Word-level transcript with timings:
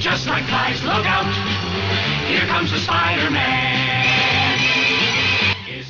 just 0.00 0.26
like 0.26 0.44
flies. 0.46 0.82
Look 0.82 1.04
out! 1.04 1.30
Here 2.26 2.46
comes 2.46 2.72
the 2.72 2.78
Spider-Man. 2.78 4.00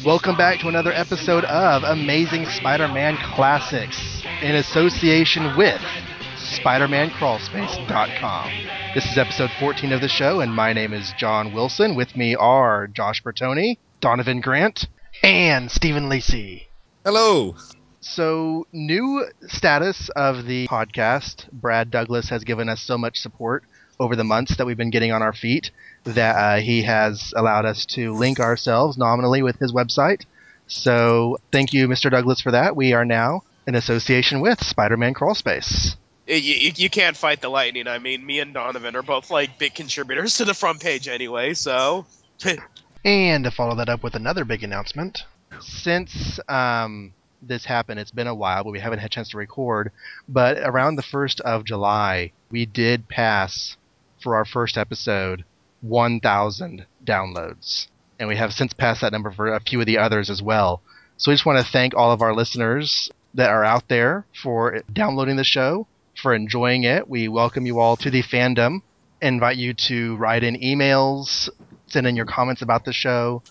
Welcome 0.04 0.36
back 0.36 0.58
to 0.60 0.68
another 0.68 0.92
episode 0.92 1.44
of 1.44 1.84
Amazing 1.84 2.46
Spider 2.46 2.88
Man 2.88 3.16
Classics 3.34 4.24
in 4.42 4.56
association 4.56 5.56
with 5.56 5.80
SpiderManCrawlspace.com. 6.38 8.50
This 8.94 9.06
is 9.06 9.16
episode 9.16 9.50
14 9.60 9.92
of 9.92 10.00
the 10.00 10.08
show, 10.08 10.40
and 10.40 10.52
my 10.52 10.72
name 10.72 10.92
is 10.92 11.12
John 11.16 11.52
Wilson. 11.52 11.94
With 11.94 12.16
me 12.16 12.34
are 12.34 12.88
Josh 12.88 13.22
Bertoni, 13.22 13.78
Donovan 14.00 14.40
Grant, 14.40 14.88
and 15.22 15.70
Stephen 15.70 16.08
Lacey. 16.08 16.66
Hello. 17.04 17.54
So, 18.00 18.66
new 18.72 19.24
status 19.46 20.08
of 20.16 20.46
the 20.46 20.66
podcast. 20.66 21.48
Brad 21.52 21.92
Douglas 21.92 22.28
has 22.30 22.42
given 22.42 22.68
us 22.68 22.82
so 22.82 22.98
much 22.98 23.18
support 23.18 23.62
over 24.00 24.16
the 24.16 24.24
months 24.24 24.56
that 24.56 24.66
we've 24.66 24.76
been 24.76 24.90
getting 24.90 25.12
on 25.12 25.22
our 25.22 25.32
feet 25.32 25.70
that 26.04 26.34
uh, 26.34 26.60
he 26.60 26.82
has 26.82 27.32
allowed 27.36 27.66
us 27.66 27.84
to 27.84 28.12
link 28.14 28.40
ourselves 28.40 28.96
nominally 28.96 29.42
with 29.42 29.58
his 29.58 29.72
website. 29.72 30.24
So, 30.66 31.38
thank 31.52 31.72
you, 31.72 31.86
Mr. 31.86 32.10
Douglas, 32.10 32.40
for 32.40 32.52
that. 32.52 32.74
We 32.74 32.94
are 32.94 33.04
now 33.04 33.42
in 33.66 33.74
association 33.74 34.40
with 34.40 34.64
Spider 34.64 34.96
Man 34.96 35.14
Crawlspace. 35.14 35.96
You, 36.26 36.36
you, 36.36 36.72
you 36.76 36.90
can't 36.90 37.16
fight 37.16 37.40
the 37.40 37.48
lightning. 37.48 37.86
I 37.86 37.98
mean, 37.98 38.24
me 38.24 38.40
and 38.40 38.54
Donovan 38.54 38.96
are 38.96 39.02
both 39.02 39.30
like 39.30 39.58
big 39.58 39.74
contributors 39.74 40.38
to 40.38 40.44
the 40.44 40.54
front 40.54 40.80
page 40.80 41.06
anyway, 41.06 41.54
so. 41.54 42.06
And 43.02 43.44
to 43.44 43.50
follow 43.50 43.76
that 43.76 43.88
up 43.88 44.02
with 44.02 44.14
another 44.14 44.44
big 44.44 44.62
announcement, 44.62 45.24
since 45.60 46.38
um, 46.48 47.14
this 47.40 47.64
happened, 47.64 47.98
it's 47.98 48.10
been 48.10 48.26
a 48.26 48.34
while, 48.34 48.62
but 48.62 48.72
we 48.72 48.80
haven't 48.80 48.98
had 48.98 49.06
a 49.06 49.14
chance 49.14 49.30
to 49.30 49.38
record. 49.38 49.90
But 50.28 50.58
around 50.58 50.96
the 50.96 51.02
1st 51.02 51.40
of 51.40 51.64
July, 51.64 52.32
we 52.50 52.66
did 52.66 53.08
pass 53.08 53.78
for 54.20 54.36
our 54.36 54.44
first 54.44 54.76
episode 54.76 55.44
1,000 55.80 56.86
downloads. 57.04 57.86
And 58.18 58.28
we 58.28 58.36
have 58.36 58.52
since 58.52 58.72
passed 58.72 59.00
that 59.00 59.12
number 59.12 59.30
for 59.30 59.54
a 59.54 59.60
few 59.60 59.80
of 59.80 59.86
the 59.86 59.98
others 59.98 60.28
as 60.28 60.42
well. 60.42 60.82
So 61.16 61.30
we 61.30 61.34
just 61.34 61.46
want 61.46 61.64
to 61.64 61.72
thank 61.72 61.94
all 61.94 62.12
of 62.12 62.22
our 62.22 62.34
listeners 62.34 63.10
that 63.34 63.50
are 63.50 63.64
out 63.64 63.88
there 63.88 64.26
for 64.42 64.82
downloading 64.92 65.36
the 65.36 65.44
show, 65.44 65.86
for 66.20 66.34
enjoying 66.34 66.84
it. 66.84 67.08
We 67.08 67.28
welcome 67.28 67.66
you 67.66 67.78
all 67.78 67.96
to 67.98 68.10
the 68.10 68.22
fandom. 68.22 68.82
Invite 69.22 69.56
you 69.56 69.74
to 69.74 70.16
write 70.16 70.42
in 70.42 70.56
emails, 70.56 71.48
send 71.88 72.06
in 72.06 72.16
your 72.16 72.26
comments 72.26 72.62
about 72.62 72.84
the 72.84 72.92
show. 72.92 73.42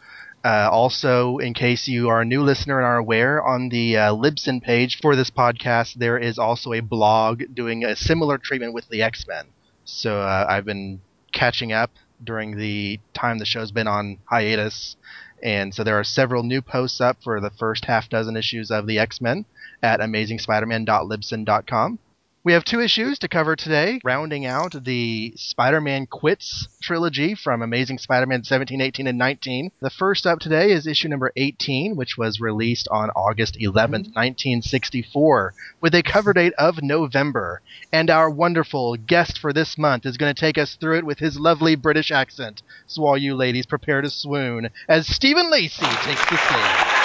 Uh, 0.44 0.70
also, 0.72 1.38
in 1.38 1.54
case 1.54 1.88
you 1.88 2.09
are 2.09 2.22
a 2.22 2.26
new 2.26 2.42
listener 2.42 2.78
and 2.78 2.86
are 2.86 2.98
aware, 2.98 3.44
on 3.44 3.70
the 3.70 3.98
uh, 3.98 4.14
Libsyn 4.14 4.64
page 4.64 5.00
for 5.02 5.16
this 5.16 5.30
podcast, 5.30 5.95
there 5.95 6.17
is 6.17 6.39
also 6.39 6.72
a 6.73 6.80
blog 6.80 7.44
doing 7.54 7.83
a 7.83 7.95
similar 7.95 8.38
treatment 8.38 8.73
with 8.73 8.88
the 8.89 9.02
X 9.02 9.26
Men. 9.28 9.48
So 9.92 10.22
uh, 10.22 10.45
I've 10.48 10.66
been 10.66 11.02
catching 11.32 11.72
up 11.72 11.92
during 12.23 12.58
the 12.58 13.00
time 13.14 13.40
the 13.40 13.45
show's 13.45 13.72
been 13.72 13.88
on 13.88 14.20
hiatus, 14.26 14.95
and 15.42 15.73
so 15.73 15.84
there 15.84 16.00
are 16.00 16.04
several 16.04 16.44
new 16.44 16.62
posts 16.62 17.02
up 17.02 17.18
for 17.23 17.40
the 17.40 17.50
first 17.50 17.86
half 17.86 18.10
dozen 18.10 18.38
issues 18.38 18.72
of 18.72 18.88
the 18.88 19.00
X 19.00 19.22
Men 19.22 19.45
at 19.82 20.00
amazingspiderman.libsyn.com. 20.00 22.00
We 22.42 22.54
have 22.54 22.64
two 22.64 22.80
issues 22.80 23.20
to 23.20 23.28
cover 23.28 23.58
today, 23.58 24.00
rounding 24.02 24.45
out 24.45 24.73
the 24.86 25.34
Spider 25.36 25.82
Man 25.82 26.06
Quits 26.06 26.70
trilogy 26.82 27.36
from 27.36 27.62
Amazing 27.62 27.98
Spider 27.98 28.28
Man 28.28 28.45
17, 28.45 28.80
18, 28.80 29.08
and 29.08 29.18
19. 29.18 29.72
The 29.82 29.90
first 29.90 30.26
up 30.26 30.40
today 30.40 30.72
is 30.72 30.88
issue 30.88 31.10
number 31.10 31.33
18, 31.36 31.98
which 31.98 32.17
was 32.17 32.39
released 32.39 32.88
on 32.89 33.10
August 33.10 33.58
11th, 33.60 34.16
1964, 34.16 35.49
mm-hmm. 35.52 35.78
with 35.82 35.94
a 35.94 36.02
cover 36.02 36.32
date 36.32 36.54
of 36.58 36.82
November. 36.82 37.61
And 37.92 38.10
our 38.10 38.30
wonderful 38.30 38.95
guest 38.95 39.38
for 39.38 39.52
this 39.52 39.78
month 39.78 40.05
is 40.05 40.16
going 40.16 40.33
to 40.33 40.39
take 40.39 40.58
us 40.58 40.78
through 40.80 40.99
it 40.99 41.05
with 41.05 41.20
his 41.20 41.38
lovely 41.38 41.76
British 41.76 42.10
accent. 42.10 42.61
So, 42.88 43.05
all 43.05 43.17
you 43.17 43.36
ladies, 43.36 43.66
prepare 43.66 44.02
to 44.02 44.10
swoon 44.10 44.70
as 44.88 45.14
Stephen 45.14 45.52
Lacey 45.52 45.86
takes 45.86 46.30
the 46.30 46.38
stage. 46.38 46.98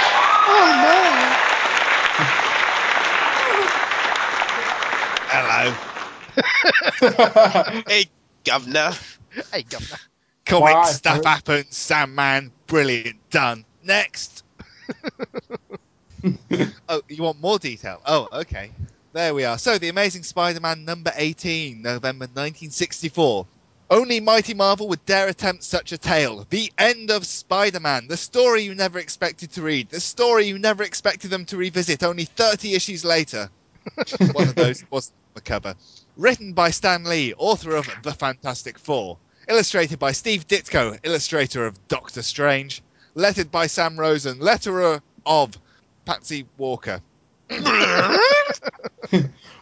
Hello. 5.36 5.74
hey, 7.88 8.06
governor. 8.44 8.92
Hey, 9.52 9.62
Governor. 9.62 9.98
Comic 10.46 10.74
Why? 10.74 10.92
stuff 10.92 11.24
happens. 11.24 11.76
Sandman, 11.76 12.52
brilliant, 12.68 13.16
done. 13.30 13.64
Next. 13.82 14.44
oh, 16.88 17.02
you 17.08 17.24
want 17.24 17.40
more 17.40 17.58
detail? 17.58 18.00
Oh, 18.06 18.28
okay. 18.32 18.70
There 19.12 19.34
we 19.34 19.44
are. 19.44 19.58
So, 19.58 19.76
The 19.76 19.88
Amazing 19.88 20.22
Spider-Man 20.22 20.84
number 20.84 21.10
18, 21.16 21.82
November 21.82 22.26
1964. 22.26 23.44
Only 23.90 24.20
Mighty 24.20 24.54
Marvel 24.54 24.86
would 24.86 25.04
dare 25.04 25.26
attempt 25.26 25.64
such 25.64 25.90
a 25.90 25.98
tale. 25.98 26.46
The 26.50 26.72
end 26.78 27.10
of 27.10 27.26
Spider-Man. 27.26 28.06
The 28.06 28.16
story 28.16 28.62
you 28.62 28.76
never 28.76 29.00
expected 29.00 29.50
to 29.54 29.62
read. 29.62 29.88
The 29.88 29.98
story 29.98 30.44
you 30.44 30.60
never 30.60 30.84
expected 30.84 31.32
them 31.32 31.44
to 31.46 31.56
revisit 31.56 32.04
only 32.04 32.24
30 32.24 32.74
issues 32.74 33.04
later. 33.04 33.50
One 34.32 34.48
of 34.48 34.54
those 34.54 34.84
was 34.90 35.12
the 35.34 35.40
cover. 35.40 35.74
Written 36.16 36.52
by 36.52 36.70
Stan 36.70 37.04
Lee, 37.04 37.34
author 37.36 37.76
of 37.76 37.88
The 38.02 38.12
Fantastic 38.12 38.78
Four. 38.78 39.18
Illustrated 39.48 39.98
by 39.98 40.12
Steve 40.12 40.48
Ditko, 40.48 40.98
illustrator 41.02 41.66
of 41.66 41.88
Doctor 41.88 42.22
Strange. 42.22 42.82
Lettered 43.14 43.50
by 43.50 43.66
Sam 43.66 43.98
Rosen, 43.98 44.38
letterer 44.38 45.00
of 45.26 45.58
Patsy 46.04 46.46
Walker. 46.56 47.00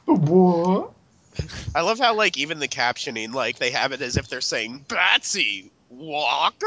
what? 0.07 0.93
I 1.75 1.81
love 1.81 1.99
how, 1.99 2.15
like, 2.15 2.37
even 2.37 2.59
the 2.59 2.69
captioning, 2.69 3.33
like, 3.33 3.59
they 3.59 3.71
have 3.71 3.93
it 3.93 4.03
as 4.03 4.17
if 4.17 4.29
they're 4.29 4.41
saying, 4.41 4.85
Patsy 4.89 5.71
Walker? 5.91 6.67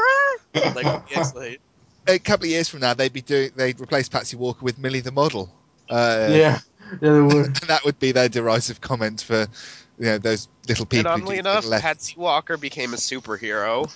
Like, 0.54 1.04
it's 1.10 1.34
like, 1.34 1.60
A 2.08 2.18
couple 2.18 2.44
of 2.46 2.50
years 2.50 2.68
from 2.68 2.80
now, 2.80 2.94
they'd 2.94 3.12
be 3.12 3.22
doing. 3.22 3.50
They'd 3.54 3.80
replace 3.80 4.08
Patsy 4.08 4.36
Walker 4.36 4.64
with 4.64 4.78
Millie 4.78 5.00
the 5.00 5.12
model. 5.12 5.52
Uh, 5.88 6.28
yeah, 6.30 6.58
yeah, 6.92 7.12
they 7.12 7.20
would. 7.20 7.54
that 7.68 7.84
would 7.84 7.98
be 7.98 8.12
their 8.12 8.28
derisive 8.28 8.80
comment 8.80 9.22
for, 9.22 9.46
you 9.98 10.04
know, 10.06 10.18
those 10.18 10.48
little 10.68 10.86
people. 10.86 11.10
who 11.12 11.22
oddly 11.22 11.38
enough, 11.38 11.64
left 11.66 11.82
Patsy 11.82 12.14
Walker 12.16 12.56
became 12.56 12.94
a 12.94 12.96
superhero. 12.96 13.92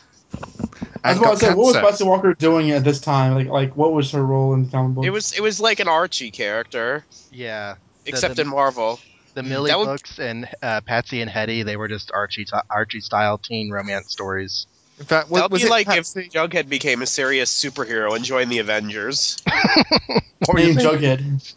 I 1.03 1.13
was 1.13 1.17
and 1.17 1.19
about 1.19 1.31
to 1.33 1.37
say, 1.39 1.49
what 1.49 1.57
was. 1.59 1.77
Patsy 1.77 2.05
Walker 2.05 2.35
doing 2.35 2.71
at 2.71 2.85
this 2.85 3.01
time? 3.01 3.35
Like, 3.35 3.49
like 3.49 3.77
what 3.77 3.93
was 3.93 4.11
her 4.13 4.25
role 4.25 4.55
in 4.55 4.65
the 4.65 4.71
comic 4.71 4.95
book? 4.97 5.05
It 5.05 5.11
was 5.11 5.33
it 5.33 5.41
was 5.41 5.61
like 5.61 5.81
an 5.81 5.89
Archie 5.89 6.31
character, 6.31 7.05
Yeah. 7.33 7.77
except 8.07 8.37
the- 8.37 8.43
in 8.43 8.49
Marvel. 8.49 9.01
The 9.35 9.43
Mm, 9.43 9.49
Millie 9.49 9.75
would- 9.75 9.85
books 9.85 10.19
and 10.19 10.49
uh, 10.61 10.81
Patsy 10.81 11.21
and 11.21 11.31
Hedy, 11.31 11.65
they 11.65 11.77
were 11.77 11.87
just 11.89 12.11
Archie 12.13 12.47
Archie 12.69 13.01
style 13.01 13.39
teen 13.39 13.71
romance 13.71 14.11
stories. 14.11 14.67
In 14.99 15.07
fact, 15.07 15.31
was, 15.31 15.41
That 15.41 15.45
would 15.45 15.53
was 15.53 15.63
be 15.63 15.69
it 15.69 15.71
like 15.71 15.87
Patsy? 15.87 16.21
if 16.23 16.33
Jughead 16.33 16.69
became 16.69 17.01
a 17.01 17.07
serious 17.07 17.51
superhero 17.53 18.15
and 18.17 18.25
joined 18.25 18.51
the 18.51 18.59
Avengers. 18.59 19.39
What 19.47 20.55
were 20.55 20.61
you 20.61 20.75
named? 20.75 20.81
Jughead. 20.81 21.55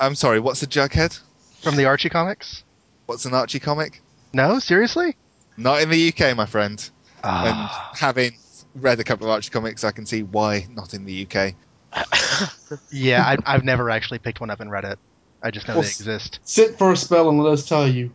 I'm 0.00 0.14
sorry. 0.14 0.40
What's 0.40 0.62
a 0.62 0.66
Jughead? 0.66 1.20
From 1.62 1.76
the 1.76 1.84
Archie 1.84 2.08
comics? 2.08 2.64
What's 3.06 3.26
an 3.26 3.34
Archie 3.34 3.60
comic? 3.60 4.00
No, 4.32 4.58
seriously? 4.58 5.14
Not 5.56 5.82
in 5.82 5.90
the 5.90 6.08
UK, 6.08 6.34
my 6.36 6.46
friend. 6.46 6.78
And 7.22 7.54
Ah, 7.54 7.90
having 7.94 8.32
read 8.74 8.98
a 8.98 9.04
couple 9.04 9.26
of 9.26 9.32
Archie 9.32 9.50
comics, 9.50 9.84
I 9.84 9.90
can 9.90 10.06
see 10.06 10.22
why 10.22 10.66
not 10.74 10.94
in 10.94 11.04
the 11.04 11.26
UK. 11.26 11.54
yeah, 12.90 13.22
I, 13.24 13.36
I've 13.44 13.64
never 13.64 13.90
actually 13.90 14.20
picked 14.20 14.40
one 14.40 14.48
up 14.50 14.60
and 14.60 14.70
read 14.70 14.84
it. 14.84 14.98
I 15.42 15.50
just 15.50 15.68
know 15.68 15.74
Well, 15.74 15.82
they 15.82 15.88
exist. 15.88 16.38
Sit 16.44 16.78
for 16.78 16.92
a 16.92 16.96
spell 16.96 17.28
and 17.28 17.42
let 17.42 17.52
us 17.52 17.68
tell 17.68 17.86
you. 17.86 18.08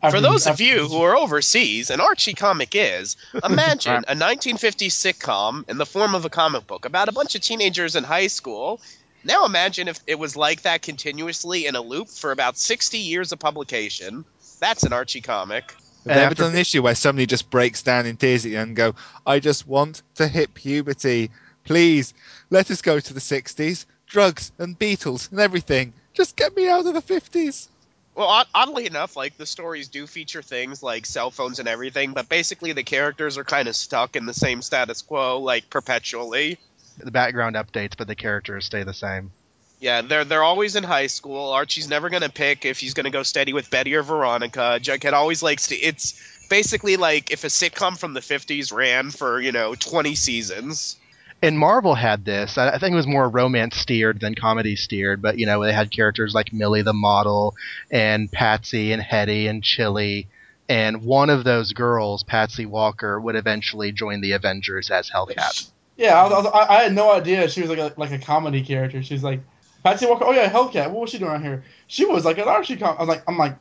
For 0.00 0.06
After- 0.06 0.20
those 0.20 0.46
of 0.46 0.52
after- 0.52 0.64
you 0.64 0.88
who 0.88 1.00
are 1.02 1.16
overseas, 1.16 1.90
an 1.90 2.00
Archie 2.00 2.34
comic 2.34 2.70
is 2.74 3.16
imagine 3.44 4.04
a 4.08 4.14
1950s 4.14 4.88
sitcom 4.92 5.68
in 5.68 5.78
the 5.78 5.86
form 5.86 6.14
of 6.14 6.24
a 6.24 6.30
comic 6.30 6.66
book 6.66 6.84
about 6.86 7.08
a 7.08 7.12
bunch 7.12 7.34
of 7.34 7.40
teenagers 7.42 7.96
in 7.96 8.04
high 8.04 8.26
school. 8.28 8.80
Now 9.24 9.44
imagine 9.44 9.88
if 9.88 10.00
it 10.06 10.18
was 10.18 10.36
like 10.36 10.62
that 10.62 10.82
continuously 10.82 11.66
in 11.66 11.76
a 11.76 11.80
loop 11.80 12.08
for 12.08 12.32
about 12.32 12.56
60 12.56 12.98
years 12.98 13.32
of 13.32 13.38
publication. 13.38 14.24
That's 14.60 14.82
an 14.82 14.92
Archie 14.92 15.20
comic. 15.20 15.74
Have 16.06 16.16
they 16.16 16.24
ever 16.24 16.34
done 16.34 16.52
an 16.52 16.58
issue 16.58 16.82
where 16.82 16.94
somebody 16.94 17.26
just 17.26 17.50
breaks 17.50 17.82
down 17.82 18.06
in 18.06 18.16
tears 18.16 18.46
at 18.46 18.52
you 18.52 18.58
and 18.58 18.74
go, 18.74 18.94
I 19.26 19.38
just 19.38 19.66
want 19.66 20.02
to 20.14 20.26
hit 20.26 20.54
puberty. 20.54 21.30
Please, 21.64 22.14
let 22.48 22.70
us 22.70 22.80
go 22.80 22.98
to 22.98 23.14
the 23.14 23.20
60s. 23.20 23.84
Drugs 24.06 24.50
and 24.58 24.78
Beatles 24.78 25.30
and 25.30 25.38
everything. 25.38 25.92
Just 26.14 26.36
get 26.36 26.56
me 26.56 26.68
out 26.68 26.86
of 26.86 26.94
the 26.94 27.02
50s. 27.02 27.68
Well, 28.14 28.44
oddly 28.54 28.86
enough, 28.86 29.14
like 29.14 29.36
the 29.36 29.46
stories 29.46 29.88
do 29.88 30.06
feature 30.06 30.42
things 30.42 30.82
like 30.82 31.06
cell 31.06 31.30
phones 31.30 31.58
and 31.58 31.68
everything, 31.68 32.12
but 32.12 32.28
basically 32.28 32.72
the 32.72 32.82
characters 32.82 33.38
are 33.38 33.44
kind 33.44 33.68
of 33.68 33.76
stuck 33.76 34.16
in 34.16 34.26
the 34.26 34.34
same 34.34 34.62
status 34.62 35.02
quo, 35.02 35.38
like 35.38 35.70
perpetually. 35.70 36.58
The 36.98 37.10
background 37.10 37.56
updates, 37.56 37.96
but 37.96 38.06
the 38.06 38.14
characters 38.14 38.66
stay 38.66 38.82
the 38.82 38.94
same. 38.94 39.32
Yeah, 39.80 40.02
they're 40.02 40.26
they're 40.26 40.42
always 40.42 40.76
in 40.76 40.84
high 40.84 41.06
school. 41.06 41.52
Archie's 41.52 41.88
never 41.88 42.10
gonna 42.10 42.28
pick 42.28 42.66
if 42.66 42.78
he's 42.78 42.92
gonna 42.92 43.10
go 43.10 43.22
steady 43.22 43.54
with 43.54 43.70
Betty 43.70 43.94
or 43.94 44.02
Veronica. 44.02 44.78
Jughead 44.80 45.14
always 45.14 45.42
likes 45.42 45.68
to. 45.68 45.76
It's 45.76 46.20
basically 46.50 46.96
like 46.98 47.30
if 47.30 47.44
a 47.44 47.46
sitcom 47.46 47.98
from 47.98 48.12
the 48.12 48.20
'50s 48.20 48.72
ran 48.72 49.10
for 49.10 49.40
you 49.40 49.52
know 49.52 49.74
20 49.74 50.14
seasons. 50.14 50.96
And 51.42 51.58
Marvel 51.58 51.94
had 51.94 52.26
this. 52.26 52.58
I 52.58 52.72
I 52.72 52.78
think 52.78 52.92
it 52.92 52.96
was 52.96 53.06
more 53.06 53.26
romance 53.26 53.76
steered 53.76 54.20
than 54.20 54.34
comedy 54.34 54.76
steered, 54.76 55.22
but 55.22 55.38
you 55.38 55.46
know 55.46 55.62
they 55.64 55.72
had 55.72 55.90
characters 55.90 56.34
like 56.34 56.52
Millie 56.52 56.82
the 56.82 56.92
model, 56.92 57.54
and 57.90 58.30
Patsy 58.30 58.92
and 58.92 59.02
Hedy 59.02 59.48
and 59.48 59.64
Chili, 59.64 60.28
and 60.68 61.02
one 61.02 61.30
of 61.30 61.42
those 61.42 61.72
girls, 61.72 62.22
Patsy 62.22 62.66
Walker, 62.66 63.18
would 63.18 63.34
eventually 63.34 63.92
join 63.92 64.20
the 64.20 64.32
Avengers 64.32 64.90
as 64.90 65.08
Hellcat. 65.08 65.70
Yeah, 66.00 66.18
I, 66.20 66.22
was, 66.24 66.32
I, 66.32 66.36
was, 66.36 66.46
I 66.46 66.74
I 66.78 66.82
had 66.84 66.94
no 66.94 67.12
idea 67.12 67.48
she 67.48 67.60
was 67.60 67.70
like 67.70 67.78
a 67.78 67.92
like 67.96 68.10
a 68.10 68.18
comedy 68.18 68.62
character. 68.64 69.02
She's 69.02 69.22
like 69.22 69.40
Patsy 69.84 70.06
Walker. 70.06 70.24
Oh 70.24 70.32
yeah, 70.32 70.50
Hellcat. 70.50 70.90
What 70.90 71.02
was 71.02 71.10
she 71.10 71.18
doing 71.18 71.30
around 71.30 71.42
here? 71.42 71.62
She 71.88 72.04
was 72.06 72.24
like 72.24 72.38
an 72.38 72.48
Archie. 72.48 72.76
Com- 72.76 72.96
I 72.96 73.00
was 73.00 73.08
like, 73.08 73.22
I'm 73.28 73.36
like, 73.36 73.56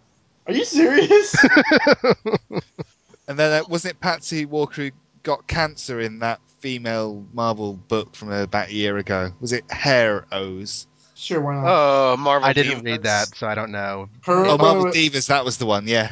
are 0.47 0.53
you 0.53 0.63
serious? 0.65 1.35
And 3.27 3.37
then 3.37 3.61
uh, 3.61 3.63
wasn't 3.69 3.93
it 3.93 3.99
Patsy 3.99 4.45
Walker 4.45 4.85
who 4.85 4.91
got 5.21 5.45
cancer 5.47 5.99
in 5.99 6.17
that 6.17 6.39
female 6.61 7.23
Marvel 7.31 7.73
book 7.73 8.15
from 8.15 8.31
about 8.31 8.69
a 8.69 8.73
year 8.73 8.97
ago? 8.97 9.31
Was 9.39 9.53
it 9.53 9.69
Hair 9.71 10.25
O's? 10.31 10.87
sure, 11.13 11.39
why 11.39 11.53
not? 11.53 11.65
Oh, 11.67 12.17
Marvel. 12.17 12.47
I 12.49 12.53
didn't 12.53 12.79
Divas. 12.79 12.85
read 12.85 13.03
that, 13.03 13.27
so 13.35 13.45
I 13.45 13.53
don't 13.53 13.71
know. 13.71 14.09
Her, 14.23 14.45
Oh, 14.47 14.57
Marvel 14.57 14.85
her- 14.85 14.91
Divas, 14.91 15.27
that 15.27 15.45
was 15.45 15.57
the 15.57 15.67
one. 15.67 15.87
Yeah, 15.87 16.11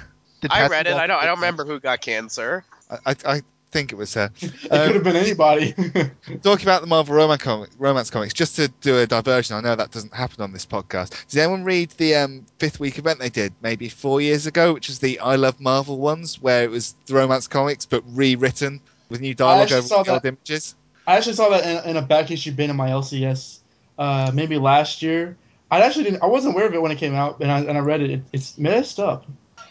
I 0.52 0.68
read 0.68 0.86
it. 0.86 0.94
I 0.94 1.08
don't. 1.08 1.20
I 1.20 1.26
don't 1.26 1.38
remember 1.38 1.66
who 1.66 1.80
got 1.80 2.02
cancer. 2.02 2.64
I, 2.92 2.98
I, 3.08 3.16
I 3.26 3.42
think 3.72 3.92
it 3.92 3.96
was 3.96 4.14
her. 4.14 4.32
it 4.42 4.70
could 4.70 4.96
have 4.96 5.04
been 5.04 5.16
anybody. 5.16 5.74
Talking 6.44 6.66
about 6.66 6.82
the 6.82 6.88
Marvel 6.88 7.16
romance, 7.16 7.42
comic, 7.42 7.70
romance 7.78 8.10
comics, 8.10 8.34
just 8.34 8.56
to 8.56 8.68
do 8.82 8.98
a 9.00 9.08
diversion, 9.08 9.56
I 9.56 9.62
know 9.62 9.76
that 9.76 9.92
doesn't 9.92 10.14
happen 10.14 10.42
on 10.42 10.52
this 10.52 10.66
podcast. 10.66 11.28
Did 11.28 11.40
anyone 11.40 11.64
read 11.64 11.92
the 11.92 12.16
um, 12.16 12.46
fifth 12.60 12.80
week 12.80 12.98
event 12.98 13.20
they 13.20 13.30
did 13.30 13.54
maybe 13.62 13.90
four 13.90 14.22
years 14.22 14.48
ago, 14.48 14.74
which 14.74 14.90
is 14.90 15.00
the 15.00 15.20
I 15.20 15.36
Love 15.36 15.60
Marvel 15.60 15.98
ones, 15.98 16.42
where 16.42 16.64
it 16.64 16.70
was 16.70 16.96
the 17.06 17.14
romance 17.14 17.48
comics 17.48 17.86
but 17.86 18.04
rewritten 18.08 18.82
with 19.10 19.22
new 19.22 19.36
dialogue 19.36 19.72
over 19.72 19.88
the 19.88 19.96
old 19.96 20.08
that. 20.08 20.26
images? 20.26 20.76
I 21.06 21.16
actually 21.18 21.34
saw 21.34 21.50
that 21.50 21.86
in, 21.86 21.92
in 21.92 21.98
a 21.98 22.02
back 22.02 22.32
issue 22.32 22.52
bin 22.52 22.70
in 22.70 22.76
my 22.76 22.90
LCS, 22.90 23.60
uh, 23.98 24.32
maybe 24.34 24.58
last 24.58 25.02
year. 25.02 25.38
I 25.70 25.82
actually 25.82 26.06
didn't. 26.06 26.24
I 26.24 26.28
wasn't 26.28 26.54
aware 26.54 26.68
of 26.68 26.74
it 26.74 26.82
when 26.82 26.92
it 26.92 26.98
came 26.98 27.16
out, 27.16 27.40
and 27.42 27.52
I 27.52 27.60
and 27.60 27.78
I 27.78 27.82
read 27.82 28.02
it. 28.02 28.12
it 28.12 28.22
it's 28.32 28.58
messed 28.58 29.00
up. 29.00 29.26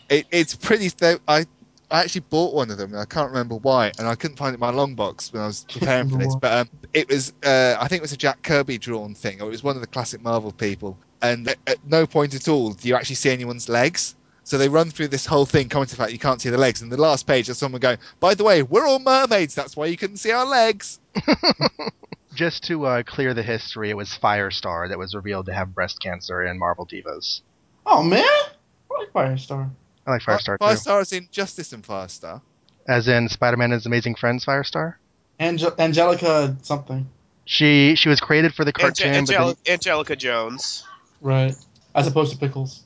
It, 0.08 0.26
it's 0.30 0.54
pretty. 0.54 0.90
Th- 0.90 1.18
I 1.26 1.46
I 1.90 2.00
actually 2.00 2.22
bought 2.22 2.52
one 2.52 2.70
of 2.70 2.78
them, 2.78 2.92
and 2.92 3.00
I 3.00 3.04
can't 3.04 3.28
remember 3.28 3.56
why, 3.56 3.92
and 3.98 4.08
I 4.08 4.16
couldn't 4.16 4.36
find 4.36 4.52
it 4.52 4.54
in 4.54 4.60
my 4.60 4.70
long 4.70 4.94
box 4.94 5.32
when 5.32 5.42
I 5.42 5.46
was 5.46 5.64
preparing 5.70 6.08
for 6.08 6.18
this. 6.18 6.34
But 6.34 6.52
um, 6.52 6.70
it 6.92 7.08
was, 7.08 7.32
uh, 7.44 7.76
I 7.78 7.86
think 7.86 8.00
it 8.00 8.02
was 8.02 8.12
a 8.12 8.16
Jack 8.16 8.42
Kirby 8.42 8.78
drawn 8.78 9.14
thing, 9.14 9.40
or 9.40 9.46
it 9.46 9.50
was 9.50 9.62
one 9.62 9.76
of 9.76 9.82
the 9.82 9.86
classic 9.86 10.20
Marvel 10.20 10.52
people. 10.52 10.98
And 11.22 11.48
at, 11.48 11.58
at 11.66 11.78
no 11.86 12.06
point 12.06 12.34
at 12.34 12.48
all 12.48 12.72
do 12.72 12.88
you 12.88 12.94
actually 12.94 13.16
see 13.16 13.30
anyone's 13.30 13.68
legs. 13.68 14.16
So 14.44 14.58
they 14.58 14.68
run 14.68 14.90
through 14.90 15.08
this 15.08 15.26
whole 15.26 15.44
thing, 15.44 15.68
commenting 15.68 15.90
to 15.90 15.96
the 15.96 16.02
fact 16.02 16.12
you 16.12 16.20
can't 16.20 16.40
see 16.40 16.50
the 16.50 16.58
legs. 16.58 16.80
And 16.80 16.92
the 16.92 16.96
last 16.96 17.26
page, 17.26 17.46
there's 17.46 17.58
someone 17.58 17.80
going, 17.80 17.98
"By 18.20 18.34
the 18.34 18.44
way, 18.44 18.62
we're 18.62 18.86
all 18.86 19.00
mermaids. 19.00 19.56
That's 19.56 19.76
why 19.76 19.86
you 19.86 19.96
couldn't 19.96 20.18
see 20.18 20.30
our 20.30 20.46
legs." 20.46 21.00
Just 22.34 22.62
to 22.64 22.86
uh, 22.86 23.02
clear 23.02 23.34
the 23.34 23.42
history, 23.42 23.90
it 23.90 23.96
was 23.96 24.10
Firestar 24.10 24.88
that 24.88 24.98
was 24.98 25.16
revealed 25.16 25.46
to 25.46 25.54
have 25.54 25.74
breast 25.74 26.00
cancer 26.00 26.44
in 26.44 26.58
Marvel 26.60 26.86
Divas. 26.86 27.40
Oh 27.86 28.04
man, 28.04 28.22
I 28.22 28.98
like 28.98 29.12
Firestar. 29.12 29.70
I 30.06 30.12
like 30.12 30.22
Firestar 30.22 30.58
too. 30.58 30.64
Firestar 30.64 31.02
is 31.02 31.12
in 31.12 31.28
Justice 31.32 31.72
and 31.72 31.82
Firestar. 31.84 32.40
As 32.88 33.08
in 33.08 33.28
Spider-Man 33.28 33.72
and 33.72 33.74
His 33.74 33.86
Amazing 33.86 34.14
Friends 34.14 34.44
Firestar. 34.44 34.94
Ange- 35.40 35.64
Angelica 35.78 36.56
something, 36.62 37.06
She 37.44 37.94
she 37.96 38.08
was 38.08 38.20
created 38.20 38.54
for 38.54 38.64
the 38.64 38.70
Ange- 38.70 38.80
cartoon, 38.80 39.12
then- 39.12 39.16
Angel- 39.16 39.58
Angelica 39.68 40.16
Jones. 40.16 40.84
right? 41.20 41.54
As 41.94 42.06
opposed 42.06 42.32
to 42.32 42.38
Pickles. 42.38 42.82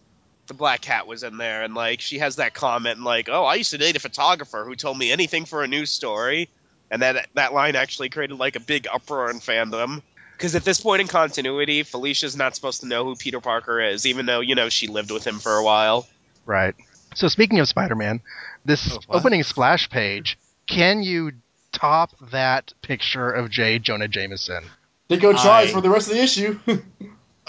The 0.46 0.54
Black 0.54 0.80
Cat 0.80 1.06
was 1.06 1.22
in 1.22 1.36
there, 1.36 1.62
and 1.62 1.74
like 1.74 2.00
she 2.00 2.18
has 2.18 2.36
that 2.36 2.54
comment, 2.54 3.00
like, 3.02 3.28
"Oh, 3.28 3.44
I 3.44 3.54
used 3.56 3.70
to 3.70 3.78
date 3.78 3.96
a 3.96 4.00
photographer 4.00 4.64
who 4.64 4.74
told 4.74 4.98
me 4.98 5.12
anything 5.12 5.44
for 5.44 5.62
a 5.62 5.68
news 5.68 5.90
story," 5.90 6.48
and 6.90 7.02
that 7.02 7.28
that 7.34 7.52
line 7.52 7.76
actually 7.76 8.08
created 8.08 8.36
like 8.38 8.56
a 8.56 8.60
big 8.60 8.88
uproar 8.92 9.30
in 9.30 9.38
fandom. 9.40 10.02
Because 10.36 10.54
at 10.56 10.64
this 10.64 10.80
point 10.80 11.02
in 11.02 11.06
continuity, 11.06 11.82
Felicia's 11.82 12.34
not 12.34 12.54
supposed 12.56 12.80
to 12.80 12.86
know 12.86 13.04
who 13.04 13.14
Peter 13.14 13.40
Parker 13.40 13.80
is, 13.80 14.06
even 14.06 14.26
though 14.26 14.40
you 14.40 14.54
know 14.54 14.70
she 14.70 14.86
lived 14.88 15.10
with 15.10 15.24
him 15.24 15.38
for 15.38 15.54
a 15.54 15.62
while. 15.62 16.08
Right. 16.46 16.74
So 17.14 17.28
speaking 17.28 17.58
of 17.58 17.68
Spider-Man, 17.68 18.20
this 18.64 18.92
Oh, 18.92 18.98
what? 19.06 19.18
opening 19.18 19.42
splash 19.42 19.88
page, 19.90 20.38
can 20.66 21.02
you 21.02 21.32
top 21.72 22.10
that 22.30 22.72
picture 22.82 23.30
of 23.30 23.50
J. 23.50 23.78
Jonah 23.78 24.08
Jameson? 24.08 24.64
Ditko 25.08 25.32
tries 25.40 25.70
I- 25.70 25.72
for 25.72 25.80
the 25.80 25.90
rest 25.90 26.08
of 26.08 26.14
the 26.14 26.22
issue. 26.22 26.58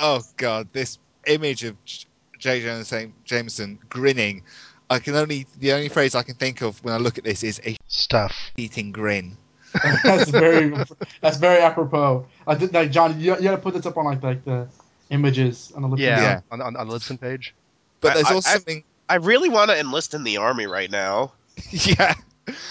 Oh 0.04 0.22
god, 0.38 0.70
this 0.74 0.98
image 1.28 1.64
of 1.64 1.76
J- 1.86 2.06
J. 2.40 2.62
Jonah 2.62 3.12
Jameson 3.24 3.78
grinning. 3.88 4.42
I 4.90 4.98
can 4.98 5.14
only 5.16 5.46
the 5.60 5.74
only 5.74 5.90
phrase 5.90 6.16
I 6.16 6.24
can 6.24 6.34
think 6.36 6.62
of 6.62 6.84
when 6.84 6.94
I 6.94 6.98
look 6.98 7.20
at 7.20 7.24
this 7.24 7.44
is 7.44 7.62
a 7.66 7.78
Stuff. 7.88 8.34
eating 8.58 8.92
grin. 8.94 9.38
that's 10.04 10.32
very 10.32 10.74
that's 11.22 11.38
very 11.38 11.62
apropos. 11.62 12.26
I 12.48 12.56
did 12.56 12.74
like 12.74 12.90
John. 12.90 13.20
You, 13.20 13.36
you 13.36 13.42
got 13.44 13.52
to 13.52 13.58
put 13.58 13.76
this 13.76 13.86
up 13.86 13.96
on 13.98 14.06
like 14.06 14.24
like 14.24 14.44
the 14.44 14.68
images 15.12 15.72
on 15.76 15.84
the 15.84 15.90
lip. 15.90 16.00
Yeah, 16.00 16.20
Yeah. 16.20 16.40
On, 16.50 16.62
on, 16.62 16.76
on 16.78 16.88
the 16.88 16.96
Libsyn 16.96 17.20
page. 17.22 17.54
But 18.00 18.12
I- 18.12 18.14
there's 18.16 18.28
I- 18.28 18.34
also 18.34 18.50
I- 18.50 18.54
something. 18.54 18.84
I 19.12 19.16
really 19.16 19.50
want 19.50 19.70
to 19.72 19.78
enlist 19.78 20.14
in 20.14 20.24
the 20.24 20.38
army 20.38 20.68
right 20.68 20.90
now. 20.90 21.34
yeah, 21.72 22.14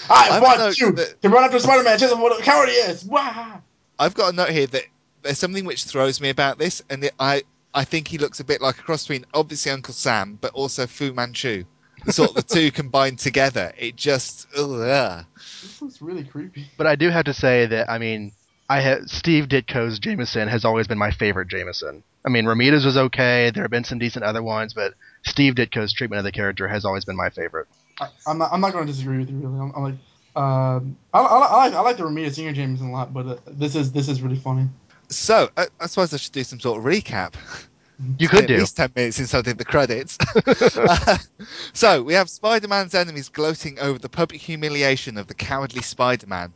I 0.09 0.29
I've 0.31 0.41
want 0.41 0.57
noticed 0.59 0.81
you 0.81 0.91
that- 0.93 1.21
to 1.21 1.29
run 1.29 1.43
after 1.43 1.59
Spider-Man. 1.59 1.99
Just 1.99 2.17
what 2.17 2.37
a 2.39 2.43
coward 2.43 2.69
he 2.69 2.75
is. 2.75 3.05
Wah! 3.05 3.59
I've 3.99 4.15
got 4.15 4.33
a 4.33 4.35
note 4.35 4.49
here 4.49 4.65
that 4.67 4.83
there's 5.21 5.37
something 5.37 5.65
which 5.65 5.83
throws 5.83 6.19
me 6.19 6.29
about 6.29 6.57
this, 6.57 6.81
and 6.89 7.03
it, 7.03 7.13
I 7.19 7.43
I 7.75 7.83
think 7.83 8.07
he 8.07 8.17
looks 8.17 8.39
a 8.39 8.43
bit 8.43 8.59
like 8.59 8.79
a 8.79 8.81
cross 8.81 9.03
between 9.07 9.25
obviously 9.35 9.71
Uncle 9.71 9.93
Sam, 9.93 10.39
but 10.41 10.51
also 10.53 10.87
Fu 10.87 11.13
Manchu. 11.13 11.63
Sort 12.09 12.31
of 12.31 12.35
the 12.37 12.41
two 12.41 12.71
combined 12.81 13.19
together. 13.19 13.71
It 13.77 13.95
just 13.95 14.47
ugh. 14.57 15.23
This 15.61 15.79
looks 15.79 16.01
really 16.01 16.23
creepy. 16.23 16.65
But 16.75 16.87
I 16.87 16.95
do 16.95 17.09
have 17.09 17.25
to 17.25 17.33
say 17.35 17.67
that 17.67 17.87
I 17.87 17.99
mean, 17.99 18.31
I 18.67 18.81
ha- 18.81 19.05
Steve 19.05 19.47
Ditko's 19.47 19.99
Jameson 19.99 20.47
has 20.47 20.65
always 20.65 20.87
been 20.87 20.97
my 20.97 21.11
favorite 21.11 21.49
Jameson. 21.49 22.01
I 22.25 22.29
mean, 22.29 22.45
Romita's 22.45 22.83
was 22.83 22.97
okay. 22.97 23.51
There 23.51 23.63
have 23.63 23.69
been 23.71 23.83
some 23.83 23.99
decent 23.99 24.25
other 24.25 24.41
ones, 24.41 24.73
but 24.73 24.95
Steve 25.23 25.55
Ditko's 25.55 25.93
treatment 25.93 26.19
of 26.19 26.23
the 26.25 26.31
character 26.31 26.67
has 26.67 26.85
always 26.85 27.05
been 27.05 27.15
my 27.15 27.29
favorite. 27.29 27.67
I, 27.99 28.09
I'm 28.27 28.37
not. 28.37 28.51
I'm 28.51 28.61
not 28.61 28.73
going 28.73 28.85
to 28.85 28.91
disagree 28.91 29.19
with 29.19 29.29
you. 29.29 29.37
Really, 29.37 29.59
I'm, 29.59 29.71
I'm 29.75 29.83
like. 29.83 29.95
Um, 30.33 30.97
I, 31.13 31.19
I, 31.19 31.23
I 31.23 31.57
like 31.57 31.73
I 31.73 31.81
like 31.81 31.97
the 31.97 32.03
Romita 32.03 32.33
Senior 32.33 32.53
Jameson 32.53 32.87
a 32.87 32.91
lot, 32.91 33.13
but 33.13 33.27
uh, 33.27 33.37
this 33.47 33.75
is 33.75 33.91
this 33.91 34.07
is 34.07 34.21
really 34.21 34.37
funny. 34.37 34.67
So 35.09 35.49
I, 35.57 35.67
I 35.79 35.87
suppose 35.87 36.13
I 36.13 36.17
should 36.17 36.31
do 36.31 36.43
some 36.43 36.59
sort 36.59 36.79
of 36.79 36.85
recap. 36.85 37.35
You 38.17 38.29
could 38.29 38.43
at 38.43 38.47
do. 38.47 38.57
least 38.57 38.77
10 38.77 38.93
minutes 38.95 39.17
since 39.17 39.33
I 39.33 39.41
did 39.41 39.57
the 39.57 39.65
credits. 39.65 40.17
Uh, 40.75 41.17
so, 41.73 42.01
we 42.01 42.13
have 42.13 42.29
Spider 42.29 42.67
Man's 42.67 42.95
enemies 42.95 43.29
gloating 43.29 43.77
over 43.79 43.99
the 43.99 44.09
public 44.09 44.41
humiliation 44.41 45.17
of 45.17 45.27
the 45.27 45.33
cowardly 45.35 45.81
Spider 45.81 46.27
Man. 46.27 46.51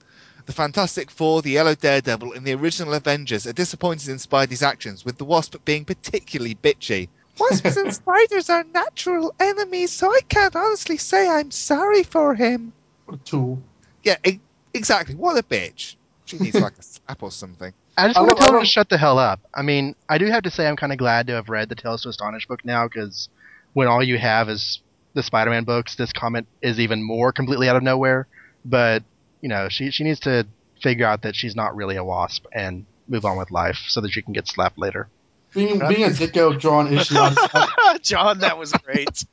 The 0.45 0.53
Fantastic 0.53 1.11
Four, 1.11 1.41
the 1.41 1.51
Yellow 1.51 1.75
Daredevil, 1.75 2.33
and 2.33 2.45
the 2.45 2.53
original 2.53 2.93
Avengers 2.93 3.45
are 3.47 3.53
disappointed 3.53 4.09
in 4.09 4.17
Spidey's 4.17 4.63
actions, 4.63 5.03
with 5.03 5.17
the 5.17 5.25
Wasp 5.25 5.55
being 5.65 5.85
particularly 5.85 6.55
bitchy. 6.55 7.09
Wasps 7.39 7.77
and 7.77 7.93
spiders 7.93 8.49
are 8.49 8.63
natural 8.73 9.33
enemies, 9.39 9.91
so 9.91 10.11
I 10.11 10.21
can't 10.27 10.55
honestly 10.55 10.97
say 10.97 11.27
I'm 11.27 11.51
sorry 11.51 12.03
for 12.03 12.35
him. 12.35 12.73
What 13.05 13.19
a 13.19 13.23
tool. 13.23 13.61
Yeah, 14.03 14.17
e- 14.25 14.39
exactly. 14.73 15.15
What 15.15 15.37
a 15.37 15.43
bitch. 15.43 15.95
She 16.25 16.37
needs 16.39 16.59
like 16.59 16.77
a 16.77 16.83
slap 16.83 17.21
or 17.21 17.31
something. 17.31 17.73
I 17.97 18.07
just 18.07 18.19
want 18.19 18.31
to 18.31 18.35
tell 18.35 18.53
her 18.53 18.59
to 18.59 18.65
shut 18.65 18.89
the 18.89 18.97
hell 18.97 19.19
up. 19.19 19.39
I 19.53 19.61
mean, 19.61 19.95
I 20.09 20.17
do 20.17 20.25
have 20.25 20.43
to 20.43 20.51
say 20.51 20.67
I'm 20.67 20.75
kind 20.75 20.91
of 20.91 20.97
glad 20.97 21.27
to 21.27 21.33
have 21.33 21.49
read 21.49 21.69
the 21.69 21.75
Tales 21.75 22.03
to 22.03 22.09
Astonish 22.09 22.45
book 22.47 22.65
now 22.65 22.87
because 22.87 23.29
when 23.73 23.87
all 23.87 24.03
you 24.03 24.17
have 24.17 24.49
is 24.49 24.81
the 25.13 25.23
Spider-Man 25.23 25.63
books, 25.63 25.95
this 25.95 26.11
comment 26.11 26.47
is 26.61 26.79
even 26.79 27.01
more 27.01 27.31
completely 27.31 27.69
out 27.69 27.75
of 27.75 27.83
nowhere. 27.83 28.27
But 28.65 29.03
you 29.41 29.49
know, 29.49 29.69
she 29.69 29.91
she 29.91 30.03
needs 30.03 30.19
to 30.21 30.45
figure 30.81 31.05
out 31.05 31.21
that 31.21 31.35
she's 31.35 31.55
not 31.55 31.75
really 31.75 31.95
a 31.95 32.03
wasp 32.03 32.45
and 32.51 32.85
move 33.07 33.23
on 33.23 33.37
with 33.37 33.51
life 33.51 33.77
so 33.87 34.01
that 34.01 34.11
she 34.11 34.21
can 34.21 34.33
get 34.33 34.47
slapped 34.47 34.77
later. 34.77 35.07
Being 35.55 35.79
being 35.79 36.03
a 36.03 36.09
Ditko 36.09 36.59
drawn 36.59 36.93
issue, 36.93 37.15
I 37.17 37.97
John, 38.01 38.39
that 38.39 38.57
was 38.57 38.73
great. 38.73 39.25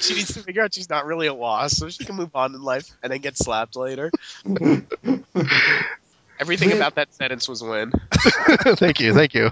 she 0.00 0.14
needs 0.14 0.34
to 0.34 0.40
figure 0.40 0.62
out 0.62 0.74
she's 0.74 0.90
not 0.90 1.06
really 1.06 1.28
a 1.28 1.34
wasp, 1.34 1.78
so 1.78 1.88
she 1.88 2.04
can 2.04 2.16
move 2.16 2.34
on 2.34 2.54
in 2.54 2.62
life 2.62 2.90
and 3.02 3.12
then 3.12 3.20
get 3.20 3.38
slapped 3.38 3.76
later. 3.76 4.10
Everything 6.40 6.72
about 6.72 6.96
that 6.96 7.12
sentence 7.14 7.48
was 7.48 7.62
win. 7.62 7.92
thank 8.76 9.00
you, 9.00 9.12
thank 9.14 9.34
you. 9.34 9.50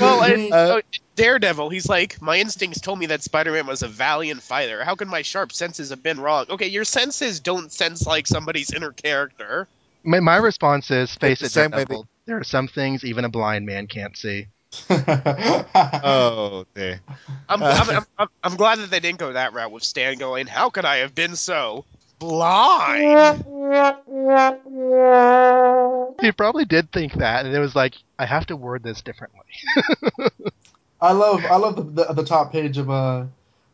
Well, 0.00 0.22
and, 0.22 0.52
Uh, 0.52 0.56
uh, 0.56 0.80
Daredevil, 1.14 1.70
he's 1.70 1.88
like, 1.88 2.20
my 2.20 2.38
instincts 2.38 2.80
told 2.80 2.98
me 2.98 3.06
that 3.06 3.22
Spider-Man 3.22 3.66
was 3.66 3.82
a 3.82 3.88
valiant 3.88 4.42
fighter. 4.42 4.84
How 4.84 4.96
can 4.96 5.08
my 5.08 5.22
sharp 5.22 5.52
senses 5.52 5.90
have 5.90 6.02
been 6.02 6.20
wrong? 6.20 6.46
Okay, 6.50 6.68
your 6.68 6.84
senses 6.84 7.40
don't 7.40 7.70
sense 7.72 8.06
like 8.06 8.26
somebody's 8.26 8.72
inner 8.72 8.92
character. 8.92 9.68
my, 10.02 10.20
my 10.20 10.36
response 10.36 10.90
is 10.90 11.14
face 11.14 11.40
the 11.40 11.46
it, 11.46 11.52
same 11.52 11.70
way 11.70 11.78
Daredevil. 11.78 12.08
There 12.26 12.38
are 12.38 12.44
some 12.44 12.68
things 12.68 13.04
even 13.04 13.24
a 13.24 13.28
blind 13.28 13.64
man 13.64 13.86
can't 13.86 14.16
see. 14.16 14.48
Oh, 14.90 16.64
dear. 16.74 17.00
I'm, 17.48 17.62
I'm, 17.62 17.90
I'm, 17.90 18.06
I'm, 18.18 18.28
I'm 18.42 18.56
glad 18.56 18.78
that 18.78 18.90
they 18.90 19.00
didn't 19.00 19.18
go 19.18 19.32
that 19.32 19.52
route 19.52 19.72
with 19.72 19.82
Stan 19.82 20.18
going, 20.18 20.46
how 20.46 20.70
could 20.70 20.84
I 20.84 20.98
have 20.98 21.14
been 21.14 21.36
so 21.36 21.84
blind? 22.18 23.44
He 26.20 26.32
probably 26.32 26.64
did 26.64 26.90
think 26.90 27.12
that, 27.14 27.46
and 27.46 27.54
it 27.54 27.60
was 27.60 27.76
like, 27.76 27.94
I 28.18 28.26
have 28.26 28.46
to 28.46 28.56
word 28.56 28.82
this 28.82 29.02
differently. 29.02 29.44
I 31.00 31.12
love 31.12 31.44
I 31.44 31.56
love 31.56 31.76
the, 31.76 31.84
the 31.84 32.14
the 32.14 32.24
top 32.24 32.50
page 32.50 32.76
of 32.76 32.90
uh 32.90 33.26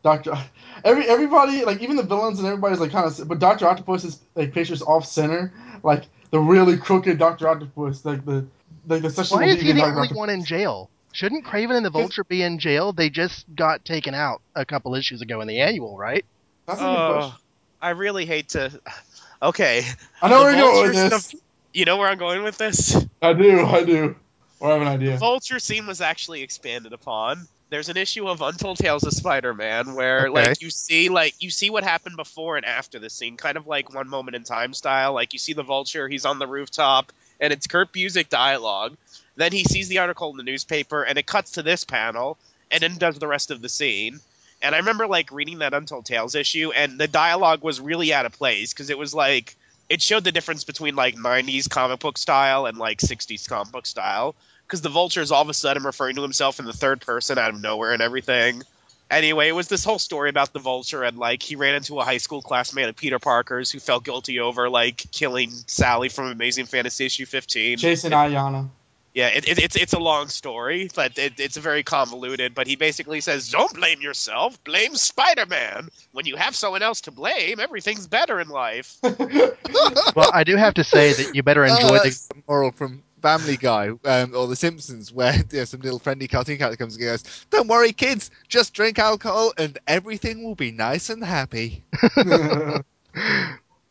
Doctor. 0.03 0.37
Every 0.83 1.07
everybody 1.07 1.65
like 1.65 1.81
even 1.81 1.95
the 1.95 2.03
villains 2.03 2.37
and 2.37 2.47
everybody's 2.47 2.79
like 2.79 2.91
kind 2.91 3.07
of 3.07 3.27
but 3.27 3.39
Doctor 3.39 3.65
Octopus's 3.65 4.19
like 4.35 4.53
pictures 4.53 4.83
off 4.83 5.05
center 5.05 5.51
like 5.81 6.03
the 6.29 6.39
really 6.39 6.77
crooked 6.77 7.17
Doctor 7.17 7.47
Octopus, 7.47 8.05
like 8.05 8.23
the 8.25 8.45
like 8.87 9.01
the 9.01 9.09
sexual 9.09 9.39
Why 9.39 9.45
is 9.45 9.61
he 9.61 9.71
the 9.71 9.81
only 9.83 10.01
Octopus. 10.01 10.17
one 10.17 10.29
in 10.29 10.43
jail? 10.45 10.89
Shouldn't 11.11 11.45
Kraven 11.45 11.75
and 11.77 11.85
the 11.85 11.89
Vulture 11.89 12.23
be 12.25 12.41
in 12.41 12.59
jail? 12.59 12.91
They 12.91 13.09
just 13.09 13.45
got 13.55 13.85
taken 13.85 14.13
out 14.13 14.41
a 14.53 14.65
couple 14.65 14.95
issues 14.95 15.21
ago 15.21 15.39
in 15.41 15.47
the 15.47 15.61
annual, 15.61 15.97
right? 15.97 16.25
That's 16.67 16.81
a 16.81 16.83
Oh. 16.85 17.33
I 17.81 17.91
really 17.91 18.25
hate 18.25 18.49
to. 18.49 18.71
Okay, 19.41 19.83
I 20.21 20.29
know 20.29 20.39
the 20.39 20.43
where 20.45 20.55
you're 20.55 20.61
going 20.61 20.87
with 20.87 20.95
Vulture's 20.95 21.31
this. 21.31 21.41
you 21.73 21.85
know 21.85 21.97
where 21.97 22.07
I'm 22.09 22.17
going 22.17 22.43
with 22.43 22.57
this. 22.57 22.95
I 23.21 23.33
do, 23.33 23.65
I 23.65 23.83
do. 23.83 24.15
Or 24.59 24.69
I 24.69 24.73
have 24.73 24.81
an 24.81 24.87
idea. 24.87 25.11
The. 25.11 25.17
Vulture 25.17 25.59
scene 25.59 25.85
was 25.85 26.01
actually 26.01 26.41
expanded 26.41 26.93
upon. 26.93 27.47
There's 27.75 27.89
an 27.89 27.97
issue 27.97 28.29
of 28.29 28.41
Untold 28.41 28.77
Tales 28.77 29.03
of 29.03 29.11
Spider-Man 29.11 29.95
where 29.95 30.29
Okay. 30.29 30.31
like 30.31 30.61
you 30.61 30.69
see 30.69 31.09
like 31.09 31.35
you 31.39 31.49
see 31.49 31.69
what 31.69 31.83
happened 31.83 32.15
before 32.15 32.55
and 32.55 32.65
after 32.65 32.99
the 32.99 33.09
scene, 33.09 33.35
kind 33.35 33.57
of 33.57 33.67
like 33.67 33.93
one 33.93 34.07
moment 34.07 34.37
in 34.37 34.45
time 34.45 34.73
style. 34.73 35.11
Like 35.11 35.33
you 35.33 35.39
see 35.39 35.51
the 35.51 35.61
Vulture, 35.61 36.07
he's 36.07 36.23
on 36.23 36.39
the 36.39 36.47
rooftop, 36.47 37.11
and 37.37 37.51
it's 37.51 37.67
Kurt 37.67 37.91
Busiek 37.91 38.29
dialogue. 38.29 38.95
Then 39.35 39.51
he 39.51 39.65
sees 39.65 39.89
the 39.89 39.97
article 39.97 40.31
in 40.31 40.37
the 40.37 40.43
newspaper, 40.43 41.03
and 41.03 41.17
it 41.17 41.25
cuts 41.27 41.51
to 41.51 41.63
this 41.63 41.83
panel, 41.83 42.37
and 42.71 42.81
then 42.81 42.95
does 42.95 43.19
the 43.19 43.27
rest 43.27 43.51
of 43.51 43.61
the 43.61 43.67
scene. 43.67 44.21
And 44.61 44.73
I 44.73 44.77
remember 44.77 45.05
like 45.05 45.33
reading 45.33 45.57
that 45.59 45.73
Untold 45.73 46.05
Tales 46.05 46.33
issue, 46.33 46.71
and 46.73 46.97
the 46.97 47.09
dialogue 47.09 47.61
was 47.61 47.81
really 47.81 48.13
out 48.13 48.25
of 48.25 48.31
place 48.31 48.71
because 48.71 48.89
it 48.89 48.97
was 48.97 49.13
like 49.13 49.53
it 49.89 50.01
showed 50.01 50.23
the 50.23 50.31
difference 50.31 50.63
between 50.63 50.95
like 50.95 51.15
90s 51.15 51.69
comic 51.69 51.99
book 51.99 52.17
style 52.17 52.67
and 52.67 52.77
like 52.77 52.99
60s 52.99 53.49
comic 53.49 53.73
book 53.73 53.85
style 53.85 54.33
because 54.67 54.81
the 54.81 54.89
vulture 54.89 55.21
is 55.21 55.31
all 55.31 55.41
of 55.41 55.49
a 55.49 55.53
sudden 55.53 55.83
referring 55.83 56.15
to 56.15 56.21
himself 56.21 56.59
in 56.59 56.65
the 56.65 56.73
third 56.73 57.01
person 57.01 57.37
out 57.37 57.53
of 57.53 57.61
nowhere 57.61 57.91
and 57.91 58.01
everything. 58.01 58.63
Anyway, 59.09 59.47
it 59.47 59.51
was 59.51 59.67
this 59.67 59.83
whole 59.83 59.99
story 59.99 60.29
about 60.29 60.51
the 60.51 60.59
vulture 60.59 61.03
and 61.03 61.17
like 61.17 61.43
he 61.43 61.55
ran 61.55 61.75
into 61.75 61.99
a 61.99 62.03
high 62.03 62.17
school 62.17 62.41
classmate 62.41 62.89
of 62.89 62.95
Peter 62.95 63.19
Parker's 63.19 63.69
who 63.69 63.79
felt 63.79 64.03
guilty 64.03 64.39
over 64.39 64.69
like 64.69 65.05
killing 65.11 65.51
Sally 65.67 66.09
from 66.09 66.31
Amazing 66.31 66.65
Fantasy 66.65 67.05
issue 67.05 67.25
15. 67.25 67.77
Jason 67.77 68.11
Ionello. 68.11 68.69
Yeah, 69.15 69.29
it, 69.29 69.47
it, 69.47 69.59
it's 69.59 69.77
it's 69.77 69.93
a 69.93 69.99
long 69.99 70.27
story, 70.27 70.89
but 70.93 71.17
it, 71.17 71.39
it's 71.39 71.55
very 71.55 71.83
convoluted. 71.83 72.53
But 72.53 72.67
he 72.67 72.75
basically 72.75 73.21
says, 73.21 73.49
"Don't 73.49 73.73
blame 73.73 74.01
yourself. 74.01 74.61
Blame 74.65 74.93
Spider-Man. 74.93 75.87
When 76.11 76.25
you 76.25 76.35
have 76.35 76.53
someone 76.53 76.81
else 76.81 76.99
to 77.01 77.11
blame, 77.11 77.61
everything's 77.61 78.07
better 78.07 78.41
in 78.41 78.49
life." 78.49 78.97
Well, 80.15 80.31
I 80.33 80.45
do 80.45 80.55
have 80.55 80.75
to 80.75 80.83
say 80.83 81.11
that 81.11 81.35
you 81.35 81.43
better 81.43 81.65
enjoy 81.65 81.97
the. 81.97 81.99
that's 82.03 82.27
the 82.27 82.35
uh, 82.35 82.41
moral 82.47 82.71
from 82.71 83.03
Family 83.25 83.57
Guy 83.57 83.89
um, 84.05 84.35
or 84.35 84.45
The 84.45 84.55
Simpsons, 84.55 85.11
where 85.11 85.33
you 85.51 85.57
know, 85.57 85.65
some 85.65 85.79
little 85.79 85.97
friendly 85.97 86.27
cartoon 86.27 86.59
character 86.59 86.77
comes 86.77 86.95
and 86.95 87.03
goes, 87.03 87.45
"Don't 87.49 87.67
worry, 87.67 87.91
kids, 87.91 88.29
just 88.47 88.73
drink 88.75 88.99
alcohol 88.99 89.51
and 89.57 89.79
everything 89.87 90.43
will 90.43 90.53
be 90.53 90.71
nice 90.71 91.09
and 91.09 91.23
happy." 91.23 91.83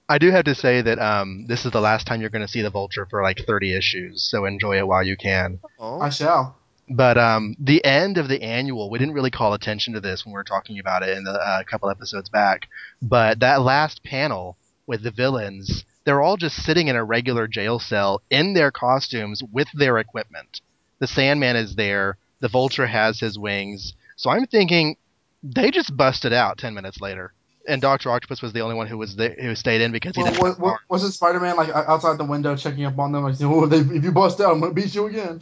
I 0.09 0.19
do 0.19 0.31
have 0.31 0.45
to 0.45 0.55
say 0.55 0.83
that 0.83 1.01
um, 1.01 1.47
this 1.49 1.65
is 1.65 1.73
the 1.73 1.81
last 1.81 2.07
time 2.07 2.21
you're 2.21 2.31
going 2.31 2.47
to 2.47 2.53
see 2.53 2.63
the 2.63 2.71
Vulture 2.71 3.07
for 3.11 3.23
like 3.23 3.41
30 3.45 3.75
issues, 3.77 4.23
so 4.31 4.45
enjoy 4.45 4.79
it 4.79 4.87
while 4.87 5.03
you 5.03 5.17
can. 5.17 5.59
Oh, 5.81 6.01
I 6.01 6.11
shall. 6.11 6.57
But 6.89 7.19
um, 7.19 7.57
the 7.59 7.85
end 7.85 8.19
of 8.19 8.29
the 8.29 8.41
annual, 8.41 8.89
we 8.89 9.01
didn't 9.01 9.15
really 9.15 9.33
call 9.33 9.55
attention 9.55 9.95
to 9.95 10.01
this 10.01 10.25
when 10.25 10.33
we 10.33 10.37
were 10.37 10.45
talking 10.45 10.79
about 10.79 11.03
it 11.03 11.17
in 11.17 11.25
the 11.25 11.33
uh, 11.33 11.65
couple 11.65 11.91
episodes 11.91 12.29
back. 12.29 12.69
But 13.03 13.41
that 13.41 13.63
last 13.63 14.05
panel 14.05 14.59
with 14.87 15.03
the 15.03 15.11
villains, 15.11 15.85
they're 16.05 16.23
all 16.23 16.37
just 16.37 16.63
sitting 16.63 16.89
in 16.89 16.97
a 16.97 17.05
regular 17.05 17.47
jail 17.47 17.79
cell 17.79 18.23
in 18.31 18.55
their 18.55 18.71
costumes 18.71 19.43
with 19.53 19.69
their 19.75 19.99
equipment. 19.99 20.61
The 20.99 21.07
Sandman 21.07 21.57
is 21.57 21.75
there. 21.77 22.17
The 22.41 22.49
Vulture 22.49 22.87
has 22.87 23.21
his 23.21 23.39
wings. 23.39 23.95
So 24.17 24.31
I'm 24.31 24.47
thinking 24.47 24.97
they 25.43 25.71
just 25.71 25.97
busted 25.97 26.33
out 26.33 26.59
10 26.59 26.75
minutes 26.75 27.01
later. 27.01 27.33
And 27.67 27.81
Doctor 27.81 28.11
Octopus 28.11 28.43
was 28.43 28.53
the 28.53 28.61
only 28.61 28.75
one 28.75 28.87
who 28.87 28.99
was 28.99 29.17
there, 29.17 29.35
who 29.41 29.55
stayed 29.55 29.81
in 29.81 29.91
because 29.93 30.15
he 30.15 30.23
Well, 30.23 30.33
didn't. 30.33 30.59
what, 30.59 30.71
have 30.73 30.79
wasn't 30.89 31.15
Spider-Man 31.15 31.57
like 31.57 31.71
outside 31.71 32.19
the 32.19 32.25
window 32.25 32.55
checking 32.57 32.85
up 32.85 32.99
on 32.99 33.13
them? 33.13 33.25
Like, 33.25 33.37
oh, 33.41 33.67
they, 33.67 33.79
if 33.79 34.05
you 34.05 34.13
bust 34.13 34.39
out, 34.41 34.53
I'm 34.53 34.61
gonna 34.61 34.75
beat 34.75 34.95
you 34.95 35.07
again. 35.07 35.41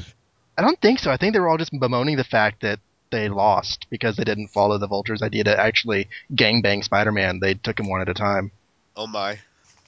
I 0.57 0.63
don't 0.63 0.81
think 0.81 1.01
so. 1.01 1.11
I 1.11 1.17
think 1.17 1.33
they 1.33 1.41
were 1.41 1.49
all 1.49 1.59
just 1.59 1.73
bemoaning 1.73 2.17
the 2.17 2.25
fact 2.25 2.63
that 2.63 2.79
they 3.11 3.29
lost 3.29 3.87
because 3.91 4.17
they 4.17 4.25
didn't 4.25 4.49
follow 4.49 4.79
the 4.79 4.87
Vulture's 4.87 5.21
idea 5.23 5.45
to 5.45 5.59
actually 5.61 6.09
gangbang 6.33 6.85
Spider-Man. 6.85 7.41
They 7.41 7.55
took 7.55 7.81
him 7.81 7.89
one 7.89 8.01
at 8.01 8.09
a 8.09 8.15
time. 8.15 8.53
Oh 8.97 9.07
my! 9.09 9.39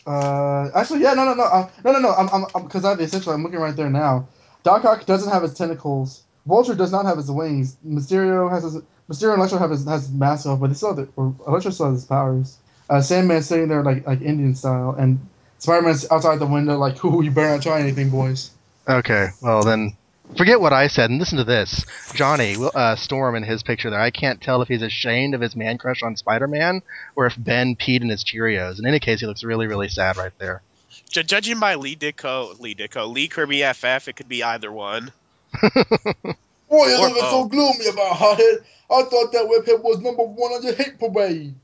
Uh, 0.06 0.70
actually, 0.75 1.00
yeah, 1.00 1.14
no, 1.14 1.25
no, 1.25 1.34
no, 1.34 1.44
uh, 1.44 1.70
no, 1.84 1.92
no, 1.92 1.99
no. 1.99 2.12
I'm, 2.12 2.28
I'm, 2.30 2.44
I'm, 2.54 2.64
because 2.64 2.84
I 2.84 2.90
have 2.90 2.99
the 2.99 3.04
essential. 3.04 3.32
I'm 3.32 3.42
looking 3.42 3.58
right 3.58 3.75
there 3.75 3.90
now. 3.90 4.28
Doc 4.62 4.84
Ock 4.84 5.06
doesn't 5.06 5.30
have 5.32 5.42
his 5.42 5.54
tentacles. 5.54 6.23
Vulture 6.46 6.75
does 6.75 6.92
not 6.92 7.06
have 7.06 7.16
his 7.16 7.30
wings. 7.30 7.76
Mysterio 7.87 8.50
has 8.50 8.64
his. 8.64 8.82
Mysterio 9.08 9.32
and 9.32 9.38
Electro 9.38 9.58
have 9.58 9.70
his 9.70 9.84
has 9.87 10.11
mask 10.11 10.46
off, 10.46 10.61
but 10.61 10.68
they 10.68 10.75
still 10.75 10.94
have 10.94 11.06
the, 11.14 11.34
Electro 11.46 11.70
still 11.70 11.90
has 11.90 12.00
his 12.00 12.04
powers. 12.06 12.56
Uh, 12.88 13.00
Sandman's 13.00 13.46
sitting 13.46 13.68
there 13.68 13.82
like 13.82 14.06
like 14.06 14.20
Indian 14.20 14.54
style, 14.54 14.94
and 14.99 15.18
Spider-Man's 15.58 16.11
outside 16.11 16.38
the 16.38 16.46
window 16.46 16.76
like, 16.78 17.02
"Ooh, 17.04 17.23
you 17.23 17.30
better 17.30 17.50
not 17.50 17.62
try 17.62 17.80
anything, 17.80 18.11
boys." 18.11 18.50
Okay, 18.88 19.28
well 19.40 19.62
then, 19.62 19.96
forget 20.37 20.61
what 20.61 20.73
I 20.73 20.88
said 20.88 21.11
and 21.11 21.19
listen 21.19 21.38
to 21.38 21.45
this. 21.45 21.85
Johnny 22.14 22.57
uh, 22.75 22.97
Storm 22.97 23.37
in 23.37 23.43
his 23.43 23.62
picture 23.62 23.90
there. 23.90 24.00
I 24.00 24.11
can't 24.11 24.40
tell 24.40 24.62
if 24.62 24.69
he's 24.69 24.83
ashamed 24.83 25.35
of 25.35 25.40
his 25.40 25.57
man 25.57 25.78
crush 25.78 26.02
on 26.02 26.16
Spider-Man 26.16 26.83
or 27.16 27.26
if 27.26 27.35
Ben 27.38 27.76
peed 27.76 28.02
in 28.02 28.09
his 28.09 28.25
Cheerios. 28.25 28.78
In 28.78 28.87
any 28.87 29.00
case, 29.00 29.21
he 29.21 29.26
looks 29.26 29.45
really, 29.45 29.66
really 29.66 29.88
sad 29.88 30.16
right 30.16 30.33
there. 30.38 30.62
Ju- 31.11 31.23
judging 31.23 31.61
by 31.61 31.75
Lee 31.75 31.97
Ditko, 31.97 32.59
Lee 32.61 32.75
Ditko, 32.75 33.12
Lee 33.12 33.28
Kirby 33.28 33.62
FF, 33.62 34.09
it 34.09 34.16
could 34.16 34.28
be 34.28 34.43
either 34.43 34.73
one. 34.73 35.12
Boy, 35.62 36.87
you're 36.87 37.00
looking 37.00 37.23
so 37.23 37.47
gloomy 37.47 37.87
about 37.87 38.16
Hothead. 38.16 38.64
I 38.90 39.02
thought 39.04 39.33
that 39.33 39.47
webhead 39.47 39.83
was 39.83 40.00
number 40.00 40.25
one 40.25 40.52
on 40.52 40.62
your 40.62 40.75
hate 40.75 40.99
parade. 40.99 41.54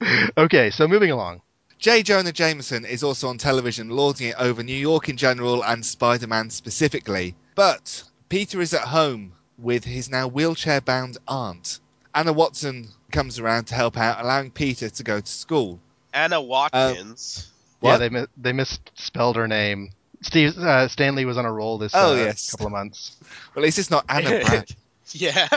okay, 0.38 0.70
so 0.70 0.88
moving 0.88 1.10
along. 1.10 1.42
J. 1.80 2.02
Jonah 2.02 2.32
Jameson 2.32 2.84
is 2.84 3.02
also 3.02 3.28
on 3.28 3.38
television, 3.38 3.88
lording 3.88 4.28
it 4.28 4.34
over 4.38 4.62
New 4.62 4.74
York 4.76 5.08
in 5.08 5.16
general 5.16 5.64
and 5.64 5.84
Spider 5.84 6.26
Man 6.26 6.50
specifically. 6.50 7.34
But 7.54 8.02
Peter 8.28 8.60
is 8.60 8.74
at 8.74 8.82
home 8.82 9.32
with 9.58 9.82
his 9.84 10.10
now 10.10 10.28
wheelchair 10.28 10.82
bound 10.82 11.16
aunt. 11.26 11.80
Anna 12.14 12.32
Watson 12.34 12.88
comes 13.12 13.38
around 13.38 13.64
to 13.68 13.74
help 13.74 13.96
out, 13.96 14.22
allowing 14.22 14.50
Peter 14.50 14.90
to 14.90 15.02
go 15.02 15.20
to 15.20 15.26
school. 15.32 15.80
Anna 16.12 16.40
Watkins. 16.40 17.48
Yeah, 17.80 17.92
What? 17.92 17.98
they 17.98 18.08
mi- 18.10 18.26
they 18.36 18.52
misspelled 18.52 19.36
her 19.36 19.48
name. 19.48 19.90
Steve 20.22 20.58
uh, 20.58 20.86
Stanley 20.86 21.24
was 21.24 21.38
on 21.38 21.46
a 21.46 21.52
roll 21.52 21.78
this 21.78 21.92
Oh, 21.94 22.12
uh, 22.12 22.16
yes. 22.16 22.50
couple 22.50 22.66
of 22.66 22.72
months. 22.72 23.16
Well, 23.54 23.62
at 23.62 23.64
least 23.64 23.78
it's 23.78 23.90
not 23.90 24.04
Anna 24.10 24.40
Brant. 24.44 24.76
yeah. 25.12 25.48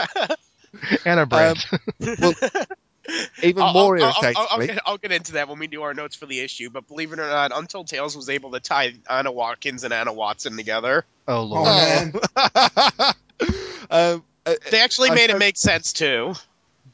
Anna 1.04 1.26
Brant. 1.26 1.66
Even 3.44 3.64
I'll- 3.64 3.74
more 3.74 3.98
I'll, 3.98 4.06
I'll, 4.06 4.14
I'll, 4.14 4.24
I'll 4.24 4.34
irritatingly, 4.58 4.68
get, 4.68 4.84
I'll 4.86 4.98
get 4.98 5.12
into 5.12 5.32
that 5.34 5.50
when 5.50 5.60
we 5.60 5.68
do 5.68 5.82
our 5.84 5.94
notes 5.94 6.16
for 6.16 6.26
the 6.26 6.40
issue. 6.40 6.70
But 6.70 6.88
believe 6.88 7.12
it 7.14 7.20
or 7.20 7.28
not, 7.28 7.52
Untold 7.54 7.88
Tales 7.88 8.16
was 8.16 8.30
able 8.30 8.52
to 8.52 8.60
tie 8.60 8.94
Anna 9.10 9.32
Watkins 9.32 9.84
and 9.84 9.94
Anna 9.94 10.14
Watson 10.14 10.56
together. 10.58 11.06
oh 11.28 11.36
Oh 11.40 11.44
lord. 11.44 11.66
man, 11.66 12.14
um, 13.90 14.24
uh, 14.46 14.54
They 14.72 14.80
actually 14.82 15.10
I 15.12 15.16
made 15.16 15.30
it 15.30 15.38
make 15.38 15.58
sense 15.58 15.94
too. 15.94 16.34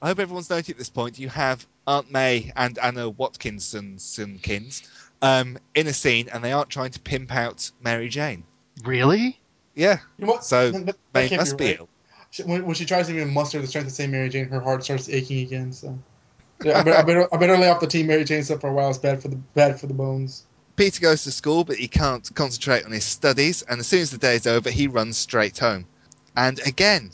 I 0.02 0.08
hope 0.08 0.20
everyone's 0.20 0.50
noted 0.50 0.72
at 0.72 0.78
this 0.78 0.90
point. 0.90 1.20
You 1.20 1.30
have 1.30 1.66
Aunt 1.86 2.12
May 2.12 2.52
and 2.56 2.78
Anna 2.80 3.10
Watkinson 3.10 3.98
um, 5.22 5.58
in 5.76 5.88
a 5.88 5.94
scene, 5.94 6.30
and 6.32 6.44
they 6.44 6.52
aren't 6.54 6.70
trying 6.70 6.92
to 6.92 7.00
pimp 7.00 7.34
out 7.34 7.70
Mary 7.84 8.08
Jane. 8.10 8.44
Really? 8.84 9.38
Yeah, 9.76 10.00
you 10.18 10.26
know 10.26 10.34
what? 10.34 10.44
So, 10.46 10.72
That- 10.72 10.86
that 10.86 10.96
they 11.30 11.36
must 11.38 11.58
be 11.58 11.66
right. 11.66 11.80
ill. 11.80 11.90
She, 12.32 12.44
when, 12.44 12.66
when 12.66 12.76
she 12.76 12.86
tries 12.86 13.08
to 13.08 13.16
even 13.16 13.34
muster 13.34 13.60
the 13.60 13.68
strength 13.68 13.88
to 13.88 13.94
say 13.94 14.08
Mary 14.08 14.30
Jane, 14.30 14.50
her 14.50 14.60
heart 14.60 14.84
starts 14.84 15.10
aching 15.10 15.40
again. 15.40 15.72
So, 15.72 15.98
yeah, 16.64 16.80
I 16.80 16.84
better, 16.84 16.98
I 16.98 17.02
better, 17.02 17.34
I 17.34 17.38
better 17.38 17.58
lay 17.58 17.70
off 17.70 17.80
the 17.80 17.88
team 17.88 18.08
Mary 18.08 18.24
Jane 18.24 18.44
stuff 18.44 18.62
for 18.62 18.70
a 18.70 18.74
while. 18.74 18.90
It's 18.90 19.00
bad 19.00 19.22
for 19.22 19.30
the 19.30 19.36
bad 19.36 19.80
for 19.80 19.88
the 19.88 19.94
bones. 19.94 20.46
Peter 20.76 21.02
goes 21.02 21.24
to 21.24 21.32
school, 21.32 21.64
but 21.64 21.76
he 21.76 21.88
can't 21.88 22.34
concentrate 22.36 22.86
on 22.86 22.92
his 22.92 23.04
studies, 23.04 23.64
and 23.64 23.80
as 23.82 23.88
soon 23.88 24.02
as 24.02 24.12
the 24.12 24.18
day 24.18 24.36
is 24.36 24.48
over, 24.48 24.70
he 24.70 24.88
runs 24.88 25.18
straight 25.18 25.58
home. 25.58 25.86
And 26.38 26.60
again, 26.66 27.12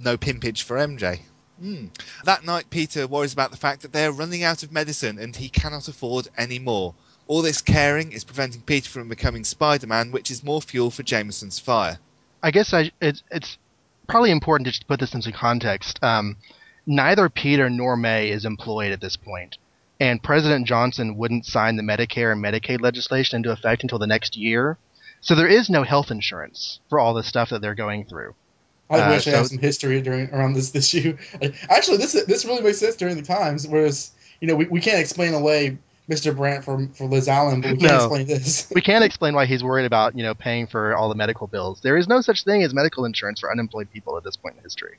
no 0.00 0.16
pimpage 0.16 0.62
for 0.62 0.76
MJ. 0.76 1.20
Hmm. 1.60 1.86
That 2.24 2.44
night, 2.44 2.70
Peter 2.70 3.06
worries 3.06 3.32
about 3.32 3.52
the 3.52 3.56
fact 3.56 3.82
that 3.82 3.92
they 3.92 4.04
are 4.04 4.12
running 4.12 4.42
out 4.42 4.64
of 4.64 4.72
medicine 4.72 5.18
and 5.20 5.36
he 5.36 5.48
cannot 5.48 5.86
afford 5.86 6.26
any 6.36 6.58
more. 6.58 6.94
All 7.28 7.42
this 7.42 7.62
caring 7.62 8.10
is 8.12 8.24
preventing 8.24 8.62
Peter 8.62 8.90
from 8.90 9.08
becoming 9.08 9.44
Spider 9.44 9.86
Man, 9.86 10.10
which 10.10 10.30
is 10.30 10.42
more 10.42 10.60
fuel 10.60 10.90
for 10.90 11.04
Jameson's 11.04 11.60
fire. 11.60 11.98
I 12.42 12.50
guess 12.50 12.74
I, 12.74 12.90
it's 13.00 13.22
it's 13.30 13.56
probably 14.08 14.30
important 14.30 14.66
to 14.66 14.72
just 14.72 14.86
put 14.88 15.00
this 15.00 15.14
into 15.14 15.32
context. 15.32 16.02
Um, 16.02 16.36
neither 16.86 17.28
Peter 17.28 17.68
nor 17.70 17.96
May 17.96 18.30
is 18.30 18.44
employed 18.44 18.92
at 18.92 19.00
this 19.00 19.16
point, 19.16 19.58
and 20.00 20.22
President 20.22 20.66
Johnson 20.66 21.16
wouldn't 21.16 21.46
sign 21.46 21.76
the 21.76 21.82
Medicare 21.82 22.32
and 22.32 22.42
Medicaid 22.44 22.80
legislation 22.80 23.36
into 23.36 23.50
effect 23.52 23.82
until 23.82 23.98
the 23.98 24.06
next 24.06 24.36
year. 24.36 24.78
So 25.20 25.34
there 25.34 25.48
is 25.48 25.70
no 25.70 25.82
health 25.84 26.10
insurance 26.10 26.80
for 26.90 26.98
all 27.00 27.14
the 27.14 27.22
stuff 27.22 27.50
that 27.50 27.62
they're 27.62 27.74
going 27.74 28.04
through. 28.04 28.34
I 28.90 28.98
Uh, 29.00 29.10
wish 29.10 29.26
I 29.26 29.30
had 29.30 29.46
some 29.46 29.58
history 29.58 30.02
during 30.02 30.28
around 30.30 30.52
this 30.52 30.74
issue. 30.74 31.16
Actually, 31.70 31.96
this 31.96 32.12
this 32.12 32.44
really 32.44 32.60
makes 32.62 32.78
sense 32.78 32.96
during 32.96 33.16
the 33.16 33.22
times. 33.22 33.66
Whereas 33.66 34.10
you 34.40 34.48
know 34.48 34.56
we, 34.56 34.66
we 34.66 34.80
can't 34.80 34.98
explain 35.00 35.32
away 35.32 35.78
Mr. 36.10 36.36
Brant 36.36 36.64
for 36.64 36.86
for 36.94 37.06
Liz 37.06 37.28
Allen, 37.28 37.60
but 37.60 37.72
we 37.72 37.76
can 37.78 37.86
No. 37.86 37.96
explain 37.96 38.26
this. 38.26 38.68
We 38.74 38.80
can't 38.80 39.04
explain 39.04 39.34
why 39.34 39.46
he's 39.46 39.64
worried 39.64 39.86
about 39.86 40.16
you 40.16 40.22
know 40.22 40.34
paying 40.34 40.66
for 40.66 40.94
all 40.96 41.08
the 41.08 41.14
medical 41.14 41.46
bills. 41.46 41.80
There 41.80 41.96
is 41.96 42.08
no 42.08 42.20
such 42.20 42.44
thing 42.44 42.62
as 42.62 42.74
medical 42.74 43.04
insurance 43.04 43.40
for 43.40 43.50
unemployed 43.50 43.90
people 43.90 44.16
at 44.16 44.24
this 44.24 44.36
point 44.36 44.56
in 44.56 44.62
history. 44.62 44.98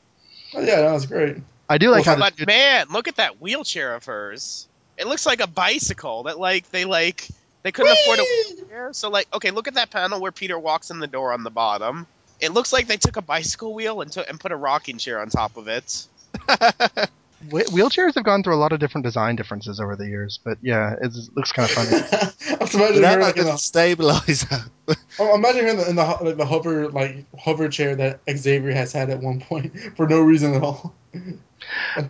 Oh, 0.53 0.61
yeah, 0.61 0.81
that 0.81 0.91
was 0.91 1.05
great. 1.05 1.37
I 1.67 1.77
do 1.77 1.89
like 1.89 2.05
Well, 2.05 2.17
how 2.17 2.23
this 2.23 2.35
But 2.37 2.47
man, 2.47 2.87
look 2.91 3.07
at 3.07 3.17
that 3.17 3.41
wheelchair 3.41 3.95
of 3.95 4.05
hers. 4.05 4.67
It 4.97 5.07
looks 5.07 5.25
like 5.25 5.41
a 5.41 5.47
bicycle 5.47 6.23
that 6.23 6.39
like 6.39 6.69
they 6.71 6.85
like 6.85 7.27
They 7.63 7.71
couldn't 7.71 7.91
afford 7.91 8.19
a 8.19 8.23
wheelchair. 8.23 8.93
So, 8.93 9.09
like, 9.09 9.27
okay, 9.33 9.51
look 9.51 9.67
at 9.67 9.73
that 9.73 9.89
panel 9.89 10.21
where 10.21 10.31
Peter 10.31 10.57
walks 10.57 10.91
in 10.91 10.99
the 10.99 11.07
door 11.07 11.33
on 11.33 11.43
the 11.43 11.49
bottom. 11.49 12.07
It 12.39 12.51
looks 12.51 12.71
like 12.71 12.87
they 12.87 12.97
took 12.97 13.17
a 13.17 13.21
bicycle 13.23 13.73
wheel 13.73 14.01
and, 14.01 14.11
took 14.11 14.29
and 14.29 14.39
put 14.39 14.51
a 14.51 14.55
rocking 14.55 14.99
chair 14.99 15.19
on 15.19 15.29
top 15.29 15.57
of 15.57 15.67
it. 15.67 16.05
Whe- 17.49 17.67
wheelchairs 17.71 18.15
have 18.15 18.23
gone 18.23 18.43
through 18.43 18.55
a 18.55 18.57
lot 18.57 18.71
of 18.73 18.79
different 18.79 19.05
design 19.05 19.35
differences 19.35 19.79
over 19.79 19.95
the 19.95 20.07
years, 20.07 20.39
but 20.43 20.57
yeah, 20.61 20.95
it 21.01 21.13
looks 21.35 21.51
kind 21.51 21.69
of 21.69 21.75
funny. 21.75 22.31
I'm 22.61 22.67
imagining 22.67 22.95
Without 22.95 23.15
her 23.15 23.21
like 23.21 23.35
like 23.35 23.37
in 23.37 23.47
a 23.47 23.51
the, 23.51 23.57
stabilizer. 23.57 24.57
oh, 25.19 25.35
imagine 25.35 25.63
her 25.65 25.69
in 25.71 25.77
the, 25.77 25.89
in 25.89 25.95
the 25.95 26.03
like 26.21 26.37
the 26.37 26.45
hover 26.45 26.89
like 26.89 27.25
hover 27.37 27.69
chair 27.69 27.95
that 27.95 28.19
Xavier 28.29 28.71
has 28.73 28.91
had 28.93 29.09
at 29.09 29.19
one 29.21 29.39
point 29.41 29.73
for 29.97 30.07
no 30.07 30.21
reason 30.21 30.53
at 30.53 30.63
all. 30.63 30.93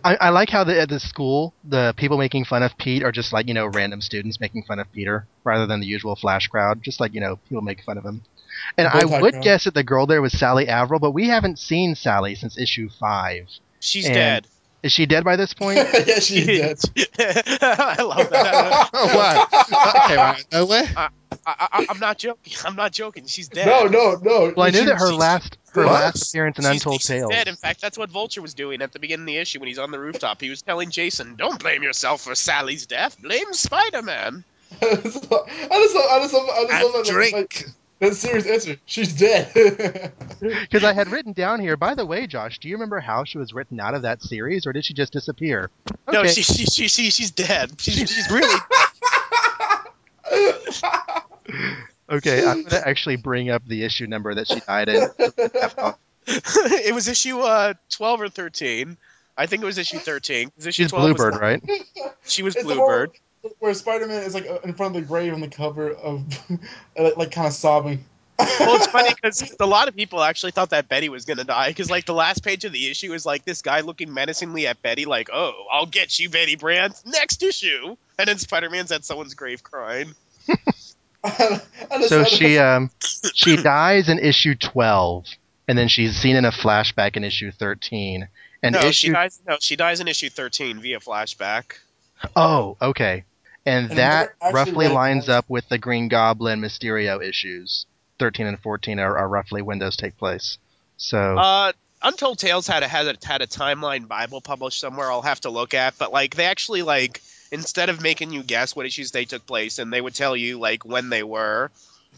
I, 0.04 0.16
I 0.16 0.28
like 0.30 0.50
how 0.50 0.64
the, 0.64 0.78
at 0.80 0.88
the 0.88 1.00
school, 1.00 1.54
the 1.64 1.94
people 1.96 2.18
making 2.18 2.44
fun 2.44 2.62
of 2.62 2.76
Pete 2.76 3.02
are 3.02 3.12
just 3.12 3.32
like, 3.32 3.48
you 3.48 3.54
know, 3.54 3.66
random 3.66 4.00
students 4.00 4.40
making 4.40 4.64
fun 4.64 4.78
of 4.80 4.90
Peter 4.92 5.26
rather 5.44 5.66
than 5.66 5.80
the 5.80 5.86
usual 5.86 6.16
Flash 6.16 6.48
crowd. 6.48 6.82
Just 6.82 7.00
like, 7.00 7.14
you 7.14 7.20
know, 7.20 7.36
people 7.48 7.62
make 7.62 7.82
fun 7.84 7.96
of 7.96 8.04
him. 8.04 8.22
And 8.76 8.88
I 8.88 9.04
would 9.04 9.34
crowd. 9.34 9.44
guess 9.44 9.64
that 9.64 9.74
the 9.74 9.84
girl 9.84 10.06
there 10.06 10.20
was 10.20 10.32
Sally 10.36 10.68
Avril, 10.68 11.00
but 11.00 11.12
we 11.12 11.28
haven't 11.28 11.58
seen 11.58 11.94
Sally 11.94 12.34
since 12.34 12.58
issue 12.58 12.88
five. 12.88 13.48
She's 13.80 14.06
And- 14.06 14.14
dead. 14.14 14.46
Is 14.82 14.92
she 14.92 15.06
dead 15.06 15.24
by 15.24 15.36
this 15.36 15.52
point? 15.54 15.78
yeah, 16.06 16.18
she's 16.20 16.46
dead. 16.46 16.78
I 17.62 18.02
love 18.02 18.30
that. 18.30 18.90
wow. 18.92 19.46
That 19.50 20.04
came 20.08 20.18
out 20.18 20.40
of 20.40 20.52
nowhere. 20.52 20.84
I, 20.96 21.08
I, 21.46 21.86
I'm 21.88 21.98
not 21.98 22.18
joking. 22.18 22.52
I'm 22.64 22.76
not 22.76 22.92
joking. 22.92 23.26
She's 23.26 23.48
dead. 23.48 23.66
No, 23.66 23.84
no, 23.86 24.16
no. 24.22 24.52
Well, 24.56 24.66
I 24.66 24.70
knew 24.70 24.80
She- 24.80 24.84
that 24.86 24.98
her 24.98 25.10
she- 25.10 25.16
last 25.16 25.58
her 25.74 25.84
What? 25.84 25.92
last 25.92 26.30
appearance 26.30 26.58
in 26.58 26.64
She's- 26.64 26.74
Untold 26.76 27.00
she's 27.00 27.08
Tales. 27.08 27.30
dead. 27.30 27.48
In 27.48 27.56
fact, 27.56 27.80
that's 27.80 27.98
what 27.98 28.10
Vulture 28.10 28.42
was 28.42 28.54
doing 28.54 28.80
at 28.82 28.92
the 28.92 28.98
beginning 28.98 29.24
of 29.24 29.26
the 29.26 29.36
issue 29.38 29.58
when 29.60 29.68
he's 29.68 29.78
on 29.78 29.90
the 29.90 29.98
rooftop. 29.98 30.40
He 30.40 30.50
was 30.50 30.62
telling 30.62 30.90
Jason, 30.90 31.36
"Don't 31.36 31.58
blame 31.60 31.82
yourself 31.82 32.22
for 32.22 32.34
Sally's 32.34 32.86
death. 32.86 33.20
Blame 33.20 33.52
Spider-Man." 33.52 34.44
I 34.82 34.94
just, 34.96 34.96
I 34.96 35.00
just, 35.02 35.30
love- 35.30 35.46
I 35.50 35.78
just, 35.82 35.94
love- 35.94 36.10
I 36.10 36.20
just 36.22 36.34
love 36.34 36.94
And 36.94 37.04
that. 37.06 37.06
drink. 37.06 37.64
Like, 37.98 38.10
that's 38.10 38.24
a 38.24 38.26
serious 38.28 38.46
answer. 38.46 38.76
She's 38.86 39.12
dead. 39.14 40.12
Because 40.40 40.84
I 40.84 40.92
had 40.92 41.08
written 41.10 41.32
down 41.32 41.60
here. 41.60 41.76
By 41.78 41.94
the 41.94 42.04
way, 42.04 42.26
Josh, 42.26 42.58
do 42.58 42.68
you 42.68 42.74
remember 42.74 43.00
how 43.00 43.24
she 43.24 43.38
was 43.38 43.54
written 43.54 43.80
out 43.80 43.94
of 43.94 44.02
that 44.02 44.20
series, 44.22 44.66
or 44.66 44.72
did 44.74 44.84
she 44.84 44.92
just 44.92 45.12
disappear? 45.14 45.70
No, 46.12 46.24
she, 46.26 46.42
she, 46.42 46.64
she, 46.66 46.88
she, 46.88 47.10
she's 47.10 47.30
dead. 47.30 47.80
She's, 47.80 47.96
she's 48.10 48.30
really. 48.30 48.60
Okay, 52.08 52.46
I'm 52.46 52.62
gonna 52.62 52.82
actually 52.86 53.16
bring 53.16 53.50
up 53.50 53.66
the 53.66 53.82
issue 53.82 54.06
number 54.06 54.32
that 54.34 54.46
she 54.46 54.60
died 54.60 54.88
in. 54.88 55.08
it 56.28 56.94
was 56.94 57.08
issue 57.08 57.40
uh 57.40 57.74
12 57.90 58.20
or 58.20 58.28
13. 58.28 58.96
I 59.36 59.46
think 59.46 59.62
it 59.62 59.66
was 59.66 59.76
issue 59.76 59.98
thirteen. 59.98 60.50
Issue 60.58 60.70
She's 60.70 60.90
12 60.90 61.02
was- 61.04 61.16
Bluebird, 61.16 61.40
right? 61.40 61.62
She 62.24 62.42
was 62.44 62.54
It's 62.54 62.64
Bluebird. 62.64 63.10
One 63.46 63.54
Where 63.58 63.74
Spider-Man 63.74 64.22
is 64.22 64.34
like 64.34 64.46
in 64.64 64.74
front 64.74 64.96
of 64.96 65.02
the 65.02 65.08
grave 65.08 65.32
on 65.32 65.40
the 65.40 65.48
cover 65.48 65.90
of, 65.90 66.24
like, 66.98 67.16
like 67.16 67.30
kind 67.30 67.46
of 67.46 67.52
sobbing. 67.52 68.04
Well, 68.38 68.76
it's 68.76 68.86
funny 68.86 69.14
because 69.14 69.54
a 69.58 69.66
lot 69.66 69.88
of 69.88 69.96
people 69.96 70.22
actually 70.22 70.52
thought 70.52 70.70
that 70.70 70.88
Betty 70.88 71.08
was 71.08 71.24
gonna 71.24 71.44
die 71.44 71.68
because, 71.68 71.90
like, 71.90 72.04
the 72.04 72.14
last 72.14 72.44
page 72.44 72.64
of 72.64 72.72
the 72.72 72.90
issue 72.90 73.12
is 73.14 73.24
like 73.24 73.44
this 73.44 73.62
guy 73.62 73.80
looking 73.80 74.12
menacingly 74.12 74.66
at 74.66 74.82
Betty, 74.82 75.06
like, 75.06 75.30
"Oh, 75.32 75.66
I'll 75.70 75.86
get 75.86 76.18
you, 76.18 76.28
Betty 76.28 76.56
Brant." 76.56 76.94
Next 77.06 77.42
issue, 77.42 77.96
and 78.18 78.28
then 78.28 78.38
Spider-Man's 78.38 78.92
at 78.92 79.04
someone's 79.04 79.34
grave 79.34 79.62
crying. 79.62 80.14
So 82.08 82.24
she 82.24 82.58
um 82.58 82.90
she 83.34 83.56
dies 83.56 84.08
in 84.08 84.18
issue 84.18 84.54
12, 84.54 85.26
and 85.66 85.76
then 85.76 85.88
she's 85.88 86.16
seen 86.16 86.36
in 86.36 86.44
a 86.44 86.52
flashback 86.52 87.16
in 87.16 87.24
issue 87.24 87.50
13. 87.50 88.28
And 88.62 88.74
no, 88.74 88.90
she 88.90 89.10
dies. 89.10 89.40
No, 89.46 89.56
she 89.60 89.76
dies 89.76 90.00
in 90.00 90.08
issue 90.08 90.30
13 90.30 90.80
via 90.80 91.00
flashback. 91.00 91.78
oh 92.34 92.76
okay, 92.80 93.24
and, 93.66 93.90
And 93.90 93.98
that 93.98 94.34
roughly 94.52 94.86
read 94.86 94.92
lines 94.94 95.26
those. 95.26 95.34
up 95.36 95.44
with 95.48 95.68
the 95.68 95.76
Green 95.78 96.08
Goblin 96.08 96.60
Mysterio 96.60 97.22
issues. 97.22 97.86
13 98.18 98.46
and 98.46 98.58
14 98.60 98.98
are, 98.98 99.18
are 99.18 99.28
roughly 99.28 99.60
when 99.60 99.78
those 99.78 99.96
take 99.96 100.16
place. 100.16 100.56
So 100.96 101.18
Uh, 101.36 101.72
Untold 102.02 102.38
Tales 102.38 102.66
had 102.66 102.82
a, 102.82 102.88
had 102.88 103.06
a 103.06 103.26
had 103.26 103.42
a 103.42 103.46
timeline 103.46 104.08
Bible 104.08 104.40
published 104.40 104.80
somewhere. 104.80 105.10
I'll 105.10 105.22
have 105.22 105.40
to 105.42 105.50
look 105.50 105.74
at, 105.74 105.98
but 105.98 106.12
like 106.12 106.34
they 106.34 106.46
actually 106.46 106.82
like 106.82 107.20
instead 107.52 107.88
of 107.90 108.00
making 108.00 108.32
you 108.32 108.42
guess 108.42 108.74
what 108.74 108.86
issues 108.86 109.10
they 109.10 109.24
took 109.24 109.46
place, 109.46 109.78
and 109.78 109.92
they 109.92 110.00
would 110.00 110.14
tell 110.14 110.36
you 110.36 110.58
like 110.58 110.84
when 110.84 111.10
they 111.10 111.22
were. 111.22 111.70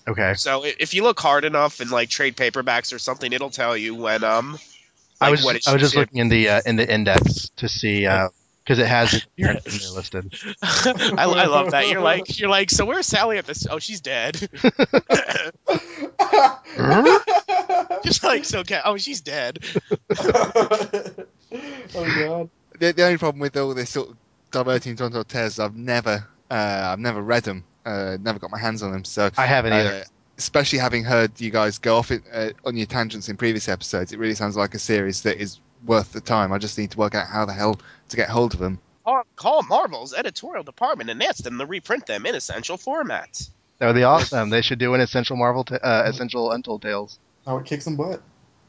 okay, 0.07 0.35
So 0.35 0.65
if 0.65 0.95
you 0.95 1.03
look 1.03 1.19
hard 1.19 1.45
enough 1.45 1.81
in 1.81 1.91
like 1.91 2.09
trade 2.11 2.37
paperbacks 2.37 2.93
or 2.93 2.99
something, 2.99 3.33
it'll 3.33 3.51
tell 3.51 3.77
you 3.77 3.95
when 3.95 4.23
um. 4.25 4.59
I 5.21 5.31
was 5.31 5.43
what 5.45 5.67
I 5.67 5.73
was 5.73 5.83
just 5.83 5.95
it- 5.97 5.99
looking 5.99 6.19
in 6.19 6.29
the 6.29 6.49
uh, 6.49 6.61
in 6.65 6.77
the 6.77 6.89
index 6.93 7.49
to 7.57 7.69
see 7.69 8.07
because 8.69 8.79
it 8.81 8.87
has 8.87 9.15
it 9.15 9.27
here 9.35 9.59
listed. 9.95 10.35
I, 10.63 11.25
I 11.25 11.47
love 11.47 11.71
that. 11.71 11.89
You're 11.89 12.03
like 12.03 12.39
you're 12.39 12.51
like. 12.51 12.69
So 12.71 12.85
where's 12.85 13.07
Sally 13.07 13.39
at 13.39 13.47
this? 13.47 13.67
Oh, 13.71 13.79
she's 13.79 14.03
dead. 14.03 14.37
Just 18.05 18.23
like 18.23 18.45
so. 18.45 18.63
ca- 18.65 18.83
Oh, 18.85 18.99
she's 18.99 19.23
dead. 19.23 19.59
oh 20.21 21.15
god. 21.95 22.51
The, 22.79 22.93
the 22.93 23.05
only 23.05 23.17
problem 23.19 23.41
with 23.41 23.57
all 23.57 23.73
this 23.75 23.91
sort 23.91 24.11
of 24.11 24.17
diverting 24.51 24.97
Tonto 24.97 25.23
Tales, 25.25 25.59
I've 25.59 25.75
never, 25.75 26.27
uh, 26.51 26.89
I've 26.93 26.99
never 27.01 27.21
read 27.23 27.43
them, 27.45 27.65
uh, 27.87 28.19
never 28.21 28.39
got 28.39 28.51
my 28.51 28.59
hands 28.59 28.83
on 28.83 28.93
them. 28.93 29.05
So, 29.05 29.31
I 29.37 29.47
haven't 29.47 29.73
either. 29.73 29.91
uh, 29.95 30.05
especially 30.37 30.79
having 30.79 31.03
heard 31.05 31.41
you 31.41 31.51
guys 31.51 31.79
go 31.79 31.97
off 31.97 32.11
it, 32.13 32.23
uh, 32.33 32.51
on 32.65 32.77
your 32.77 32.87
tangents 32.87 33.29
in 33.29 33.37
previous 33.37 33.69
episodes, 33.69 34.13
it 34.13 34.19
really 34.19 34.35
sounds 34.37 34.57
like 34.57 34.75
a 34.75 34.79
series 34.79 35.23
that 35.23 35.39
is 35.39 35.59
worth 35.85 36.13
the 36.13 36.21
time. 36.21 36.53
I 36.53 36.59
just 36.59 36.79
need 36.79 36.91
to 36.93 36.99
work 36.99 37.15
out 37.15 37.27
how 37.27 37.45
the 37.45 37.53
hell 37.53 37.81
to 38.09 38.17
get 38.17 38.29
hold 38.29 38.55
of 38.55 38.61
them. 38.61 38.79
Call, 39.05 39.23
call 39.37 39.63
Marvel's 39.63 40.13
editorial 40.13 40.65
department 40.65 41.11
and 41.11 41.23
ask 41.23 41.43
them 41.43 41.59
to 41.59 41.67
reprint 41.67 42.07
them 42.07 42.27
in 42.27 42.35
essential 42.35 42.77
formats. 42.77 43.51
That 43.79 43.87
would 43.87 43.95
be 43.95 44.05
awesome. 44.05 44.51
They 44.51 44.63
should 44.63 44.79
do 44.79 44.95
an 44.95 45.01
essential 45.01 45.37
Marvel, 45.37 45.65
t- 45.65 45.77
uh, 45.77 46.03
essential 46.05 46.51
Untold 46.51 46.83
Tales. 46.83 47.19
I 47.47 47.53
would 47.55 47.65
kick 47.65 47.81
some 47.81 47.97
butt. 47.97 48.21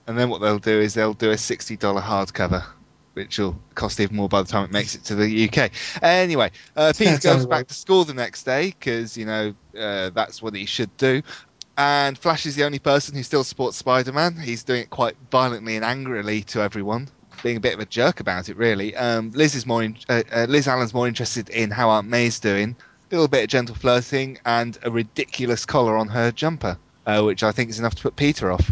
And 0.07 0.17
then 0.17 0.29
what 0.29 0.41
they'll 0.41 0.59
do 0.59 0.79
is 0.79 0.93
they'll 0.93 1.13
do 1.13 1.31
a 1.31 1.37
sixty 1.37 1.77
dollar 1.77 2.01
hardcover, 2.01 2.63
which 3.13 3.37
will 3.37 3.59
cost 3.75 3.99
even 3.99 4.15
more 4.15 4.29
by 4.29 4.41
the 4.41 4.47
time 4.47 4.63
it 4.65 4.71
makes 4.71 4.95
it 4.95 5.03
to 5.05 5.15
the 5.15 5.49
UK. 5.49 5.71
Anyway, 6.01 6.51
uh, 6.75 6.93
Peter 6.97 7.17
goes 7.21 7.45
back 7.45 7.67
to 7.67 7.73
school 7.73 8.05
the 8.05 8.13
next 8.13 8.43
day 8.43 8.67
because 8.67 9.17
you 9.17 9.25
know 9.25 9.53
uh, 9.77 10.09
that's 10.09 10.41
what 10.41 10.55
he 10.55 10.65
should 10.65 10.95
do. 10.97 11.21
And 11.79 12.17
Flash 12.17 12.45
is 12.45 12.57
the 12.57 12.65
only 12.65 12.79
person 12.79 13.15
who 13.15 13.23
still 13.23 13.45
supports 13.45 13.77
Spider-Man. 13.77 14.35
He's 14.35 14.63
doing 14.63 14.81
it 14.81 14.89
quite 14.89 15.15
violently 15.31 15.77
and 15.77 15.85
angrily 15.85 16.41
to 16.43 16.61
everyone, 16.61 17.07
being 17.41 17.55
a 17.55 17.61
bit 17.61 17.73
of 17.73 17.79
a 17.79 17.85
jerk 17.85 18.19
about 18.19 18.49
it, 18.49 18.57
really. 18.57 18.93
Um, 18.97 19.31
Liz 19.31 19.55
is 19.55 19.65
more, 19.65 19.81
in, 19.81 19.95
uh, 20.09 20.23
uh, 20.29 20.45
Liz 20.49 20.67
Allen's 20.67 20.93
more 20.93 21.07
interested 21.07 21.47
in 21.47 21.71
how 21.71 21.89
Aunt 21.91 22.09
May's 22.09 22.41
doing. 22.41 22.75
A 23.09 23.15
little 23.15 23.29
bit 23.29 23.45
of 23.45 23.49
gentle 23.49 23.75
flirting 23.75 24.39
and 24.45 24.77
a 24.83 24.91
ridiculous 24.91 25.65
collar 25.65 25.95
on 25.95 26.09
her 26.09 26.33
jumper, 26.33 26.77
uh, 27.05 27.21
which 27.21 27.43
I 27.43 27.53
think 27.53 27.69
is 27.69 27.79
enough 27.79 27.95
to 27.95 28.03
put 28.03 28.17
Peter 28.17 28.51
off. 28.51 28.69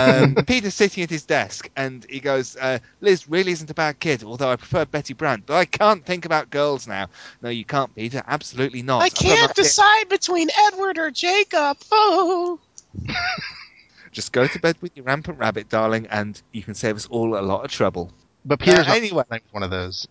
Um, 0.00 0.34
Peter's 0.46 0.74
sitting 0.74 1.02
at 1.02 1.10
his 1.10 1.24
desk 1.24 1.68
and 1.76 2.06
he 2.08 2.20
goes, 2.20 2.56
uh, 2.56 2.78
Liz 3.00 3.28
really 3.28 3.52
isn't 3.52 3.70
a 3.70 3.74
bad 3.74 3.98
kid, 4.00 4.24
although 4.24 4.50
I 4.50 4.56
prefer 4.56 4.84
Betty 4.84 5.14
Brant, 5.14 5.46
but 5.46 5.54
I 5.56 5.64
can't 5.64 6.04
think 6.04 6.24
about 6.24 6.50
girls 6.50 6.86
now. 6.86 7.08
No, 7.42 7.48
you 7.50 7.64
can't, 7.64 7.94
Peter. 7.94 8.22
Absolutely 8.26 8.82
not. 8.82 9.02
I 9.02 9.06
I've 9.06 9.14
can't 9.14 9.38
an 9.38 9.50
idea. 9.50 9.54
decide 9.64 10.08
between 10.08 10.48
Edward 10.68 10.98
or 10.98 11.10
Jacob. 11.10 11.78
Oh. 11.90 12.58
Just 14.12 14.32
go 14.32 14.46
to 14.46 14.58
bed 14.60 14.76
with 14.80 14.94
your 14.96 15.04
rampant 15.06 15.38
rabbit, 15.38 15.68
darling, 15.68 16.06
and 16.10 16.40
you 16.52 16.62
can 16.62 16.74
save 16.74 16.96
us 16.96 17.06
all 17.06 17.38
a 17.38 17.40
lot 17.40 17.64
of 17.64 17.70
trouble. 17.70 18.12
But 18.44 18.60
Peter's 18.60 18.86
not 18.86 18.96
anyway. 18.96 19.24
one 19.52 19.62
of 19.62 19.70
those. 19.70 20.06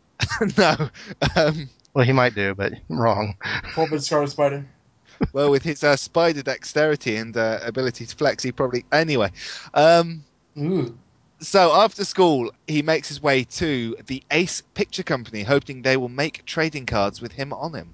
no. 0.58 0.90
Um, 1.36 1.70
Well, 1.94 2.06
he 2.06 2.14
might 2.14 2.34
do, 2.34 2.56
but 2.56 2.74
I'm 2.90 3.00
wrong. 3.00 3.36
Pulpit 3.74 4.02
Scarlet 4.02 4.30
Spider. 4.30 4.66
Well, 5.34 5.52
with 5.52 5.64
his 5.64 5.84
uh, 5.84 5.96
spider 5.96 6.42
dexterity 6.42 7.16
and 7.16 7.36
uh, 7.36 7.60
ability 7.64 8.06
to 8.06 8.16
flex, 8.16 8.44
he 8.44 8.52
probably. 8.52 8.86
Anyway. 8.92 9.32
Um, 9.74 10.24
Ooh. 10.58 10.98
So 11.40 11.72
after 11.74 12.06
school, 12.06 12.52
he 12.68 12.84
makes 12.84 13.08
his 13.08 13.24
way 13.24 13.44
to 13.46 13.96
the 14.06 14.22
Ace 14.30 14.62
Picture 14.76 15.02
Company, 15.02 15.42
hoping 15.42 15.82
they 15.82 15.98
will 15.98 16.10
make 16.10 16.46
trading 16.46 16.86
cards 16.86 17.20
with 17.20 17.32
him 17.32 17.52
on 17.52 17.74
him. 17.74 17.94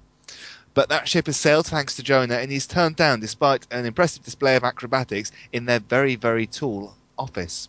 But 0.74 0.90
that 0.90 1.08
ship 1.08 1.26
has 1.26 1.38
sailed 1.38 1.66
thanks 1.66 1.96
to 1.96 2.02
Jonah, 2.02 2.36
and 2.36 2.52
he's 2.52 2.66
turned 2.66 2.96
down 2.96 3.20
despite 3.20 3.66
an 3.70 3.86
impressive 3.86 4.22
display 4.22 4.54
of 4.56 4.64
acrobatics 4.64 5.32
in 5.52 5.64
their 5.64 5.80
very, 5.80 6.14
very 6.14 6.46
tall 6.46 6.94
office. 7.18 7.68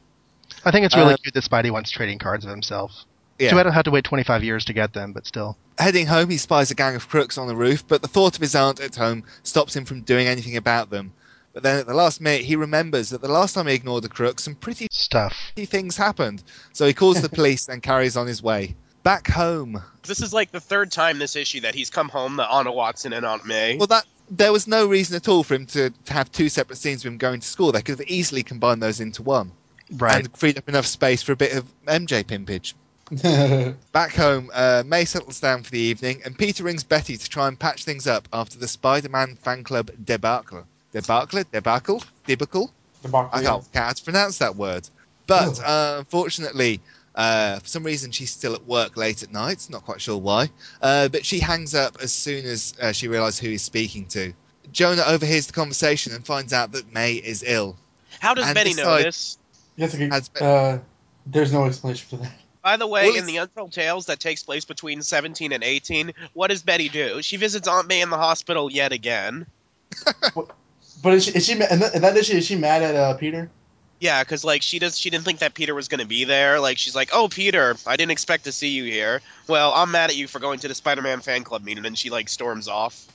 I 0.65 0.71
think 0.71 0.85
it's 0.85 0.95
really 0.97 1.13
Uh, 1.13 1.17
cute 1.17 1.33
that 1.33 1.43
Spidey 1.43 1.71
wants 1.71 1.91
trading 1.91 2.19
cards 2.19 2.43
of 2.43 2.51
himself. 2.51 2.91
Yeah. 3.39 3.49
Too 3.51 3.55
bad 3.55 3.67
I 3.67 3.71
don't 3.71 3.83
to 3.85 3.91
wait 3.91 4.03
25 4.03 4.43
years 4.43 4.65
to 4.65 4.73
get 4.73 4.93
them, 4.93 5.13
but 5.13 5.25
still. 5.25 5.57
Heading 5.77 6.05
home, 6.05 6.29
he 6.29 6.37
spies 6.37 6.71
a 6.71 6.75
gang 6.75 6.95
of 6.95 7.07
crooks 7.07 7.37
on 7.37 7.47
the 7.47 7.55
roof, 7.55 7.87
but 7.87 8.01
the 8.01 8.07
thought 8.07 8.35
of 8.35 8.41
his 8.41 8.53
aunt 8.53 8.81
at 8.81 8.95
home 8.95 9.23
stops 9.43 9.75
him 9.75 9.85
from 9.85 10.01
doing 10.01 10.27
anything 10.27 10.57
about 10.57 10.89
them. 10.89 11.13
But 11.53 11.63
then 11.63 11.79
at 11.79 11.87
the 11.87 11.93
last 11.93 12.21
minute, 12.21 12.41
he 12.41 12.55
remembers 12.55 13.09
that 13.09 13.21
the 13.21 13.27
last 13.31 13.53
time 13.53 13.67
he 13.67 13.73
ignored 13.73 14.03
the 14.03 14.09
crooks, 14.09 14.43
some 14.43 14.55
pretty 14.55 14.87
Stuff. 14.91 15.35
things 15.55 15.97
happened. 15.97 16.43
So 16.73 16.85
he 16.85 16.93
calls 16.93 17.21
the 17.21 17.29
police 17.37 17.67
and 17.69 17.81
carries 17.81 18.15
on 18.17 18.27
his 18.27 18.43
way. 18.43 18.75
Back 19.03 19.27
home. 19.29 19.81
This 20.03 20.21
is 20.21 20.33
like 20.33 20.51
the 20.51 20.59
third 20.59 20.91
time 20.91 21.17
this 21.17 21.35
issue 21.35 21.61
that 21.61 21.73
he's 21.73 21.89
come 21.89 22.09
home 22.09 22.35
to 22.37 22.51
Anna 22.51 22.71
Watson 22.71 23.13
and 23.13 23.25
Aunt 23.25 23.45
May. 23.45 23.77
Well, 23.77 23.87
that 23.87 24.05
there 24.29 24.51
was 24.51 24.67
no 24.67 24.85
reason 24.85 25.15
at 25.15 25.27
all 25.27 25.43
for 25.43 25.55
him 25.55 25.65
to, 25.67 25.89
to 25.89 26.13
have 26.13 26.31
two 26.31 26.49
separate 26.49 26.75
scenes 26.75 27.03
of 27.03 27.11
him 27.11 27.17
going 27.17 27.39
to 27.39 27.47
school. 27.47 27.71
They 27.71 27.81
could 27.81 27.97
have 27.99 28.07
easily 28.09 28.43
combined 28.43 28.83
those 28.83 28.99
into 28.99 29.23
one 29.23 29.51
Right. 29.93 30.25
and 30.25 30.37
freed 30.37 30.57
up 30.57 30.69
enough 30.69 30.85
space 30.85 31.23
for 31.23 31.31
a 31.31 31.35
bit 31.35 31.53
of 31.53 31.65
MJ 31.87 32.23
pimpage. 32.23 32.73
Back 33.91 34.13
home, 34.13 34.51
uh, 34.53 34.83
May 34.85 35.05
settles 35.05 35.39
down 35.39 35.63
for 35.63 35.71
the 35.71 35.79
evening, 35.79 36.21
and 36.25 36.37
Peter 36.37 36.63
rings 36.63 36.83
Betty 36.83 37.17
to 37.17 37.29
try 37.29 37.47
and 37.47 37.57
patch 37.57 37.83
things 37.83 38.05
up 38.05 38.27
after 38.33 38.59
the 38.59 38.67
Spider-Man 38.67 39.35
fan 39.41 39.63
club 39.63 39.91
debacle. 40.05 40.65
Debacle? 40.93 41.43
Debacle? 41.51 42.03
Debacle? 42.25 42.71
debacle 43.01 43.29
I 43.33 43.43
can't, 43.43 43.71
can't 43.73 44.03
pronounce 44.03 44.37
that 44.37 44.55
word. 44.55 44.87
But 45.25 45.59
uh, 45.63 45.97
unfortunately, 45.99 46.81
uh, 47.15 47.59
for 47.59 47.67
some 47.67 47.83
reason, 47.83 48.11
she's 48.11 48.31
still 48.31 48.53
at 48.53 48.65
work 48.65 48.95
late 48.95 49.23
at 49.23 49.31
night. 49.31 49.67
Not 49.69 49.85
quite 49.85 50.01
sure 50.01 50.17
why. 50.17 50.49
Uh, 50.81 51.07
but 51.07 51.25
she 51.25 51.39
hangs 51.39 51.75
up 51.75 51.97
as 52.01 52.11
soon 52.11 52.45
as 52.45 52.73
uh, 52.81 52.91
she 52.91 53.07
realizes 53.07 53.39
who 53.39 53.49
he's 53.49 53.63
speaking 53.63 54.05
to. 54.07 54.33
Jonah 54.71 55.03
overhears 55.07 55.47
the 55.47 55.53
conversation 55.53 56.13
and 56.13 56.25
finds 56.25 56.53
out 56.53 56.71
that 56.71 56.93
May 56.93 57.13
is 57.13 57.43
ill. 57.45 57.75
How 58.19 58.33
does 58.33 58.45
And 58.45 58.55
Betty 58.55 58.73
know 58.73 58.97
this? 58.97 59.37
Yes, 59.75 59.95
okay. 59.95 60.09
Has 60.09 60.29
uh, 60.41 60.79
there's 61.25 61.51
no 61.51 61.65
explanation 61.65 62.07
for 62.09 62.23
that. 62.23 62.38
By 62.61 62.77
the 62.77 62.87
way, 62.87 63.07
Well, 63.07 63.17
in 63.17 63.25
the 63.25 63.37
Untold 63.37 63.71
Tales 63.71 64.07
that 64.07 64.19
takes 64.19 64.43
place 64.43 64.65
between 64.65 65.01
17 65.01 65.51
and 65.53 65.63
18, 65.63 66.13
what 66.33 66.49
does 66.49 66.61
Betty 66.61 66.89
do? 66.89 67.21
She 67.21 67.37
visits 67.37 67.67
Aunt 67.67 67.87
May 67.87 68.01
in 68.01 68.09
the 68.09 68.17
hospital 68.17 68.71
yet 68.71 68.91
again. 68.91 69.45
But 71.01 71.13
is 71.13 71.25
she, 71.25 71.31
is 71.31 71.45
she 71.45 71.55
ma- 71.55 71.65
and 71.69 71.81
that, 71.81 71.95
and 71.95 72.03
that 72.03 72.17
is 72.17 72.25
she, 72.25 72.37
is 72.37 72.45
she 72.45 72.55
mad 72.57 72.81
at 72.81 72.93
uh, 72.95 73.13
Peter? 73.15 73.49
Yeah, 73.99 74.21
because 74.23 74.43
like 74.43 74.61
she 74.61 74.79
does, 74.79 74.97
she 74.97 75.09
didn't 75.09 75.23
think 75.23 75.39
that 75.39 75.53
Peter 75.53 75.73
was 75.73 75.87
going 75.87 76.01
to 76.01 76.05
be 76.07 76.25
there. 76.25 76.59
Like 76.59 76.77
she's 76.77 76.95
like, 76.95 77.11
"Oh, 77.13 77.29
Peter, 77.29 77.75
I 77.87 77.95
didn't 77.95 78.11
expect 78.11 78.45
to 78.45 78.51
see 78.51 78.69
you 78.69 78.83
here. 78.83 79.21
Well, 79.47 79.71
I'm 79.73 79.91
mad 79.91 80.09
at 80.09 80.17
you 80.17 80.27
for 80.27 80.39
going 80.39 80.59
to 80.59 80.67
the 80.67 80.75
Spider-Man 80.75 81.21
fan 81.21 81.43
club 81.43 81.63
meeting." 81.63 81.85
And 81.85 81.97
she 81.97 82.09
like 82.09 82.27
storms 82.27 82.67
off. 82.67 83.05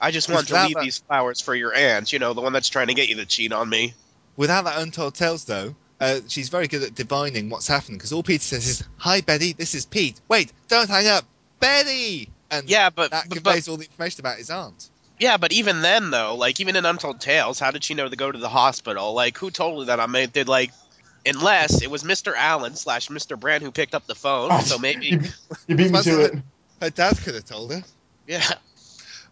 I 0.00 0.10
just 0.10 0.30
want 0.30 0.48
to 0.48 0.54
leave 0.64 0.74
that- 0.74 0.82
these 0.82 0.98
flowers 0.98 1.40
for 1.40 1.54
your 1.54 1.74
aunt. 1.74 2.12
You 2.12 2.18
know, 2.18 2.32
the 2.32 2.40
one 2.40 2.52
that's 2.54 2.68
trying 2.70 2.88
to 2.88 2.94
get 2.94 3.08
you 3.08 3.16
to 3.16 3.26
cheat 3.26 3.52
on 3.52 3.68
me. 3.68 3.94
Without 4.36 4.64
that 4.64 4.78
untold 4.80 5.14
tales, 5.14 5.44
though, 5.44 5.74
uh, 6.00 6.20
she's 6.28 6.48
very 6.48 6.68
good 6.68 6.82
at 6.82 6.94
divining 6.94 7.48
what's 7.50 7.66
happening 7.68 7.96
because 7.98 8.12
all 8.12 8.22
Peter 8.22 8.42
says 8.42 8.66
is, 8.68 8.84
"Hi, 8.98 9.20
Betty. 9.20 9.52
This 9.52 9.74
is 9.74 9.86
Pete. 9.86 10.20
Wait, 10.28 10.52
don't 10.68 10.88
hang 10.90 11.06
up, 11.08 11.24
Betty." 11.60 12.28
And 12.50 12.68
Yeah, 12.68 12.90
but 12.90 13.10
that 13.10 13.28
but, 13.28 13.34
conveys 13.42 13.66
but 13.66 13.70
all 13.72 13.76
the 13.76 13.84
information 13.86 14.20
about 14.20 14.38
his 14.38 14.50
aunt. 14.50 14.88
yeah, 15.18 15.36
but 15.36 15.52
even 15.52 15.82
then 15.82 16.10
though, 16.10 16.34
like 16.36 16.60
even 16.60 16.76
in 16.76 16.84
Untold 16.86 17.20
Tales, 17.20 17.58
how 17.58 17.70
did 17.70 17.82
she 17.82 17.94
know 17.94 18.08
to 18.08 18.16
go 18.16 18.30
to 18.30 18.38
the 18.38 18.48
hospital? 18.48 19.14
Like 19.14 19.36
who 19.38 19.50
told 19.50 19.80
her 19.80 19.84
that 19.86 20.00
I 20.00 20.06
made 20.06 20.32
did 20.32 20.48
like. 20.48 20.70
Unless 21.28 21.82
it 21.82 21.90
was 21.90 22.04
Mr. 22.04 22.34
Allen 22.36 22.76
slash 22.76 23.08
Mr. 23.08 23.36
Brand 23.36 23.64
who 23.64 23.72
picked 23.72 23.96
up 23.96 24.06
the 24.06 24.14
phone, 24.14 24.60
so 24.62 24.78
maybe, 24.80 25.16
be- 25.16 25.26
you 25.66 25.74
beat 25.74 25.90
me 25.90 26.00
to 26.02 26.20
it. 26.24 26.34
Her 26.80 26.90
dad 26.90 27.18
could 27.18 27.34
have 27.34 27.44
told 27.44 27.72
her. 27.72 27.82
yeah. 28.28 28.44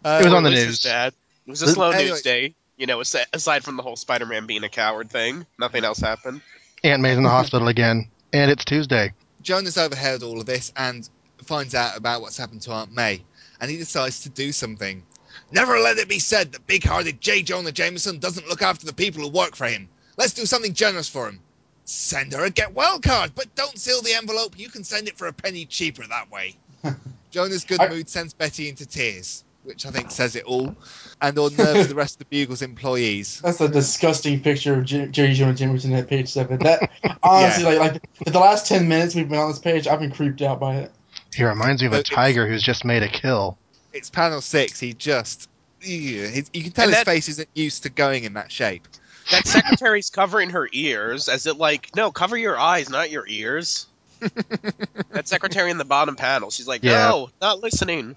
Uh, 0.03 0.19
It 0.21 0.25
was 0.25 0.33
on 0.33 0.43
the 0.43 0.49
news. 0.49 0.81
dad. 0.81 1.13
It 1.47 1.49
was 1.51 1.61
a 1.61 1.69
slow 1.71 1.91
anyway- 1.91 2.09
news 2.09 2.21
day. 2.21 2.53
You 2.75 2.85
know, 2.87 2.99
aside 2.99 3.63
from 3.63 3.77
the 3.77 3.81
whole 3.83 3.95
Spider-Man 3.95 4.45
being 4.45 4.65
a 4.65 4.67
coward 4.69 5.09
thing, 5.09 5.45
nothing 5.57 5.85
else 5.85 5.99
happened. 6.01 6.41
Aunt 6.85 7.01
May's 7.01 7.17
in 7.17 7.23
the 7.23 7.29
hospital 7.41 7.67
again, 7.67 8.09
and 8.31 8.51
it's 8.51 8.63
Tuesday. 8.63 9.11
Jonah's 9.41 9.77
overheard 9.77 10.23
all 10.23 10.39
of 10.39 10.45
this 10.45 10.71
and 10.77 11.09
finds 11.43 11.73
out 11.75 11.97
about 11.97 12.21
what's 12.21 12.37
happened 12.37 12.61
to 12.63 12.71
Aunt 12.71 12.91
May, 12.91 13.23
and 13.59 13.71
he 13.71 13.77
decides 13.77 14.21
to 14.23 14.29
do 14.29 14.51
something. 14.51 15.03
Never 15.51 15.79
let 15.79 15.97
it 15.97 16.07
be 16.09 16.19
said 16.19 16.51
that 16.51 16.65
big-hearted 16.67 17.21
J. 17.21 17.41
Jonah 17.41 17.71
Jameson 17.71 18.19
doesn't 18.19 18.47
look 18.47 18.61
after 18.61 18.85
the 18.85 18.93
people 18.93 19.21
who 19.21 19.29
work 19.29 19.55
for 19.55 19.65
him. 19.67 19.89
Let's 20.17 20.33
do 20.33 20.45
something 20.45 20.73
generous 20.73 21.09
for 21.09 21.27
him. 21.27 21.39
Send 21.85 22.33
her 22.33 22.45
a 22.45 22.49
get 22.49 22.73
well 22.73 22.99
card, 22.99 23.31
but 23.35 23.53
don't 23.55 23.77
seal 23.77 24.01
the 24.01 24.13
envelope. 24.13 24.57
You 24.57 24.69
can 24.69 24.83
send 24.83 25.07
it 25.07 25.17
for 25.17 25.27
a 25.27 25.33
penny 25.33 25.65
cheaper 25.65 26.05
that 26.07 26.31
way. 26.31 26.55
Jonah's 27.31 27.65
good 27.65 27.81
I- 27.81 27.89
mood 27.89 28.09
sends 28.09 28.33
Betty 28.33 28.69
into 28.69 28.85
tears, 28.85 29.43
which 29.65 29.85
I 29.85 29.91
think 29.91 30.11
says 30.11 30.35
it 30.35 30.43
all, 30.45 30.75
and 31.21 31.37
unnerves 31.37 31.87
the 31.87 31.95
rest 31.95 32.15
of 32.15 32.19
the 32.19 32.25
Bugle's 32.25 32.61
employees. 32.61 33.41
That's 33.43 33.59
a 33.61 33.67
disgusting 33.67 34.39
picture 34.41 34.75
of 34.75 34.85
J- 34.85 35.07
Jerry 35.07 35.33
Jonah 35.33 35.53
Jameson 35.53 35.93
at 35.93 36.07
page 36.07 36.29
seven. 36.29 36.59
That 36.59 36.89
honestly, 37.23 37.63
like, 37.77 37.93
like 37.93 38.01
the 38.33 38.39
last 38.39 38.67
ten 38.67 38.87
minutes 38.87 39.15
we've 39.15 39.27
been 39.29 39.39
on 39.39 39.49
this 39.49 39.59
page, 39.59 39.87
I've 39.87 39.99
been 39.99 40.11
creeped 40.11 40.41
out 40.41 40.59
by 40.59 40.75
it. 40.77 40.91
He 41.33 41.43
reminds 41.43 41.81
me 41.81 41.87
of 41.87 41.93
a 41.93 42.03
tiger 42.03 42.47
who's 42.47 42.63
just 42.63 42.85
made 42.85 43.03
a 43.03 43.09
kill. 43.09 43.57
It's 43.93 44.09
panel 44.09 44.41
six. 44.41 44.79
He 44.79 44.93
just, 44.93 45.49
yeah, 45.81 46.27
you 46.53 46.63
can 46.63 46.71
tell 46.71 46.85
And 46.85 46.93
his 46.93 47.03
that- 47.03 47.05
face 47.05 47.27
isn't 47.29 47.49
used 47.53 47.83
to 47.83 47.89
going 47.89 48.23
in 48.23 48.33
that 48.33 48.51
shape. 48.51 48.87
That 49.31 49.47
secretary's 49.47 50.11
covering 50.11 50.51
her 50.51 50.69
ears, 50.71 51.29
as 51.29 51.47
it 51.47 51.57
like, 51.57 51.89
no, 51.95 52.11
cover 52.11 52.37
your 52.37 52.59
eyes, 52.59 52.89
not 52.89 53.09
your 53.09 53.25
ears. 53.27 53.87
that 54.19 55.27
secretary 55.27 55.71
in 55.71 55.77
the 55.77 55.85
bottom 55.85 56.15
panel, 56.15 56.51
she's 56.51 56.67
like, 56.67 56.83
Yeah. 56.83 57.09
no, 57.09 57.29
not 57.41 57.59
listening, 57.59 58.15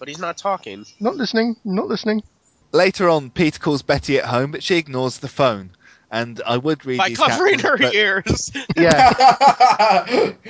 but 0.00 0.08
he's 0.08 0.18
not 0.18 0.36
talking. 0.36 0.84
Not 0.98 1.14
listening. 1.14 1.54
Not 1.64 1.86
listening. 1.86 2.24
Later 2.72 3.08
on, 3.08 3.30
Peter 3.30 3.60
calls 3.60 3.82
Betty 3.82 4.18
at 4.18 4.24
home, 4.24 4.50
but 4.50 4.64
she 4.64 4.76
ignores 4.76 5.18
the 5.18 5.28
phone. 5.28 5.70
And 6.10 6.40
I 6.44 6.56
would 6.56 6.84
read 6.84 6.98
By 6.98 7.10
these 7.10 7.18
covering 7.18 7.58
captions, 7.58 7.70
her 7.70 7.78
but, 7.78 7.94
ears. 7.94 8.50
Yeah. 8.76 10.32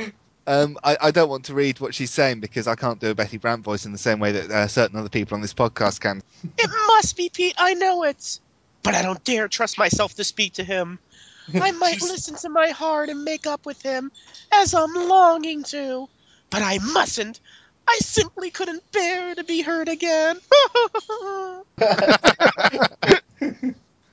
Um, 0.46 0.78
I, 0.82 0.96
I 1.00 1.10
don't 1.12 1.28
want 1.28 1.44
to 1.44 1.54
read 1.54 1.78
what 1.78 1.94
she's 1.94 2.10
saying 2.10 2.40
because 2.40 2.66
I 2.66 2.74
can't 2.74 2.98
do 2.98 3.10
a 3.10 3.14
Betty 3.14 3.36
Brant 3.36 3.62
voice 3.62 3.86
in 3.86 3.92
the 3.92 3.98
same 3.98 4.18
way 4.18 4.32
that 4.32 4.50
uh, 4.50 4.66
certain 4.66 4.98
other 4.98 5.10
people 5.10 5.36
on 5.36 5.42
this 5.42 5.54
podcast 5.54 6.00
can. 6.00 6.22
it 6.58 6.70
must 6.88 7.16
be 7.16 7.28
Pete, 7.28 7.54
I 7.56 7.74
know 7.74 8.02
it. 8.02 8.40
But 8.82 8.94
I 8.94 9.02
don't 9.02 9.22
dare 9.22 9.46
trust 9.46 9.78
myself 9.78 10.14
to 10.14 10.24
speak 10.24 10.54
to 10.54 10.64
him. 10.64 10.98
I 11.54 11.70
might 11.72 12.00
listen 12.00 12.34
to 12.36 12.48
my 12.48 12.70
heart 12.70 13.10
and 13.10 13.22
make 13.22 13.46
up 13.46 13.64
with 13.64 13.80
him, 13.82 14.10
as 14.50 14.74
I'm 14.74 14.94
longing 14.94 15.62
to. 15.64 16.08
But 16.48 16.62
I 16.62 16.78
mustn't. 16.78 17.38
I 17.90 17.98
simply 17.98 18.50
couldn't 18.50 18.90
bear 18.92 19.34
to 19.34 19.44
be 19.44 19.62
hurt 19.62 19.88
again. 19.88 20.38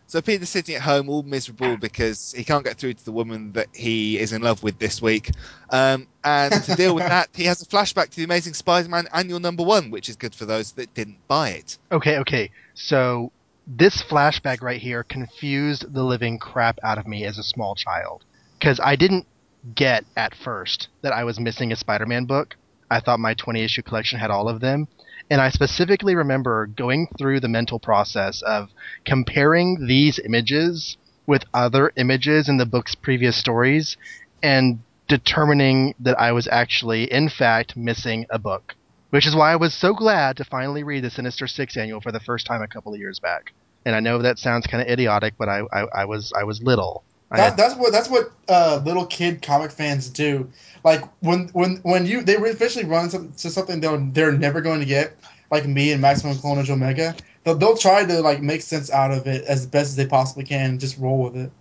So 0.09 0.21
Peter's 0.21 0.49
sitting 0.49 0.75
at 0.75 0.81
home 0.81 1.09
all 1.09 1.21
miserable 1.21 1.75
because 1.75 2.31
he 2.31 2.45
can't 2.45 2.63
get 2.63 2.77
through 2.77 2.93
to 2.93 3.05
the 3.05 3.11
woman 3.11 3.51
that 3.51 3.67
he 3.73 4.17
is 4.17 4.31
in 4.31 4.41
love 4.41 4.63
with 4.63 4.79
this 4.79 5.01
week. 5.01 5.31
Um, 5.69 6.07
and 6.23 6.53
to 6.63 6.75
deal 6.75 6.95
with 6.95 7.03
that, 7.03 7.27
he 7.35 7.43
has 7.43 7.61
a 7.61 7.65
flashback 7.65 8.11
to 8.11 8.15
the 8.15 8.23
Amazing 8.23 8.53
Spider-Man 8.53 9.09
annual 9.13 9.41
number 9.41 9.63
one, 9.63 9.91
which 9.91 10.07
is 10.07 10.15
good 10.15 10.33
for 10.33 10.45
those 10.45 10.71
that 10.73 10.93
didn't 10.93 11.17
buy 11.27 11.49
it. 11.49 11.77
Okay, 11.91 12.19
okay. 12.19 12.51
So 12.73 13.33
this 13.67 14.01
flashback 14.01 14.61
right 14.61 14.79
here 14.79 15.03
confused 15.03 15.93
the 15.93 16.03
living 16.03 16.39
crap 16.39 16.79
out 16.83 16.97
of 16.97 17.05
me 17.05 17.25
as 17.25 17.37
a 17.37 17.43
small 17.43 17.75
child. 17.75 18.23
Because 18.57 18.79
I 18.81 18.95
didn't 18.95 19.27
get 19.75 20.05
at 20.15 20.33
first 20.35 20.87
that 21.01 21.11
I 21.11 21.25
was 21.25 21.37
missing 21.37 21.73
a 21.73 21.75
Spider 21.75 22.05
Man 22.05 22.23
book. 22.23 22.55
I 22.89 22.99
thought 22.99 23.19
my 23.19 23.33
20 23.33 23.63
issue 23.63 23.81
collection 23.81 24.19
had 24.19 24.31
all 24.31 24.49
of 24.49 24.61
them. 24.61 24.87
And 25.29 25.41
I 25.41 25.49
specifically 25.49 26.15
remember 26.15 26.67
going 26.67 27.07
through 27.17 27.41
the 27.41 27.49
mental 27.49 27.79
process 27.79 28.41
of 28.41 28.69
comparing 29.05 29.87
these 29.87 30.19
images 30.19 30.97
with 31.25 31.43
other 31.53 31.91
images 31.97 32.47
in 32.47 32.57
the 32.57 32.65
book's 32.65 32.95
previous 32.95 33.35
stories 33.35 33.97
and 34.41 34.79
determining 35.07 35.95
that 35.99 36.19
I 36.19 36.31
was 36.31 36.47
actually, 36.47 37.11
in 37.11 37.29
fact, 37.29 37.75
missing 37.75 38.25
a 38.29 38.39
book 38.39 38.75
which 39.09 39.25
is 39.25 39.35
why 39.35 39.51
I 39.51 39.55
was 39.55 39.73
so 39.73 39.93
glad 39.93 40.37
to 40.37 40.43
finally 40.43 40.83
read 40.83 41.03
the 41.03 41.09
Sinister 41.09 41.47
Six 41.47 41.77
annual 41.77 42.01
for 42.01 42.11
the 42.11 42.19
first 42.19 42.45
time 42.45 42.61
a 42.61 42.67
couple 42.67 42.93
of 42.93 42.99
years 42.99 43.19
back. 43.19 43.53
And 43.85 43.95
I 43.95 43.99
know 43.99 44.21
that 44.21 44.37
sounds 44.37 44.67
kind 44.67 44.81
of 44.81 44.89
idiotic, 44.89 45.35
but 45.37 45.47
I, 45.47 45.61
I, 45.71 45.85
I 46.01 46.05
was 46.05 46.33
I 46.37 46.43
was 46.43 46.61
little. 46.61 47.03
I 47.31 47.37
That, 47.37 47.43
had, 47.49 47.57
that's 47.57 47.75
what 47.75 47.91
that's 47.91 48.09
what 48.09 48.31
uh, 48.47 48.81
little 48.85 49.05
kid 49.05 49.41
comic 49.41 49.71
fans 49.71 50.09
do. 50.09 50.49
Like 50.83 51.03
when 51.19 51.49
when 51.49 51.77
when 51.77 52.05
you 52.05 52.21
they 52.21 52.35
eventually 52.37 52.85
run 52.85 53.09
some, 53.09 53.31
to 53.33 53.49
something 53.49 53.81
they're 53.81 53.97
they're 53.97 54.31
never 54.31 54.61
going 54.61 54.79
to 54.79 54.85
get, 54.85 55.17
like 55.51 55.65
me 55.65 55.91
and 55.91 56.01
Maximum 56.01 56.35
Clonage 56.37 56.69
Omega. 56.69 57.15
They'll, 57.43 57.55
they'll 57.55 57.77
try 57.77 58.05
to 58.05 58.21
like 58.21 58.41
make 58.41 58.61
sense 58.61 58.91
out 58.91 59.11
of 59.11 59.27
it 59.27 59.45
as 59.45 59.65
best 59.65 59.89
as 59.89 59.95
they 59.95 60.05
possibly 60.05 60.43
can, 60.43 60.71
and 60.71 60.79
just 60.79 60.97
roll 60.97 61.23
with 61.23 61.37
it. 61.37 61.51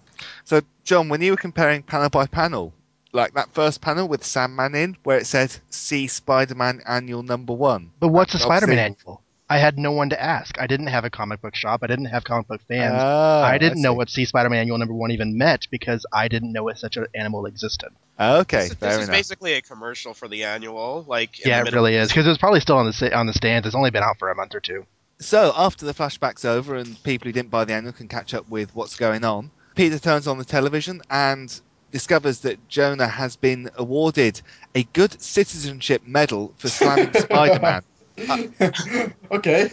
So, 0.44 0.60
John, 0.84 1.08
when 1.08 1.20
you 1.20 1.32
were 1.32 1.36
comparing 1.36 1.82
panel 1.82 2.08
by 2.08 2.26
panel, 2.26 2.72
like 3.12 3.34
that 3.34 3.52
first 3.52 3.80
panel 3.80 4.08
with 4.08 4.24
Sandman 4.24 4.74
in, 4.74 4.96
where 5.02 5.18
it 5.18 5.26
said 5.26 5.54
"See 5.70 6.06
Spider-Man 6.06 6.82
Annual 6.86 7.24
Number 7.24 7.52
One," 7.52 7.90
but 7.98 8.08
what's 8.08 8.34
a 8.34 8.38
Spider-Man 8.38 8.78
annual? 8.78 9.22
I 9.48 9.58
had 9.58 9.78
no 9.78 9.92
one 9.92 10.10
to 10.10 10.20
ask. 10.20 10.60
I 10.60 10.66
didn't 10.66 10.88
have 10.88 11.04
a 11.04 11.10
comic 11.10 11.40
book 11.40 11.54
shop. 11.54 11.80
I 11.82 11.86
didn't 11.86 12.06
have 12.06 12.24
comic 12.24 12.48
book 12.48 12.60
fans. 12.66 12.96
Ah, 12.96 13.44
I 13.44 13.58
didn't 13.58 13.80
know 13.80 13.92
what 13.92 14.10
See 14.10 14.24
Spider-Man 14.24 14.58
Annual 14.58 14.78
Number 14.78 14.94
One 14.94 15.12
even 15.12 15.38
meant 15.38 15.68
because 15.70 16.04
I 16.12 16.26
didn't 16.26 16.52
know 16.52 16.64
what 16.64 16.78
such 16.78 16.96
an 16.96 17.06
animal 17.14 17.46
existed. 17.46 17.90
Okay, 18.18 18.68
this, 18.68 18.74
fair 18.74 18.90
this 18.90 18.98
is 19.02 19.08
enough. 19.08 19.18
basically 19.18 19.52
a 19.54 19.62
commercial 19.62 20.14
for 20.14 20.26
the 20.26 20.44
annual. 20.44 21.04
Like, 21.06 21.44
yeah, 21.44 21.62
it 21.64 21.72
really 21.72 21.94
is 21.94 22.08
because 22.08 22.26
it 22.26 22.30
was 22.30 22.38
probably 22.38 22.60
still 22.60 22.78
on 22.78 22.86
the 22.86 23.16
on 23.16 23.26
the 23.26 23.32
stands. 23.32 23.66
It's 23.66 23.76
only 23.76 23.90
been 23.90 24.02
out 24.02 24.18
for 24.18 24.30
a 24.30 24.34
month 24.34 24.54
or 24.54 24.60
two. 24.60 24.84
So, 25.18 25.52
after 25.56 25.86
the 25.86 25.94
flashback's 25.94 26.44
over 26.44 26.74
and 26.74 27.00
people 27.04 27.26
who 27.28 27.32
didn't 27.32 27.50
buy 27.50 27.64
the 27.64 27.74
annual 27.74 27.92
can 27.92 28.08
catch 28.08 28.34
up 28.34 28.48
with 28.50 28.74
what's 28.74 28.96
going 28.96 29.24
on, 29.24 29.50
Peter 29.76 29.98
turns 29.98 30.26
on 30.26 30.38
the 30.38 30.44
television 30.44 31.02
and 31.08 31.60
discovers 31.92 32.40
that 32.40 32.68
Jonah 32.68 33.06
has 33.06 33.36
been 33.36 33.70
awarded 33.76 34.40
a 34.74 34.82
Good 34.92 35.22
Citizenship 35.22 36.02
Medal 36.04 36.52
for 36.58 36.68
slamming 36.68 37.14
Spider-Man. 37.14 37.82
okay, 39.30 39.70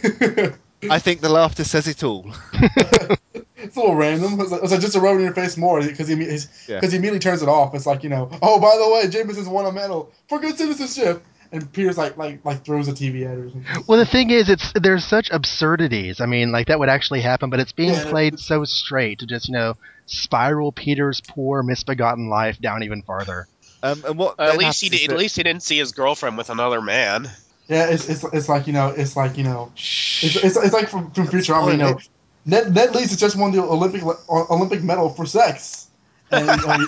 I 0.90 1.00
think 1.00 1.22
the 1.22 1.30
laughter 1.30 1.64
says 1.64 1.88
it 1.88 2.04
all. 2.04 2.30
it's 2.54 3.76
a 3.76 3.80
little 3.80 3.96
random. 3.96 4.40
It's 4.40 4.52
like, 4.52 4.64
it's 4.64 4.72
like 4.72 4.82
just 4.82 4.96
a 4.96 5.00
rub 5.00 5.16
in 5.18 5.24
your 5.24 5.34
face 5.34 5.58
more 5.58 5.82
because 5.82 6.08
he 6.08 6.16
because 6.16 6.50
Yeah. 6.68 6.82
he 6.82 6.88
immediately 6.96 7.20
turns 7.20 7.42
it 7.42 7.48
off. 7.50 7.74
It's 7.74 7.86
like 7.86 8.04
you 8.04 8.10
know, 8.10 8.30
oh 8.42 8.60
by 8.60 8.76
the 8.78 8.90
way, 8.94 9.08
Jameson's 9.10 9.48
won 9.48 9.66
a 9.66 9.72
medal 9.72 10.12
for 10.28 10.40
good 10.40 10.58
citizenship, 10.58 11.24
and 11.52 11.72
Peter's 11.72 11.98
like 11.98 12.18
like 12.18 12.44
like 12.44 12.66
throws 12.66 12.88
a 12.88 12.92
TV 12.94 13.22
at 13.26 13.38
her. 13.38 13.46
Or 13.46 13.50
something. 13.50 13.84
Well, 13.88 14.00
the 14.00 14.06
thing 14.06 14.30
is, 14.30 14.50
it's 14.50 14.74
there's 14.74 15.06
such 15.06 15.30
absurdities. 15.32 16.20
I 16.20 16.26
mean, 16.26 16.52
like 16.52 16.68
that 16.68 16.80
would 16.80 16.90
actually 16.90 17.22
happen, 17.22 17.50
but 17.50 17.60
it's 17.60 17.72
being 17.72 17.94
Yeah. 17.94 18.10
played 18.10 18.40
so 18.40 18.66
straight 18.66 19.20
to 19.20 19.26
just 19.26 19.48
you 19.48 19.54
know 19.54 19.78
spiral 20.06 20.74
Peter's 20.74 21.22
poor 21.22 21.64
misbegotten 21.64 22.30
life 22.30 22.60
down 22.60 22.84
even 22.84 23.04
farther. 23.04 23.48
Um, 23.82 24.04
and 24.06 24.18
what? 24.18 24.40
Uh, 24.40 24.44
at 24.44 24.58
least 24.58 24.82
he 24.82 24.90
did, 24.90 25.12
at 25.12 25.18
least 25.18 25.36
he 25.38 25.44
didn't 25.44 25.64
see 25.64 25.78
his 25.78 25.92
girlfriend 25.92 26.38
with 26.38 26.50
another 26.50 26.82
man. 26.82 27.30
Yeah, 27.74 27.88
it's, 27.88 28.08
it's 28.08 28.24
it's 28.26 28.48
like 28.48 28.68
you 28.68 28.74
know, 28.74 28.90
it's 28.90 29.16
like 29.16 29.36
you 29.36 29.44
know, 29.44 29.72
it's, 29.76 30.36
it's, 30.36 30.56
it's 30.56 30.74
like 30.74 30.90
from, 30.90 31.10
from 31.10 31.26
Futurama. 31.26 31.72
You 31.72 31.78
know, 31.78 31.98
Ned 32.46 32.72
Ned 32.72 32.94
Leeds 32.94 33.10
has 33.10 33.20
just 33.20 33.36
won 33.36 33.52
the 33.52 33.64
Olympic 33.64 34.04
uh, 34.04 34.14
Olympic 34.30 34.84
medal 34.84 35.10
for 35.10 35.26
sex, 35.26 35.88
and, 36.30 36.46
you 36.46 36.52
uh, 36.68 36.78
know, 36.78 36.88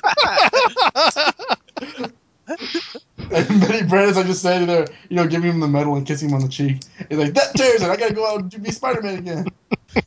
and 3.32 3.62
Betty 3.62 3.84
Brandon's 3.88 4.17
like 4.17 4.28
just 4.28 4.41
standing 4.41 4.67
there, 4.67 4.86
you 5.10 5.15
know, 5.15 5.26
giving 5.26 5.50
him 5.50 5.60
the 5.60 5.67
medal 5.67 5.95
and 5.95 6.06
kissing 6.06 6.30
him 6.30 6.36
on 6.36 6.41
the 6.41 6.50
cheek. 6.50 6.84
He's 7.10 7.17
like, 7.17 7.34
"That 7.34 7.56
tears 7.56 7.82
it. 7.82 7.89
I 7.89 7.95
gotta 7.95 8.13
go 8.13 8.32
out 8.32 8.41
and 8.41 8.63
be 8.63 8.69
Spider 8.69 9.02
Man 9.02 9.17
again." 9.17 9.48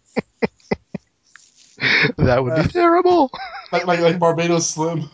that 2.18 2.44
would 2.44 2.54
be 2.54 2.60
uh, 2.60 2.68
terrible. 2.68 3.32
Like 3.72 3.88
like 3.88 3.98
like 3.98 4.20
Barbados 4.20 4.70
Slim. 4.70 5.10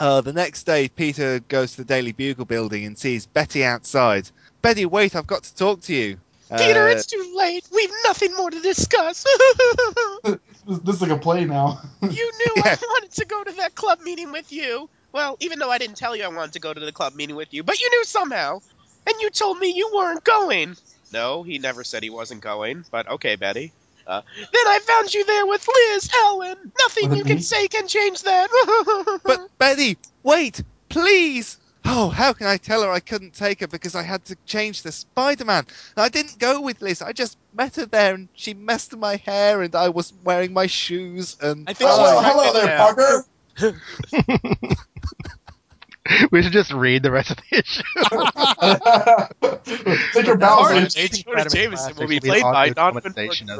Uh, 0.00 0.22
the 0.22 0.32
next 0.32 0.64
day, 0.64 0.88
Peter 0.88 1.40
goes 1.40 1.72
to 1.72 1.76
the 1.78 1.84
Daily 1.84 2.12
Bugle 2.12 2.46
building 2.46 2.86
and 2.86 2.98
sees 2.98 3.26
Betty 3.26 3.62
outside. 3.62 4.30
Betty, 4.62 4.86
wait, 4.86 5.16
I've 5.16 5.26
got 5.26 5.42
to 5.42 5.54
talk 5.54 5.82
to 5.82 5.94
you. 5.94 6.18
Peter, 6.56 6.88
Uh, 6.88 6.90
it's 6.90 7.06
too 7.06 7.34
late. 7.36 7.66
We've 7.74 7.90
nothing 8.04 8.34
more 8.36 8.50
to 8.50 8.60
discuss. 8.60 9.26
This, 10.64 10.78
this 10.78 10.94
is 10.94 11.02
like 11.02 11.10
a 11.10 11.16
play 11.16 11.44
now. 11.44 11.80
you 12.02 12.08
knew 12.08 12.52
Yeah. 12.56 12.62
I 12.64 12.78
wanted 12.80 13.10
to 13.14 13.24
go 13.24 13.42
to 13.42 13.50
that 13.56 13.74
club 13.74 13.98
meeting 14.04 14.30
with 14.30 14.52
you. 14.52 14.88
Well, 15.12 15.36
even 15.40 15.58
though 15.58 15.70
I 15.70 15.78
didn't 15.78 15.96
tell 15.96 16.14
you 16.14 16.22
I 16.22 16.28
wanted 16.28 16.52
to 16.52 16.60
go 16.60 16.72
to 16.72 16.78
the 16.78 16.92
club 16.92 17.16
meeting 17.16 17.34
with 17.34 17.52
you, 17.52 17.64
but 17.64 17.80
you 17.80 17.90
knew 17.90 18.04
somehow. 18.04 18.60
And 19.08 19.16
you 19.20 19.30
told 19.30 19.58
me 19.58 19.72
you 19.74 19.90
weren't 19.92 20.22
going. 20.22 20.76
No, 21.12 21.42
he 21.42 21.58
never 21.58 21.82
said 21.82 22.04
he 22.04 22.10
wasn't 22.10 22.42
going, 22.42 22.84
but 22.92 23.08
okay, 23.10 23.34
Betty. 23.34 23.72
Uh, 24.06 24.22
then 24.36 24.66
I 24.66 24.78
found 24.86 25.12
you 25.12 25.24
there 25.24 25.46
with 25.46 25.66
Liz 25.66 26.08
Ellen. 26.16 26.56
Nothing 26.78 27.12
you 27.12 27.24
me? 27.24 27.30
can 27.30 27.40
say 27.40 27.66
can 27.66 27.88
change 27.88 28.22
that. 28.22 28.48
But 29.24 29.40
Betty, 29.58 29.96
wait, 30.22 30.62
please. 30.88 31.58
Oh, 31.84 32.08
how 32.08 32.32
can 32.32 32.46
I 32.46 32.56
tell 32.56 32.82
her 32.82 32.90
I 32.90 33.00
couldn't 33.00 33.34
take 33.34 33.60
her 33.60 33.66
because 33.66 33.94
I 33.94 34.02
had 34.02 34.24
to 34.26 34.36
change 34.46 34.82
the 34.82 34.92
Spider-Man? 34.92 35.66
I 35.96 36.08
didn't 36.08 36.38
go 36.38 36.60
with 36.60 36.80
Liz. 36.80 37.02
I 37.02 37.12
just 37.12 37.38
met 37.54 37.76
her 37.76 37.86
there 37.86 38.14
and 38.14 38.28
she 38.34 38.54
messed 38.54 38.96
my 38.96 39.16
hair 39.16 39.62
and 39.62 39.74
I 39.74 39.88
was 39.88 40.12
wearing 40.24 40.52
my 40.52 40.66
shoes 40.66 41.36
and 41.40 41.68
I 41.68 41.72
think 41.72 41.90
oh, 41.92 42.20
hello, 42.22 42.22
she's 42.22 42.32
hello 42.32 42.52
there, 42.52 42.66
now. 42.66 42.84
Parker. 42.84 43.26
we 46.30 46.42
should 46.42 46.52
just 46.52 46.72
read 46.72 47.02
the 47.02 47.10
rest 47.10 47.30
of 47.30 47.38
the 47.38 47.58
issue. 47.58 47.82
Take 50.14 50.26
your 50.26 50.36
Now, 50.36 50.58
bows. 50.58 50.68
Sorry, 50.68 50.78
in. 50.78 50.88
J. 50.88 51.08
Jonah 51.08 51.48
Spider-Man 51.48 51.50
Jameson 51.50 51.96
will 51.96 52.08
be 52.08 52.20
played 52.20 52.42
by 52.42 52.68
audio 52.68 52.74
Donovan 52.74 53.12
dramatization 53.12 53.46
the 53.46 53.58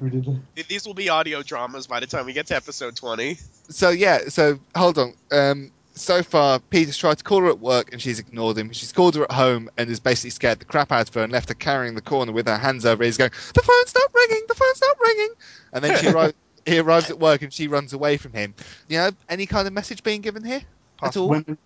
we 0.00 0.10
did 0.10 0.24
that. 0.24 0.68
These 0.68 0.86
will 0.86 0.94
be 0.94 1.08
audio 1.08 1.42
dramas 1.42 1.86
by 1.86 2.00
the 2.00 2.06
time 2.06 2.26
we 2.26 2.32
get 2.32 2.46
to 2.46 2.56
episode 2.56 2.96
20. 2.96 3.38
So 3.68 3.90
yeah, 3.90 4.28
so 4.28 4.58
hold 4.74 4.98
on. 4.98 5.14
Um, 5.32 5.70
so 5.94 6.22
far, 6.22 6.58
Peter's 6.58 6.96
tried 6.96 7.18
to 7.18 7.24
call 7.24 7.40
her 7.40 7.48
at 7.48 7.58
work 7.58 7.92
and 7.92 8.00
she's 8.00 8.18
ignored 8.18 8.56
him. 8.56 8.72
She's 8.72 8.92
called 8.92 9.14
her 9.16 9.24
at 9.24 9.32
home 9.32 9.68
and 9.76 9.88
has 9.88 10.00
basically 10.00 10.30
scared 10.30 10.60
the 10.60 10.64
crap 10.64 10.92
out 10.92 11.08
of 11.08 11.14
her 11.14 11.22
and 11.22 11.32
left 11.32 11.48
her 11.48 11.54
carrying 11.54 11.94
the 11.94 12.00
corner 12.00 12.32
with 12.32 12.46
her 12.46 12.58
hands 12.58 12.86
over 12.86 13.04
his, 13.04 13.16
going, 13.16 13.30
"The 13.54 13.62
phone's 13.62 13.94
not 13.94 14.10
ringing. 14.14 14.44
The 14.48 14.54
phone's 14.54 14.80
not 14.80 14.96
ringing." 15.00 15.30
And 15.72 15.84
then 15.84 15.98
she 15.98 16.08
arrives. 16.12 16.34
He 16.66 16.78
arrives 16.78 17.10
at 17.10 17.18
work 17.18 17.42
and 17.42 17.52
she 17.52 17.68
runs 17.68 17.94
away 17.94 18.18
from 18.18 18.32
him. 18.32 18.54
You 18.88 18.98
know, 18.98 19.10
any 19.28 19.46
kind 19.46 19.66
of 19.66 19.72
message 19.72 20.02
being 20.02 20.20
given 20.20 20.44
here 20.44 20.62
at 21.02 21.16
all? 21.16 21.28
Women. 21.28 21.56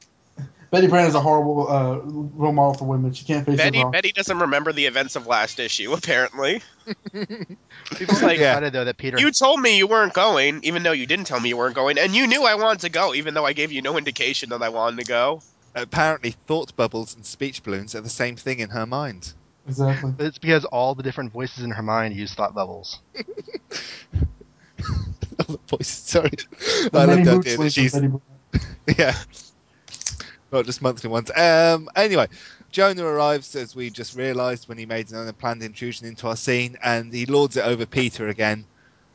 Betty 0.70 0.86
Brand 0.86 1.08
is 1.08 1.14
a 1.14 1.20
horrible 1.20 1.70
uh, 1.70 1.98
role 1.98 2.52
model 2.52 2.74
for 2.74 2.84
women. 2.84 3.12
She 3.12 3.24
can't 3.24 3.46
face 3.46 3.56
Betty, 3.56 3.78
it 3.78 3.82
wrong. 3.82 3.92
Betty 3.92 4.12
doesn't 4.12 4.38
remember 4.38 4.72
the 4.72 4.86
events 4.86 5.16
of 5.16 5.26
last 5.26 5.58
issue, 5.58 5.92
apparently. 5.92 6.62
People 7.12 8.14
like- 8.14 8.22
are 8.22 8.32
excited 8.32 8.72
though 8.72 8.84
that 8.84 8.96
Peter. 8.96 9.18
You 9.18 9.30
told 9.30 9.60
me 9.60 9.76
you 9.78 9.86
weren't 9.86 10.14
going, 10.14 10.60
even 10.64 10.82
though 10.82 10.92
you 10.92 11.06
didn't 11.06 11.26
tell 11.26 11.40
me 11.40 11.48
you 11.48 11.56
weren't 11.56 11.74
going, 11.74 11.98
and 11.98 12.14
you 12.14 12.26
knew 12.26 12.44
I 12.44 12.54
wanted 12.54 12.80
to 12.80 12.88
go, 12.90 13.14
even 13.14 13.34
though 13.34 13.46
I 13.46 13.52
gave 13.52 13.72
you 13.72 13.82
no 13.82 13.96
indication 13.96 14.50
that 14.50 14.62
I 14.62 14.68
wanted 14.68 15.04
to 15.04 15.06
go. 15.06 15.42
Apparently, 15.74 16.30
thought 16.46 16.74
bubbles 16.76 17.16
and 17.16 17.26
speech 17.26 17.62
balloons 17.62 17.94
are 17.94 18.00
the 18.00 18.08
same 18.08 18.36
thing 18.36 18.60
in 18.60 18.70
her 18.70 18.86
mind. 18.86 19.32
Exactly. 19.66 20.12
It's 20.18 20.38
because 20.38 20.64
all 20.66 20.94
the 20.94 21.02
different 21.02 21.32
voices 21.32 21.64
in 21.64 21.70
her 21.70 21.82
mind 21.82 22.14
use 22.14 22.34
thought 22.34 22.54
bubbles. 22.54 23.00
All 25.38 25.56
the 25.56 25.58
voices, 25.66 25.88
sorry. 25.88 26.30
The 26.30 26.90
I 26.92 27.04
love 27.06 27.18
mood 27.18 27.28
idea 27.28 27.56
that 27.56 27.72
she's 27.72 27.94
yeah. 28.98 29.16
Not 30.54 30.66
just 30.66 30.80
monthly 30.82 31.10
ones. 31.10 31.32
Um, 31.36 31.88
anyway, 31.96 32.28
Jonah 32.70 33.04
arrives 33.04 33.56
as 33.56 33.74
we 33.74 33.90
just 33.90 34.16
realised 34.16 34.68
when 34.68 34.78
he 34.78 34.86
made 34.86 35.10
an 35.10 35.26
unplanned 35.26 35.64
intrusion 35.64 36.06
into 36.06 36.28
our 36.28 36.36
scene, 36.36 36.78
and 36.80 37.12
he 37.12 37.26
lords 37.26 37.56
it 37.56 37.64
over 37.64 37.84
Peter 37.84 38.28
again, 38.28 38.64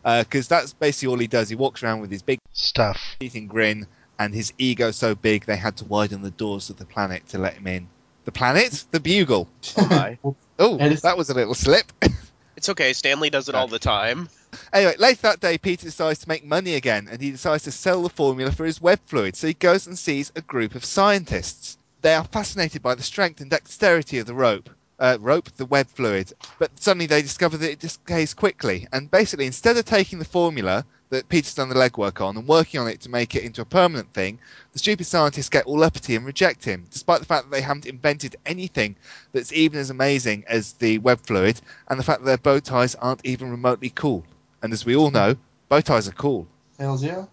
because 0.03 0.49
that's 0.49 0.73
basically 0.73 1.07
all 1.07 1.17
he 1.17 1.27
does. 1.27 1.47
He 1.47 1.55
walks 1.55 1.81
around 1.81 2.01
with 2.01 2.11
his 2.11 2.21
big 2.21 2.39
Stuff. 2.51 3.15
eating 3.21 3.47
grin, 3.47 3.87
and 4.19 4.33
his 4.33 4.51
ego 4.57 4.91
so 4.91 5.15
big 5.15 5.45
they 5.45 5.55
had 5.55 5.77
to 5.77 5.85
widen 5.85 6.21
the 6.21 6.31
doors 6.31 6.69
of 6.69 6.75
the 6.75 6.85
planet 6.85 7.25
to 7.29 7.37
let 7.37 7.53
him 7.53 7.67
in. 7.67 7.87
The 8.25 8.33
planet, 8.33 8.83
the 8.91 8.99
Bugle. 8.99 9.47
Oh, 9.77 9.87
my. 9.89 10.17
Oh, 10.59 10.77
that 10.77 11.17
was 11.17 11.29
a 11.29 11.33
little 11.33 11.55
slip. 11.55 11.89
It's 12.59 12.67
okay, 12.67 12.91
Stanley 12.91 13.29
does 13.29 13.47
it 13.47 13.55
all 13.55 13.69
the 13.69 13.79
time. 13.79 14.27
Anyway, 14.73 14.95
late 14.97 15.21
that 15.21 15.39
day, 15.39 15.57
Peter 15.57 15.85
decides 15.85 16.19
to 16.19 16.27
make 16.27 16.43
money 16.43 16.73
again, 16.73 17.07
and 17.09 17.21
he 17.21 17.31
decides 17.31 17.63
to 17.63 17.71
sell 17.71 18.01
the 18.01 18.09
formula 18.09 18.51
for 18.51 18.65
his 18.65 18.81
web 18.81 18.99
fluid. 19.05 19.35
So 19.35 19.47
he 19.47 19.53
goes 19.53 19.87
and 19.87 19.97
sees 19.97 20.31
a 20.35 20.41
group 20.41 20.75
of 20.75 20.83
scientists. 20.83 21.77
They 22.01 22.15
are 22.15 22.23
fascinated 22.25 22.81
by 22.81 22.95
the 22.95 23.03
strength 23.03 23.39
and 23.39 23.49
dexterity 23.49 24.17
of 24.17 24.25
the 24.25 24.33
rope. 24.33 24.69
Uh, 24.99 25.17
rope, 25.21 25.49
the 25.55 25.65
web 25.65 25.87
fluid. 25.87 26.33
But 26.59 26.77
suddenly 26.77 27.05
they 27.05 27.21
discover 27.21 27.55
that 27.57 27.71
it 27.71 27.79
decays 27.79 28.33
quickly. 28.33 28.85
And 28.91 29.09
basically, 29.09 29.45
instead 29.45 29.77
of 29.77 29.85
taking 29.85 30.19
the 30.19 30.25
formula 30.25 30.85
that 31.09 31.29
Peter's 31.29 31.55
done 31.55 31.69
the 31.69 31.75
legwork 31.75 32.21
on 32.21 32.37
and 32.37 32.47
working 32.47 32.79
on 32.79 32.87
it 32.87 32.99
to 33.01 33.09
make 33.09 33.33
it 33.33 33.43
into 33.43 33.61
a 33.61 33.65
permanent 33.65 34.13
thing, 34.13 34.39
the 34.73 34.79
stupid 34.79 35.05
scientists 35.05 35.49
get 35.49 35.65
all 35.65 35.83
uppity 35.83 36.15
and 36.15 36.25
reject 36.25 36.63
him, 36.63 36.85
despite 36.91 37.19
the 37.19 37.25
fact 37.25 37.45
that 37.45 37.51
they 37.51 37.61
haven't 37.61 37.85
invented 37.85 38.35
anything 38.45 38.95
that's 39.31 39.53
even 39.53 39.79
as 39.79 39.89
amazing 39.89 40.43
as 40.47 40.73
the 40.73 40.97
web 40.99 41.19
fluid, 41.21 41.61
and 41.87 41.99
the 41.99 42.03
fact 42.03 42.19
that 42.19 42.25
their 42.25 42.37
bow 42.37 42.59
ties 42.59 42.95
aren't 42.95 43.25
even 43.25 43.49
remotely 43.49 43.89
cool. 43.91 44.23
And 44.61 44.73
as 44.73 44.85
we 44.85 44.95
all 44.95 45.11
know, 45.11 45.35
bow 45.69 45.81
ties 45.81 46.07
are 46.07 46.13
cool. 46.13 46.45
Hells 46.77 47.03
yeah. 47.03 47.25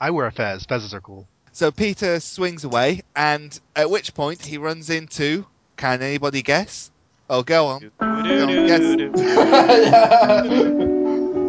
I 0.00 0.10
wear 0.10 0.26
a 0.26 0.32
fez. 0.32 0.64
Fezes 0.66 0.94
are 0.94 1.00
cool. 1.00 1.26
So 1.58 1.72
Peter 1.72 2.20
swings 2.20 2.62
away, 2.62 3.02
and 3.16 3.58
at 3.74 3.90
which 3.90 4.14
point 4.14 4.46
he 4.46 4.58
runs 4.58 4.90
into. 4.90 5.44
Can 5.76 6.02
anybody 6.02 6.40
guess? 6.40 6.92
Oh, 7.28 7.42
go 7.42 7.66
on. 7.66 7.82
yeah. 7.82 7.88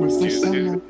Mr. 0.01 0.31
Sandman. 0.31 0.81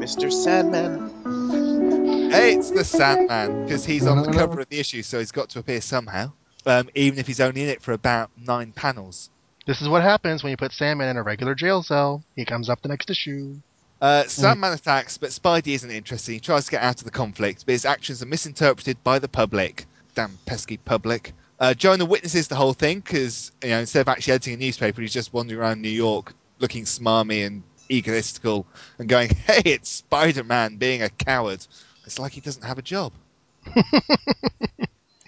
Mr. 0.00 0.32
Sandman. 0.32 2.30
Hey, 2.32 2.56
it's 2.56 2.72
the 2.72 2.82
Sandman, 2.82 3.62
because 3.62 3.84
he's 3.84 4.04
on 4.04 4.24
the 4.24 4.32
cover 4.32 4.62
of 4.62 4.68
the 4.68 4.80
issue, 4.80 5.02
so 5.02 5.20
he's 5.20 5.30
got 5.30 5.50
to 5.50 5.60
appear 5.60 5.80
somehow. 5.80 6.32
Um, 6.66 6.90
even 6.96 7.20
if 7.20 7.28
he's 7.28 7.38
only 7.38 7.62
in 7.62 7.68
it 7.68 7.80
for 7.80 7.92
about 7.92 8.32
nine 8.36 8.72
panels. 8.72 9.30
This 9.64 9.80
is 9.80 9.88
what 9.88 10.02
happens 10.02 10.42
when 10.42 10.50
you 10.50 10.56
put 10.56 10.72
Sandman 10.72 11.08
in 11.08 11.18
a 11.18 11.22
regular 11.22 11.54
jail 11.54 11.84
cell. 11.84 12.24
He 12.34 12.44
comes 12.44 12.68
up 12.68 12.82
the 12.82 12.88
next 12.88 13.10
issue. 13.10 13.60
Uh, 14.00 14.24
Sandman 14.24 14.72
attacks, 14.72 15.18
but 15.18 15.30
Spidey 15.30 15.74
isn't 15.74 15.90
interested. 15.90 16.32
He 16.32 16.40
tries 16.40 16.66
to 16.66 16.70
get 16.70 16.82
out 16.82 16.98
of 16.98 17.04
the 17.04 17.10
conflict, 17.10 17.66
but 17.66 17.72
his 17.72 17.84
actions 17.84 18.22
are 18.22 18.26
misinterpreted 18.26 19.02
by 19.02 19.18
the 19.18 19.28
public. 19.28 19.86
Damn 20.14 20.38
pesky 20.46 20.76
public. 20.76 21.32
Uh, 21.60 21.74
Jonah 21.74 22.04
witnesses 22.04 22.46
the 22.46 22.54
whole 22.54 22.72
thing 22.72 23.00
because 23.00 23.50
you 23.62 23.70
know 23.70 23.80
instead 23.80 24.00
of 24.00 24.08
actually 24.08 24.34
editing 24.34 24.54
a 24.54 24.56
newspaper, 24.58 25.00
he's 25.00 25.12
just 25.12 25.32
wandering 25.32 25.60
around 25.60 25.82
New 25.82 25.88
York, 25.88 26.32
looking 26.60 26.84
smarmy 26.84 27.44
and 27.46 27.62
egotistical, 27.90 28.66
and 28.98 29.08
going, 29.08 29.30
"Hey, 29.46 29.62
it's 29.64 29.88
Spider-Man 29.88 30.76
being 30.76 31.02
a 31.02 31.08
coward." 31.08 31.66
It's 32.04 32.18
like 32.18 32.32
he 32.32 32.40
doesn't 32.40 32.64
have 32.64 32.78
a 32.78 32.82
job. 32.82 33.12
well, 33.74 33.82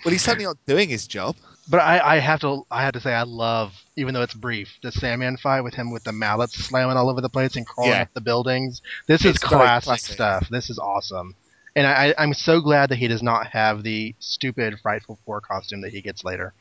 he's 0.04 0.22
certainly 0.22 0.46
not 0.46 0.56
doing 0.66 0.88
his 0.88 1.06
job. 1.06 1.36
But 1.70 1.78
I, 1.82 2.16
I 2.16 2.18
have 2.18 2.40
to 2.40 2.66
I 2.70 2.82
have 2.82 2.94
to 2.94 3.00
say 3.00 3.14
I 3.14 3.22
love, 3.22 3.72
even 3.96 4.12
though 4.12 4.22
it's 4.22 4.34
brief, 4.34 4.76
the 4.82 4.90
Sandman 4.90 5.36
fight 5.36 5.60
with 5.62 5.72
him 5.74 5.92
with 5.92 6.02
the 6.04 6.12
mallets 6.12 6.54
slamming 6.54 6.96
all 6.96 7.08
over 7.08 7.20
the 7.20 7.28
place 7.28 7.54
and 7.56 7.64
crawling 7.66 7.92
Yeah. 7.92 8.02
up 8.02 8.08
the 8.12 8.20
buildings. 8.20 8.82
This 9.06 9.24
is 9.24 9.36
It's 9.36 9.48
very 9.48 9.60
classic, 9.62 9.84
classic. 9.86 10.12
stuff. 10.14 10.48
This 10.50 10.68
is 10.68 10.78
awesome. 10.80 11.34
And 11.76 11.86
I, 11.86 12.12
I'm 12.18 12.34
so 12.34 12.60
glad 12.60 12.88
that 12.90 12.96
he 12.96 13.06
does 13.06 13.22
not 13.22 13.46
have 13.46 13.84
the 13.84 14.14
stupid 14.18 14.80
Frightful 14.80 15.20
Four 15.24 15.40
costume 15.40 15.80
that 15.82 15.92
he 15.92 16.00
gets 16.00 16.24
later. 16.24 16.52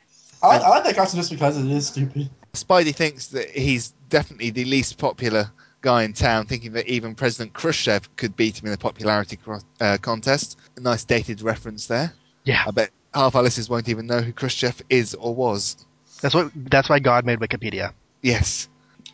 I, 0.44 0.48
like- 0.48 0.62
I 0.62 0.70
like 0.70 0.84
that 0.84 0.96
costume 0.96 1.20
just 1.20 1.32
because 1.32 1.58
it 1.58 1.66
is 1.72 1.88
stupid. 1.88 2.30
Spidey 2.54 2.94
thinks 2.96 3.28
that 3.28 3.50
he's 3.50 3.94
definitely 4.10 4.52
the 4.52 4.66
least 4.66 5.00
popular 5.00 5.50
guy 5.82 6.04
in 6.04 6.14
town, 6.14 6.46
thinking 6.46 6.74
that 6.74 6.88
even 6.88 7.16
President 7.16 7.54
Khrushchev 7.54 8.16
could 8.18 8.36
beat 8.36 8.62
him 8.62 8.68
in 8.68 8.74
a 8.74 8.78
popularity 8.78 9.38
cro- 9.38 9.60
uh, 9.82 9.98
contest. 10.00 10.60
A 10.78 10.80
nice 10.82 11.04
dated 11.04 11.42
reference 11.42 11.88
there. 11.88 12.14
Yeah, 12.44 12.64
I 12.68 12.72
bet 12.72 12.92
half 13.14 13.36
our 13.36 13.44
listeners 13.44 13.70
won't 13.70 13.90
even 13.90 14.08
know 14.08 14.22
who 14.22 14.32
Khrushchev 14.34 14.82
is 14.90 15.16
or 15.16 15.34
was. 15.36 15.78
that's 16.22 16.36
what 16.36 16.52
that's 16.56 16.90
why 16.90 17.00
God 17.00 17.26
made 17.26 17.40
Wikipedia. 17.40 17.94
Yes. 18.22 18.68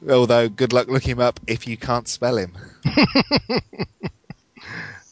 Although, 0.10 0.50
good 0.50 0.74
luck 0.74 0.88
looking 0.88 1.12
him 1.12 1.20
up 1.22 1.40
if 1.48 1.68
you 1.68 1.78
can't 1.78 2.08
spell 2.08 2.38
him. 2.38 2.54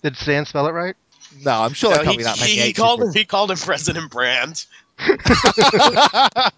Did 0.03 0.17
Stan 0.17 0.45
spell 0.45 0.67
it 0.67 0.71
right? 0.71 0.95
No, 1.43 1.51
I'm 1.51 1.73
sure 1.73 1.91
No, 1.91 1.95
there 1.97 2.03
can't 2.05 2.11
he, 2.13 2.17
be 2.17 2.23
that 2.25 2.39
many 2.39 2.51
he, 2.51 2.61
he 2.61 2.73
called 2.73 3.01
him, 3.01 3.13
he 3.13 3.23
called 3.25 3.49
him 3.51 3.57
President 3.57 4.11
Brand. 4.11 4.65
I, 4.99 6.51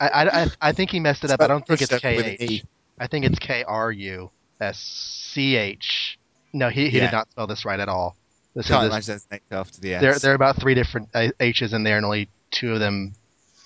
I, 0.00 0.42
I, 0.42 0.46
I 0.60 0.72
think 0.72 0.90
he 0.90 1.00
messed 1.00 1.24
it 1.24 1.30
up. 1.30 1.40
I 1.40 1.46
don't 1.46 1.66
think 1.66 1.82
it's 1.82 1.90
Khrushchev 1.90 2.16
with 2.16 2.26
an 2.26 2.36
K 2.36 2.44
E. 2.44 2.54
H. 2.56 2.64
I 2.98 3.06
think 3.06 3.24
it's 3.24 3.38
K 3.38 3.64
R 3.64 3.90
U. 3.92 4.30
S 4.60 4.78
C 4.78 5.56
H. 5.56 6.18
No, 6.52 6.68
he, 6.68 6.88
he 6.88 6.98
Yeah. 6.98 7.06
did 7.06 7.12
not 7.12 7.30
spell 7.30 7.46
this 7.46 7.64
right 7.64 7.80
at 7.80 7.88
all. 7.88 8.16
This 8.54 8.66
Can't 8.68 8.84
is 8.84 8.90
imagine 8.90 9.14
that's 9.14 9.30
named 9.30 9.42
after 9.52 9.80
the 9.80 9.94
S. 9.94 10.00
there. 10.02 10.18
There 10.18 10.32
are 10.32 10.34
about 10.34 10.56
three 10.60 10.74
different 10.74 11.08
uh, 11.14 11.28
H's 11.38 11.72
in 11.72 11.82
there, 11.84 11.96
and 11.96 12.04
only 12.04 12.28
two 12.50 12.72
of 12.72 12.80
them. 12.80 13.12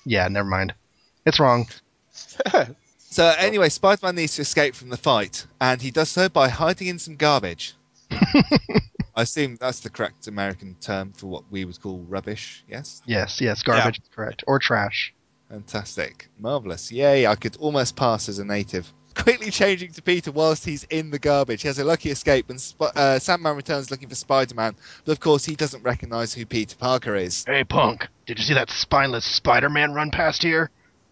Yeah, 0.05 0.27
never 0.27 0.47
mind. 0.47 0.73
It's 1.25 1.39
wrong. 1.39 1.67
So 3.15 3.33
anyway, 3.37 3.69
Spider-Man 3.69 4.15
needs 4.15 4.35
to 4.35 4.41
escape 4.41 4.75
from 4.75 4.89
the 4.89 4.97
fight, 4.97 5.47
and 5.61 5.81
he 5.81 5.89
does 5.89 6.09
so 6.09 6.27
by 6.27 6.49
hiding 6.49 6.87
in 6.87 6.99
some 6.99 7.15
garbage. 7.15 7.73
I 8.11 9.21
assume 9.21 9.55
that's 9.55 9.79
the 9.79 9.89
correct 9.89 10.27
American 10.27 10.75
term 10.81 11.13
for 11.13 11.27
what 11.27 11.43
we 11.49 11.63
would 11.63 11.79
call 11.81 11.99
rubbish. 12.09 12.65
Yes, 12.67 13.01
Yes, 13.05 13.39
yes, 13.39 13.63
garbage 13.63 13.99
is 13.99 14.09
correct 14.13 14.43
or 14.47 14.59
trash. 14.59 15.13
fantastic, 15.49 16.27
marvelous, 16.39 16.91
yay! 16.91 17.25
I 17.25 17.35
could 17.35 17.55
almost 17.57 17.95
pass 17.95 18.27
as 18.27 18.39
a 18.39 18.43
native. 18.43 18.91
Quickly 19.15 19.49
changing 19.49 19.91
to 19.93 20.01
Peter 20.01 20.31
whilst 20.31 20.65
he's 20.65 20.83
in 20.85 21.09
the 21.09 21.19
garbage. 21.19 21.61
He 21.61 21.67
has 21.67 21.79
a 21.79 21.83
lucky 21.83 22.11
escape 22.11 22.49
when 22.49 22.59
Sp- 22.59 22.91
uh, 22.95 23.17
Sandman 23.17 23.55
returns 23.55 23.89
looking 23.89 24.09
for 24.09 24.15
Spider-Man, 24.15 24.75
but 25.05 25.11
of 25.11 25.19
course 25.19 25.45
he 25.45 25.55
doesn't 25.55 25.83
recognise 25.83 26.33
who 26.33 26.45
Peter 26.45 26.75
Parker 26.75 27.15
is. 27.15 27.45
Hey, 27.45 27.63
punk! 27.63 28.07
Did 28.25 28.37
you 28.39 28.45
see 28.45 28.53
that 28.53 28.69
spineless 28.69 29.25
Spider-Man 29.25 29.93
run 29.93 30.11
past 30.11 30.43
here? 30.43 30.69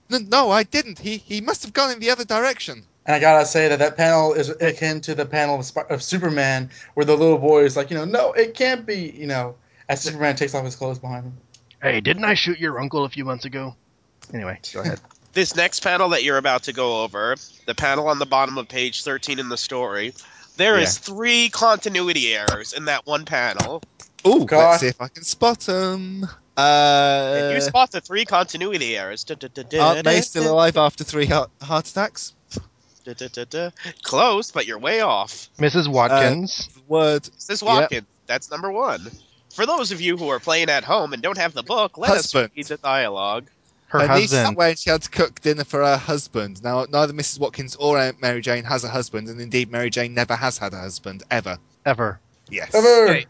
No, 0.09 0.19
no, 0.19 0.51
I 0.51 0.63
didn't. 0.63 0.99
He 0.99 1.17
he 1.17 1.41
must 1.41 1.63
have 1.63 1.73
gone 1.73 1.91
in 1.91 1.99
the 1.99 2.11
other 2.11 2.25
direction. 2.25 2.85
And 3.05 3.15
I 3.15 3.19
gotta 3.19 3.45
say 3.45 3.67
that 3.69 3.79
that 3.79 3.97
panel 3.97 4.33
is 4.33 4.49
akin 4.49 5.01
to 5.01 5.15
the 5.15 5.25
panel 5.25 5.59
of, 5.59 5.65
Sp- 5.67 5.89
of 5.89 6.03
Superman, 6.03 6.69
where 6.93 7.05
the 7.05 7.15
little 7.15 7.37
boy 7.37 7.63
is 7.63 7.75
like, 7.75 7.89
you 7.89 7.97
know, 7.97 8.05
no, 8.05 8.33
it 8.33 8.53
can't 8.53 8.85
be, 8.85 9.11
you 9.11 9.27
know, 9.27 9.55
as 9.89 10.01
Superman 10.01 10.35
takes 10.35 10.55
off 10.55 10.65
his 10.65 10.75
clothes 10.75 10.99
behind 10.99 11.25
him. 11.25 11.37
Hey, 11.81 11.99
didn't 11.99 12.23
I 12.23 12.33
shoot 12.33 12.59
your 12.59 12.79
uncle 12.79 13.03
a 13.03 13.09
few 13.09 13.25
months 13.25 13.45
ago? 13.45 13.75
Anyway, 14.33 14.59
go 14.73 14.81
ahead. 14.81 14.99
This 15.33 15.55
next 15.55 15.81
panel 15.81 16.09
that 16.09 16.23
you're 16.23 16.37
about 16.37 16.63
to 16.63 16.73
go 16.73 17.01
over, 17.03 17.35
the 17.65 17.73
panel 17.73 18.07
on 18.07 18.19
the 18.19 18.25
bottom 18.25 18.59
of 18.59 18.67
page 18.67 19.03
13 19.03 19.39
in 19.39 19.49
the 19.49 19.57
story, 19.57 20.13
there 20.57 20.77
is 20.77 20.99
three 20.99 21.49
continuity 21.49 22.35
errors 22.35 22.73
in 22.73 22.85
that 22.85 23.07
one 23.07 23.25
panel. 23.25 23.81
Oh, 24.23 24.45
God. 24.45 24.69
let's 24.69 24.81
see 24.81 24.87
if 24.87 25.01
I 25.01 25.07
can 25.07 25.23
spot 25.23 25.61
them. 25.61 26.25
Uh, 26.55 27.35
and 27.35 27.55
you 27.55 27.61
spot 27.61 27.91
the 27.91 27.99
three 27.99 28.25
continuity 28.25 28.95
errors. 28.95 29.25
Aunt 29.73 30.05
May 30.05 30.21
still 30.21 30.53
alive 30.53 30.77
after 30.77 31.03
three 31.03 31.25
heart, 31.25 31.49
heart 31.61 31.89
attacks? 31.89 32.33
Close, 34.03 34.51
but 34.51 34.67
you're 34.67 34.77
way 34.77 35.01
off. 35.01 35.49
Mrs. 35.57 35.87
Watkins. 35.87 36.69
Word. 36.87 37.23
Mrs. 37.23 37.49
is 37.49 37.63
Watkins. 37.63 38.07
That's 38.27 38.51
number 38.51 38.71
one. 38.71 39.09
For 39.53 39.65
those 39.65 39.91
of 39.91 39.99
you 39.99 40.15
who 40.15 40.29
are 40.29 40.39
playing 40.39 40.69
at 40.69 40.83
home 40.83 41.13
and 41.13 41.21
don't 41.21 41.37
have 41.37 41.53
the 41.53 41.63
book, 41.63 41.97
let 41.97 42.11
Husband. 42.11 42.45
us 42.45 42.51
read 42.55 42.65
the 42.67 42.77
dialogue. 42.77 43.47
Her 43.93 44.07
Her 44.07 44.15
niece 44.15 44.31
husband. 44.31 44.55
that 44.55 44.59
way 44.59 44.75
she 44.75 44.89
had 44.89 45.03
to 45.03 45.09
cook 45.09 45.39
dinner 45.41 45.63
for 45.63 45.83
her 45.83 45.97
husband. 45.97 46.63
Now, 46.63 46.85
neither 46.89 47.13
Mrs. 47.13 47.39
Watkins 47.39 47.75
or 47.75 47.97
Aunt 47.97 48.21
Mary 48.21 48.41
Jane 48.41 48.63
has 48.63 48.83
a 48.83 48.89
husband, 48.89 49.29
and 49.29 49.39
indeed, 49.39 49.71
Mary 49.71 49.89
Jane 49.89 50.13
never 50.13 50.35
has 50.35 50.57
had 50.57 50.73
a 50.73 50.79
husband 50.79 51.23
ever. 51.29 51.57
Ever. 51.85 52.19
Yes. 52.49 52.73
Ever. 52.73 53.09
Okay. 53.09 53.25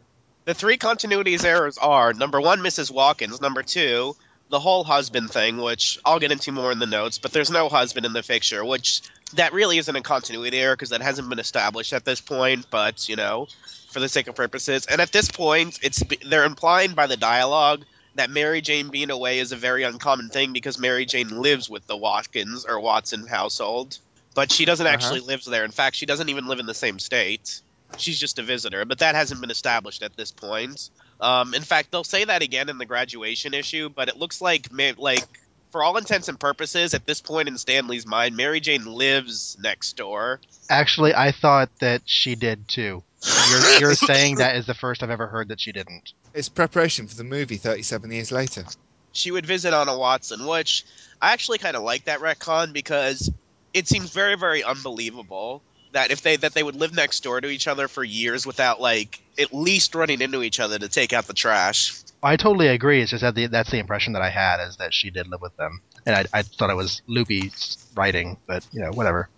The 0.45 0.54
three 0.54 0.78
continuities 0.78 1.43
errors 1.45 1.78
are 1.78 2.13
number 2.13 2.39
one, 2.41 2.60
Mrs. 2.60 2.91
Watkins. 2.91 3.41
Number 3.41 3.62
two, 3.63 4.15
the 4.49 4.60
whole 4.60 4.84
husband 4.84 5.32
thing, 5.32 5.58
which 5.58 5.99
I'll 6.06 6.19
get 6.19 6.32
into 6.32 6.52
more 6.52 6.71
in 6.71 6.80
the 6.80 6.86
notes, 6.86 7.17
but 7.17 7.32
there's 7.32 7.52
no 7.52 7.69
husband 7.69 8.06
in 8.06 8.13
the 8.13 8.23
picture, 8.23 8.63
which 8.63 9.02
that 9.36 9.52
really 9.54 9.78
isn't 9.78 9.95
a 9.95 10.02
continuity 10.02 10.60
error 10.60 10.76
because 10.76 10.89
that 10.89 11.02
hasn't 11.02 11.30
been 11.30 11.39
established 11.39 11.91
at 11.93 12.06
this 12.06 12.21
point, 12.21 12.67
but, 12.69 13.10
you 13.10 13.15
know, 13.15 13.47
for 13.91 13.99
the 13.99 14.10
sake 14.10 14.28
of 14.28 14.36
purposes. 14.36 14.86
And 14.86 15.02
at 15.02 15.12
this 15.12 15.30
point, 15.32 15.80
it's 15.82 16.04
they're 16.26 16.45
implying 16.45 16.93
by 16.93 17.08
the 17.08 17.17
dialogue 17.17 17.84
that 18.15 18.30
Mary 18.30 18.62
Jane 18.62 18.89
being 18.89 19.10
away 19.10 19.39
is 19.39 19.52
a 19.52 19.56
very 19.58 19.84
uncommon 19.84 20.30
thing 20.30 20.54
because 20.54 20.78
Mary 20.80 21.06
Jane 21.06 21.30
lives 21.41 21.69
with 21.69 21.86
the 21.88 21.97
Watkins 21.97 22.65
or 22.65 22.80
Watson 22.80 23.28
household, 23.28 23.97
but 24.36 24.52
she 24.52 24.65
doesn't 24.65 24.86
Uh-huh. 24.86 24.93
actually 24.93 25.19
live 25.21 25.43
there. 25.45 25.65
In 25.65 25.71
fact, 25.71 25.95
she 25.95 26.06
doesn't 26.06 26.30
even 26.30 26.47
live 26.47 26.60
in 26.60 26.65
the 26.65 26.73
same 26.73 26.99
state. 26.99 27.62
She's 27.97 28.19
just 28.19 28.39
a 28.39 28.43
visitor, 28.43 28.86
but 28.86 28.99
that 28.99 29.15
hasn't 29.15 29.41
been 29.41 29.52
established 29.52 30.02
at 30.04 30.15
this 30.17 30.32
point. 30.32 30.89
Um, 31.19 31.54
in 31.54 31.62
fact, 31.62 31.91
they'll 31.91 32.04
say 32.04 32.26
that 32.26 32.41
again 32.41 32.69
in 32.69 32.78
the 32.78 32.86
graduation 32.86 33.54
issue, 33.54 33.89
but 33.89 34.10
it 34.10 34.17
looks 34.17 34.41
like 34.41 34.67
like 34.97 35.23
for 35.71 35.84
all 35.84 35.97
intents 35.97 36.28
and 36.28 36.39
purposes, 36.39 36.93
at 36.93 37.06
this 37.08 37.19
point 37.19 37.47
in 37.47 37.58
Stanley's 37.58 38.06
mind, 38.06 38.36
Mary 38.38 38.60
Jane 38.60 38.86
lives 38.86 39.58
next 39.60 39.97
door. 39.97 40.39
Actually, 40.69 41.15
I 41.15 41.32
thought 41.32 41.69
that 41.82 42.04
she 42.06 42.36
did 42.36 42.67
too. 42.67 43.04
You're, 43.49 43.79
you're 43.79 43.95
saying 43.95 44.36
that 44.36 44.55
is 44.55 44.65
the 44.65 44.73
first 44.73 45.03
I've 45.03 45.09
ever 45.09 45.27
heard 45.27 45.49
that 45.49 45.59
she 45.59 45.71
didn't. 45.71 46.13
It's 46.33 46.49
preparation 46.49 47.07
for 47.07 47.15
the 47.15 47.23
movie 47.23 47.57
37 47.57 48.12
years 48.12 48.31
later. 48.31 48.65
She 49.12 49.31
would 49.31 49.45
visit 49.45 49.73
Anna 49.73 49.97
Watson, 49.97 50.45
which 50.45 50.86
I 51.21 51.33
actually 51.33 51.59
kind 51.59 51.77
of 51.77 51.83
like 51.83 52.05
that 52.05 52.19
retcon 52.19 52.73
because 52.73 53.31
it 53.73 53.88
seems 53.88 54.12
very, 54.12 54.36
very 54.36 54.63
unbelievable 54.63 55.62
that 55.93 56.12
if 56.12 56.21
they 56.21 56.36
that 56.38 56.53
they 56.53 56.63
would 56.63 56.75
live 56.75 56.93
next 56.93 57.23
door 57.23 57.39
to 57.39 57.47
each 57.47 57.67
other 57.67 57.88
for 57.88 58.03
years 58.03 58.45
without 58.45 58.81
like 58.81 59.21
at 59.39 59.53
least 59.53 59.95
running 59.95 60.21
into 60.21 60.43
each 60.43 60.59
other 60.59 60.77
to 60.77 60.89
take 60.89 61.13
out 61.13 61.25
the 61.25 61.33
trash. 61.33 61.93
I 62.21 62.36
totally 62.36 62.67
agree. 62.67 63.01
It's 63.01 63.12
just 63.12 63.21
that 63.21 63.36
the, 63.36 63.47
that's 63.47 63.71
the 63.71 63.79
impression 63.79 64.13
that 64.13 64.21
I 64.21 64.29
had 64.29 64.65
is 64.67 64.77
that 64.77 64.93
she 64.93 65.09
did 65.09 65.27
live 65.27 65.41
with 65.41 65.55
them, 65.57 65.81
and 66.05 66.15
I, 66.15 66.25
I 66.33 66.41
thought 66.41 66.69
it 66.69 66.75
was 66.75 67.01
Loopy's 67.07 67.86
writing, 67.95 68.38
but 68.47 68.65
you 68.71 68.81
know, 68.81 68.91
whatever. 68.91 69.29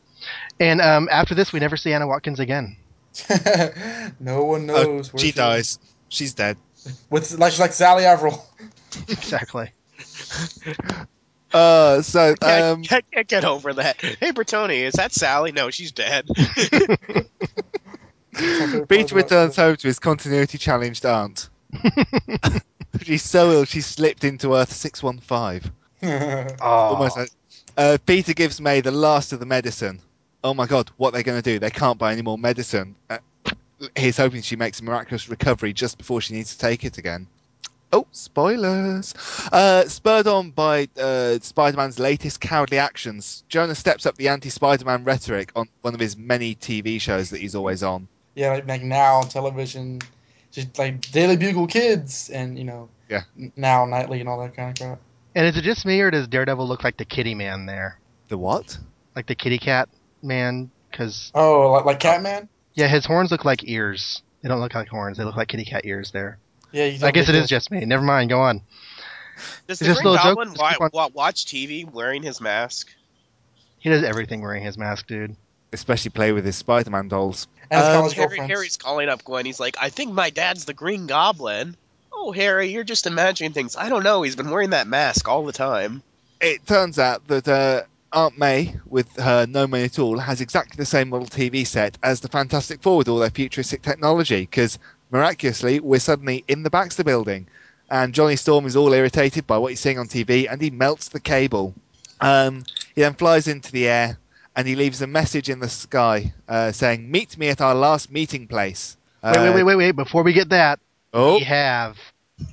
And 0.59 0.81
um, 0.81 1.09
after 1.11 1.35
this, 1.35 1.51
we 1.51 1.59
never 1.59 1.77
see 1.77 1.93
Anna 1.93 2.07
Watkins 2.07 2.39
again. 2.39 2.77
no 4.19 4.43
one 4.43 4.65
knows 4.65 5.13
where 5.13 5.19
she 5.21 5.29
is. 5.29 5.35
dies. 5.35 5.79
She's 6.09 6.33
dead. 6.33 6.57
With 7.09 7.37
like 7.39 7.51
she's 7.51 7.59
like 7.59 7.73
Sally 7.73 8.05
Avril. 8.05 8.45
Exactly. 9.09 9.71
Uh, 11.53 12.01
so 12.01 12.33
Can't, 12.35 12.63
um, 12.63 12.83
can't, 12.83 13.03
can't 13.11 13.27
get 13.27 13.43
over 13.43 13.73
that. 13.73 13.99
Hey, 13.99 14.31
Bertoni, 14.31 14.83
is 14.83 14.93
that 14.93 15.11
Sally? 15.11 15.51
No, 15.51 15.69
she's 15.69 15.91
dead. 15.91 16.25
Peter 18.89 19.15
returns 19.15 19.55
home 19.55 19.75
to 19.77 19.87
his 19.87 19.99
continuity 19.99 20.57
challenged 20.57 21.05
aunt. 21.05 21.49
she's 23.01 23.23
so 23.23 23.51
ill 23.51 23.65
she 23.65 23.81
slipped 23.81 24.23
into 24.23 24.53
Earth 24.55 24.71
615. 24.71 25.71
Oh, 26.03 26.55
Almost. 26.61 27.17
like- 27.17 27.29
Uh, 27.77 27.97
Peter 28.05 28.33
gives 28.33 28.61
May 28.61 28.79
the 28.81 28.91
last 28.91 29.33
of 29.33 29.39
the 29.41 29.45
medicine. 29.45 29.99
Oh 30.45 30.53
my 30.53 30.67
god, 30.67 30.91
what 30.97 31.09
are 31.09 31.11
they 31.17 31.23
going 31.23 31.41
to 31.41 31.53
do? 31.53 31.57
They 31.57 31.71
can't 31.71 31.97
buy 31.97 32.13
any 32.13 32.21
more 32.21 32.37
medicine. 32.37 32.95
Uh, 33.09 33.17
he's 33.97 34.15
hoping 34.15 34.43
she 34.43 34.55
makes 34.55 34.79
a 34.79 34.83
miraculous 34.83 35.27
recovery 35.27 35.73
just 35.73 35.97
before 35.97 36.21
she 36.21 36.35
needs 36.35 36.53
to 36.53 36.59
take 36.59 36.85
it 36.85 36.99
again. 36.99 37.25
Oh, 37.91 38.05
spoilers! 38.11 39.15
Uh, 39.51 39.87
spurred 39.87 40.27
on 40.27 40.51
by 40.51 40.87
uh, 41.01 41.39
Spider-Man's 41.41 41.97
latest 41.97 42.41
cowardly 42.41 42.77
actions, 42.77 43.43
Jonah 43.49 43.73
steps 43.73 44.05
up 44.05 44.17
the 44.17 44.27
anti-Spider-Man 44.27 45.03
rhetoric 45.03 45.51
on 45.55 45.67
one 45.81 45.95
of 45.95 45.99
his 45.99 46.15
many 46.15 46.53
TV 46.53 47.01
shows 47.01 47.31
that 47.31 47.41
he's 47.41 47.55
always 47.55 47.81
on. 47.81 48.07
yeah, 48.35 48.51
like, 48.51 48.67
like 48.67 48.83
now 48.83 49.15
on 49.15 49.27
television, 49.29 49.99
just 50.51 50.77
like 50.77 51.01
Daily 51.11 51.37
Bugle 51.37 51.65
Kids 51.65 52.29
and 52.29 52.55
you 52.55 52.65
know, 52.65 52.87
Yeah. 53.09 53.23
n- 53.39 53.51
now 53.55 53.83
nightly 53.85 54.19
and 54.19 54.29
all 54.29 54.39
that 54.41 54.55
kind 54.55 54.69
of 54.69 54.77
crap. 54.79 54.99
and 55.33 55.47
is 55.47 55.57
it 55.57 55.63
just 55.63 55.87
me, 55.87 55.99
or 56.01 56.11
does 56.11 56.27
Daredevil 56.27 56.67
look 56.67 56.83
like 56.83 56.97
the 56.97 57.05
Kitty 57.05 57.33
Man 57.33 57.65
there, 57.65 57.99
The 58.27 58.37
what? 58.37 58.77
like 59.15 59.25
the 59.25 59.33
Kitty 59.35 59.57
Cat 59.57 59.89
Man? 60.25 60.71
Because 60.91 61.31
Oh, 61.35 61.71
like, 61.71 61.85
like 61.85 61.99
Catman. 61.99 62.49
yeah, 62.73 62.87
his 62.87 63.05
horns 63.05 63.31
look 63.31 63.45
like 63.45 63.67
ears. 63.67 64.21
They 64.41 64.49
don't 64.49 64.59
look 64.59 64.73
like 64.75 64.87
horns. 64.87 65.17
They 65.17 65.23
look 65.23 65.35
like 65.35 65.47
kitty 65.47 65.65
cat 65.65 65.85
ears 65.85 66.11
there. 66.11 66.37
Yeah, 66.71 66.85
you 66.85 67.05
I 67.05 67.11
guess 67.11 67.25
get 67.27 67.29
it 67.35 67.37
the- 67.39 67.43
is 67.43 67.49
just 67.49 67.71
me. 67.71 67.83
Never 67.85 68.03
mind. 68.03 68.29
Go 68.29 68.41
on. 68.41 68.61
Does 69.67 69.79
the 69.79 69.85
this 69.85 69.97
Green 69.97 70.11
little? 70.13 70.23
Goblin 70.23 70.49
Just 70.49 70.61
wa- 70.61 70.71
keep 70.89 70.95
on- 70.95 71.11
watch 71.13 71.45
TV 71.45 71.89
wearing 71.89 72.23
his 72.23 72.39
mask? 72.39 72.89
He 73.79 73.89
does 73.89 74.03
everything 74.03 74.41
wearing 74.41 74.63
his 74.63 74.77
mask, 74.77 75.07
dude. 75.07 75.35
Especially 75.73 76.09
play 76.11 76.31
with 76.31 76.45
his 76.45 76.55
Spider-Man 76.55 77.07
dolls. 77.09 77.47
And 77.69 77.81
Um, 77.83 78.09
Harry. 78.11 78.37
Harry's 78.39 78.77
calling 78.77 79.09
up 79.09 79.23
Gwen. 79.23 79.45
He's 79.45 79.59
like, 79.59 79.75
I 79.79 79.89
think 79.89 80.13
my 80.13 80.29
dad's 80.29 80.65
the 80.65 80.73
Green 80.73 81.07
Goblin. 81.07 81.75
Oh, 82.13 82.31
Harry, 82.31 82.69
you're 82.69 82.83
just 82.85 83.07
imagining 83.07 83.51
things. 83.51 83.75
I 83.75 83.89
don't 83.89 84.03
know. 84.03 84.21
He's 84.21 84.35
been 84.35 84.49
wearing 84.51 84.69
that 84.69 84.87
mask 84.87 85.27
all 85.27 85.43
the 85.43 85.51
time. 85.51 86.01
It 86.39 86.65
turns 86.65 86.97
out 86.99 87.27
that 87.27 87.47
uh, 87.47 87.81
Aunt 88.11 88.37
May, 88.37 88.75
with 88.85 89.13
her 89.17 89.45
no 89.45 89.67
money 89.67 89.83
at 89.83 89.99
all, 89.99 90.17
has 90.17 90.41
exactly 90.41 90.77
the 90.77 90.85
same 90.85 91.09
model 91.09 91.27
TV 91.27 91.65
set 91.65 91.97
as 92.03 92.21
the 92.21 92.27
Fantastic 92.27 92.81
Four 92.81 92.97
with 92.97 93.09
all 93.09 93.19
their 93.19 93.29
futuristic 93.29 93.81
technology. 93.81 94.41
Because 94.41 94.79
miraculously, 95.11 95.79
we're 95.79 95.99
suddenly 95.99 96.43
in 96.47 96.63
the 96.63 96.69
Baxter 96.69 97.03
Building, 97.03 97.47
and 97.89 98.13
Johnny 98.13 98.35
Storm 98.35 98.65
is 98.65 98.75
all 98.75 98.93
irritated 98.93 99.45
by 99.45 99.57
what 99.57 99.71
he's 99.71 99.79
seeing 99.79 99.99
on 99.99 100.07
TV, 100.07 100.47
and 100.49 100.61
he 100.61 100.69
melts 100.69 101.09
the 101.09 101.19
cable. 101.19 101.73
Um, 102.21 102.63
he 102.95 103.01
then 103.01 103.13
flies 103.13 103.47
into 103.47 103.71
the 103.71 103.87
air, 103.87 104.17
and 104.55 104.67
he 104.67 104.75
leaves 104.75 105.01
a 105.01 105.07
message 105.07 105.49
in 105.49 105.59
the 105.59 105.69
sky 105.69 106.33
uh, 106.47 106.71
saying, 106.71 107.09
"Meet 107.11 107.37
me 107.37 107.49
at 107.49 107.61
our 107.61 107.75
last 107.75 108.11
meeting 108.11 108.47
place." 108.47 108.97
Wait, 109.23 109.37
wait, 109.37 109.55
wait, 109.55 109.63
wait, 109.63 109.75
wait. 109.75 109.91
Before 109.91 110.23
we 110.23 110.33
get 110.33 110.49
that, 110.49 110.79
Oh, 111.13 111.35
we 111.35 111.43
have 111.43 111.97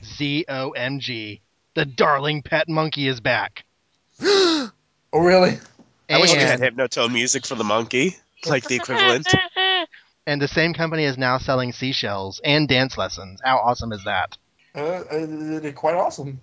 Z 0.05 0.45
O 0.49 0.71
M 0.71 0.99
G. 1.01 1.41
The 1.75 1.85
darling 1.85 2.43
pet 2.43 2.69
monkey 2.69 3.09
is 3.09 3.21
back. 3.21 3.65
Oh, 5.13 5.21
really? 5.21 5.59
I 6.11 6.19
wish 6.21 6.33
we 6.33 6.39
And- 6.39 6.61
had 6.61 6.61
hypnotone 6.61 7.13
music 7.13 7.47
for 7.47 7.55
the 7.55 7.65
monkey, 7.65 8.17
like 8.47 8.65
the 8.65 8.77
equivalent. 8.77 9.27
And 10.27 10.41
the 10.41 10.49
same 10.49 10.73
company 10.75 11.05
is 11.05 11.19
now 11.19 11.39
selling 11.39 11.73
seashells 11.73 12.41
and 12.45 12.69
dance 12.69 12.97
lessons. 12.97 13.41
How 13.45 13.59
awesome 13.59 13.93
is 13.93 14.05
that? 14.05 14.37
Uh, 14.75 14.81
uh, 14.81 15.27
they're 15.61 15.73
quite 15.73 15.95
awesome, 15.95 16.41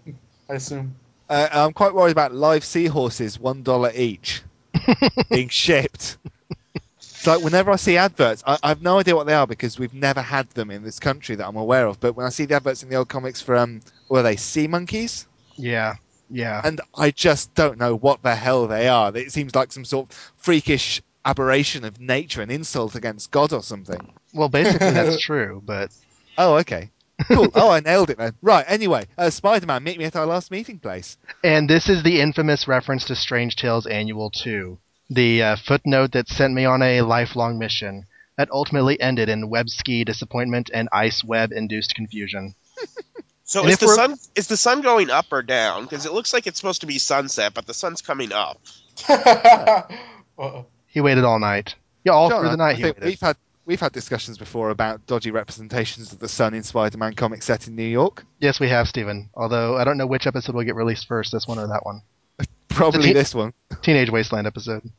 I 0.50 0.56
assume. 0.56 0.96
Uh, 1.30 1.48
I'm 1.52 1.74
quite 1.74 1.94
worried 1.94 2.12
about 2.12 2.34
live 2.34 2.64
seahorses, 2.66 3.40
one 3.40 3.64
dollar 3.64 3.92
each, 3.96 4.42
being 5.30 5.50
shipped. 5.50 6.18
It's 6.98 7.26
like 7.28 7.42
whenever 7.44 7.72
I 7.72 7.76
see 7.76 7.98
adverts, 7.98 8.44
I, 8.46 8.58
I 8.64 8.70
have 8.70 8.82
no 8.82 9.00
idea 9.00 9.16
what 9.16 9.28
they 9.28 9.34
are 9.34 9.46
because 9.48 9.78
we've 9.80 9.94
never 9.94 10.22
had 10.22 10.50
them 10.52 10.72
in 10.72 10.84
this 10.84 11.00
country 11.00 11.36
that 11.36 11.48
I'm 11.48 11.56
aware 11.58 11.86
of. 11.88 12.00
But 12.00 12.16
when 12.16 12.26
I 12.26 12.30
see 12.30 12.46
the 12.46 12.56
adverts 12.56 12.82
in 12.84 12.90
the 12.90 12.96
old 12.96 13.10
comics 13.10 13.42
for 13.42 13.56
um, 13.56 13.82
what 14.08 14.20
are 14.20 14.24
they 14.24 14.36
sea 14.38 14.68
monkeys? 14.68 15.28
Yeah, 15.56 15.96
yeah. 16.30 16.62
and 16.64 16.82
I 16.96 17.12
just 17.12 17.54
don't 17.56 17.78
know 17.78 17.96
what 17.96 18.22
the 18.24 18.36
hell 18.36 18.68
they 18.68 18.88
are. 18.88 19.16
It 19.16 19.32
seems 19.32 19.56
like 19.56 19.72
some 19.72 19.86
sort 19.86 20.12
of 20.12 20.34
freakish 20.38 21.02
aberration 21.26 21.84
of 21.86 22.00
nature, 22.00 22.42
an 22.42 22.50
insult 22.50 22.96
against 22.96 23.32
God 23.32 23.52
or 23.54 23.62
something. 23.62 24.14
Well, 24.34 24.50
basically 24.50 24.92
that's 24.92 25.20
true, 25.26 25.62
but 25.66 25.92
Oh, 26.38 26.56
okay. 26.58 26.90
Cool. 27.28 27.50
oh, 27.54 27.70
I 27.70 27.82
nailed 27.82 28.10
it 28.10 28.18
then. 28.18 28.34
Right, 28.42 28.64
anyway, 28.68 29.06
uh, 29.18 29.30
Spider 29.30 29.66
Man, 29.66 29.84
meet 29.84 29.98
me 30.00 30.06
at 30.06 30.16
our 30.16 30.26
last 30.26 30.52
meeting 30.52 30.80
place. 30.80 31.18
and 31.44 31.70
this 31.70 31.90
is 31.90 32.02
the 32.04 32.22
infamous 32.22 32.68
reference 32.68 33.04
to 33.06 33.16
Strange 33.16 33.58
Tales 33.58 33.86
Annual 33.86 34.30
2, 34.32 34.78
the 35.10 35.44
uh, 35.44 35.56
footnote 35.58 36.14
that 36.14 36.30
sent 36.30 36.54
me 36.54 36.64
on 36.64 36.82
a 36.82 37.02
lifelong 37.02 37.60
mission 37.60 38.06
that 38.38 38.50
ultimately 38.52 38.98
ended 39.02 39.28
in 39.28 39.50
web 39.50 39.68
ski 39.68 40.06
disappointment 40.06 40.70
and 40.74 40.88
ice 40.94 41.22
web 41.26 41.52
induced 41.52 41.94
confusion. 41.94 42.56
So 43.50 43.62
And 43.62 43.72
is 43.72 43.80
the 43.80 43.88
sun 43.88 44.16
is 44.36 44.46
the 44.46 44.58
sun 44.58 44.82
going 44.82 45.10
up 45.10 45.26
or 45.32 45.42
down? 45.42 45.82
Because 45.82 46.06
it 46.06 46.14
looks 46.14 46.34
like 46.34 46.46
it's 46.46 46.60
supposed 46.60 46.82
to 46.82 46.88
be 46.88 47.00
sunset, 47.00 47.56
but 47.56 47.66
the 47.66 47.74
sun's 47.74 48.04
coming 48.04 48.32
up. 48.32 48.62
He 50.92 51.02
waited 51.02 51.24
all 51.24 51.40
night. 51.40 51.76
Yeah, 52.04 52.14
all 52.14 52.30
John, 52.30 52.42
through 52.42 52.56
the 52.56 52.64
I 52.64 52.68
night 52.68 52.78
he 52.78 52.84
waited. 52.84 53.04
we've 53.04 53.20
had 53.20 53.38
we've 53.66 53.80
had 53.80 53.92
discussions 53.92 54.38
before 54.38 54.70
about 54.70 55.06
dodgy 55.06 55.32
representations 55.32 56.14
of 56.14 56.20
the 56.20 56.30
sun 56.30 56.54
in 56.54 56.64
Spider 56.64 56.98
Man 56.98 57.14
comics 57.14 57.46
set 57.46 57.68
in 57.68 57.76
New 57.76 57.84
York. 57.84 58.24
Yes, 58.40 58.60
we 58.60 58.70
have, 58.70 58.88
Stephen. 58.88 59.30
Although 59.34 59.78
I 59.78 59.84
don't 59.84 59.98
know 59.98 60.08
which 60.08 60.28
episode 60.28 60.56
will 60.56 60.64
get 60.64 60.76
released 60.76 61.08
first, 61.08 61.32
this 61.32 61.48
one 61.48 61.60
or 61.60 61.68
that 61.68 61.86
one. 61.86 62.02
Probably 62.70 63.10
te- 63.10 63.14
this 63.14 63.36
one. 63.36 63.54
Teenage 63.82 64.12
Wasteland 64.12 64.48
episode. 64.48 64.90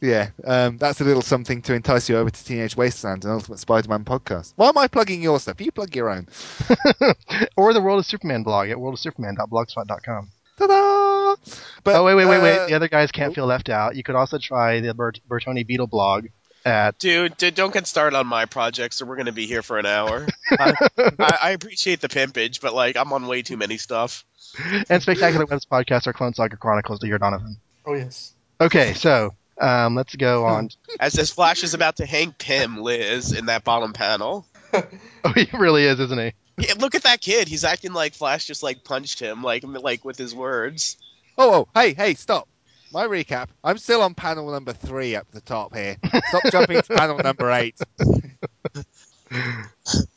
Yeah, 0.00 0.30
um, 0.44 0.78
that's 0.78 1.00
a 1.00 1.04
little 1.04 1.22
something 1.22 1.62
to 1.62 1.74
entice 1.74 2.08
you 2.08 2.16
over 2.16 2.30
to 2.30 2.44
Teenage 2.44 2.76
Wasteland, 2.76 3.24
and 3.24 3.32
Ultimate 3.32 3.58
Spider 3.58 3.88
Man 3.88 4.04
podcast. 4.04 4.52
Why 4.56 4.68
am 4.68 4.78
I 4.78 4.88
plugging 4.88 5.22
your 5.22 5.38
stuff? 5.40 5.60
You 5.60 5.70
plug 5.72 5.94
your 5.94 6.10
own. 6.10 6.26
or 7.56 7.72
the 7.72 7.80
World 7.80 7.98
of 8.00 8.06
Superman 8.06 8.42
blog 8.42 8.68
at 8.70 8.76
worldofsuperman.blogspot.com. 8.76 10.28
Ta-da! 10.56 11.34
But, 11.82 11.96
oh, 11.96 12.04
wait, 12.04 12.14
wait, 12.14 12.26
wait, 12.26 12.40
wait. 12.42 12.58
uh, 12.58 12.66
The 12.66 12.74
other 12.74 12.88
guys 12.88 13.10
can't 13.10 13.34
feel 13.34 13.46
left 13.46 13.68
out. 13.68 13.96
You 13.96 14.02
could 14.04 14.14
also 14.14 14.38
try 14.38 14.80
the 14.80 14.94
Bert- 14.94 15.20
Bertoni 15.28 15.66
Beetle 15.66 15.88
blog 15.88 16.26
at 16.64 16.98
Dude, 16.98 17.36
dude, 17.36 17.54
don't 17.54 17.74
get 17.74 17.86
started 17.86 18.16
on 18.16 18.26
my 18.26 18.46
projects, 18.46 19.02
or 19.02 19.06
we're 19.06 19.16
gonna 19.16 19.32
be 19.32 19.46
here 19.46 19.62
for 19.62 19.78
an 19.78 19.84
hour. 19.84 20.26
I, 20.50 20.72
I, 21.18 21.38
I 21.42 21.50
appreciate 21.50 22.00
the 22.00 22.08
pimpage, 22.08 22.60
but 22.62 22.72
like 22.72 22.96
I'm 22.96 23.12
on 23.12 23.26
way 23.26 23.42
too 23.42 23.58
many 23.58 23.76
stuff. 23.76 24.24
and 24.88 25.02
Spectacular 25.02 25.44
Webs 25.44 25.66
podcast 25.66 26.06
or 26.06 26.14
Clone 26.14 26.32
Saga 26.32 26.56
Chronicles 26.56 27.00
to 27.00 27.06
hear 27.06 27.18
Donovan. 27.18 27.56
Oh 27.84 27.92
yes. 27.92 28.32
Okay, 28.62 28.94
so 28.94 29.34
um, 29.60 29.94
let's 29.94 30.14
go 30.14 30.46
on. 30.46 30.70
As 30.98 31.12
this 31.12 31.30
Flash 31.30 31.62
is 31.62 31.74
about 31.74 31.96
to 31.96 32.06
Hank 32.06 32.38
Pym 32.38 32.78
Liz 32.78 33.32
in 33.32 33.46
that 33.46 33.64
bottom 33.64 33.92
panel. 33.92 34.46
Oh, 35.26 35.32
he 35.32 35.48
really 35.54 35.84
is, 35.84 35.98
isn't 36.00 36.18
he? 36.18 36.34
Yeah, 36.58 36.74
look 36.78 36.94
at 36.94 37.04
that 37.04 37.22
kid. 37.22 37.48
He's 37.48 37.64
acting 37.64 37.94
like 37.94 38.12
Flash 38.12 38.44
just 38.44 38.62
like 38.62 38.84
punched 38.84 39.18
him, 39.18 39.42
like 39.42 39.64
like 39.64 40.04
with 40.04 40.18
his 40.18 40.34
words. 40.34 40.98
Oh, 41.38 41.54
oh, 41.54 41.68
hey, 41.74 41.94
hey, 41.94 42.12
stop. 42.12 42.46
My 42.92 43.06
recap. 43.06 43.48
I'm 43.64 43.78
still 43.78 44.02
on 44.02 44.14
panel 44.14 44.52
number 44.52 44.74
three 44.74 45.16
up 45.16 45.26
the 45.30 45.40
top 45.40 45.74
here. 45.74 45.96
Stop 46.28 46.42
jumping 46.52 46.82
to 46.82 46.94
panel 46.94 47.18
number 47.18 47.50
eight. 47.50 47.80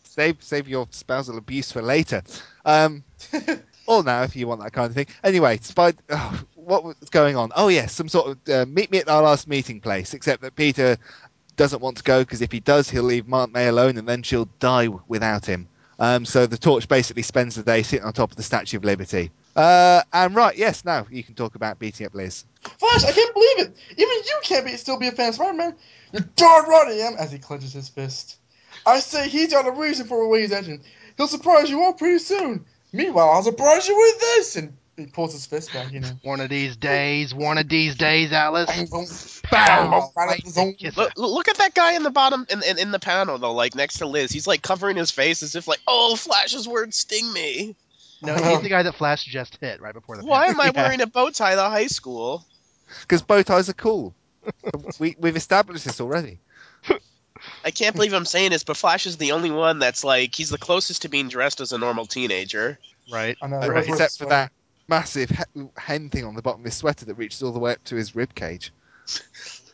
save, 0.03 0.43
save 0.43 0.67
your 0.67 0.87
spousal 0.91 1.37
abuse 1.37 1.71
for 1.71 1.81
later. 1.81 2.21
Um, 2.65 3.05
or 3.87 4.03
now, 4.03 4.23
if 4.23 4.35
you 4.35 4.47
want 4.47 4.61
that 4.61 4.73
kind 4.73 4.89
of 4.89 4.95
thing. 4.95 5.07
Anyway, 5.23 5.59
Spider. 5.61 5.97
Oh, 6.09 6.41
what 6.67 6.83
was 6.83 6.95
going 7.11 7.35
on? 7.35 7.51
Oh, 7.55 7.69
yes, 7.69 7.93
some 7.93 8.09
sort 8.09 8.31
of 8.31 8.53
uh, 8.53 8.65
meet 8.67 8.91
me 8.91 8.99
at 8.99 9.07
our 9.07 9.23
last 9.23 9.47
meeting 9.47 9.79
place. 9.79 10.13
Except 10.13 10.41
that 10.41 10.55
Peter 10.55 10.97
doesn't 11.55 11.81
want 11.81 11.97
to 11.97 12.03
go 12.03 12.21
because 12.21 12.41
if 12.41 12.51
he 12.51 12.59
does, 12.59 12.89
he'll 12.89 13.03
leave 13.03 13.31
Aunt 13.33 13.53
May 13.53 13.67
alone, 13.67 13.97
and 13.97 14.07
then 14.07 14.21
she'll 14.21 14.49
die 14.59 14.89
without 15.07 15.45
him. 15.45 15.67
Um, 15.99 16.25
so 16.25 16.45
the 16.45 16.57
torch 16.57 16.87
basically 16.87 17.23
spends 17.23 17.55
the 17.55 17.63
day 17.63 17.81
sitting 17.81 18.05
on 18.05 18.13
top 18.13 18.29
of 18.29 18.37
the 18.37 18.43
Statue 18.43 18.77
of 18.77 18.83
Liberty. 18.83 19.31
Uh, 19.55 20.03
and 20.13 20.35
right, 20.35 20.55
yes, 20.55 20.85
now 20.85 21.07
you 21.09 21.23
can 21.23 21.33
talk 21.33 21.55
about 21.55 21.79
beating 21.79 22.05
up 22.05 22.13
Liz. 22.13 22.45
Flash, 22.77 23.03
I 23.03 23.11
can't 23.11 23.33
believe 23.33 23.59
it. 23.59 23.77
Even 23.91 24.07
you 24.07 24.39
can't 24.43 24.65
be 24.65 24.77
still 24.77 24.99
be 24.99 25.07
a 25.07 25.11
fan 25.11 25.29
of 25.29 25.35
Spider-Man. 25.35 25.75
You're 26.11 26.27
darn 26.35 26.69
right 26.69 26.87
I 26.89 27.07
am. 27.07 27.15
As 27.17 27.31
he 27.31 27.39
clenches 27.39 27.73
his 27.73 27.89
fist. 27.89 28.37
I 28.85 28.99
say 28.99 29.27
he's 29.27 29.51
got 29.51 29.67
a 29.67 29.71
reason 29.71 30.05
for 30.05 30.21
the 30.21 30.27
way 30.27 30.41
he's 30.41 30.51
acting. 30.51 30.81
He'll 31.15 31.27
surprise 31.27 31.69
you 31.69 31.81
all 31.81 31.93
pretty 31.93 32.19
soon. 32.19 32.65
Meanwhile, 32.93 33.29
I'll 33.29 33.43
surprise 33.43 33.87
you 33.87 33.97
with 33.97 34.19
this. 34.19 34.55
And 34.55 34.77
he 34.97 35.05
pulls 35.05 35.31
his 35.33 35.45
fist 35.45 35.71
back, 35.73 35.91
you 35.93 35.99
know. 35.99 36.09
One 36.23 36.41
of 36.41 36.49
these 36.49 36.75
days, 36.75 37.33
one 37.33 37.57
of 37.59 37.69
these 37.69 37.95
days, 37.95 38.33
Alice. 38.33 38.67
Bang. 38.67 38.87
Bow, 39.51 39.89
Bow, 39.91 40.11
right 40.17 40.27
right 40.27 40.43
in 40.43 40.49
zone. 40.51 40.67
the 40.69 40.73
kiss. 40.73 40.97
Look, 40.97 41.13
look 41.15 41.47
at 41.47 41.57
that 41.57 41.73
guy 41.75 41.93
in 41.95 42.03
the 42.03 42.09
bottom 42.09 42.45
in, 42.49 42.63
in 42.63 42.79
in 42.79 42.91
the 42.91 42.99
panel 42.99 43.37
though, 43.37 43.53
like 43.53 43.75
next 43.75 43.99
to 43.99 44.07
Liz. 44.07 44.31
He's 44.31 44.47
like 44.47 44.61
covering 44.61 44.97
his 44.97 45.11
face 45.11 45.43
as 45.43 45.55
if 45.55 45.67
like, 45.67 45.79
oh, 45.87 46.15
Flash's 46.15 46.67
words 46.67 46.97
sting 46.97 47.31
me. 47.31 47.75
No, 48.21 48.33
he's 48.33 48.61
the 48.61 48.69
guy 48.69 48.81
that 48.83 48.95
Flash 48.95 49.23
just 49.25 49.57
hit 49.61 49.79
right 49.79 49.93
before 49.93 50.17
the. 50.17 50.25
Why 50.25 50.47
am 50.47 50.59
I 50.59 50.65
Yeah. 50.75 50.81
wearing 50.83 51.01
a 51.01 51.07
bow 51.07 51.29
tie 51.29 51.53
to 51.55 51.61
high 51.61 51.87
school? 51.87 52.43
Because 53.01 53.21
bow 53.21 53.41
ties 53.43 53.69
are 53.69 53.73
cool. 53.73 54.15
we, 54.99 55.15
we've 55.19 55.35
established 55.35 55.85
this 55.85 56.01
already. 56.01 56.39
I 57.63 57.69
can't 57.69 57.95
believe 57.95 58.13
I'm 58.13 58.25
saying 58.25 58.49
this, 58.51 58.63
but 58.63 58.75
Flash 58.77 59.05
is 59.05 59.17
the 59.17 59.33
only 59.33 59.51
one 59.51 59.77
that's 59.77 60.03
like 60.03 60.33
he's 60.33 60.49
the 60.49 60.57
closest 60.57 61.03
to 61.03 61.09
being 61.09 61.27
dressed 61.29 61.61
as 61.61 61.71
a 61.71 61.77
normal 61.77 62.07
teenager. 62.07 62.79
Right. 63.11 63.37
I 63.41 63.47
know. 63.47 63.57
Everyone's 63.59 63.87
wearing 63.87 64.01
except 64.01 64.17
for 64.17 64.25
that 64.29 64.51
massive 64.87 65.31
hen 65.77 66.09
thing 66.09 66.25
on 66.25 66.35
the 66.35 66.41
bottom 66.41 66.61
of 66.61 66.65
his 66.65 66.75
sweater 66.75 67.05
that 67.05 67.15
reaches 67.15 67.43
all 67.43 67.51
the 67.51 67.59
way 67.59 67.73
up 67.73 67.83
to 67.85 67.95
his 67.95 68.15
rib 68.15 68.33
cage. 68.35 68.71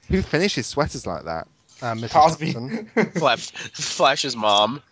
Who 0.09 0.21
finishes 0.21 0.67
sweaters 0.67 1.07
like 1.07 1.23
that? 1.25 1.47
Uh, 1.81 1.93
Mrs. 1.93 2.11
Cosby. 2.11 3.09
Flash, 3.19 3.51
Flash's 3.51 4.35
mom. 4.35 4.81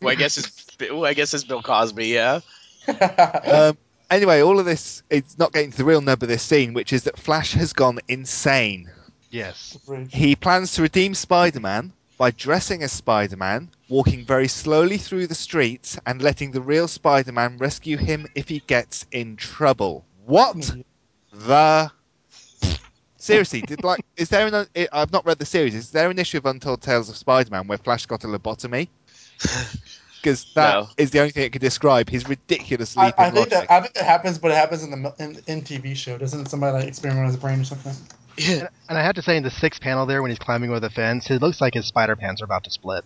Who 0.00 0.08
I 0.08 0.14
guess 0.14 0.36
it's 0.36 0.66
who 0.78 1.04
I 1.06 1.14
guess 1.14 1.32
is 1.32 1.44
Bill 1.44 1.62
Cosby. 1.62 2.06
Yeah. 2.06 2.40
Um, 2.88 3.76
anyway, 4.10 4.42
all 4.42 4.60
of 4.60 4.66
this, 4.66 5.02
it's 5.10 5.38
not 5.38 5.52
getting 5.52 5.72
to 5.72 5.76
the 5.76 5.84
real 5.84 6.00
nub 6.00 6.22
of 6.22 6.28
this 6.28 6.42
scene, 6.42 6.72
which 6.74 6.92
is 6.92 7.02
that 7.04 7.18
Flash 7.18 7.52
has 7.54 7.72
gone 7.72 7.98
insane. 8.06 8.88
Yes. 9.30 9.76
He 10.10 10.36
plans 10.36 10.72
to 10.74 10.82
redeem 10.82 11.14
Spider 11.14 11.58
Man 11.58 11.92
by 12.18 12.30
dressing 12.30 12.82
as 12.82 12.92
Spider 12.92 13.36
Man, 13.36 13.70
walking 13.88 14.24
very 14.24 14.48
slowly 14.48 14.96
through 14.98 15.26
the 15.26 15.34
streets, 15.34 15.98
and 16.06 16.22
letting 16.22 16.50
the 16.50 16.60
real 16.60 16.88
Spider 16.88 17.32
Man 17.32 17.58
rescue 17.58 17.96
him 17.96 18.26
if 18.34 18.48
he 18.48 18.60
gets 18.66 19.06
in 19.12 19.36
trouble. 19.36 20.04
What 20.24 20.56
mm-hmm. 20.56 20.80
the. 21.46 21.90
Seriously, 23.18 23.60
did 23.62 23.82
like 23.82 24.04
is 24.16 24.28
there 24.28 24.46
an 24.46 24.54
uh, 24.54 24.64
I- 24.76 24.88
I've 24.92 25.12
not 25.12 25.26
read 25.26 25.38
the 25.38 25.46
series. 25.46 25.74
Is 25.74 25.90
there 25.90 26.10
an 26.10 26.18
issue 26.18 26.38
of 26.38 26.46
Untold 26.46 26.80
Tales 26.80 27.08
of 27.08 27.16
Spider-Man 27.16 27.66
where 27.66 27.78
Flash 27.78 28.06
got 28.06 28.24
a 28.24 28.28
lobotomy? 28.28 28.88
Because 30.22 30.46
that 30.54 30.88
is 30.96 31.12
No. 31.12 31.12
the 31.12 31.20
only 31.20 31.30
thing 31.30 31.44
it 31.44 31.52
could 31.52 31.60
describe 31.60 32.08
his 32.10 32.28
ridiculous 32.28 32.96
I, 32.96 33.12
I 33.16 33.30
think 33.30 33.36
logic. 33.36 33.50
that 33.50 33.70
I 33.70 33.80
think 33.80 33.94
that 33.94 34.04
happens, 34.04 34.38
but 34.38 34.50
it 34.50 34.56
happens 34.56 34.82
in 34.82 34.90
the 34.90 35.14
in, 35.20 35.36
in 35.46 35.62
TV 35.62 35.94
show. 35.94 36.18
Doesn't 36.18 36.46
somebody 36.46 36.78
like 36.78 36.88
experiment 36.88 37.26
on 37.26 37.26
his 37.28 37.36
brain 37.36 37.60
or 37.60 37.64
something? 37.64 37.94
And, 38.38 38.68
and 38.88 38.98
I 38.98 39.02
have 39.02 39.14
to 39.16 39.22
say, 39.22 39.36
in 39.36 39.42
the 39.42 39.50
sixth 39.50 39.80
panel 39.80 40.06
there, 40.06 40.22
when 40.22 40.30
he's 40.30 40.38
climbing 40.38 40.70
over 40.70 40.80
the 40.80 40.90
fence, 40.90 41.30
it 41.30 41.40
looks 41.40 41.60
like 41.60 41.74
his 41.74 41.86
spider 41.86 42.16
pants 42.16 42.42
are 42.42 42.44
about 42.44 42.64
to 42.64 42.70
split. 42.70 43.04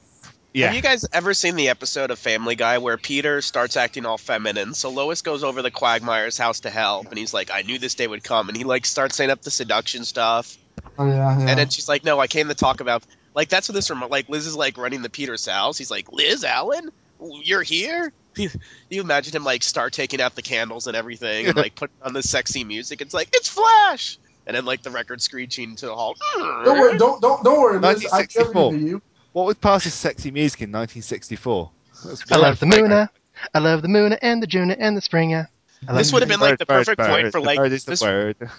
Yeah. 0.53 0.67
Have 0.67 0.75
you 0.75 0.83
guys 0.83 1.07
ever 1.13 1.33
seen 1.33 1.55
the 1.55 1.69
episode 1.69 2.11
of 2.11 2.19
Family 2.19 2.57
Guy 2.57 2.79
where 2.79 2.97
Peter 2.97 3.41
starts 3.41 3.77
acting 3.77 4.05
all 4.05 4.19
feminine? 4.19 4.75
So 4.75 4.91
Lois 4.91 5.23
goes 5.23 5.45
over 5.45 5.63
to 5.63 5.71
Quagmire's 5.71 6.37
house 6.37 6.61
to 6.61 6.71
help, 6.71 7.09
and 7.09 7.17
he's 7.17 7.33
like, 7.33 7.53
"I 7.53 7.63
knew 7.63 7.79
this 7.79 7.95
day 7.95 8.09
would 8.09 8.25
come," 8.25 8.49
and 8.49 8.57
he 8.57 8.65
like 8.65 8.85
starts 8.85 9.15
saying 9.15 9.31
up 9.31 9.43
the 9.43 9.51
seduction 9.53 10.05
stuff, 10.05 10.59
Oh 10.99 11.07
yeah, 11.07 11.39
yeah. 11.39 11.49
and 11.49 11.59
then 11.59 11.69
she's 11.69 11.89
like, 11.89 12.05
"No, 12.05 12.19
I 12.19 12.27
came 12.27 12.49
to 12.49 12.55
talk 12.55 12.81
about." 12.81 13.05
Like 13.33 13.49
that's 13.49 13.69
what 13.69 13.75
this 13.75 13.91
remo- 13.91 14.09
like 14.09 14.29
Liz 14.29 14.47
is 14.49 14.57
like 14.57 14.77
running 14.77 15.03
the 15.03 15.09
Peter's 15.11 15.47
house. 15.47 15.79
He's 15.79 15.91
like, 15.91 16.11
"Liz 16.13 16.43
Allen, 16.43 16.91
you're 17.21 17.63
here." 17.63 18.13
you 18.37 18.51
imagine 18.91 19.35
him 19.35 19.45
like 19.45 19.63
start 19.63 19.93
taking 19.93 20.21
out 20.21 20.35
the 20.35 20.43
candles 20.43 20.89
and 20.89 20.97
everything, 20.97 21.47
and 21.47 21.57
like 21.57 21.77
putting 21.77 21.97
on 22.03 22.13
the 22.13 22.23
sexy 22.25 22.65
music. 22.65 23.01
It's 23.01 23.15
like 23.15 23.29
it's 23.33 23.49
Flash, 23.49 24.19
and 24.51 24.57
then 24.57 24.65
like 24.65 24.83
the 24.83 24.91
record 24.91 25.23
screeching 25.23 25.77
to 25.77 25.93
a 25.93 25.95
halt. 25.95 26.19
don't 26.35 26.77
worry, 26.77 26.99
don't 26.99 27.23
don't 27.23 27.45
don't 27.45 27.61
worry, 27.61 27.79
Liz. 27.79 28.05
I 28.13 28.27
1964. 28.27 28.73
to 28.73 28.79
you. 28.79 29.03
What 29.31 29.47
would 29.47 29.61
pass 29.61 29.87
as 29.87 29.95
sexy 29.95 30.33
music 30.33 30.63
in 30.63 30.73
1964? 30.73 31.71
Eh? 31.71 32.17
I 32.33 32.37
love 32.37 32.59
the 32.59 32.67
Flagrant. 32.67 32.89
Moona. 32.89 33.11
I 33.55 33.59
love 33.61 33.81
the 33.83 33.87
Moona 33.87 34.19
and 34.21 34.43
the 34.43 34.49
Juna 34.49 34.75
and 34.77 34.97
the 34.97 35.03
Springer. 35.03 35.49
This 35.89 36.13
would 36.13 36.23
have 36.23 36.29
been 36.29 36.41
like 36.41 36.59
the 36.59 36.67
perfect 36.67 36.99
bird, 36.99 37.09
point 37.09 37.23
bird. 37.23 37.33
for 37.33 37.41
The 37.41 37.47
like 37.47 37.59
bird 37.59 37.71
is 37.71 37.85
the 37.85 37.93
this 37.93 38.03
word. 38.03 38.37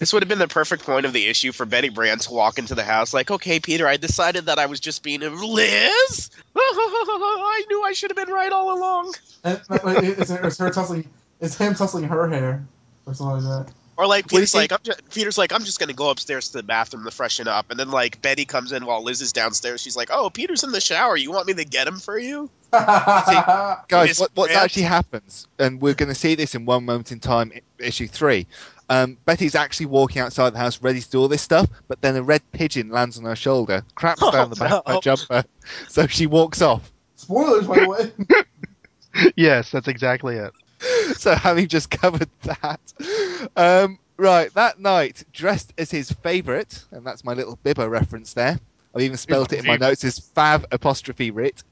This 0.00 0.12
would 0.12 0.22
have 0.24 0.28
been 0.28 0.40
the 0.40 0.48
perfect 0.48 0.82
point 0.82 1.06
of 1.06 1.12
the 1.12 1.26
issue 1.26 1.52
for 1.52 1.64
Betty 1.64 1.90
Brant 1.90 2.22
to 2.22 2.32
walk 2.32 2.58
into 2.58 2.74
the 2.74 2.82
house 2.82 3.14
like, 3.14 3.30
okay, 3.30 3.60
Peter, 3.60 3.86
I 3.86 3.98
decided 3.98 4.46
that 4.46 4.58
I 4.58 4.66
was 4.66 4.80
just 4.80 5.04
being 5.04 5.22
a 5.22 5.30
Liz. 5.30 6.30
I 6.56 7.64
knew 7.70 7.84
I 7.84 7.92
should 7.92 8.10
have 8.10 8.16
been 8.16 8.34
right 8.34 8.50
all 8.50 8.76
along. 8.76 9.14
And, 9.44 9.60
like, 9.68 9.84
like, 9.84 10.02
it's, 10.02 10.28
it's 10.28 10.58
her 10.58 10.70
tussling. 10.70 11.08
It's 11.40 11.56
him 11.56 11.76
tussling 11.76 12.02
her 12.02 12.28
hair 12.28 12.66
or 13.06 13.14
something 13.14 13.46
like 13.46 13.66
that. 13.66 13.72
Or 13.96 14.06
like 14.06 14.26
What 14.26 14.30
do 14.30 14.36
you 14.36 14.40
Peter's 14.40 14.54
like, 14.54 14.72
I'm 14.72 14.78
just, 14.82 15.10
Peter's 15.10 15.38
like, 15.38 15.52
I'm 15.52 15.64
just 15.64 15.80
gonna 15.80 15.92
go 15.94 16.10
upstairs 16.10 16.48
to 16.48 16.58
the 16.58 16.62
bathroom 16.62 17.04
to 17.04 17.10
freshen 17.10 17.48
up, 17.48 17.70
and 17.70 17.80
then 17.80 17.90
like 17.90 18.20
Betty 18.20 18.44
comes 18.44 18.72
in 18.72 18.84
while 18.84 19.02
Liz 19.02 19.22
is 19.22 19.32
downstairs. 19.32 19.80
She's 19.80 19.96
like, 19.96 20.10
Oh, 20.12 20.28
Peter's 20.30 20.64
in 20.64 20.72
the 20.72 20.80
shower. 20.80 21.16
You 21.16 21.32
want 21.32 21.46
me 21.46 21.54
to 21.54 21.64
get 21.64 21.86
him 21.86 21.98
for 21.98 22.18
you? 22.18 22.50
Guys, 22.72 24.20
what, 24.20 24.30
what 24.34 24.50
actually 24.50 24.82
happens, 24.82 25.46
and 25.58 25.80
we're 25.80 25.94
going 25.94 26.08
to 26.08 26.14
see 26.14 26.34
this 26.34 26.54
in 26.54 26.66
one 26.66 26.84
moment 26.84 27.12
in 27.12 27.20
time, 27.20 27.52
issue 27.78 28.06
three. 28.06 28.46
Um, 28.88 29.16
Betty's 29.24 29.54
actually 29.54 29.86
walking 29.86 30.20
outside 30.20 30.50
the 30.50 30.58
house 30.58 30.82
ready 30.82 31.00
to 31.00 31.10
do 31.10 31.20
all 31.20 31.28
this 31.28 31.42
stuff, 31.42 31.68
but 31.88 32.00
then 32.02 32.16
a 32.16 32.22
red 32.22 32.42
pigeon 32.52 32.90
lands 32.90 33.18
on 33.18 33.24
her 33.24 33.36
shoulder, 33.36 33.82
craps 33.94 34.22
Oh, 34.22 34.30
down 34.30 34.50
the 34.50 34.56
back 34.56 34.72
of 34.86 34.94
her 34.94 35.00
jumper, 35.00 35.44
so 35.88 36.06
she 36.06 36.26
walks 36.26 36.60
off. 36.62 36.92
Spoilers, 37.16 37.66
by 37.66 37.80
the 37.80 37.88
way. 37.88 39.32
yes, 39.36 39.70
that's 39.70 39.88
exactly 39.88 40.36
it. 40.36 40.52
so 41.16 41.34
having 41.34 41.68
just 41.68 41.90
covered 41.90 42.30
that, 42.42 42.80
um, 43.56 43.98
right, 44.16 44.52
that 44.54 44.78
night, 44.78 45.24
dressed 45.32 45.72
as 45.78 45.90
his 45.90 46.10
favourite, 46.12 46.84
and 46.90 47.06
that's 47.06 47.24
my 47.24 47.34
little 47.34 47.58
Bieber 47.64 47.88
reference 47.88 48.32
there. 48.34 48.58
I've 48.94 49.02
even 49.02 49.18
spelled 49.18 49.52
it 49.52 49.60
in 49.60 49.66
my 49.66 49.76
notes 49.76 50.04
as 50.04 50.18
Fav 50.18 50.64
apostrophe 50.72 51.30
Rit. 51.30 51.62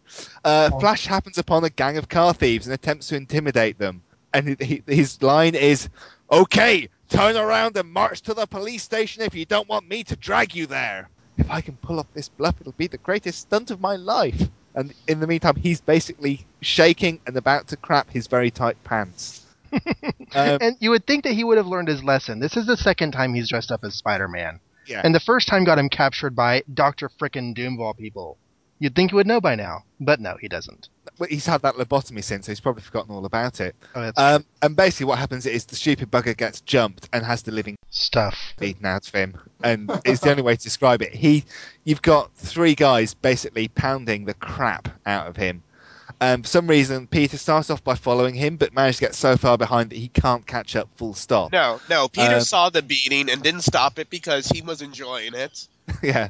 Uh, 0.44 0.68
Oh. 0.72 0.80
Flash 0.80 1.06
happens 1.06 1.38
upon 1.38 1.64
a 1.64 1.70
gang 1.70 1.96
of 1.96 2.08
car 2.08 2.34
thieves 2.34 2.66
and 2.66 2.74
attempts 2.74 3.08
to 3.08 3.16
intimidate 3.16 3.78
them. 3.78 4.02
And 4.34 4.60
he- 4.60 4.82
his 4.86 5.22
line 5.22 5.54
is, 5.54 5.88
"Okay, 6.30 6.88
turn 7.08 7.36
around 7.36 7.76
and 7.76 7.90
march 7.90 8.20
to 8.22 8.34
the 8.34 8.46
police 8.46 8.82
station 8.82 9.22
if 9.22 9.34
you 9.34 9.46
don't 9.46 9.68
want 9.68 9.88
me 9.88 10.04
to 10.04 10.16
drag 10.16 10.54
you 10.54 10.66
there. 10.66 11.08
If 11.38 11.50
I 11.50 11.60
can 11.62 11.76
pull 11.76 11.98
off 11.98 12.06
this 12.12 12.28
bluff, 12.28 12.56
it'll 12.60 12.72
be 12.72 12.88
the 12.88 12.98
greatest 12.98 13.40
stunt 13.40 13.70
of 13.70 13.80
my 13.80 13.96
life." 13.96 14.50
And 14.74 14.92
in 15.06 15.20
the 15.20 15.26
meantime, 15.26 15.56
he's 15.56 15.80
basically 15.80 16.44
shaking 16.60 17.20
and 17.26 17.36
about 17.36 17.68
to 17.68 17.76
crap 17.76 18.10
his 18.10 18.26
very 18.26 18.50
tight 18.50 18.82
pants. 18.84 19.42
Um, 20.36 20.58
and 20.60 20.76
you 20.80 20.90
would 20.90 21.06
think 21.06 21.22
that 21.24 21.32
he 21.32 21.44
would 21.44 21.58
have 21.58 21.66
learned 21.66 21.86
his 21.86 22.02
lesson. 22.02 22.40
This 22.40 22.56
is 22.56 22.66
the 22.66 22.76
second 22.76 23.12
time 23.12 23.34
he's 23.34 23.48
dressed 23.48 23.70
up 23.70 23.84
as 23.84 23.94
Spider-Man, 23.94 24.58
yeah. 24.86 25.00
and 25.04 25.14
the 25.14 25.20
first 25.20 25.46
time 25.46 25.62
got 25.62 25.78
him 25.78 25.88
captured 25.88 26.34
by 26.34 26.62
Doctor 26.72 27.08
Frickin' 27.08 27.54
Doom 27.54 27.74
of 27.74 27.80
all 27.80 27.94
people. 27.94 28.36
You'd 28.80 28.94
think 28.94 29.10
he 29.12 29.14
would 29.14 29.26
know 29.26 29.40
by 29.40 29.54
now, 29.54 29.84
but 30.00 30.20
no, 30.20 30.36
he 30.40 30.48
doesn't. 30.48 30.88
Well, 31.18 31.28
he's 31.28 31.46
had 31.46 31.62
that 31.62 31.76
lobotomy 31.76 32.22
since, 32.24 32.46
so 32.46 32.52
he's 32.52 32.60
probably 32.60 32.82
forgotten 32.82 33.14
all 33.14 33.24
about 33.24 33.60
it. 33.60 33.76
Oh, 33.94 34.10
Um, 34.16 34.44
and 34.62 34.74
basically, 34.74 35.06
what 35.06 35.18
happens 35.18 35.46
is 35.46 35.64
the 35.64 35.76
stupid 35.76 36.10
bugger 36.10 36.36
gets 36.36 36.60
jumped 36.60 37.08
and 37.12 37.24
has 37.24 37.42
the 37.42 37.52
living 37.52 37.76
stuff. 37.90 38.36
beaten 38.58 38.84
out 38.84 39.06
of 39.06 39.14
him, 39.14 39.36
and 39.62 39.90
it's 40.04 40.20
the 40.20 40.30
only 40.30 40.42
way 40.42 40.56
to 40.56 40.62
describe 40.62 41.02
it. 41.02 41.14
He, 41.14 41.44
you've 41.84 42.02
got 42.02 42.34
three 42.34 42.74
guys 42.74 43.14
basically 43.14 43.68
pounding 43.68 44.24
the 44.24 44.34
crap 44.34 44.88
out 45.06 45.28
of 45.28 45.36
him. 45.36 45.62
Um, 46.20 46.42
for 46.42 46.48
some 46.48 46.66
reason, 46.66 47.06
Peter 47.06 47.36
starts 47.36 47.70
off 47.70 47.82
by 47.84 47.94
following 47.96 48.34
him, 48.34 48.56
but 48.56 48.72
manages 48.72 48.96
to 48.96 49.00
get 49.06 49.14
so 49.14 49.36
far 49.36 49.58
behind 49.58 49.90
that 49.90 49.96
he 49.96 50.08
can't 50.08 50.46
catch 50.46 50.76
up. 50.76 50.88
Full 50.96 51.14
stop. 51.14 51.52
No, 51.52 51.80
no. 51.90 52.08
Peter 52.08 52.36
Um, 52.36 52.40
saw 52.40 52.70
the 52.70 52.82
beating 52.82 53.28
and 53.30 53.42
didn't 53.42 53.62
stop 53.62 53.98
it 53.98 54.10
because 54.10 54.46
he 54.48 54.62
was 54.62 54.80
enjoying 54.82 55.34
it. 55.34 55.66
yeah, 56.02 56.28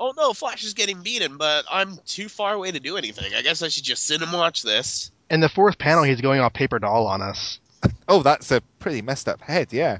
Oh 0.00 0.12
no, 0.16 0.32
Flash 0.32 0.64
is 0.64 0.74
getting 0.74 1.02
beaten, 1.02 1.36
but 1.36 1.64
I'm 1.70 1.96
too 2.06 2.28
far 2.28 2.54
away 2.54 2.72
to 2.72 2.80
do 2.80 2.96
anything. 2.96 3.34
I 3.34 3.42
guess 3.42 3.62
I 3.62 3.68
should 3.68 3.84
just 3.84 4.04
sit 4.04 4.20
and 4.20 4.32
watch 4.32 4.62
this. 4.62 5.12
In 5.30 5.38
the 5.40 5.48
fourth 5.48 5.78
panel, 5.78 6.02
he's 6.02 6.20
going 6.20 6.40
all 6.40 6.50
paper 6.50 6.78
doll 6.78 7.06
on 7.06 7.22
us. 7.22 7.60
Oh, 8.08 8.22
that's 8.22 8.50
a 8.52 8.60
pretty 8.78 9.02
messed 9.02 9.28
up 9.28 9.40
head. 9.40 9.72
Yeah. 9.72 9.98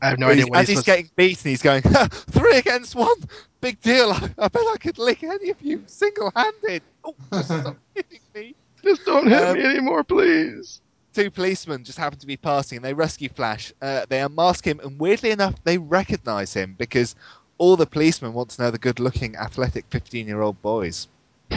I 0.00 0.10
have 0.10 0.18
no 0.18 0.28
idea 0.28 0.46
what 0.46 0.60
as 0.60 0.68
he's 0.68 0.78
he's 0.78 0.84
getting 0.84 1.10
beaten, 1.16 1.50
he's 1.50 1.62
going 1.62 1.82
"Ha, 1.82 2.08
three 2.10 2.56
against 2.56 2.94
one. 2.94 3.16
Big 3.60 3.80
deal. 3.80 4.12
I, 4.12 4.30
I 4.38 4.48
bet 4.48 4.62
I 4.62 4.76
could 4.80 4.98
lick 4.98 5.22
any 5.24 5.50
of 5.50 5.60
you 5.60 5.82
single-handed. 5.86 6.82
Oh, 7.04 7.14
stop 7.42 7.76
hitting 7.94 8.20
me. 8.34 8.54
Just 8.84 9.04
don't 9.04 9.26
hit 9.26 9.42
Um, 9.42 9.56
me 9.58 9.64
anymore, 9.64 10.04
please. 10.04 10.80
two 11.14 11.30
policemen 11.30 11.82
just 11.84 11.98
happen 11.98 12.18
to 12.18 12.26
be 12.26 12.36
passing 12.36 12.76
and 12.76 12.84
they 12.84 12.94
rescue 12.94 13.28
Flash. 13.28 13.72
Uh, 13.82 14.06
they 14.08 14.20
unmask 14.20 14.64
him, 14.66 14.80
and 14.82 14.98
weirdly 15.00 15.30
enough, 15.30 15.54
they 15.64 15.78
recognize 15.78 16.52
him 16.54 16.74
because 16.78 17.14
all 17.58 17.76
the 17.76 17.86
policemen 17.86 18.32
want 18.32 18.50
to 18.50 18.62
know 18.62 18.70
the 18.70 18.78
good 18.78 19.00
looking, 19.00 19.34
athletic 19.36 19.84
15 19.90 20.26
year 20.28 20.40
old 20.42 20.60
boys. 20.62 21.08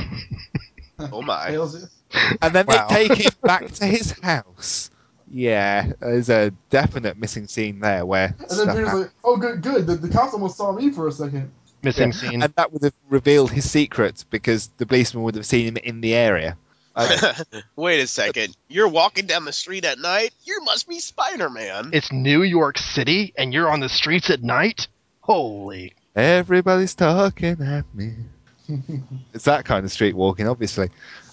Oh 1.11 1.21
my. 1.23 1.47
And 2.41 2.53
then 2.53 2.65
Wow. 2.67 2.87
they 2.89 3.07
take 3.07 3.17
him 3.25 3.31
back 3.43 3.71
to 3.71 3.85
his 3.85 4.11
house. 4.21 4.91
Yeah, 5.31 5.93
there's 5.99 6.29
a 6.29 6.51
definite 6.69 7.17
missing 7.17 7.47
scene 7.47 7.79
there 7.79 8.05
where. 8.05 8.35
And 8.37 8.59
then 8.59 8.67
Peter's 8.67 8.87
happened. 8.87 8.99
like, 9.03 9.11
"Oh, 9.23 9.37
good, 9.37 9.61
good. 9.63 9.87
The, 9.87 9.95
the 9.95 10.09
cops 10.09 10.33
almost 10.33 10.57
saw 10.57 10.71
me 10.73 10.91
for 10.91 11.07
a 11.07 11.11
second. 11.11 11.49
Missing 11.83 12.11
Yeah. 12.11 12.17
scene. 12.19 12.43
and 12.43 12.53
that 12.55 12.71
would 12.71 12.83
have 12.83 12.93
revealed 13.09 13.51
his 13.51 13.69
secret 13.69 14.25
because 14.29 14.69
the 14.77 14.85
policeman 14.85 15.23
would 15.23 15.33
have 15.35 15.45
seen 15.45 15.67
him 15.69 15.77
in 15.77 16.01
the 16.01 16.13
area. 16.13 16.55
Wait 17.75 18.01
a 18.01 18.07
second. 18.07 18.55
You're 18.67 18.87
walking 18.87 19.25
down 19.25 19.45
the 19.45 19.53
street 19.53 19.85
at 19.85 19.99
night? 19.99 20.33
You 20.43 20.61
must 20.63 20.87
be 20.87 20.99
Spider 20.99 21.49
Man. 21.49 21.91
It's 21.93 22.11
New 22.11 22.43
York 22.43 22.77
City, 22.77 23.33
and 23.37 23.53
you're 23.53 23.69
on 23.69 23.79
the 23.79 23.89
streets 23.89 24.29
at 24.29 24.43
night. 24.43 24.87
Holy! 25.21 25.93
Everybody's 26.15 26.95
talking 26.95 27.61
at 27.61 27.85
me. 27.93 28.13
It's 29.33 29.45
that 29.45 29.65
kind 29.65 29.83
of 29.83 29.91
street 29.91 30.15
walking, 30.15 30.47
obviously. 30.47 30.89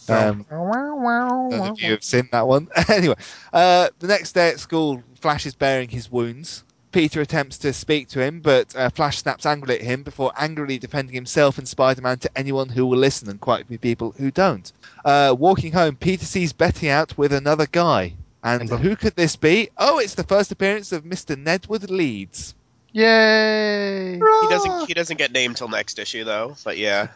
Um, 0.08 0.46
don't 0.48 1.80
you've 1.80 2.02
seen 2.02 2.28
that 2.32 2.48
one. 2.48 2.68
anyway, 2.88 3.14
uh, 3.52 3.88
the 3.98 4.06
next 4.06 4.32
day 4.32 4.48
at 4.48 4.58
school, 4.58 5.02
Flash 5.20 5.46
is 5.46 5.54
bearing 5.54 5.88
his 5.88 6.10
wounds. 6.10 6.64
Peter 6.92 7.20
attempts 7.20 7.58
to 7.58 7.72
speak 7.72 8.08
to 8.08 8.20
him, 8.20 8.40
but 8.40 8.74
uh, 8.74 8.90
Flash 8.90 9.18
snaps 9.18 9.46
angrily 9.46 9.76
at 9.76 9.82
him 9.82 10.02
before 10.02 10.32
angrily 10.36 10.78
defending 10.78 11.14
himself 11.14 11.58
and 11.58 11.68
Spider-Man 11.68 12.18
to 12.18 12.30
anyone 12.38 12.68
who 12.68 12.86
will 12.86 12.98
listen, 12.98 13.28
and 13.28 13.40
quite 13.40 13.64
a 13.64 13.66
few 13.66 13.78
people 13.78 14.14
who 14.16 14.30
don't. 14.30 14.72
Uh, 15.04 15.34
walking 15.38 15.72
home, 15.72 15.96
Peter 15.96 16.24
sees 16.24 16.52
Betty 16.52 16.90
out 16.90 17.16
with 17.18 17.32
another 17.32 17.66
guy. 17.66 18.14
And 18.42 18.70
And 18.70 18.80
who 18.80 18.96
could 18.96 19.16
this 19.16 19.36
be? 19.36 19.70
Oh, 19.76 19.98
it's 19.98 20.14
the 20.14 20.24
first 20.24 20.52
appearance 20.52 20.92
of 20.92 21.04
Mr. 21.04 21.36
Nedwood 21.36 21.90
Leeds. 21.90 22.54
Yay! 22.92 24.14
He 24.14 24.48
doesn't 24.48 24.86
he 24.86 24.94
doesn't 24.94 25.18
get 25.18 25.32
named 25.32 25.56
till 25.56 25.68
next 25.68 25.98
issue 25.98 26.24
though, 26.24 26.56
but 26.64 26.78
yeah. 26.78 27.08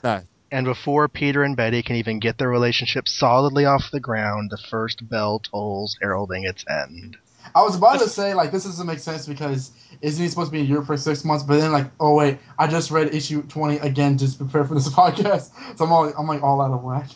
And 0.50 0.66
before 0.66 1.08
Peter 1.08 1.42
and 1.42 1.56
Betty 1.56 1.82
can 1.82 1.96
even 1.96 2.18
get 2.18 2.36
their 2.36 2.50
relationship 2.50 3.08
solidly 3.08 3.64
off 3.64 3.90
the 3.90 4.00
ground, 4.00 4.50
the 4.50 4.58
first 4.58 5.08
bell 5.08 5.38
tolls, 5.38 5.96
heralding 6.02 6.44
its 6.44 6.64
end. 6.68 7.16
I 7.54 7.62
was 7.62 7.76
about 7.76 8.00
to 8.00 8.08
say 8.08 8.34
like 8.34 8.50
this 8.52 8.64
doesn't 8.64 8.86
make 8.86 8.98
sense 8.98 9.26
because 9.26 9.70
isn't 10.00 10.22
he 10.22 10.28
supposed 10.28 10.48
to 10.48 10.52
be 10.52 10.60
in 10.60 10.66
Europe 10.66 10.86
for 10.86 10.96
six 10.96 11.24
months? 11.24 11.44
But 11.44 11.60
then 11.60 11.72
like, 11.72 11.86
oh 12.00 12.14
wait, 12.14 12.38
I 12.58 12.66
just 12.66 12.90
read 12.90 13.14
issue 13.14 13.42
twenty 13.42 13.76
again 13.78 14.18
just 14.18 14.38
prepare 14.38 14.64
for 14.64 14.74
this 14.74 14.88
podcast, 14.94 15.50
so 15.76 15.84
I'm 15.84 15.92
all 15.92 16.12
I'm 16.16 16.26
like 16.26 16.42
all 16.42 16.60
out 16.60 16.70
of 16.70 16.82
whack. 16.82 17.08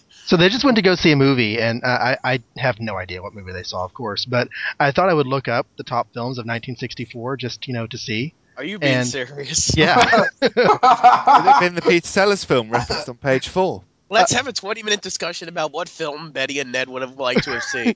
So 0.26 0.36
they 0.36 0.48
just 0.48 0.64
went 0.64 0.74
to 0.74 0.82
go 0.82 0.96
see 0.96 1.12
a 1.12 1.16
movie, 1.16 1.60
and 1.60 1.84
uh, 1.84 1.86
I, 1.86 2.18
I 2.24 2.42
have 2.56 2.80
no 2.80 2.96
idea 2.96 3.22
what 3.22 3.32
movie 3.32 3.52
they 3.52 3.62
saw, 3.62 3.84
of 3.84 3.94
course, 3.94 4.24
but 4.24 4.48
I 4.80 4.90
thought 4.90 5.08
I 5.08 5.14
would 5.14 5.28
look 5.28 5.46
up 5.46 5.68
the 5.76 5.84
top 5.84 6.12
films 6.14 6.38
of 6.38 6.42
1964 6.42 7.36
just, 7.36 7.68
you 7.68 7.74
know, 7.74 7.86
to 7.86 7.96
see. 7.96 8.34
Are 8.56 8.64
you 8.64 8.80
being 8.80 8.92
And- 8.92 9.06
serious? 9.06 9.72
Yeah. 9.76 10.24
Would 10.42 10.50
it 10.56 10.66
have 10.66 11.60
been 11.60 11.74
the 11.76 11.80
Peter 11.82 12.04
Sellers 12.04 12.42
film 12.42 12.70
referenced 12.70 13.08
on 13.08 13.18
page 13.18 13.46
four? 13.46 13.84
Let's 14.10 14.32
have 14.32 14.48
a 14.48 14.52
20 14.52 14.82
minute 14.82 15.00
discussion 15.00 15.48
about 15.48 15.70
what 15.70 15.88
film 15.88 16.32
Betty 16.32 16.58
and 16.58 16.72
Ned 16.72 16.88
would 16.88 17.02
have 17.02 17.16
liked 17.16 17.44
to 17.44 17.52
have 17.52 17.62
seen. 17.62 17.94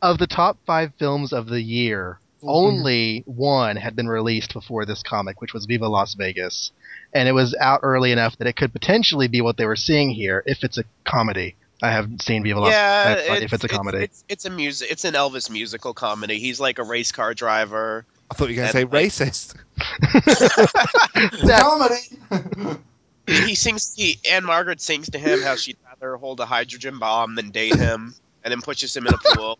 Of 0.00 0.18
the 0.18 0.26
top 0.26 0.58
five 0.66 0.92
films 0.98 1.32
of 1.32 1.46
the 1.46 1.60
year, 1.60 2.20
mm-hmm. 2.38 2.48
only 2.48 3.22
one 3.26 3.76
had 3.76 3.96
been 3.96 4.08
released 4.08 4.52
before 4.52 4.84
this 4.84 5.02
comic, 5.02 5.40
which 5.40 5.52
was 5.52 5.66
Viva 5.66 5.88
Las 5.88 6.14
Vegas. 6.14 6.72
And 7.12 7.28
it 7.28 7.32
was 7.32 7.54
out 7.58 7.80
early 7.82 8.12
enough 8.12 8.36
that 8.38 8.46
it 8.46 8.56
could 8.56 8.72
potentially 8.72 9.28
be 9.28 9.40
what 9.40 9.56
they 9.56 9.66
were 9.66 9.76
seeing 9.76 10.10
here 10.10 10.42
if 10.46 10.62
it's 10.62 10.78
a 10.78 10.84
comedy. 11.04 11.56
I 11.82 11.90
haven't 11.90 12.22
seen 12.22 12.42
Viva 12.42 12.60
Las 12.60 12.72
yeah, 12.72 13.14
Vegas 13.14 13.42
if 13.44 13.52
it's 13.52 13.64
a 13.64 13.68
comedy. 13.68 13.98
It's, 13.98 14.24
it's 14.28 14.44
a 14.44 14.50
music. 14.50 14.90
It's 14.90 15.04
an 15.04 15.14
Elvis 15.14 15.48
musical 15.48 15.94
comedy. 15.94 16.38
He's 16.38 16.60
like 16.60 16.78
a 16.78 16.84
race 16.84 17.12
car 17.12 17.34
driver. 17.34 18.04
I 18.30 18.34
thought 18.34 18.48
you 18.50 18.56
were 18.56 18.62
going 18.62 18.68
to 18.68 18.72
say 18.72 18.84
like- 18.84 19.04
racist. 19.04 19.54
comedy. 21.60 22.78
He, 23.26 23.46
he 23.48 23.54
sings. 23.54 23.94
He, 23.94 24.18
Ann-Margret 24.30 24.80
sings 24.80 25.10
to 25.10 25.18
him 25.18 25.40
how 25.40 25.56
she'd 25.56 25.76
rather 25.86 26.16
hold 26.16 26.40
a 26.40 26.46
hydrogen 26.46 26.98
bomb 26.98 27.36
than 27.36 27.50
date 27.50 27.76
him, 27.76 28.14
and 28.42 28.50
then 28.50 28.60
pushes 28.60 28.96
him 28.96 29.06
in 29.06 29.14
a 29.14 29.18
pool. 29.18 29.58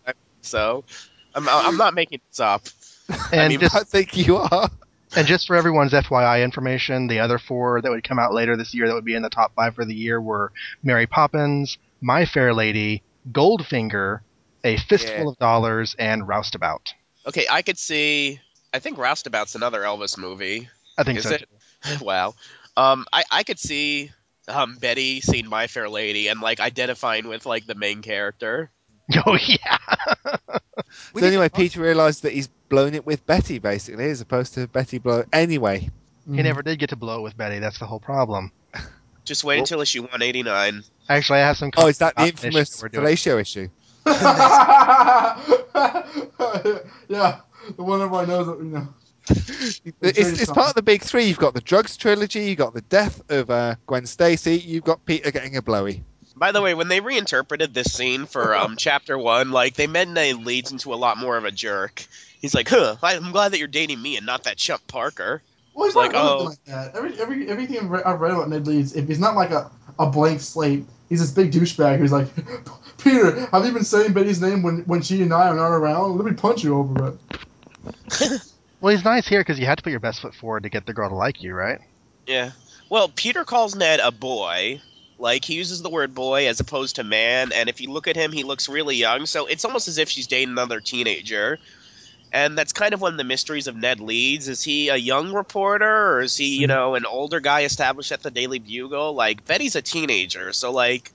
So, 0.48 0.84
I'm, 1.34 1.48
I'm 1.48 1.76
not 1.76 1.94
making 1.94 2.20
this 2.30 2.40
up. 2.40 2.62
and 3.32 3.48
mean, 3.48 3.60
just 3.60 3.74
I 3.74 3.84
think 3.84 4.16
you 4.16 4.36
are. 4.36 4.70
And 5.16 5.26
just 5.26 5.46
for 5.46 5.56
everyone's 5.56 5.92
FYI 5.92 6.44
information, 6.44 7.06
the 7.06 7.20
other 7.20 7.38
four 7.38 7.80
that 7.80 7.90
would 7.90 8.04
come 8.06 8.18
out 8.18 8.34
later 8.34 8.56
this 8.56 8.74
year 8.74 8.88
that 8.88 8.94
would 8.94 9.04
be 9.04 9.14
in 9.14 9.22
the 9.22 9.30
top 9.30 9.54
five 9.54 9.74
for 9.74 9.84
the 9.84 9.94
year 9.94 10.20
were 10.20 10.52
Mary 10.82 11.06
Poppins, 11.06 11.78
My 12.00 12.26
Fair 12.26 12.52
Lady, 12.54 13.02
Goldfinger, 13.32 14.20
A 14.64 14.76
Fistful 14.76 15.24
Yeah. 15.24 15.30
of 15.30 15.38
Dollars, 15.38 15.96
and 15.98 16.28
Roustabout. 16.28 16.92
Okay, 17.26 17.46
I 17.50 17.62
could 17.62 17.78
see. 17.78 18.40
I 18.72 18.80
think 18.80 18.98
Roustabout's 18.98 19.54
another 19.54 19.80
Elvis 19.80 20.18
movie. 20.18 20.68
I 20.98 21.04
think 21.04 21.18
Is 21.18 21.24
so. 21.24 21.30
it? 21.30 21.48
wow. 22.00 22.34
Um, 22.76 23.06
I 23.12 23.24
I 23.30 23.42
could 23.44 23.58
see 23.58 24.10
um 24.46 24.76
Betty 24.76 25.20
seeing 25.20 25.48
My 25.48 25.66
Fair 25.66 25.88
Lady 25.88 26.28
and 26.28 26.40
like 26.40 26.60
identifying 26.60 27.28
with 27.28 27.46
like 27.46 27.66
the 27.66 27.74
main 27.74 28.02
character. 28.02 28.70
Oh 29.26 29.36
yeah. 29.46 29.78
So 31.14 31.26
anyway, 31.26 31.48
Peter 31.48 31.80
realised 31.80 32.22
that 32.22 32.32
he's 32.32 32.48
blown 32.68 32.94
it 32.94 33.04
with 33.04 33.26
Betty, 33.26 33.58
basically, 33.58 34.08
as 34.10 34.20
opposed 34.20 34.54
to 34.54 34.66
Betty 34.68 34.98
blow. 34.98 35.24
Anyway, 35.32 35.90
He 36.30 36.42
never 36.42 36.62
did 36.62 36.78
get 36.78 36.90
to 36.90 36.96
blow 36.96 37.18
it 37.18 37.22
with 37.22 37.36
Betty. 37.36 37.58
That's 37.58 37.78
the 37.78 37.86
whole 37.86 38.00
problem. 38.00 38.52
Just 39.24 39.44
wait 39.44 39.56
Well- 39.56 39.62
until 39.62 39.80
issue 39.80 40.02
189. 40.02 40.82
Actually, 41.08 41.40
I 41.40 41.46
have 41.46 41.56
some. 41.56 41.70
oh, 41.76 41.88
is 41.88 41.98
that 41.98 42.14
the 42.16 42.26
infamous 42.28 42.70
this 42.70 42.84
issue 42.84 43.00
fellatio 43.00 43.40
issue? 43.40 43.68
yeah, 47.08 47.40
the 47.76 47.82
one 47.82 48.00
everybody 48.00 48.28
knows. 48.28 48.46
that, 48.46 48.58
You 48.58 48.64
know. 48.64 48.88
It's, 50.00 50.18
it's 50.18 50.50
part 50.52 50.68
of 50.68 50.74
the 50.74 50.82
big 50.82 51.02
three. 51.02 51.24
You've 51.24 51.38
got 51.38 51.54
the 51.54 51.60
drugs 51.60 51.96
trilogy, 51.96 52.40
you've 52.48 52.58
got 52.58 52.72
the 52.74 52.80
death 52.82 53.20
of 53.30 53.50
uh, 53.50 53.74
Gwen 53.86 54.06
Stacy, 54.06 54.56
you've 54.58 54.84
got 54.84 55.04
Peter 55.04 55.30
getting 55.30 55.56
a 55.56 55.62
blowy. 55.62 56.02
By 56.38 56.52
the 56.52 56.62
way, 56.62 56.74
when 56.74 56.88
they 56.88 57.00
reinterpreted 57.00 57.74
this 57.74 57.92
scene 57.92 58.26
for 58.26 58.56
um, 58.56 58.76
chapter 58.78 59.18
one, 59.18 59.50
like 59.50 59.74
they 59.74 59.86
made 59.86 60.08
Ned 60.08 60.44
Leeds 60.44 60.72
into 60.72 60.94
a 60.94 60.96
lot 60.96 61.18
more 61.18 61.36
of 61.36 61.44
a 61.44 61.50
jerk. 61.50 62.04
He's 62.40 62.54
like, 62.54 62.68
"Huh, 62.68 62.96
I'm 63.02 63.32
glad 63.32 63.52
that 63.52 63.58
you're 63.58 63.68
dating 63.68 64.00
me 64.00 64.16
and 64.16 64.26
not 64.26 64.44
that 64.44 64.56
chump 64.56 64.86
Parker." 64.86 65.42
Well, 65.74 65.86
he's 65.86 65.94
Like, 65.94 66.12
like, 66.12 66.22
not 66.22 66.32
oh. 66.32 66.44
like 66.44 66.64
that. 66.64 66.96
Every, 66.96 67.20
every, 67.20 67.48
everything 67.48 67.78
I've 67.78 67.90
read, 67.90 68.04
I've 68.04 68.20
read 68.20 68.32
about 68.32 68.48
Ned 68.48 68.66
Leeds, 68.66 68.96
if 68.96 69.06
he's 69.06 69.20
not 69.20 69.36
like 69.36 69.52
a, 69.52 69.70
a 69.98 70.10
blank 70.10 70.40
slate, 70.40 70.86
he's 71.08 71.20
this 71.20 71.30
big 71.30 71.52
douchebag 71.52 71.98
who's 71.98 72.10
like, 72.10 72.28
Peter, 72.98 73.46
have 73.46 73.64
you 73.64 73.72
been 73.72 73.84
saying 73.84 74.12
Betty's 74.12 74.40
name 74.40 74.64
when, 74.64 74.78
when 74.86 75.02
she 75.02 75.22
and 75.22 75.32
I 75.32 75.46
are 75.48 75.54
not 75.54 75.68
around? 75.68 76.16
Let 76.16 76.26
me 76.26 76.32
punch 76.32 76.64
you 76.64 76.76
over 76.76 77.16
it. 78.20 78.42
Well, 78.80 78.94
he's 78.94 79.04
nice 79.04 79.26
here 79.26 79.40
because 79.40 79.58
you 79.58 79.66
had 79.66 79.78
to 79.78 79.82
put 79.82 79.90
your 79.90 80.00
best 80.00 80.20
foot 80.20 80.34
forward 80.34 80.62
to 80.62 80.68
get 80.68 80.86
the 80.86 80.92
girl 80.92 81.08
to 81.08 81.14
like 81.14 81.42
you, 81.42 81.52
right? 81.52 81.80
Yeah. 82.26 82.52
Well, 82.88 83.08
Peter 83.08 83.44
calls 83.44 83.74
Ned 83.74 84.00
a 84.00 84.12
boy. 84.12 84.80
Like 85.18 85.44
he 85.44 85.54
uses 85.54 85.82
the 85.82 85.90
word 85.90 86.14
boy 86.14 86.48
as 86.48 86.60
opposed 86.60 86.96
to 86.96 87.04
man, 87.04 87.52
and 87.52 87.68
if 87.68 87.80
you 87.80 87.90
look 87.90 88.06
at 88.06 88.16
him, 88.16 88.32
he 88.32 88.44
looks 88.44 88.68
really 88.68 88.96
young. 88.96 89.26
So 89.26 89.46
it's 89.46 89.64
almost 89.64 89.88
as 89.88 89.98
if 89.98 90.08
she's 90.08 90.26
dating 90.26 90.50
another 90.50 90.80
teenager. 90.80 91.58
And 92.30 92.58
that's 92.58 92.74
kind 92.74 92.92
of 92.92 93.00
one 93.00 93.12
of 93.12 93.18
the 93.18 93.24
mysteries 93.24 93.68
of 93.68 93.76
Ned 93.76 94.00
Leeds. 94.00 94.48
Is 94.48 94.62
he 94.62 94.90
a 94.90 94.96
young 94.96 95.32
reporter, 95.32 96.14
or 96.14 96.20
is 96.20 96.36
he, 96.36 96.56
you 96.56 96.66
mm-hmm. 96.66 96.76
know, 96.76 96.94
an 96.94 97.06
older 97.06 97.40
guy 97.40 97.62
established 97.62 98.12
at 98.12 98.22
the 98.22 98.30
Daily 98.30 98.58
Bugle? 98.58 99.14
Like 99.14 99.46
Betty's 99.46 99.76
a 99.76 99.82
teenager, 99.82 100.52
so 100.52 100.70
like, 100.70 101.10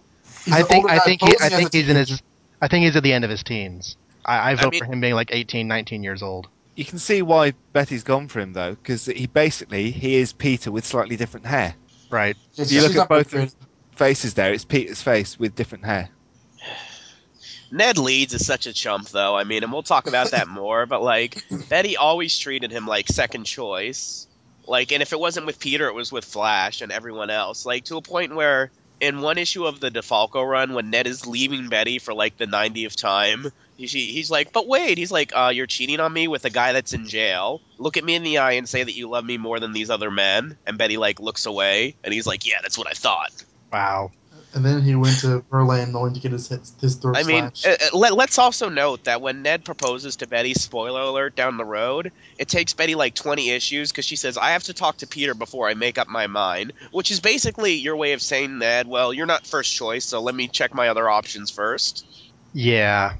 I 0.51 0.63
think 0.63 0.89
I 0.89 0.99
think 0.99 1.21
he, 1.21 1.35
I 1.39 1.49
think 1.49 1.73
a 1.73 1.77
he's 1.77 1.89
in 1.89 1.95
his 1.95 2.21
I 2.61 2.67
think 2.67 2.85
he's 2.85 2.95
at 2.95 3.03
the 3.03 3.13
end 3.13 3.25
of 3.25 3.29
his 3.29 3.43
teens. 3.43 3.97
I, 4.25 4.51
I 4.51 4.55
vote 4.55 4.71
mean- 4.71 4.79
for 4.79 4.85
him 4.85 5.01
being 5.01 5.15
like 5.15 5.33
18, 5.33 5.67
19 5.67 6.01
years 6.03 6.23
old. 6.23 6.47
You 6.75 6.85
can 6.85 6.97
see 6.97 7.21
why 7.21 7.53
Betty's 7.71 8.03
gone 8.03 8.29
for 8.29 8.39
him 8.39 8.53
though, 8.53 8.71
because 8.71 9.05
he 9.05 9.27
basically 9.27 9.91
he 9.91 10.15
is 10.15 10.33
Peter 10.33 10.71
with 10.71 10.85
slightly 10.85 11.15
different 11.15 11.45
hair. 11.45 11.75
Right. 12.09 12.35
Yeah, 12.53 12.63
If 12.63 12.71
you 12.71 12.81
look 12.81 12.95
at 12.95 13.09
both 13.09 13.29
very 13.29 13.43
of 13.43 13.62
faces 13.95 14.33
there, 14.33 14.53
it's 14.53 14.65
Peter's 14.65 15.01
face 15.01 15.39
with 15.39 15.55
different 15.55 15.85
hair. 15.85 16.09
Ned 17.71 17.97
Leeds 17.97 18.35
is 18.35 18.45
such 18.45 18.67
a 18.67 18.73
chump, 18.73 19.09
though. 19.09 19.35
I 19.35 19.45
mean, 19.45 19.63
and 19.63 19.73
we'll 19.73 19.81
talk 19.81 20.07
about 20.07 20.31
that 20.31 20.47
more. 20.61 20.85
But 20.85 21.01
like, 21.01 21.43
Betty 21.69 21.97
always 21.97 22.37
treated 22.37 22.71
him 22.71 22.85
like 22.85 23.07
second 23.07 23.45
choice. 23.45 24.27
Like, 24.67 24.91
and 24.91 25.01
if 25.01 25.11
it 25.11 25.19
wasn't 25.19 25.47
with 25.47 25.59
Peter, 25.59 25.87
it 25.87 25.95
was 25.95 26.11
with 26.11 26.23
Flash 26.23 26.81
and 26.81 26.91
everyone 26.91 27.31
else. 27.31 27.65
Like 27.65 27.85
to 27.85 27.97
a 27.97 28.01
point 28.01 28.35
where, 28.35 28.71
in 29.01 29.21
one 29.21 29.39
issue 29.39 29.65
of 29.65 29.79
the 29.79 29.89
DeFalco 29.89 30.47
run, 30.47 30.73
when 30.73 30.91
Ned 30.91 31.07
is 31.07 31.25
leaving 31.25 31.67
Betty 31.67 31.97
for 31.97 32.13
like 32.13 32.37
the 32.37 32.45
90th 32.45 32.95
time, 32.95 33.47
he, 33.75 33.87
he's 33.87 34.29
like, 34.29 34.53
"But 34.53 34.67
wait," 34.67 34.99
he's 34.99 35.11
like, 35.11 35.31
uh, 35.35 35.51
"You're 35.53 35.65
cheating 35.65 35.99
on 35.99 36.13
me 36.13 36.27
with 36.27 36.45
a 36.45 36.49
guy 36.51 36.73
that's 36.73 36.93
in 36.93 37.07
jail. 37.07 37.59
Look 37.79 37.97
at 37.97 38.03
me 38.03 38.13
in 38.13 38.23
the 38.23 38.37
eye 38.37 38.53
and 38.53 38.69
say 38.69 38.83
that 38.83 38.95
you 38.95 39.09
love 39.09 39.25
me 39.25 39.37
more 39.37 39.59
than 39.59 39.73
these 39.73 39.89
other 39.89 40.11
men." 40.11 40.57
And 40.67 40.77
Betty 40.77 40.97
like 40.97 41.19
looks 41.19 41.47
away, 41.47 41.95
and 42.03 42.13
he's 42.13 42.27
like, 42.27 42.47
"Yeah, 42.47 42.59
that's 42.61 42.77
what 42.77 42.87
I 42.87 42.93
thought." 42.93 43.43
Wow. 43.73 44.11
And 44.55 44.63
then 44.63 44.83
he 44.83 44.93
went 44.95 45.19
to 45.21 45.43
Berlin 45.49 45.91
knowing 45.91 46.13
to 46.13 46.19
get 46.19 46.31
his 46.31 46.47
his, 46.47 46.73
his 46.79 46.95
throat 46.95 47.17
I 47.17 47.23
mean, 47.23 47.49
slashed. 47.55 47.65
uh, 47.65 47.85
uh, 47.87 47.97
let, 47.97 48.13
let's 48.13 48.37
also 48.37 48.69
note 48.69 49.05
that 49.05 49.19
when 49.19 49.41
Ned 49.41 49.65
proposes 49.65 50.17
to 50.17 50.27
Betty, 50.27 50.53
spoiler 50.53 51.01
alert, 51.01 51.35
down 51.35 51.57
the 51.57 51.65
road, 51.65 52.11
it 52.37 52.49
takes 52.49 52.73
Betty 52.73 52.93
like 52.93 53.15
20 53.15 53.49
issues 53.49 53.91
because 53.91 54.05
she 54.05 54.15
says, 54.15 54.37
I 54.37 54.51
have 54.51 54.63
to 54.65 54.73
talk 54.75 54.97
to 54.97 55.07
Peter 55.07 55.33
before 55.33 55.67
I 55.67 55.73
make 55.73 55.97
up 55.97 56.07
my 56.07 56.27
mind, 56.27 56.73
which 56.91 57.09
is 57.09 57.19
basically 57.19 57.73
your 57.73 57.95
way 57.95 58.13
of 58.13 58.21
saying, 58.21 58.59
Ned, 58.59 58.87
well, 58.87 59.11
you're 59.11 59.25
not 59.25 59.47
first 59.47 59.73
choice, 59.73 60.05
so 60.05 60.21
let 60.21 60.35
me 60.35 60.47
check 60.47 60.75
my 60.75 60.89
other 60.89 61.09
options 61.09 61.49
first. 61.49 62.05
Yeah. 62.53 63.15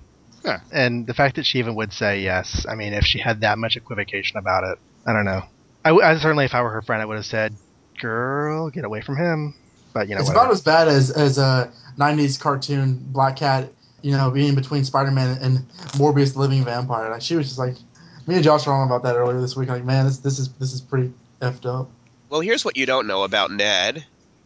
Huh. 0.46 0.60
And 0.72 1.08
the 1.08 1.16
fact 1.16 1.38
that 1.38 1.48
she 1.48 1.58
even 1.58 1.74
would 1.76 1.94
say 1.94 2.22
yes, 2.22 2.68
I 2.70 2.76
mean, 2.76 2.94
if 2.94 3.06
she 3.06 3.18
had 3.18 3.42
that 3.42 3.58
much 3.58 3.76
equivocation 3.76 4.38
about 4.38 4.66
it, 4.66 4.78
I 5.08 5.14
don't 5.14 5.26
know. 5.26 5.42
I, 5.84 5.90
w- 5.90 6.06
I 6.06 6.16
certainly, 6.20 6.46
if 6.46 6.54
I 6.54 6.62
were 6.62 6.70
her 6.70 6.84
friend, 6.84 7.02
I 7.02 7.06
would 7.06 7.18
have 7.18 7.26
said, 7.26 7.56
"Girl, 8.00 8.70
get 8.70 8.86
away 8.86 9.02
from 9.02 9.18
him." 9.18 9.56
But 9.94 10.08
you 10.10 10.16
know, 10.16 10.22
it's 10.22 10.30
whatever. 10.30 10.46
about 10.46 10.54
as 10.54 10.62
bad 10.62 10.88
as 10.88 11.12
as 11.12 11.38
a 11.38 11.72
'90s 11.98 12.40
cartoon 12.40 13.00
Black 13.12 13.36
Cat, 13.38 13.70
you 14.02 14.12
know, 14.12 14.32
being 14.32 14.56
between 14.56 14.84
Spider-Man 14.84 15.38
and 15.42 15.60
Morbius, 15.98 16.34
the 16.34 16.40
living 16.40 16.64
vampire. 16.64 17.10
Like 17.10 17.22
she 17.22 17.36
was 17.36 17.48
just 17.48 17.60
like, 17.60 17.76
me 18.28 18.36
and 18.36 18.44
Josh 18.44 18.66
were 18.66 18.74
on 18.74 18.88
about 18.88 19.04
that 19.04 19.16
earlier 19.16 19.40
this 19.40 19.56
week. 19.56 19.70
Like, 19.70 19.84
man, 19.84 20.06
this 20.06 20.18
this 20.20 20.40
is 20.40 20.50
this 20.54 20.74
is 20.74 20.82
pretty 20.82 21.14
effed 21.42 21.66
up. 21.66 21.90
Well, 22.30 22.42
here's 22.42 22.66
what 22.66 22.78
you 22.78 22.86
don't 22.86 23.06
know 23.08 23.24
about 23.24 23.52
Ned. 23.52 24.06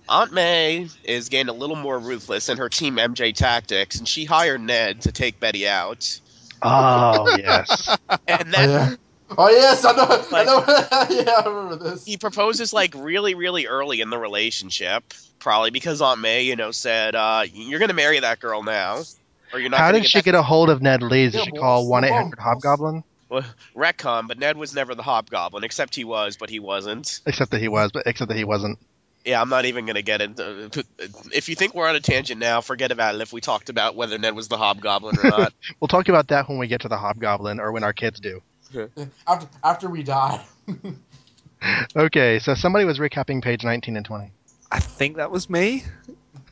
Aunt 0.10 0.32
May 0.32 0.88
is 1.04 1.30
getting 1.30 1.50
a 1.50 1.54
little 1.54 1.76
more 1.76 2.00
ruthless 2.00 2.50
in 2.50 2.58
her 2.58 2.70
Team 2.70 2.96
MJ 2.96 3.34
tactics, 3.34 4.00
and 4.00 4.08
she 4.08 4.26
hired 4.26 4.62
Ned 4.62 5.02
to 5.02 5.12
take 5.12 5.40
Betty 5.40 5.68
out. 5.68 6.20
oh 6.62 7.36
yes. 7.38 7.98
And 8.28 8.48
Oh, 8.48 8.52
that 8.52 8.70
yeah. 8.70 8.96
Oh 9.38 9.50
yes, 9.50 9.84
I 9.84 9.92
know. 9.94 10.06
Like- 10.32 10.32
I 10.34 10.44
know. 11.10 11.16
yeah, 11.26 11.32
I 11.32 11.48
remember 11.48 11.76
this. 11.92 12.06
he 12.06 12.18
proposes 12.18 12.72
like 12.74 12.94
really, 12.96 13.36
really 13.36 13.66
early 13.68 14.02
in 14.02 14.10
the 14.10 14.18
relationship, 14.18 15.04
probably 15.40 15.72
because 15.72 16.02
Aunt 16.02 16.20
May, 16.22 16.44
you 16.44 16.56
know, 16.56 16.72
said, 16.72 17.16
uh, 17.16 17.44
"You're 17.52 17.80
gonna 17.80 17.94
marry 17.94 18.20
that 18.20 18.40
girl 18.40 18.64
now, 18.64 19.04
or 19.54 19.60
you're 19.60 19.70
not." 19.70 19.80
How 19.80 19.92
did 19.92 20.04
get 20.04 20.10
she 20.12 20.22
get 20.22 20.36
a 20.36 20.42
hold 20.44 20.70
of 20.70 20.82
Ned 20.82 21.02
Leeds? 21.04 21.34
Did 21.34 21.40
Yeah, 21.40 21.44
she 21.46 21.52
boss. 21.52 21.60
call 21.60 21.88
one 21.90 22.04
eight 22.06 22.10
Come 22.10 22.16
on, 22.18 22.24
hundred 22.24 22.38
boss. 22.38 22.46
Hobgoblin? 22.46 23.04
well, 23.30 23.44
retcon? 23.76 24.28
But 24.30 24.40
Ned 24.40 24.56
was 24.56 24.74
never 24.74 24.96
the 24.96 25.04
Hobgoblin, 25.04 25.64
except 25.66 25.96
he 25.96 26.06
was, 26.06 26.38
but 26.38 26.50
he 26.50 26.60
wasn't. 26.60 27.20
Except 27.26 27.52
that 27.52 27.60
he 27.60 27.68
was, 27.68 27.92
but 27.92 28.04
except 28.06 28.30
that 28.30 28.38
he 28.38 28.46
wasn't. 28.46 28.80
Yeah, 29.26 29.42
I'm 29.42 29.50
not 29.50 29.66
even 29.66 29.86
gonna 29.86 30.02
get 30.04 30.22
into. 30.22 30.86
If 31.34 31.50
you 31.50 31.56
think 31.56 31.76
we're 31.76 31.90
on 31.90 31.98
a 31.98 32.00
tangent 32.00 32.40
now, 32.40 32.62
forget 32.62 32.94
about 32.94 33.16
it. 33.16 33.20
If 33.22 33.34
we 33.34 33.42
talked 33.42 33.68
about 33.68 33.96
whether 33.98 34.18
Ned 34.18 34.36
was 34.38 34.48
the 34.48 34.58
Hobgoblin 34.58 35.18
or 35.22 35.30
not. 35.30 35.54
We'll 35.82 35.90
talk 35.90 36.08
about 36.08 36.30
that 36.30 36.48
when 36.48 36.60
we 36.60 36.68
get 36.68 36.82
to 36.82 36.88
the 36.88 36.98
Hobgoblin, 36.98 37.60
or 37.60 37.74
when 37.74 37.84
our 37.84 37.92
kids 37.92 38.22
do. 38.22 38.42
After 39.28 39.48
after 39.64 39.90
we 39.90 40.04
die. 40.04 40.44
Okay, 41.96 42.38
so 42.38 42.54
somebody 42.54 42.86
was 42.86 43.00
recapping 43.00 43.42
page 43.42 43.64
nineteen 43.64 43.98
and 43.98 44.06
twenty. 44.06 44.32
I 44.72 44.80
think 44.80 45.18
that 45.18 45.32
was 45.32 45.50
me. 45.50 45.84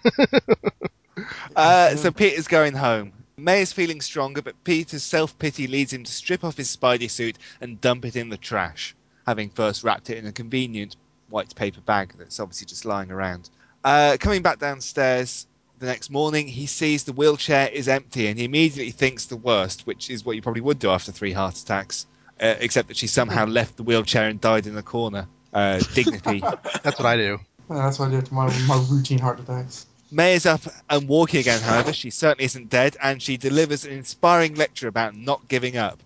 uh, 1.56 1.96
so 1.96 2.12
Peter's 2.12 2.48
going 2.48 2.74
home. 2.74 3.14
May 3.38 3.62
is 3.62 3.72
feeling 3.72 4.02
stronger, 4.02 4.42
but 4.42 4.56
Peter's 4.64 5.04
self 5.04 5.38
pity 5.38 5.68
leads 5.68 5.94
him 5.94 6.04
to 6.04 6.12
strip 6.12 6.44
off 6.44 6.58
his 6.58 6.76
Spidey 6.76 7.10
suit 7.10 7.38
and 7.62 7.80
dump 7.82 8.06
it 8.06 8.16
in 8.16 8.30
the 8.30 8.38
trash, 8.38 8.96
having 9.28 9.50
first 9.50 9.84
wrapped 9.84 10.10
it 10.10 10.18
in 10.18 10.26
a 10.26 10.32
convenient 10.32 10.96
white 11.30 11.54
paper 11.56 11.82
bag 11.82 12.14
that's 12.18 12.40
obviously 12.40 12.66
just 12.66 12.86
lying 12.86 13.12
around. 13.12 13.50
Uh, 13.84 14.18
coming 14.20 14.42
back 14.42 14.58
downstairs 14.58 15.46
the 15.80 15.86
next 15.86 16.10
morning, 16.10 16.48
he 16.48 16.66
sees 16.66 17.04
the 17.04 17.14
wheelchair 17.14 17.70
is 17.70 17.88
empty 17.88 18.28
and 18.28 18.38
he 18.38 18.46
immediately 18.46 18.92
thinks 18.92 19.26
the 19.26 19.38
worst, 19.38 19.86
which 19.88 20.10
is 20.10 20.26
what 20.26 20.36
you 20.36 20.42
probably 20.42 20.62
would 20.62 20.80
do 20.80 20.90
after 20.90 21.12
three 21.12 21.32
heart 21.32 21.58
attacks, 21.58 22.06
uh, 22.42 22.56
except 22.60 22.88
that 22.88 22.98
she 22.98 23.08
somehow 23.08 23.46
left 23.60 23.78
the 23.78 23.84
wheelchair 23.84 24.30
and 24.30 24.40
died 24.40 24.68
in 24.68 24.76
the 24.76 24.84
corner. 24.84 25.28
Uh, 25.54 25.80
dignity. 25.94 26.40
That's 26.84 27.00
what 27.00 27.06
I 27.06 27.16
do. 27.16 27.40
Yeah, 27.70 27.78
that's 27.78 27.98
what 27.98 28.10
I 28.10 28.12
do 28.12 28.22
to 28.22 28.34
my 28.34 28.46
my 28.68 28.86
routine 28.90 29.20
heart 29.20 29.40
attacks. 29.40 29.88
May 30.12 30.36
is 30.36 30.46
up 30.46 30.62
and 30.90 31.08
walking 31.08 31.40
again, 31.40 31.62
however. 31.62 31.94
She 31.94 32.10
certainly 32.12 32.46
isn't 32.46 32.70
dead, 32.70 32.96
and 33.02 33.22
she 33.22 33.38
delivers 33.38 33.86
an 33.86 33.92
inspiring 33.94 34.54
lecture 34.56 34.88
about 34.88 35.16
not 35.16 35.48
giving 35.48 35.78
up. 35.78 36.00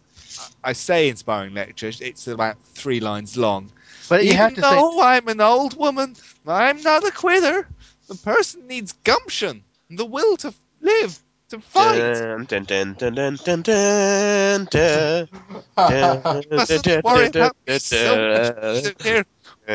I 0.63 0.73
say 0.73 1.09
inspiring 1.09 1.53
lecture, 1.53 1.91
it's 1.99 2.27
about 2.27 2.57
three 2.63 2.99
lines 2.99 3.37
long. 3.37 3.71
But 4.07 4.23
you 4.23 4.29
Even 4.29 4.37
have 4.37 4.53
to 4.55 4.61
say 4.61 4.69
though 4.71 5.01
I'm 5.01 5.27
an 5.27 5.41
old 5.41 5.77
woman, 5.77 6.15
I'm 6.47 6.81
not 6.81 7.05
a 7.05 7.11
quitter. 7.11 7.67
The 8.09 8.15
person 8.15 8.67
needs 8.67 8.93
gumption, 9.03 9.63
the 9.91 10.03
will 10.05 10.35
to 10.37 10.51
live, 10.81 11.19
to 11.49 11.59
fight. 11.59 11.99
Dun, 11.99 12.45
dun, 12.45 12.63
dun, 12.65 12.93
dun, 12.95 13.13
dun, 13.13 13.35
dun, 13.35 13.61
dun, 13.61 14.67
dun. 14.71 15.29
Dun, 15.77 16.43
Mustn't 16.49 17.03
worry 17.03 17.29
dun, 17.29 17.41
about 17.43 17.55
me 17.67 17.73
dun, 17.73 17.79
so 17.79 18.15
much 18.33 18.97
dun. 18.97 19.25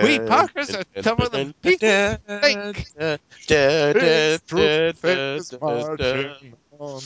We 0.03 0.18
Parkers 0.18 0.74
are 0.74 0.82
tougher 1.03 1.28
than 1.28 1.53
people 1.62 1.89
think. 2.26 2.93
It's 3.47 4.45
truth 4.47 5.05
is 5.05 5.53
marching 5.61 6.57
on. 6.80 7.03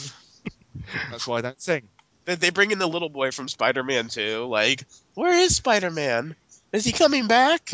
That's 1.11 1.27
why 1.27 1.37
I 1.37 1.41
don't 1.41 1.61
sing. 1.61 1.83
They- 2.25 2.35
They 2.35 2.49
bring 2.49 2.71
in 2.71 2.79
the 2.79 2.87
little 2.87 3.09
boy 3.09 3.29
from 3.31 3.47
Spider-Man 3.47 4.07
2. 4.07 4.45
Like, 4.45 4.85
where 5.13 5.33
is 5.33 5.55
Spider-Man? 5.55 6.35
Is 6.73 6.85
he 6.85 6.91
coming 6.91 7.27
back? 7.27 7.71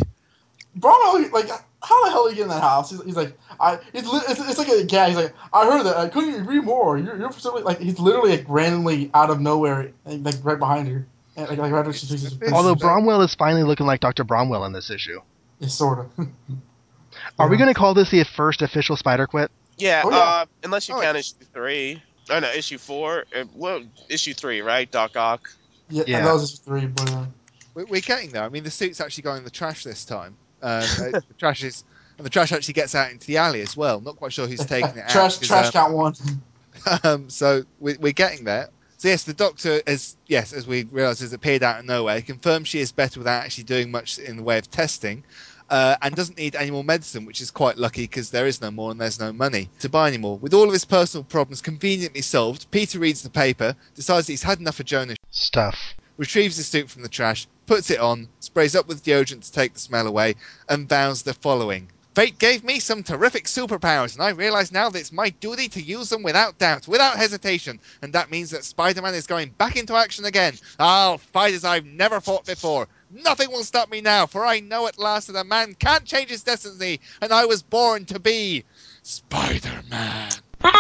Bruno, 0.76 1.30
like, 1.30 1.50
how 1.86 2.06
the 2.06 2.12
hell 2.12 2.24
did 2.26 2.32
he 2.32 2.36
get 2.38 2.44
in 2.44 2.50
that 2.50 2.62
house? 2.62 2.90
He's, 2.92 3.02
he's 3.04 3.16
like, 3.16 3.38
I, 3.60 3.76
it's, 3.94 4.08
it's, 4.30 4.40
it's 4.50 4.58
like 4.58 4.68
a 4.68 4.84
guy. 4.84 5.08
He's 5.10 5.16
like, 5.18 5.34
I 5.54 5.66
heard 5.66 5.84
that. 5.86 5.98
I 5.98 6.10
couldn't 6.10 6.42
agree 6.42 6.60
more. 6.60 6.98
You're, 6.98 7.18
you're 7.18 7.32
simply 7.34 7.62
like, 7.64 7.80
he's 7.80 8.00
literally 8.00 8.32
like 8.32 8.46
randomly 8.48 9.12
out 9.14 9.30
of 9.30 9.40
nowhere, 9.40 9.92
like 10.06 10.36
right 10.44 10.60
behind 10.60 10.88
her, 10.88 11.06
and, 11.38 11.48
like, 11.50 11.58
like 11.58 11.72
right 11.72 11.80
after 11.80 11.94
she 11.94 12.08
she's 12.08 12.24
just, 12.24 12.44
although 12.52 12.76
Bromwell 12.76 13.22
is 13.22 13.36
finally 13.36 13.64
looking 13.64 13.86
like 13.86 14.00
Dr. 14.00 14.24
Bromwell 14.24 14.66
in 14.66 14.74
this 14.74 14.90
issue. 14.90 15.20
yeah, 15.60 15.68
sort 15.68 16.00
of. 16.00 16.28
Are 17.40 17.48
we 17.50 17.58
going 17.58 17.70
to 17.70 17.74
call 17.74 17.94
this 17.94 18.12
the 18.12 18.24
first 18.24 18.62
official 18.62 18.96
Spider 18.96 19.28
Quit? 19.28 19.52
Yeah, 19.78 20.04
Oh, 20.06 20.10
yeah. 20.12 20.18
uh, 20.18 20.46
unless 20.64 20.88
you 20.90 20.96
Oh, 20.96 21.02
count 21.02 21.18
issue 21.18 21.34
3. 21.54 22.02
Oh, 22.30 22.40
no, 22.40 22.50
issue 22.52 22.78
4. 22.78 23.26
Uh, 23.36 23.44
well, 23.54 23.82
issue 24.10 24.34
3, 24.34 24.62
right? 24.62 24.90
Doc 24.90 25.16
Ock. 25.16 25.50
Yeah, 25.90 26.04
Yeah. 26.08 26.22
that 26.26 26.34
was 26.34 26.50
just 26.50 26.66
three, 26.66 26.88
but 26.88 27.12
uh, 27.14 27.26
We're 27.74 28.02
getting 28.02 28.32
there. 28.32 28.44
I 28.44 28.50
mean, 28.50 28.64
the 28.64 28.72
suit's 28.72 29.00
actually 29.02 29.24
going 29.24 29.40
in 29.40 29.44
the 29.44 29.50
trash 29.52 29.84
this 29.84 30.04
time. 30.06 30.36
Um, 30.66 30.84
uh, 30.84 31.20
the 31.20 31.24
trash 31.38 31.64
is, 31.64 31.84
and 32.18 32.26
the 32.26 32.30
trash 32.30 32.52
actually 32.52 32.74
gets 32.74 32.96
out 32.96 33.12
into 33.12 33.28
the 33.28 33.38
alley 33.38 33.62
as 33.62 33.78
well. 33.78 34.02
Not 34.02 34.16
quite 34.18 34.34
sure 34.34 34.48
who's 34.48 34.66
taking 34.66 34.90
it 34.98 35.08
trash 35.10 35.36
out. 35.36 35.40
'cause, 35.40 35.48
trash 35.48 35.66
um, 35.68 35.72
count 35.72 35.94
one. 35.94 36.16
um, 37.04 37.30
so 37.30 37.64
we, 37.80 37.96
we're 37.98 38.14
getting 38.14 38.44
there. 38.44 38.70
So 38.98 39.10
yes, 39.10 39.24
the 39.24 39.34
doctor 39.34 39.82
is 39.86 40.16
yes, 40.28 40.54
as 40.54 40.68
we 40.68 40.84
realise, 40.86 41.20
has 41.20 41.34
appeared 41.34 41.64
out 41.64 41.80
of 41.80 41.86
nowhere. 41.86 42.22
Confirms 42.22 42.68
she 42.68 42.80
is 42.80 42.92
better 42.92 43.20
without 43.20 43.44
actually 43.44 43.66
doing 43.66 43.92
much 43.92 44.18
in 44.20 44.38
the 44.38 44.44
way 44.44 44.58
of 44.58 44.70
testing. 44.72 45.24
uh, 45.70 45.96
and 46.04 46.16
doesn't 46.16 46.38
need 46.38 46.56
any 46.56 46.70
more 46.70 46.84
medicine, 46.84 47.26
which 47.26 47.42
is 47.42 47.50
quite 47.50 47.76
lucky 47.78 48.04
because 48.04 48.30
there 48.30 48.46
is 48.46 48.62
no 48.62 48.70
more 48.70 48.92
and 48.92 49.02
there's 49.02 49.20
no 49.20 49.34
money 49.34 49.68
to 49.80 49.90
buy 49.90 50.08
any 50.08 50.18
more. 50.18 50.38
With 50.38 50.54
all 50.54 50.66
of 50.68 50.72
his 50.74 50.86
personal 50.86 51.24
problems 51.24 51.60
conveniently 51.60 52.22
solved, 52.22 52.70
Peter 52.70 53.00
reads 53.00 53.24
the 53.24 53.32
paper, 53.32 53.76
decides 53.96 54.28
that 54.28 54.34
he's 54.34 54.44
had 54.44 54.60
enough 54.60 54.80
of 54.80 54.86
Jonah, 54.86 55.16
Stuff. 55.32 55.96
retrieves 56.18 56.56
the 56.58 56.62
suit 56.64 56.88
from 56.90 57.02
the 57.02 57.10
trash, 57.10 57.48
puts 57.66 57.90
it 57.90 58.00
on, 58.00 58.28
sprays 58.40 58.76
up 58.76 58.88
with 58.88 59.04
deodorant 59.04 59.44
to 59.44 59.52
take 59.52 59.74
the 59.74 59.80
smell 59.80 60.08
away, 60.08 60.36
and 60.70 60.90
vows 60.90 61.22
the 61.24 61.34
following. 61.34 61.90
Fate 62.16 62.40
gave 62.40 62.64
me 62.64 62.80
some 62.80 63.04
terrific 63.04 63.44
superpowers, 63.44 64.14
and 64.14 64.24
I 64.24 64.30
realize 64.30 64.72
now 64.72 64.90
that 64.90 65.00
it's 65.00 65.12
my 65.12 65.30
duty 65.30 65.68
to 65.68 65.82
use 65.82 66.08
them 66.08 66.24
without 66.24 66.58
doubt, 66.58 66.88
without 66.88 67.18
hesitation. 67.18 67.78
And 68.02 68.14
that 68.14 68.32
means 68.32 68.52
that 68.52 68.64
Spider 68.64 69.02
Man 69.02 69.14
is 69.14 69.28
going 69.28 69.50
back 69.58 69.76
into 69.76 69.96
action 69.96 70.24
again. 70.24 70.54
I'll 70.80 71.18
fight 71.18 71.54
as 71.54 71.66
I've 71.66 71.86
never 71.86 72.22
fought 72.22 72.46
before. 72.46 72.88
Nothing 73.12 73.52
will 73.52 73.66
stop 73.66 73.92
me 73.92 74.00
now, 74.00 74.26
for 74.28 74.46
I 74.46 74.62
know 74.62 74.88
at 74.88 74.98
last 74.98 75.28
that 75.28 75.36
a 75.36 75.44
man 75.44 75.74
can't 75.76 76.06
change 76.06 76.30
his 76.30 76.44
destiny, 76.44 77.02
and 77.22 77.34
I 77.34 77.46
was 77.46 77.62
born 77.62 78.06
to 78.06 78.20
be 78.20 78.64
Spider 79.04 79.82
Man. 79.90 80.32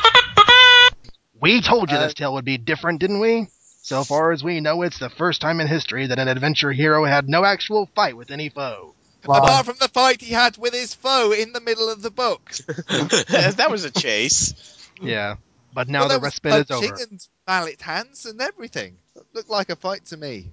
We 1.41 1.61
told 1.61 1.91
you 1.91 1.97
Uh, 1.97 2.05
this 2.05 2.13
tale 2.13 2.33
would 2.33 2.45
be 2.45 2.57
different, 2.57 2.99
didn't 2.99 3.19
we? 3.19 3.47
So 3.86 4.03
far 4.03 4.31
as 4.31 4.43
we 4.43 4.61
know, 4.61 4.81
it's 4.81 4.97
the 4.97 5.11
first 5.11 5.41
time 5.41 5.61
in 5.61 5.67
history 5.67 6.07
that 6.07 6.17
an 6.17 6.27
adventure 6.27 6.71
hero 6.71 7.05
had 7.05 7.29
no 7.29 7.45
actual 7.45 7.88
fight 7.93 8.17
with 8.17 8.31
any 8.31 8.49
foe. 8.49 8.95
Wow. 9.23 9.38
Apart 9.38 9.67
from 9.67 9.75
the 9.79 9.89
fight 9.89 10.21
he 10.21 10.33
had 10.33 10.57
with 10.57 10.73
his 10.73 10.95
foe 10.95 11.31
in 11.31 11.53
the 11.53 11.61
middle 11.61 11.88
of 11.88 12.01
the 12.01 12.09
book. 12.09 12.49
that 12.67 13.67
was 13.69 13.83
a 13.86 13.91
chase. 13.91 14.55
Yeah. 14.99 15.36
But 15.71 15.88
now 15.88 15.99
Well, 15.99 16.07
the 16.07 16.13
there 16.13 16.19
was 16.19 16.33
respite 16.33 16.61
is 16.61 16.65
punching 16.65 16.93
over. 16.93 17.03
and 17.03 17.27
mallet 17.45 17.79
hands 17.79 18.25
and 18.25 18.41
everything. 18.41 18.97
It 19.15 19.23
Looked 19.36 19.51
like 19.51 19.69
a 19.69 19.75
fight 19.75 20.03
to 20.05 20.17
me. 20.17 20.49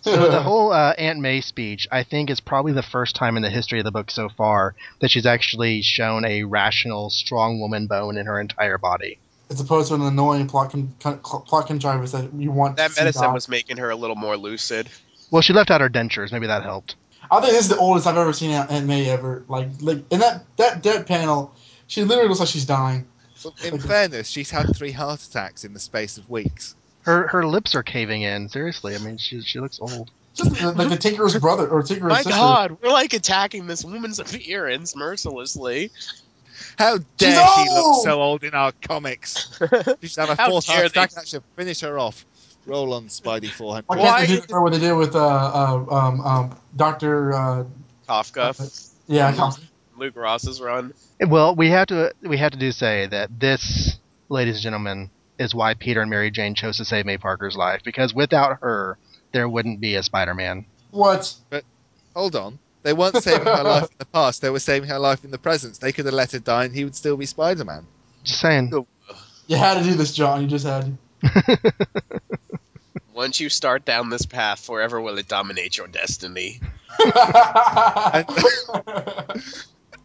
So 0.00 0.28
the 0.28 0.42
whole 0.48 0.72
uh, 0.72 0.94
Aunt 0.98 1.20
May 1.20 1.40
speech, 1.40 1.86
I 1.92 2.02
think, 2.02 2.30
is 2.30 2.40
probably 2.40 2.72
the 2.72 2.82
first 2.82 3.14
time 3.14 3.36
in 3.36 3.44
the 3.44 3.50
history 3.50 3.78
of 3.78 3.84
the 3.84 3.92
book 3.92 4.10
so 4.10 4.28
far 4.28 4.74
that 5.00 5.12
she's 5.12 5.26
actually 5.26 5.82
shown 5.82 6.24
a 6.24 6.42
rational, 6.42 7.10
strong 7.10 7.60
woman 7.60 7.86
bone 7.86 8.16
in 8.18 8.26
her 8.26 8.40
entire 8.40 8.78
body. 8.78 9.20
As 9.52 9.60
opposed 9.60 9.88
to 9.88 9.94
an 9.94 10.02
annoying 10.02 10.46
plot, 10.48 10.70
con- 10.72 10.94
con- 10.98 11.18
plot 11.20 11.66
contrivance 11.66 12.12
that 12.12 12.32
you 12.34 12.50
want 12.50 12.76
That 12.78 12.92
to 12.92 13.00
medicine 13.00 13.22
die. 13.22 13.32
was 13.34 13.48
making 13.48 13.76
her 13.76 13.90
a 13.90 13.96
little 13.96 14.16
more 14.16 14.36
lucid. 14.36 14.88
Well, 15.30 15.42
she 15.42 15.52
left 15.52 15.70
out 15.70 15.80
her 15.80 15.90
dentures. 15.90 16.32
Maybe 16.32 16.46
that 16.46 16.62
helped. 16.62 16.94
I 17.30 17.40
think 17.40 17.52
this 17.52 17.62
is 17.62 17.68
the 17.68 17.76
oldest 17.78 18.06
I've 18.06 18.16
ever 18.16 18.32
seen 18.32 18.50
Aunt 18.50 18.70
Aunt 18.70 18.86
May 18.86 19.08
ever. 19.08 19.44
Like, 19.48 19.68
like 19.80 19.98
in 20.10 20.20
that 20.20 20.44
that 20.56 20.82
dead 20.82 21.06
panel, 21.06 21.54
she 21.86 22.02
literally 22.04 22.28
looks 22.28 22.40
like 22.40 22.48
she's 22.48 22.64
dying. 22.66 23.06
Well, 23.44 23.54
in 23.64 23.78
fairness, 23.78 24.28
she's 24.28 24.50
had 24.50 24.74
three 24.76 24.92
heart 24.92 25.22
attacks 25.22 25.64
in 25.64 25.72
the 25.74 25.80
space 25.80 26.16
of 26.18 26.28
weeks. 26.30 26.74
Her 27.02 27.26
her 27.28 27.46
lips 27.46 27.74
are 27.74 27.82
caving 27.82 28.22
in. 28.22 28.48
Seriously, 28.48 28.94
I 28.94 28.98
mean, 28.98 29.18
she 29.18 29.40
she 29.42 29.60
looks 29.60 29.78
old. 29.80 30.10
Just 30.34 30.62
uh, 30.62 30.72
like 30.72 30.88
the 30.88 30.96
Tinker's 30.96 31.36
brother 31.38 31.68
or 31.68 31.82
Tinker's 31.82 32.08
My 32.08 32.22
sister. 32.22 32.30
God, 32.30 32.78
we're 32.82 32.90
like 32.90 33.12
attacking 33.12 33.66
this 33.66 33.84
woman's 33.84 34.18
appearance 34.18 34.96
mercilessly. 34.96 35.90
How 36.78 36.98
dare 37.18 37.46
she 37.46 37.68
look 37.70 38.02
so 38.02 38.20
old 38.22 38.44
in 38.44 38.54
our 38.54 38.72
comics? 38.82 39.58
She 40.02 40.08
should 40.08 40.20
have 40.20 40.30
a 40.30 40.40
How 40.40 40.50
fourth 40.50 40.66
dare 40.66 40.76
heart 40.76 40.86
attack 40.86 41.10
they- 41.10 41.16
and 41.16 41.22
that 41.22 41.28
should 41.28 41.42
finish 41.56 41.80
her 41.80 41.98
off. 41.98 42.24
Roll 42.64 42.94
on, 42.94 43.08
Spidey 43.08 43.50
400. 43.50 43.84
Why 43.88 43.96
Why 43.96 44.04
can't 44.18 44.28
they 44.28 44.36
do 44.36 44.42
for 44.48 44.62
what 44.62 44.72
they 44.72 44.78
did 44.78 44.92
with 44.92 45.16
uh, 45.16 45.18
uh 45.20 45.84
um 45.90 46.20
um 46.20 46.56
Doctor 46.76 47.32
uh 47.32 47.64
Kafka, 48.08 48.54
yeah. 49.08 49.32
Kafka. 49.32 49.60
Luke 49.96 50.14
Ross's 50.16 50.60
run. 50.60 50.92
Well, 51.20 51.54
we 51.56 51.70
have 51.70 51.88
to 51.88 52.12
we 52.22 52.36
have 52.38 52.52
to 52.52 52.58
do 52.58 52.70
say 52.72 53.06
that 53.06 53.30
this, 53.40 53.96
ladies 54.28 54.56
and 54.56 54.62
gentlemen, 54.62 55.10
is 55.38 55.54
why 55.54 55.74
Peter 55.74 56.00
and 56.00 56.10
Mary 56.10 56.30
Jane 56.30 56.54
chose 56.54 56.76
to 56.76 56.84
save 56.84 57.04
May 57.04 57.18
Parker's 57.18 57.56
life 57.56 57.82
because 57.84 58.14
without 58.14 58.58
her, 58.60 58.96
there 59.32 59.48
wouldn't 59.48 59.80
be 59.80 59.96
a 59.96 60.02
Spider-Man. 60.02 60.66
what 60.90 61.34
But 61.50 61.64
Hold 62.14 62.36
on. 62.36 62.58
They 62.82 62.92
weren't 62.92 63.22
saving 63.22 63.46
her 63.46 63.62
life 63.62 63.84
in 63.84 63.96
the 63.98 64.06
past, 64.06 64.42
they 64.42 64.50
were 64.50 64.58
saving 64.58 64.88
her 64.88 64.98
life 64.98 65.24
in 65.24 65.30
the 65.30 65.38
present. 65.38 65.80
They 65.80 65.92
could 65.92 66.04
have 66.06 66.14
let 66.14 66.32
her 66.32 66.38
die 66.38 66.64
and 66.64 66.74
he 66.74 66.84
would 66.84 66.96
still 66.96 67.16
be 67.16 67.26
Spider 67.26 67.64
Man. 67.64 67.86
Just 68.24 68.40
saying. 68.40 68.72
you 69.46 69.56
had 69.56 69.78
to 69.78 69.84
do 69.84 69.94
this, 69.94 70.14
John. 70.14 70.42
You 70.42 70.48
just 70.48 70.66
had. 70.66 70.96
Once 73.14 73.40
you 73.40 73.48
start 73.48 73.84
down 73.84 74.08
this 74.10 74.26
path, 74.26 74.60
forever 74.64 75.00
will 75.00 75.18
it 75.18 75.28
dominate 75.28 75.76
your 75.76 75.86
destiny. 75.86 76.60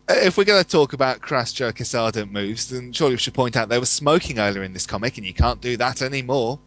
If 0.09 0.37
we're 0.37 0.45
going 0.45 0.63
to 0.63 0.69
talk 0.69 0.93
about 0.93 1.19
crass 1.19 1.51
Joe 1.51 1.73
Quesada 1.73 2.25
moves, 2.25 2.69
then 2.69 2.93
surely 2.93 3.15
we 3.15 3.19
should 3.19 3.33
point 3.33 3.57
out 3.57 3.67
they 3.67 3.79
were 3.79 3.85
smoking 3.85 4.39
earlier 4.39 4.63
in 4.63 4.71
this 4.71 4.85
comic, 4.85 5.17
and 5.17 5.27
you 5.27 5.33
can't 5.33 5.59
do 5.59 5.75
that 5.77 6.01
anymore. 6.01 6.59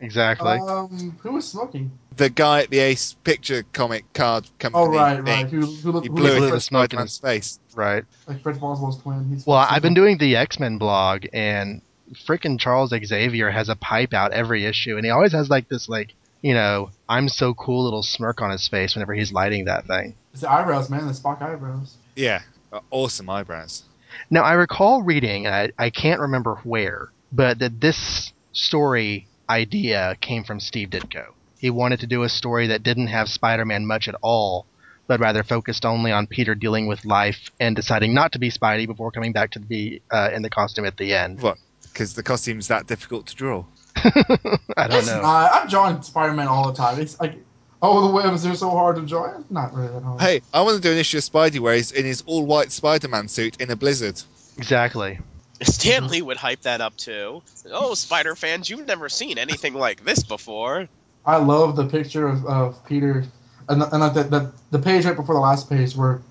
Exactly. 0.00 0.48
um, 0.48 1.16
who 1.22 1.32
was 1.32 1.46
smoking? 1.46 1.90
The 2.16 2.30
guy 2.30 2.62
at 2.62 2.70
the 2.70 2.78
Ace 2.78 3.14
Picture 3.24 3.64
comic 3.72 4.10
card 4.12 4.48
company. 4.58 4.84
Oh 4.84 4.88
right, 4.88 5.16
thing, 5.16 5.24
right. 5.24 5.50
Who 5.50 5.60
who 5.60 5.92
looked 5.92 6.06
He 6.06 6.10
who 6.10 6.16
blew 6.16 6.26
it 6.26 6.36
blew 6.36 6.44
in 6.44 6.48
the 6.48 6.54
like, 6.54 6.62
smoke 6.62 6.90
Spider 6.90 6.96
Man's 6.96 7.18
face. 7.18 7.58
right. 7.74 8.04
like 8.26 8.42
Fred 8.42 8.58
Foswell's 8.58 9.00
twin? 9.00 9.28
He's 9.28 9.46
Well, 9.46 9.58
I've 9.58 9.82
been 9.82 9.94
doing 9.94 10.18
the 10.18 10.36
X 10.36 10.58
Men 10.58 10.78
blog, 10.78 11.26
and 11.32 11.82
frickin' 12.26 12.58
Charles 12.58 12.90
Xavier 12.90 13.50
has 13.50 13.68
a 13.68 13.76
pipe 13.76 14.12
out 14.14 14.32
every 14.32 14.64
issue, 14.64 14.96
and 14.96 15.04
he 15.04 15.10
always 15.10 15.32
has 15.32 15.50
like 15.50 15.68
this 15.68 15.88
like 15.88 16.14
you 16.42 16.54
know 16.54 16.90
I'm 17.08 17.28
so 17.28 17.54
cool 17.54 17.84
little 17.84 18.02
smirk 18.02 18.40
on 18.40 18.50
his 18.50 18.66
face 18.68 18.94
whenever 18.94 19.14
he's 19.14 19.32
lighting 19.32 19.66
that 19.66 19.86
thing. 19.86 20.14
It's 20.32 20.42
the 20.42 20.50
eyebrows, 20.50 20.90
man. 20.90 21.06
The 21.06 21.12
Spock 21.12 21.42
eyebrows. 21.42 21.96
Yeah, 22.16 22.42
uh, 22.72 22.80
awesome 22.90 23.28
eyebrows. 23.28 23.84
Now 24.28 24.42
I 24.42 24.54
recall 24.54 25.02
reading, 25.02 25.46
I, 25.46 25.70
I 25.78 25.90
can't 25.90 26.20
remember 26.20 26.56
where, 26.64 27.10
but 27.32 27.58
that 27.60 27.80
this 27.80 28.32
story 28.52 29.28
idea 29.50 30.16
came 30.20 30.44
from 30.44 30.60
Steve 30.60 30.90
Ditko. 30.90 31.26
He 31.58 31.68
wanted 31.70 32.00
to 32.00 32.06
do 32.06 32.22
a 32.22 32.28
story 32.28 32.68
that 32.68 32.82
didn't 32.82 33.08
have 33.08 33.28
Spider-Man 33.28 33.84
much 33.86 34.08
at 34.08 34.14
all, 34.22 34.64
but 35.06 35.20
rather 35.20 35.42
focused 35.42 35.84
only 35.84 36.12
on 36.12 36.26
Peter 36.26 36.54
dealing 36.54 36.86
with 36.86 37.04
life 37.04 37.50
and 37.58 37.76
deciding 37.76 38.14
not 38.14 38.32
to 38.32 38.38
be 38.38 38.50
Spidey 38.50 38.86
before 38.86 39.10
coming 39.10 39.32
back 39.32 39.50
to 39.52 39.60
be 39.60 40.00
uh, 40.10 40.30
in 40.32 40.42
the 40.42 40.48
costume 40.50 40.86
at 40.86 40.96
the 40.96 41.12
end. 41.14 41.42
What? 41.42 41.58
Because 41.82 42.14
the 42.14 42.22
costume's 42.22 42.68
that 42.68 42.86
difficult 42.86 43.26
to 43.26 43.34
draw. 43.34 43.64
I 43.96 44.86
don't 44.86 44.98
It's 44.98 45.08
know. 45.08 45.20
not. 45.20 45.52
I'm 45.52 45.68
drawing 45.68 46.00
Spider-Man 46.00 46.46
all 46.48 46.70
the 46.70 46.76
time. 46.76 47.00
It's 47.00 47.20
like, 47.20 47.34
oh, 47.82 48.06
the 48.06 48.14
webs 48.14 48.46
are 48.46 48.54
so 48.54 48.70
hard 48.70 48.96
to 48.96 49.02
draw. 49.02 49.36
It's 49.38 49.50
not 49.50 49.74
really 49.74 49.88
that 49.88 50.02
hard. 50.02 50.20
Hey, 50.20 50.40
I 50.54 50.62
want 50.62 50.76
to 50.76 50.80
do 50.82 50.92
an 50.92 50.98
issue 50.98 51.18
of 51.18 51.24
Spidey 51.24 51.58
where 51.58 51.74
he's 51.74 51.90
in 51.92 52.04
his 52.06 52.22
all 52.26 52.46
white 52.46 52.70
Spider 52.72 53.08
Man 53.08 53.26
suit 53.28 53.60
in 53.60 53.70
a 53.70 53.76
blizzard. 53.76 54.22
Exactly. 54.56 55.18
Stan 55.62 56.08
Lee 56.08 56.22
would 56.22 56.36
hype 56.36 56.62
that 56.62 56.80
up 56.80 56.96
too. 56.96 57.42
Oh, 57.70 57.94
Spider 57.94 58.34
fans, 58.34 58.68
you've 58.70 58.86
never 58.86 59.08
seen 59.08 59.38
anything 59.38 59.74
like 59.74 60.04
this 60.04 60.22
before. 60.22 60.88
I 61.26 61.36
love 61.36 61.76
the 61.76 61.86
picture 61.86 62.26
of, 62.26 62.46
of 62.46 62.84
Peter, 62.86 63.24
and, 63.68 63.82
and 63.82 64.00
like 64.00 64.14
the, 64.14 64.22
the 64.24 64.52
the 64.70 64.78
page 64.78 65.04
right 65.04 65.14
before 65.16 65.34
the 65.34 65.40
last 65.40 65.68
page 65.68 65.94
where 65.94 66.22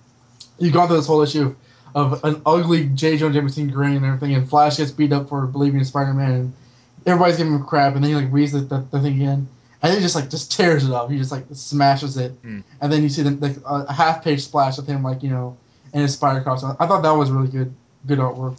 you 0.58 0.72
gone 0.72 0.88
through 0.88 0.98
this 0.98 1.08
whole 1.08 1.22
issue 1.22 1.56
of 1.96 2.24
an 2.24 2.42
ugly 2.46 2.86
J. 2.90 3.18
Jonah 3.18 3.34
Jameson 3.34 3.70
grin 3.70 3.98
and 3.98 4.06
everything, 4.06 4.34
and 4.36 4.50
Flash 4.50 4.78
gets 4.78 4.92
beat 4.92 5.12
up 5.14 5.30
for 5.30 5.46
believing 5.48 5.80
in 5.80 5.86
Spider-Man, 5.86 6.32
and 6.32 6.54
everybody's 7.06 7.38
giving 7.38 7.54
him 7.54 7.64
crap, 7.66 7.96
and 7.96 8.04
then 8.04 8.10
he 8.10 8.16
like 8.16 8.32
reads 8.32 8.52
the, 8.52 8.60
the, 8.62 8.80
the 8.92 9.00
thing 9.00 9.16
again, 9.22 9.48
and 9.84 9.94
he 9.94 10.00
just 10.00 10.16
like 10.16 10.30
just 10.30 10.52
tears 10.52 10.86
it 10.86 10.92
up. 10.92 11.10
He 11.12 11.18
just 11.18 11.32
like 11.32 11.46
smashes 11.54 12.18
it, 12.18 12.32
Hmm. 12.44 12.62
and 12.82 12.92
then 12.92 13.04
you 13.04 13.10
see 13.10 13.22
the, 13.22 13.32
like 13.32 13.58
a 13.66 13.94
half 13.94 14.24
page 14.24 14.42
splash 14.42 14.78
of 14.80 14.88
him 14.88 15.04
like 15.04 15.22
you 15.24 15.30
know 15.30 15.56
in 15.94 16.02
his 16.02 16.14
spider 16.14 16.42
costume. 16.42 16.76
I 16.80 16.88
thought 16.88 17.04
that 17.04 17.12
was 17.12 17.30
really 17.32 17.48
good, 17.48 17.74
good 18.08 18.20
artwork. 18.20 18.58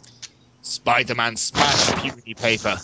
Spider 0.71 1.15
Man 1.15 1.35
smash 1.35 2.01
puny 2.01 2.33
paper. 2.33 2.77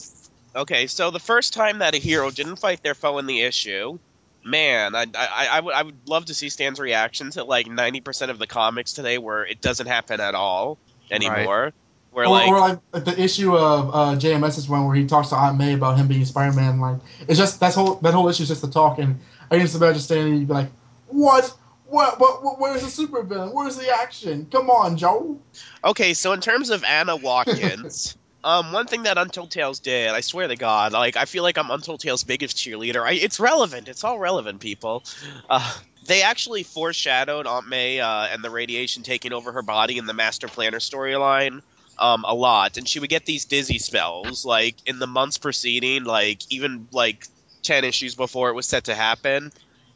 Okay, 0.56 0.88
so 0.88 1.12
the 1.12 1.20
first 1.20 1.54
time 1.54 1.80
that 1.80 1.96
a 1.96 1.98
hero 1.98 2.32
didn't 2.32 2.58
fight 2.58 2.84
their 2.84 2.96
foe 2.96 3.18
in 3.20 3.28
the 3.28 3.42
issue, 3.42 3.98
man, 4.44 4.96
I, 4.96 5.06
I, 5.16 5.48
I, 5.52 5.60
would, 5.60 5.74
I 5.74 5.84
would 5.84 6.08
love 6.08 6.26
to 6.26 6.34
see 6.34 6.50
Stan's 6.50 6.80
reaction 6.80 7.32
to 7.32 7.44
like 7.44 7.68
90% 7.68 8.30
of 8.30 8.40
the 8.40 8.48
comics 8.48 8.94
today 8.94 9.18
where 9.18 9.46
it 9.46 9.62
doesn't 9.62 9.88
happen 9.88 10.20
at 10.20 10.36
all 10.36 10.78
anymore. 11.12 11.74
Where 12.12 12.26
or, 12.26 12.30
like, 12.30 12.48
or 12.50 12.60
like 12.60 13.06
the 13.06 13.22
issue 13.22 13.56
of 13.56 13.90
uh, 13.94 14.20
JMS's 14.20 14.68
one 14.68 14.88
where 14.88 14.96
he 14.96 15.06
talks 15.06 15.30
to 15.30 15.36
Aunt 15.36 15.58
May 15.58 15.74
about 15.74 15.98
him 15.98 16.08
being 16.08 16.26
Spider-Man. 16.26 16.80
Like 16.80 16.98
it's 17.28 17.38
just 17.38 17.60
that's 17.60 17.76
whole 17.76 17.96
that 17.96 18.14
whole 18.14 18.28
issue 18.28 18.44
is 18.44 18.50
just 18.50 18.64
a 18.64 18.72
talk, 18.72 18.98
and 18.98 19.20
I 19.52 19.58
can 19.58 19.66
just 19.66 19.76
imagine 19.76 20.02
Stan 20.02 20.28
and 20.28 20.48
be 20.48 20.54
like, 20.54 20.70
"What? 21.08 21.54
What? 21.90 22.20
What? 22.20 22.44
what 22.44 22.60
where's 22.60 22.82
the 22.82 23.08
supervillain? 23.08 23.54
Where's 23.54 23.78
the 23.78 23.90
action? 23.90 24.48
Come 24.52 24.70
on, 24.70 24.98
Joe." 24.98 25.40
Okay, 25.84 26.14
so 26.14 26.34
in 26.34 26.42
terms 26.42 26.70
of 26.70 26.84
Anna 26.84 27.16
Watkins, 27.16 28.18
um, 28.44 28.72
one 28.72 28.88
thing 28.88 29.04
that 29.04 29.18
Untold 29.18 29.52
Tales 29.52 29.80
did, 29.80 30.10
I 30.10 30.22
swear 30.22 30.48
to 30.48 30.56
God, 30.56 30.92
like 30.92 31.16
I 31.16 31.26
feel 31.26 31.44
like 31.44 31.58
I'm 31.58 31.72
Untold 31.72 32.02
Tales' 32.02 32.24
biggest 32.24 32.58
cheerleader. 32.58 33.06
I, 33.06 33.14
it's 33.14 33.40
relevant. 33.40 33.88
It's 33.88 34.04
all 34.04 34.20
relevant, 34.20 34.60
people. 34.60 35.04
Uh, 35.50 35.78
they 36.06 36.24
actually 36.24 36.64
foreshadowed 36.64 37.48
Aunt 37.48 37.68
May 37.68 38.00
uh, 38.00 38.28
and 38.28 38.44
the 38.44 38.50
radiation 38.50 39.04
taking 39.04 39.34
over 39.34 39.52
her 39.54 39.62
body 39.62 39.98
in 39.98 40.06
the 40.06 40.14
Master 40.14 40.48
Planner 40.48 40.80
storyline. 40.80 41.62
Um, 42.00 42.26
a 42.28 42.36
lot, 42.36 42.78
and 42.78 42.88
she 42.88 43.00
would 43.00 43.10
get 43.10 43.26
these 43.26 43.46
dizzy 43.46 43.80
spells, 43.80 44.46
like 44.46 44.76
in 44.86 45.00
the 45.00 45.08
months 45.08 45.40
preceding, 45.40 46.04
like 46.04 46.42
even 46.52 46.88
like 46.92 47.26
ten 47.64 47.84
issues 47.84 48.14
before 48.14 48.50
it 48.50 48.54
was 48.54 48.68
set 48.68 48.84
to 48.84 48.94
happen. 48.94 49.52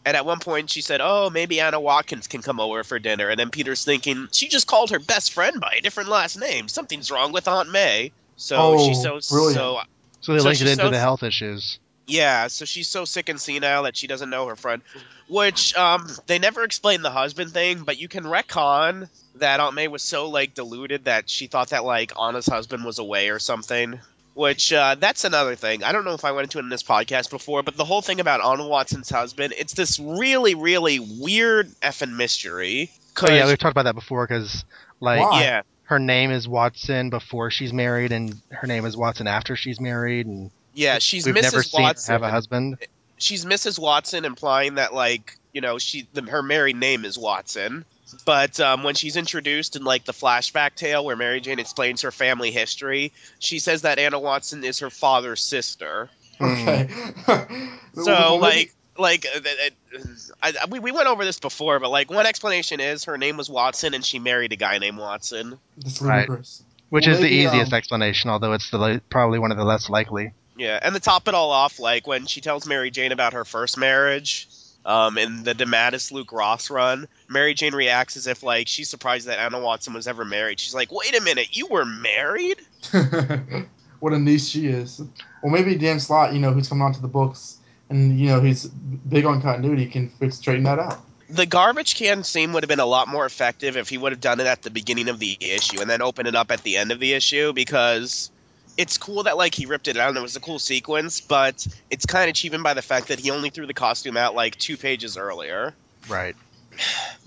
And 0.05 0.17
at 0.17 0.25
one 0.25 0.39
point, 0.39 0.69
she 0.69 0.81
said, 0.81 0.99
"Oh, 1.01 1.29
maybe 1.29 1.59
Anna 1.61 1.79
Watkins 1.79 2.27
can 2.27 2.41
come 2.41 2.59
over 2.59 2.83
for 2.83 2.97
dinner." 2.97 3.29
And 3.29 3.39
then 3.39 3.49
Peter's 3.51 3.83
thinking, 3.85 4.29
"She 4.31 4.47
just 4.47 4.65
called 4.67 4.89
her 4.89 4.99
best 4.99 5.31
friend 5.33 5.59
by 5.59 5.75
a 5.77 5.81
different 5.81 6.09
last 6.09 6.37
name. 6.37 6.67
Something's 6.67 7.11
wrong 7.11 7.31
with 7.31 7.47
Aunt 7.47 7.69
May." 7.69 8.11
So 8.35 8.55
Oh, 8.57 8.87
she's 8.87 9.01
so 9.01 9.19
brilliant. 9.29 9.55
so 9.57 9.81
So 10.21 10.33
they 10.33 10.39
So 10.39 10.45
linked 10.45 10.61
it 10.61 10.67
into 10.67 10.83
so- 10.85 10.89
the 10.89 10.99
health 10.99 11.23
issues. 11.23 11.77
Yeah, 12.07 12.47
so 12.47 12.65
she's 12.65 12.89
so 12.89 13.05
sick 13.05 13.29
and 13.29 13.39
senile 13.39 13.83
that 13.83 13.95
she 13.95 14.07
doesn't 14.07 14.29
know 14.29 14.47
her 14.47 14.55
friend. 14.55 14.81
Which 15.27 15.75
um 15.75 16.09
they 16.27 16.39
never 16.39 16.63
explain 16.63 17.03
the 17.03 17.11
husband 17.11 17.51
thing, 17.53 17.83
but 17.83 17.97
you 17.99 18.07
can 18.07 18.23
retcon 18.25 19.07
that 19.35 19.59
Aunt 19.59 19.75
May 19.75 19.87
was 19.87 20.01
so 20.01 20.29
like 20.29 20.53
deluded 20.55 21.05
that 21.05 21.29
she 21.29 21.47
thought 21.47 21.69
that 21.69 21.85
like 21.85 22.11
Anna's 22.19 22.47
husband 22.47 22.83
was 22.83 22.99
away 22.99 23.29
or 23.29 23.39
something. 23.39 23.99
Which 24.33 24.71
uh, 24.71 24.95
that's 24.95 25.25
another 25.25 25.55
thing. 25.55 25.83
I 25.83 25.91
don't 25.91 26.05
know 26.05 26.13
if 26.13 26.23
I 26.23 26.31
went 26.31 26.45
into 26.45 26.59
it 26.59 26.61
in 26.61 26.69
this 26.69 26.83
podcast 26.83 27.29
before, 27.29 27.63
but 27.63 27.75
the 27.75 27.83
whole 27.83 28.01
thing 28.01 28.21
about 28.21 28.43
Anna 28.43 28.65
Watson's 28.65 29.09
husband, 29.09 29.53
it's 29.57 29.73
this 29.73 29.99
really, 29.99 30.55
really 30.55 30.99
weird 30.99 31.69
effing 31.81 32.15
mystery. 32.15 32.91
Oh, 33.21 33.29
yeah, 33.29 33.45
we've 33.45 33.57
talked 33.57 33.73
about 33.73 33.83
that 33.83 33.95
before 33.95 34.25
because 34.25 34.63
like 35.01 35.19
Why? 35.19 35.41
yeah, 35.41 35.61
her 35.83 35.99
name 35.99 36.31
is 36.31 36.47
Watson 36.47 37.09
before 37.09 37.51
she's 37.51 37.73
married, 37.73 38.13
and 38.13 38.33
her 38.49 38.67
name 38.67 38.85
is 38.85 38.95
Watson 38.95 39.27
after 39.27 39.57
she's 39.57 39.81
married, 39.81 40.27
and 40.27 40.49
yeah, 40.73 40.99
she's 40.99 41.25
we've 41.25 41.35
Mrs. 41.35 41.41
never 41.41 41.63
seen 41.63 41.81
Watson. 41.81 42.13
her 42.13 42.19
have 42.19 42.23
a 42.23 42.31
husband. 42.31 42.77
she's 43.17 43.43
Mrs. 43.43 43.77
Watson, 43.77 44.23
implying 44.23 44.75
that 44.75 44.93
like 44.93 45.37
you 45.51 45.59
know 45.59 45.77
she 45.77 46.07
the, 46.13 46.21
her 46.21 46.41
married 46.41 46.77
name 46.77 47.03
is 47.03 47.17
Watson. 47.17 47.83
But 48.25 48.59
um, 48.59 48.83
when 48.83 48.95
she's 48.95 49.15
introduced 49.17 49.75
in 49.75 49.83
like 49.83 50.05
the 50.05 50.13
flashback 50.13 50.75
tale 50.75 51.03
where 51.05 51.15
Mary 51.15 51.39
Jane 51.41 51.59
explains 51.59 52.01
her 52.01 52.11
family 52.11 52.51
history, 52.51 53.13
she 53.39 53.59
says 53.59 53.83
that 53.83 53.99
Anna 53.99 54.19
Watson 54.19 54.63
is 54.63 54.79
her 54.79 54.89
father's 54.89 55.41
sister. 55.41 56.09
Okay. 56.39 56.89
So 57.93 58.37
like 58.37 58.73
like 58.97 59.25
uh, 59.25 59.39
uh, 59.39 59.99
uh, 59.99 59.99
I, 60.41 60.53
I- 60.61 60.65
we 60.69 60.79
we 60.79 60.91
went 60.93 61.07
over 61.07 61.25
this 61.25 61.39
before, 61.39 61.79
but 61.79 61.89
like 61.89 62.09
one 62.09 62.25
explanation 62.25 62.79
is 62.79 63.03
her 63.05 63.17
name 63.17 63.35
was 63.35 63.49
Watson 63.49 63.93
and 63.93 64.03
she 64.05 64.17
married 64.17 64.53
a 64.53 64.55
guy 64.55 64.77
named 64.77 64.97
Watson. 64.97 65.59
That's 65.77 66.01
Right. 66.01 66.29
ludicrous. 66.29 66.63
Which 66.89 67.05
Well, 67.07 67.15
is 67.15 67.21
the 67.21 67.27
easiest 67.29 67.73
um, 67.73 67.77
explanation, 67.77 68.29
although 68.29 68.53
it's 68.53 68.69
the 68.69 69.01
probably 69.09 69.39
one 69.39 69.51
of 69.51 69.57
the 69.57 69.63
less 69.65 69.89
likely. 69.89 70.33
Yeah, 70.57 70.79
and 70.81 70.93
to 70.95 71.01
top 71.01 71.27
it 71.27 71.33
all 71.33 71.51
off, 71.51 71.79
like 71.79 72.07
when 72.07 72.25
she 72.27 72.39
tells 72.41 72.65
Mary 72.65 72.91
Jane 72.91 73.11
about 73.11 73.33
her 73.33 73.43
first 73.45 73.77
marriage, 73.77 74.47
um, 74.85 75.17
in 75.17 75.43
the 75.43 75.53
DeMatteis 75.53 76.11
Luke 76.11 76.31
Ross 76.31 76.69
run, 76.69 77.07
Mary 77.27 77.53
Jane 77.53 77.75
reacts 77.75 78.17
as 78.17 78.27
if 78.27 78.43
like 78.43 78.67
she's 78.67 78.89
surprised 78.89 79.27
that 79.27 79.39
Anna 79.39 79.59
Watson 79.59 79.93
was 79.93 80.07
ever 80.07 80.25
married. 80.25 80.59
She's 80.59 80.75
like, 80.75 80.91
"Wait 80.91 81.17
a 81.17 81.21
minute, 81.21 81.55
you 81.55 81.67
were 81.67 81.85
married?" 81.85 82.57
what 83.99 84.13
a 84.13 84.19
niece 84.19 84.47
she 84.47 84.67
is. 84.67 85.01
Well, 85.43 85.51
maybe 85.51 85.75
Dan 85.75 85.99
Slott, 85.99 86.33
you 86.33 86.39
know, 86.39 86.51
who's 86.51 86.67
coming 86.67 86.83
onto 86.83 87.01
the 87.01 87.07
books 87.07 87.57
and 87.91 88.17
you 88.19 88.27
know 88.27 88.41
he's 88.41 88.65
big 88.65 89.25
on 89.25 89.41
continuity, 89.41 89.85
can 89.85 90.09
fix 90.09 90.37
straighten 90.37 90.63
that 90.63 90.79
out. 90.79 90.99
The 91.29 91.45
garbage 91.45 91.95
can 91.95 92.23
scene 92.23 92.51
would 92.53 92.63
have 92.63 92.69
been 92.69 92.79
a 92.79 92.85
lot 92.85 93.07
more 93.07 93.25
effective 93.25 93.77
if 93.77 93.87
he 93.87 93.97
would 93.97 94.11
have 94.11 94.19
done 94.19 94.39
it 94.39 94.47
at 94.47 94.63
the 94.63 94.69
beginning 94.69 95.07
of 95.07 95.19
the 95.19 95.37
issue 95.39 95.79
and 95.79 95.89
then 95.89 96.01
open 96.01 96.25
it 96.25 96.35
up 96.35 96.51
at 96.51 96.63
the 96.63 96.77
end 96.77 96.91
of 96.91 96.99
the 96.99 97.13
issue 97.13 97.53
because 97.53 98.31
it's 98.77 98.97
cool 98.97 99.23
that 99.23 99.37
like 99.37 99.53
he 99.53 99.65
ripped 99.65 99.87
it 99.87 99.97
out 99.97 100.09
and 100.09 100.17
it 100.17 100.21
was 100.21 100.35
a 100.35 100.39
cool 100.39 100.59
sequence, 100.59 101.21
but 101.21 101.65
it's 101.89 102.05
kind 102.05 102.29
of 102.29 102.35
cheapened 102.35 102.63
by 102.63 102.73
the 102.73 102.81
fact 102.81 103.09
that 103.09 103.19
he 103.19 103.31
only 103.31 103.49
threw 103.49 103.65
the 103.67 103.73
costume 103.73 104.17
out 104.17 104.35
like 104.35 104.57
two 104.57 104.77
pages 104.77 105.17
earlier. 105.17 105.75
Right. 106.07 106.35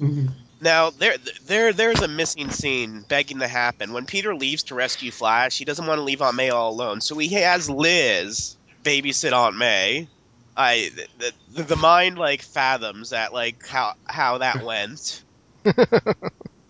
Mhm. 0.01 0.31
Now 0.61 0.91
there 0.91 1.17
there 1.47 1.73
there's 1.73 2.01
a 2.01 2.09
missing 2.09 2.51
scene 2.51 3.05
begging 3.09 3.41
to 3.41 3.49
happen. 3.49 3.93
When 3.93 4.07
Peter 4.07 4.35
leaves 4.35 4.65
to 4.65 4.75
rescue 4.75 5.11
Flash, 5.11 5.59
he 5.59 5.65
doesn't 5.65 5.87
want 5.87 5.99
to 5.99 6.03
leave 6.03 6.23
Aunt 6.23 6.37
May 6.37 6.51
all 6.51 6.71
alone, 6.71 7.01
so 7.01 7.19
he 7.19 7.29
has 7.35 7.69
Liz 7.69 8.57
babysit 8.83 9.33
Aunt 9.33 9.57
May. 9.57 10.09
I 10.57 10.91
the, 11.19 11.33
the, 11.53 11.63
the 11.65 11.77
mind 11.77 12.17
like 12.17 12.43
fathoms 12.43 13.11
that 13.11 13.33
like 13.33 13.67
how 13.67 13.95
how 14.07 14.39
that 14.39 14.63
went. 14.63 15.23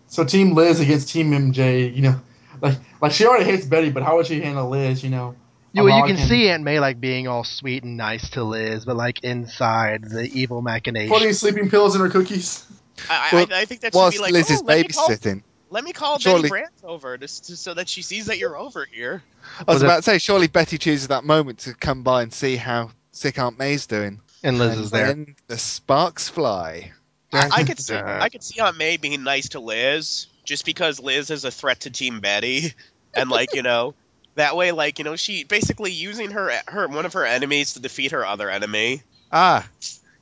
So 0.07 0.23
Team 0.23 0.53
Liz 0.53 0.79
against 0.79 1.09
Team 1.09 1.31
MJ, 1.31 1.93
you 1.93 2.01
know, 2.01 2.21
like 2.61 2.77
like 3.01 3.11
she 3.11 3.25
already 3.25 3.45
hates 3.45 3.65
Betty, 3.65 3.89
but 3.91 4.03
how 4.03 4.17
would 4.17 4.27
she 4.27 4.41
handle 4.41 4.69
Liz? 4.69 5.03
You 5.03 5.09
know, 5.09 5.35
You, 5.73 5.83
well, 5.83 5.97
you 5.97 6.03
can 6.05 6.15
him- 6.15 6.27
see 6.27 6.49
Aunt 6.49 6.63
May 6.63 6.79
like 6.79 6.99
being 6.99 7.27
all 7.27 7.43
sweet 7.43 7.83
and 7.83 7.97
nice 7.97 8.29
to 8.31 8.43
Liz, 8.43 8.85
but 8.85 8.95
like 8.95 9.23
inside 9.23 10.03
the 10.03 10.23
evil 10.33 10.61
machination. 10.61 11.09
putting 11.09 11.33
sleeping 11.33 11.69
pills 11.69 11.95
in 11.95 12.01
her 12.01 12.09
cookies. 12.09 12.65
I, 13.09 13.29
Well, 13.33 13.47
I, 13.51 13.61
I 13.61 13.65
think 13.65 13.81
that 13.81 13.93
should 13.93 13.97
Whilst 13.99 14.17
be 14.17 14.21
like 14.23 14.33
Liz 14.33 14.47
oh, 14.49 14.53
is 14.53 14.63
let 14.63 14.77
me 14.77 14.87
call, 14.87 15.07
babysitting. 15.09 15.43
let 15.69 15.83
me 15.83 15.91
call 15.93 16.17
Surely- 16.19 16.41
Betty 16.43 16.49
Brant 16.49 16.73
over 16.83 17.17
just 17.17 17.45
to, 17.45 17.57
so 17.57 17.73
that 17.73 17.89
she 17.89 18.01
sees 18.01 18.27
that 18.27 18.37
you're 18.37 18.57
over 18.57 18.85
here. 18.89 19.21
I 19.59 19.63
was 19.63 19.75
Was 19.75 19.83
about 19.83 19.95
to 19.97 20.01
say, 20.03 20.17
surely 20.17 20.47
Betty 20.47 20.77
chooses 20.77 21.09
that 21.09 21.23
moment 21.25 21.59
to 21.59 21.73
come 21.73 22.03
by 22.03 22.23
and 22.23 22.33
see 22.33 22.55
how 22.55 22.91
sick 23.11 23.37
Aunt 23.37 23.59
May's 23.59 23.85
doing. 23.85 24.21
and 24.43 24.57
Liz 24.57 24.75
and 24.75 24.81
is 24.85 24.91
there. 24.91 25.07
then 25.07 25.35
the 25.47 25.57
sparks 25.57 26.29
fly. 26.29 26.91
I, 27.33 27.49
I 27.51 27.63
could 27.65 27.79
see 27.81 27.95
I 27.95 28.29
could 28.29 28.43
see 28.43 28.61
Aunt 28.61 28.77
May 28.77 28.95
being 28.97 29.23
nice 29.23 29.49
to 29.49 29.59
Liz 29.59 30.27
just 30.45 30.65
because 30.65 30.99
Liz 30.99 31.29
is 31.31 31.45
a 31.45 31.51
threat 31.51 31.81
to 31.81 31.89
Team 31.89 32.19
Betty, 32.19 32.73
and 33.13 33.29
like 33.29 33.53
you 33.53 33.63
know 33.63 33.93
that 34.35 34.55
way 34.55 34.71
like 34.71 34.99
you 34.99 35.05
know 35.05 35.15
she 35.15 35.43
basically 35.43 35.91
using 35.91 36.31
her 36.31 36.51
her 36.67 36.87
one 36.87 37.05
of 37.05 37.13
her 37.13 37.25
enemies 37.25 37.73
to 37.73 37.79
defeat 37.81 38.11
her 38.11 38.25
other 38.25 38.49
enemy. 38.49 39.01
Ah, 39.31 39.67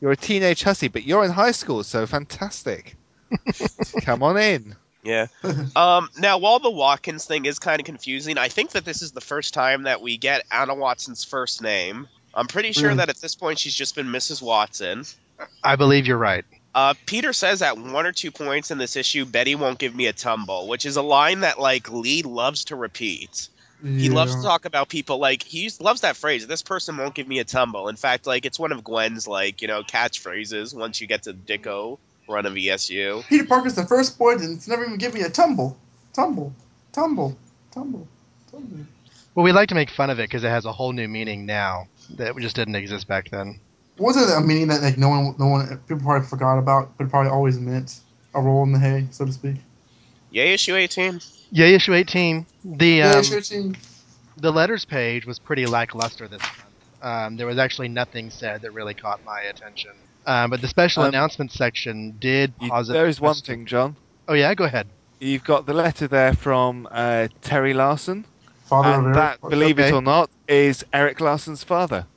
you're 0.02 0.12
a 0.12 0.18
teenage 0.18 0.64
hussy, 0.64 0.88
but 0.88 1.04
you're 1.04 1.24
in 1.26 1.32
high 1.32 1.52
school, 1.52 1.84
so 1.84 2.06
fantastic. 2.08 2.96
come 4.02 4.24
on 4.24 4.38
in. 4.38 4.76
Yeah. 5.04 5.28
Um. 5.76 6.10
Now, 6.18 6.38
while 6.38 6.60
the 6.60 6.72
Watkins 6.72 7.26
thing 7.26 7.46
is 7.46 7.60
kind 7.60 7.80
of 7.82 7.86
confusing, 7.86 8.38
I 8.38 8.48
think 8.48 8.72
that 8.72 8.86
this 8.86 9.02
is 9.02 9.12
the 9.12 9.22
first 9.22 9.54
time 9.54 9.84
that 9.84 10.02
we 10.02 10.18
get 10.18 10.44
Anna 10.50 10.76
Watson's 10.76 11.24
first 11.26 11.62
name. 11.62 12.08
I'm 12.34 12.48
pretty 12.48 12.72
sure 12.72 12.86
Really? 12.86 12.98
that 12.98 13.10
at 13.10 13.18
this 13.18 13.36
point 13.36 13.60
she's 13.60 13.76
just 13.76 13.96
been 13.96 14.08
Mrs. 14.08 14.42
Watson. 14.42 15.04
I 15.64 15.76
believe 15.76 16.08
you're 16.08 16.18
right. 16.18 16.46
Uh, 16.76 16.94
Peter 17.06 17.34
says 17.34 17.62
at 17.62 17.78
one 17.78 18.06
or 18.06 18.12
two 18.12 18.32
points 18.32 18.72
in 18.72 18.78
this 18.78 18.96
issue, 18.96 19.26
Betty 19.26 19.56
won't 19.56 19.78
give 19.78 19.94
me 19.94 20.08
a 20.08 20.14
tumble, 20.14 20.68
which 20.68 20.86
is 20.86 20.96
a 20.96 21.02
line 21.04 21.42
that 21.42 21.60
like 21.60 21.92
Lee 21.92 22.24
loves 22.24 22.66
to 22.66 22.76
repeat. 22.76 23.50
He 23.84 24.10
loves 24.10 24.34
to 24.38 24.42
talk 24.42 24.64
about 24.64 24.88
people 24.88 25.18
like 25.18 25.44
he 25.44 25.70
loves 25.82 26.02
that 26.02 26.16
phrase. 26.16 26.48
This 26.48 26.62
person 26.62 26.96
won't 26.96 27.14
give 27.14 27.28
me 27.28 27.40
a 27.40 27.44
tumble. 27.44 27.90
In 27.90 27.98
fact, 27.98 28.26
like 28.26 28.46
it's 28.46 28.58
one 28.58 28.72
of 28.72 28.82
Gwen's 28.82 29.28
like 29.28 29.62
you 29.62 29.68
know 29.68 29.84
catchphrases. 29.84 30.74
Once 30.74 31.02
you 31.02 31.08
get 31.08 31.24
to 31.24 31.34
Ditko 31.34 32.00
run 32.30 32.46
of 32.46 32.54
ESU, 32.54 33.28
Peter 33.28 33.46
Parker's 33.46 33.76
the 33.76 33.86
first 33.86 34.18
boy 34.18 34.38
to 34.38 34.58
never 34.70 34.86
even 34.86 34.98
give 34.98 35.14
me 35.14 35.22
a 35.24 35.30
tumble, 35.30 35.78
tumble, 36.14 36.54
tumble, 36.94 37.36
tumble, 37.72 38.08
tumble. 38.50 38.86
Well, 39.36 39.44
we 39.44 39.52
like 39.52 39.68
to 39.70 39.76
make 39.76 39.90
fun 39.90 40.10
of 40.10 40.20
it 40.20 40.30
because 40.30 40.46
it 40.46 40.50
has 40.50 40.64
a 40.64 40.72
whole 40.72 40.94
new 40.94 41.10
meaning 41.10 41.46
now 41.46 41.88
that 42.12 42.38
just 42.38 42.56
didn't 42.56 42.76
exist 42.76 43.06
back 43.06 43.30
then. 43.32 43.60
Was 43.98 44.18
it 44.18 44.36
a 44.36 44.41
meaning 44.41 44.68
that 44.68 44.82
like 44.82 44.98
no 44.98 45.10
one, 45.10 45.36
no 45.38 45.48
one, 45.48 45.68
people 45.88 46.04
probably 46.04 46.28
forgot 46.28 46.58
about, 46.58 46.98
but 46.98 47.10
probably 47.10 47.32
always 47.32 47.60
meant 47.60 48.00
a 48.34 48.41
roll 48.41 48.64
in 48.64 48.72
the 48.72 48.80
hay, 48.80 49.08
so 49.12 49.26
to 49.26 49.32
speak? 49.32 49.56
yay 50.32 50.54
issue 50.54 50.76
18. 50.76 51.22
Yeah, 51.52 51.68
issue 51.68 51.94
18. 51.94 52.46
The 52.66 52.88
Yeah, 52.88 53.12
um, 53.12 53.24
sure, 53.24 53.39
team. 53.41 53.76
the 54.38 54.52
letters 54.52 54.84
page 54.84 55.28
was 55.28 55.38
pretty 55.38 55.68
lackluster 55.68 56.28
this 56.28 56.41
month. 56.41 56.64
Um, 57.04 57.38
there 57.38 57.46
was 57.46 57.60
actually 57.60 57.89
nothing 57.89 58.32
said 58.32 58.64
that 58.64 58.72
really 58.72 58.96
caught 58.96 59.24
my 59.26 59.41
attention. 59.41 59.91
Um, 60.26 60.50
but 60.50 60.62
the 60.62 60.68
special 60.68 61.04
Um, 61.04 61.10
announcement 61.10 61.52
section 61.52 62.16
did 62.20 62.54
You- 62.60 62.70
posit. 62.70 62.94
there 62.94 63.08
is 63.08 63.22
one 63.22 63.36
thing, 63.36 63.68
John. 63.68 63.96
Oh 64.28 64.34
yeah, 64.34 64.56
go 64.56 64.64
ahead. 64.64 64.88
You've 65.20 65.44
got 65.44 65.68
the 65.68 65.74
letter 65.74 66.08
there 66.08 66.34
from 66.34 66.88
uh, 66.89 67.28
Terry 67.44 67.74
Larson, 67.76 68.26
Father 68.66 68.89
and 68.89 69.04
Eric. 69.08 69.16
that, 69.16 69.50
believe 69.50 69.78
it 69.78 69.94
or 69.94 70.02
not, 70.02 70.32
is 70.48 70.84
Erik 70.94 71.20
Larsen's 71.22 71.64
father. 71.64 72.08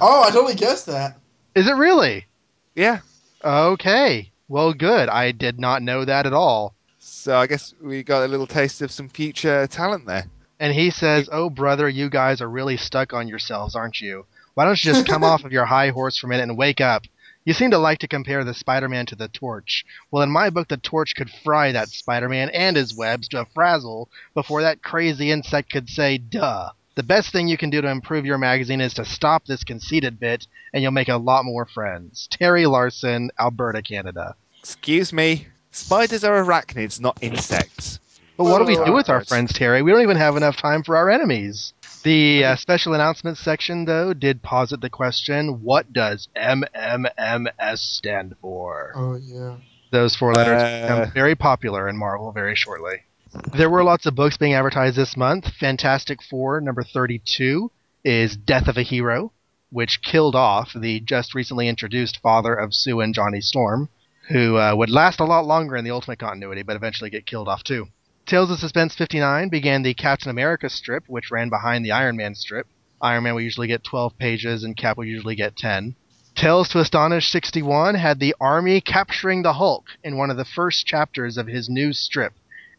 Oh, 0.00 0.22
I 0.26 0.30
totally 0.30 0.54
guessed 0.54 0.86
that. 0.86 1.18
Is 1.54 1.66
it 1.66 1.74
really? 1.74 2.26
Yeah. 2.74 3.00
Okay. 3.44 4.30
Well, 4.48 4.72
good. 4.72 5.08
I 5.08 5.32
did 5.32 5.58
not 5.58 5.82
know 5.82 6.04
that 6.04 6.26
at 6.26 6.32
all. 6.32 6.74
So 6.98 7.36
I 7.36 7.46
guess 7.46 7.74
we 7.82 8.02
got 8.02 8.24
a 8.24 8.28
little 8.28 8.46
taste 8.46 8.82
of 8.82 8.90
some 8.90 9.08
future 9.08 9.66
talent 9.66 10.06
there. 10.06 10.26
And 10.58 10.74
he 10.74 10.90
says, 10.90 11.28
"Oh, 11.32 11.48
brother, 11.48 11.88
you 11.88 12.10
guys 12.10 12.40
are 12.40 12.48
really 12.48 12.76
stuck 12.76 13.12
on 13.14 13.28
yourselves, 13.28 13.74
aren't 13.74 14.00
you? 14.00 14.26
Why 14.54 14.64
don't 14.64 14.84
you 14.84 14.92
just 14.92 15.06
come 15.06 15.24
off 15.24 15.44
of 15.44 15.52
your 15.52 15.64
high 15.64 15.88
horse 15.88 16.18
for 16.18 16.26
a 16.26 16.30
minute 16.30 16.48
and 16.48 16.58
wake 16.58 16.80
up? 16.80 17.04
You 17.44 17.54
seem 17.54 17.70
to 17.70 17.78
like 17.78 18.00
to 18.00 18.08
compare 18.08 18.44
the 18.44 18.52
Spider-Man 18.52 19.06
to 19.06 19.16
the 19.16 19.28
Torch. 19.28 19.86
Well, 20.10 20.22
in 20.22 20.30
my 20.30 20.50
book, 20.50 20.68
the 20.68 20.76
Torch 20.76 21.14
could 21.16 21.30
fry 21.42 21.72
that 21.72 21.88
Spider-Man 21.88 22.50
and 22.50 22.76
his 22.76 22.94
webs 22.94 23.28
to 23.28 23.40
a 23.40 23.46
frazzle 23.54 24.10
before 24.34 24.62
that 24.62 24.82
crazy 24.82 25.30
insect 25.30 25.72
could 25.72 25.88
say, 25.88 26.18
duh. 26.18 26.70
The 27.00 27.06
best 27.06 27.32
thing 27.32 27.48
you 27.48 27.56
can 27.56 27.70
do 27.70 27.80
to 27.80 27.88
improve 27.88 28.26
your 28.26 28.36
magazine 28.36 28.82
is 28.82 28.92
to 28.94 29.06
stop 29.06 29.46
this 29.46 29.64
conceited 29.64 30.20
bit, 30.20 30.46
and 30.74 30.82
you'll 30.82 30.92
make 30.92 31.08
a 31.08 31.16
lot 31.16 31.46
more 31.46 31.64
friends. 31.64 32.28
Terry 32.30 32.66
Larson, 32.66 33.30
Alberta, 33.40 33.80
Canada. 33.80 34.34
Excuse 34.58 35.10
me. 35.10 35.46
Spiders 35.70 36.24
are 36.24 36.44
arachnids, 36.44 37.00
not 37.00 37.16
insects. 37.22 38.00
But 38.36 38.44
what 38.44 38.58
do 38.58 38.66
we 38.66 38.76
Oh, 38.76 38.84
do 38.84 38.92
with 38.92 39.08
our 39.08 39.24
friends, 39.24 39.54
Terry? 39.54 39.80
We 39.80 39.92
don't 39.92 40.02
even 40.02 40.18
have 40.18 40.36
enough 40.36 40.58
time 40.58 40.82
for 40.82 40.94
our 40.94 41.08
enemies. 41.08 41.72
The 42.02 42.44
uh, 42.44 42.56
special 42.56 42.92
announcements 42.92 43.40
section, 43.40 43.86
though, 43.86 44.12
did 44.12 44.42
posit 44.42 44.82
the 44.82 44.90
question 44.90 45.62
what 45.62 45.90
does 45.94 46.28
MMMS 46.36 47.78
stand 47.78 48.34
for? 48.42 48.92
Oh 48.94 49.16
yeah. 49.16 49.56
Those 49.90 50.14
four 50.16 50.34
letters 50.34 50.60
Uh. 50.62 50.82
become 50.82 51.12
very 51.12 51.34
popular 51.34 51.88
in 51.88 51.96
Marvel 51.96 52.30
very 52.32 52.54
shortly. 52.56 53.04
There 53.32 53.70
were 53.70 53.84
lots 53.84 54.06
of 54.06 54.16
books 54.16 54.36
being 54.36 54.54
advertised 54.54 54.96
this 54.96 55.16
month. 55.16 55.46
Fantastic 55.60 56.20
Four, 56.20 56.60
number 56.60 56.82
32, 56.82 57.70
is 58.04 58.36
Death 58.36 58.66
of 58.66 58.76
a 58.76 58.82
Hero, 58.82 59.32
which 59.70 60.02
killed 60.02 60.34
off 60.34 60.72
the 60.74 60.98
just 60.98 61.32
recently 61.32 61.68
introduced 61.68 62.18
father 62.22 62.54
of 62.54 62.74
Sue 62.74 63.00
and 63.00 63.14
Johnny 63.14 63.40
Storm, 63.40 63.88
who 64.30 64.56
uh, 64.56 64.74
would 64.74 64.90
last 64.90 65.20
a 65.20 65.24
lot 65.24 65.46
longer 65.46 65.76
in 65.76 65.84
the 65.84 65.92
Ultimate 65.92 66.18
continuity, 66.18 66.62
but 66.62 66.74
eventually 66.74 67.08
get 67.08 67.24
killed 67.24 67.46
off 67.46 67.62
too. 67.62 67.86
Tales 68.26 68.50
of 68.50 68.58
Suspense 68.58 68.96
59 68.96 69.48
began 69.48 69.82
the 69.82 69.94
Captain 69.94 70.30
America 70.30 70.68
strip, 70.68 71.04
which 71.06 71.30
ran 71.30 71.50
behind 71.50 71.84
the 71.84 71.92
Iron 71.92 72.16
Man 72.16 72.34
strip. 72.34 72.66
Iron 73.00 73.22
Man 73.22 73.34
will 73.34 73.42
usually 73.42 73.68
get 73.68 73.84
12 73.84 74.18
pages, 74.18 74.64
and 74.64 74.76
Cap 74.76 74.96
will 74.96 75.04
usually 75.04 75.36
get 75.36 75.56
10. 75.56 75.94
Tales 76.34 76.68
to 76.70 76.80
Astonish 76.80 77.28
61 77.28 77.94
had 77.94 78.18
the 78.18 78.34
Army 78.40 78.80
capturing 78.80 79.42
the 79.42 79.52
Hulk 79.52 79.86
in 80.02 80.16
one 80.16 80.30
of 80.30 80.36
the 80.36 80.44
first 80.44 80.84
chapters 80.84 81.36
of 81.36 81.46
his 81.46 81.68
new 81.68 81.92
strip, 81.92 82.32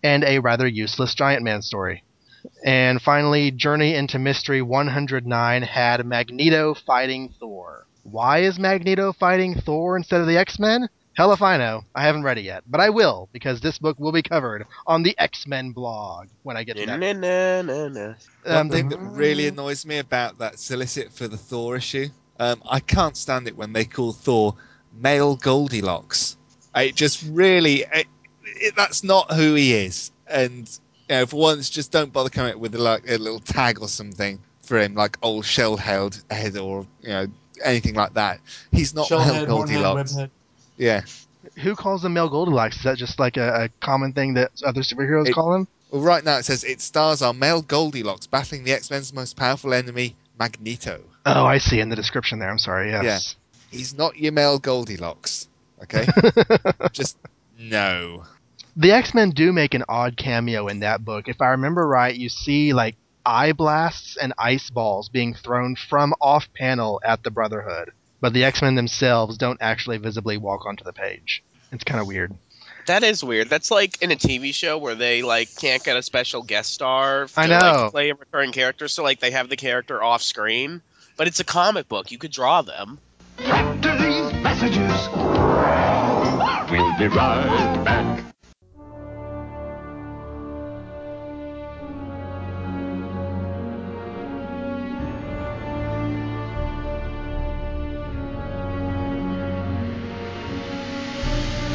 and 0.04 0.24
a 0.24 0.39
rather 0.39 0.68
useless 0.68 1.14
Giant 1.16 1.43
Man 1.43 1.62
story. 1.62 2.04
And 2.66 3.02
finally, 3.02 3.52
Journey 3.52 3.93
into 3.95 4.18
Mystery 4.20 4.62
109 4.62 5.62
had 5.64 6.06
Magneto 6.06 6.74
fighting 6.74 7.34
Thor. 7.39 7.86
Why 8.04 8.39
is 8.39 8.58
Magneto 8.60 9.14
fighting 9.14 9.56
Thor 9.56 9.95
instead 9.97 10.22
of 10.22 10.28
the 10.28 10.38
X 10.38 10.60
Men? 10.60 10.88
Hell 11.16 11.34
if 11.34 11.41
I 11.41 11.58
know. 11.58 11.84
I 11.93 12.04
haven't 12.04 12.24
read 12.24 12.38
it 12.38 12.43
yet, 12.43 12.64
but 12.68 12.80
I 12.80 12.89
will 12.89 13.30
because 13.34 13.60
this 13.62 13.78
book 13.78 13.99
will 13.99 14.12
be 14.12 14.22
covered 14.24 14.66
on 14.88 15.04
the 15.04 15.16
X 15.20 15.45
Men 15.47 15.72
blog 15.72 16.28
when 16.43 16.58
I 16.58 16.64
get 16.64 16.78
to 16.78 16.86
Na, 16.86 16.97
that. 16.97 16.97
na, 16.97 17.62
na, 17.62 17.88
na. 17.88 18.14
One 18.43 18.56
Um, 18.58 18.70
thing 18.70 18.89
that 18.89 18.99
really 18.99 19.47
annoys 19.47 19.86
me 19.86 19.97
about 19.99 20.38
that 20.39 20.58
solicit 20.60 21.12
for 21.12 21.28
the 21.28 21.38
Thor 21.38 21.76
issue, 21.76 22.08
um, 22.39 22.62
I 22.70 22.80
can't 22.80 23.16
stand 23.18 23.47
it 23.47 23.56
when 23.58 23.74
they 23.74 23.86
call 23.86 24.14
Thor 24.14 24.56
male 24.93 25.36
Goldilocks. 25.36 26.38
It 26.76 26.95
just 26.95 27.24
really, 27.30 27.84
it, 27.93 28.08
it, 28.62 28.76
that's 28.76 29.03
not 29.03 29.32
who 29.32 29.55
he 29.55 29.74
is. 29.74 30.12
And 30.28 30.68
you 31.09 31.16
know, 31.16 31.26
for 31.26 31.38
once, 31.38 31.70
just 31.70 31.91
don't 31.91 32.12
bother 32.14 32.30
coming 32.30 32.53
up 32.53 32.59
with 32.59 32.76
like 32.76 33.03
a 33.09 33.18
little 33.18 33.39
tag 33.39 33.80
or 33.82 33.88
something 33.88 34.39
for 34.64 34.80
him, 34.80 34.95
like 34.95 35.18
old 35.22 35.45
shell-held 35.45 36.24
head 36.30 36.57
or 36.57 36.86
you 37.01 37.09
know 37.09 37.28
anything 37.64 37.95
like 37.95 38.14
that. 38.14 38.39
He's 38.72 38.93
not 38.95 39.09
male 39.09 39.20
Shellhead, 39.20 39.26
Hornhead, 39.26 39.47
Goldilocks. 39.47 40.14
Webhead. 40.14 40.30
Yeah. 40.78 41.01
who 41.59 41.76
calls 41.76 42.05
him 42.05 42.14
Mel 42.14 42.30
Goldilocks? 42.30 42.78
Is 42.78 42.84
that 42.84 42.97
just 42.97 43.20
like 43.20 43.38
a, 43.38 43.64
a 43.66 43.70
common 43.86 44.14
thing 44.14 44.36
that 44.36 44.51
other 44.66 44.82
superheroes 44.82 45.28
It- 45.28 45.34
call 45.34 45.53
him? 45.53 45.68
Well, 45.91 46.01
right 46.01 46.24
now 46.24 46.38
it 46.38 46.45
says 46.45 46.64
it 46.64 46.80
stars 46.80 47.22
our 47.22 47.34
male 47.34 47.62
Goldilocks 47.62 48.26
battling 48.26 48.64
the 48.64 48.72
X-Men's 48.72 49.12
most 49.14 49.36
powerful 49.36 49.74
enemy, 49.74 50.16
Magneto. 50.39 51.01
Oh, 51.26 51.45
I 51.45 51.57
see 51.57 51.82
in 51.82 51.89
the 51.89 51.97
description 51.97 52.39
there. 52.39 52.49
I'm 52.49 52.57
sorry. 52.59 52.91
Yes. 52.91 53.36
He's 53.70 53.93
not 53.97 54.18
your 54.18 54.32
male 54.32 54.57
Goldilocks. 54.57 55.49
Okay. 55.84 56.05
just 56.93 57.18
no. 57.59 58.24
The 58.76 58.92
X 58.92 59.14
Men 59.14 59.32
do 59.32 59.52
make 59.52 59.74
an 59.74 59.84
odd 59.88 60.18
cameo 60.18 60.68
in 60.68 60.80
that 60.80 61.04
book. 61.04 61.28
If 61.28 61.42
I 61.42 61.50
remember 61.50 61.88
right, 61.88 62.16
you 62.16 62.30
see 62.30 62.74
like 62.74 62.96
eye 63.26 63.52
blasts 63.54 64.18
and 64.18 64.34
ice 64.38 64.70
balls 64.70 65.10
being 65.10 65.34
thrown 65.34 65.76
from 65.76 66.14
off 66.22 66.48
panel 66.54 67.02
at 67.04 67.24
the 67.24 67.32
Brotherhood, 67.32 67.92
but 68.20 68.34
the 68.34 68.44
X 68.44 68.62
Men 68.62 68.76
themselves 68.76 69.38
don't 69.38 69.62
actually 69.62 69.98
visibly 69.98 70.38
walk 70.38 70.66
onto 70.66 70.84
the 70.84 70.94
page. 70.94 71.44
It's 71.72 71.84
kind 71.84 72.00
of 72.02 72.08
weird. 72.08 72.34
That 72.88 73.04
is 73.04 73.24
weird. 73.24 73.50
That's 73.50 73.70
like 73.70 74.02
in 74.02 74.12
a 74.12 74.16
TV 74.16 74.54
show 74.54 74.78
where 74.78 74.96
they 74.96 75.22
like 75.22 75.56
can't 75.56 75.84
get 75.84 75.98
a 75.98 76.02
special 76.02 76.42
guest 76.42 76.74
star 76.74 77.28
to 77.28 77.40
I 77.40 77.46
like 77.46 77.62
know. 77.62 77.90
play 77.92 78.10
a 78.10 78.16
recurring 78.16 78.52
character, 78.52 78.88
so 78.88 79.04
like 79.04 79.20
they 79.20 79.32
have 79.32 79.50
the 79.50 79.56
character 79.58 80.02
off 80.04 80.22
screen. 80.24 80.82
But 81.18 81.28
it's 81.28 81.40
a 81.40 81.44
comic 81.44 81.88
book. 81.88 82.12
You 82.12 82.18
could 82.18 82.32
draw 82.32 82.62
them. 82.64 82.98
After 83.38 83.98
these 83.98 84.34
messages, 84.42 85.08
we'll 86.72 86.98
be 86.98 87.08
right 87.16 87.82
back. 87.86 88.11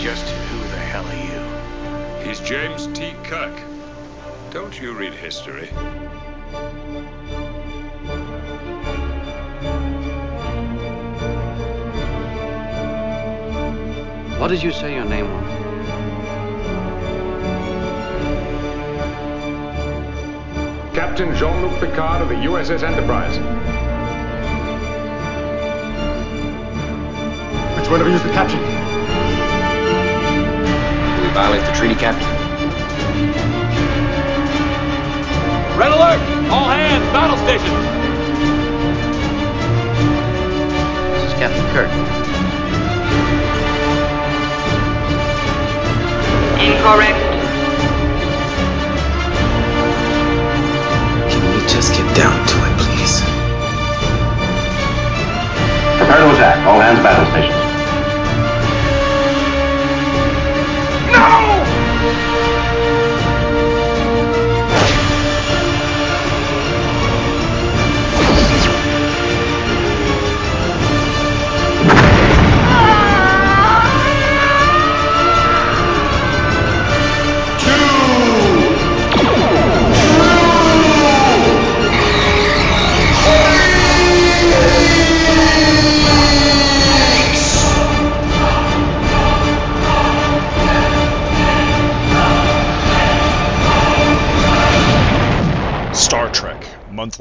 Just 0.06 0.28
who 0.28 0.58
the 0.68 0.78
hell 0.78 1.04
are 1.04 2.22
you? 2.22 2.28
He's 2.28 2.38
James 2.38 2.86
T. 2.96 3.12
Kirk. 3.24 3.60
Don't 4.52 4.80
you 4.80 4.92
read 4.92 5.12
history? 5.12 5.66
What 14.38 14.46
did 14.46 14.62
you 14.62 14.70
say 14.70 14.94
your 14.94 15.06
name 15.06 15.26
was? 15.28 15.44
Captain 20.94 21.34
Jean-Luc 21.34 21.80
Picard 21.80 22.22
of 22.22 22.28
the 22.28 22.36
USS 22.36 22.84
Enterprise. 22.84 23.38
Which 27.76 27.90
one 27.90 28.00
of 28.00 28.06
you 28.06 28.14
is 28.14 28.22
the 28.22 28.30
captain? 28.30 28.85
We 31.36 31.42
violate 31.42 31.66
the 31.66 31.72
treaty, 31.72 31.94
Captain? 31.94 32.26
Red 35.76 35.92
alert! 35.92 36.18
All 36.50 36.64
hands, 36.64 37.04
battle 37.12 37.36
stations! 37.36 37.76
This 41.12 41.24
is 41.28 41.34
Captain 41.38 41.66
Kirk. 41.76 41.90
Incorrect. 46.56 47.20
Can 51.28 51.42
we 51.52 51.60
just 51.68 51.92
get 51.92 52.16
down 52.16 52.46
to 52.48 52.56
it, 52.64 52.78
please? 52.80 53.20
Prepare 55.98 56.16
to 56.16 56.30
attack. 56.32 56.66
All 56.66 56.80
hands, 56.80 57.00
battle 57.00 57.30
stations. 57.30 57.65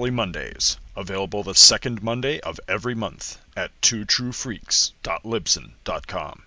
Monthly 0.06 0.18
Mondays, 0.18 0.78
available 0.95 1.41
the 1.41 1.56
second 1.56 2.03
Monday 2.03 2.39
of 2.41 2.60
every 2.68 2.93
month 2.93 3.39
at 3.58 3.72
twotruefreaks.libsyn.com. 3.82 6.43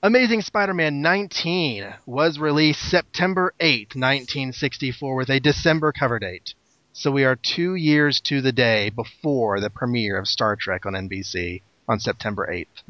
Amazing 0.00 0.42
Spider-Man 0.42 1.02
19 1.02 1.92
was 2.06 2.38
released 2.38 2.88
September 2.88 3.52
8th, 3.58 3.96
1964, 3.96 5.16
with 5.16 5.28
a 5.28 5.40
December 5.40 5.90
cover 5.90 6.20
date. 6.20 6.54
So 6.92 7.10
we 7.10 7.24
are 7.24 7.34
two 7.34 7.74
years 7.74 8.20
to 8.26 8.40
the 8.40 8.52
day 8.52 8.90
before 8.90 9.58
the 9.58 9.70
premiere 9.70 10.16
of 10.16 10.28
Star 10.28 10.54
Trek 10.54 10.86
on 10.86 10.92
NBC 10.92 11.62
on 11.88 11.98
September 11.98 12.48
8th. 12.48 12.84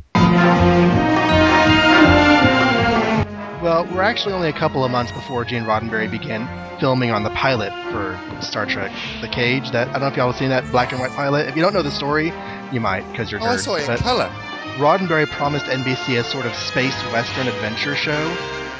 Well, 3.62 3.84
we're 3.92 4.00
actually 4.00 4.32
only 4.32 4.48
a 4.48 4.54
couple 4.54 4.84
of 4.86 4.90
months 4.90 5.12
before 5.12 5.44
Gene 5.44 5.64
Roddenberry 5.64 6.10
began 6.10 6.48
filming 6.80 7.10
on 7.10 7.24
the 7.24 7.30
pilot 7.30 7.72
for 7.92 8.18
Star 8.40 8.64
Trek: 8.64 8.90
The 9.20 9.28
Cage. 9.28 9.70
That 9.72 9.88
I 9.88 9.92
don't 9.92 10.00
know 10.00 10.06
if 10.08 10.16
y'all 10.16 10.30
have 10.32 10.38
seen 10.38 10.48
that 10.48 10.64
black 10.70 10.92
and 10.92 11.00
white 11.00 11.10
pilot. 11.10 11.46
If 11.46 11.56
you 11.56 11.62
don't 11.62 11.74
know 11.74 11.82
the 11.82 11.90
story, 11.90 12.32
you 12.72 12.80
might 12.80 13.02
because 13.12 13.30
you're 13.30 13.40
Oh, 13.42 13.44
I 13.44 13.56
nerds. 13.56 13.64
saw 13.64 13.74
it 13.74 13.80
in 13.82 13.86
but- 13.88 13.98
colour. 14.00 14.30
Roddenberry 14.78 15.26
promised 15.26 15.66
NBC 15.66 16.18
a 16.18 16.24
sort 16.24 16.46
of 16.46 16.54
space 16.54 16.94
western 17.12 17.48
adventure 17.48 17.94
show, 17.94 18.34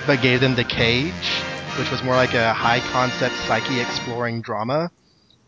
but 0.07 0.23
gave 0.23 0.41
them 0.41 0.55
The 0.55 0.65
Cage, 0.65 1.13
which 1.79 1.91
was 1.91 2.03
more 2.03 2.15
like 2.15 2.33
a 2.33 2.55
high 2.55 2.81
concept 2.91 3.35
psyche 3.47 3.81
exploring 3.81 4.41
drama. 4.41 4.91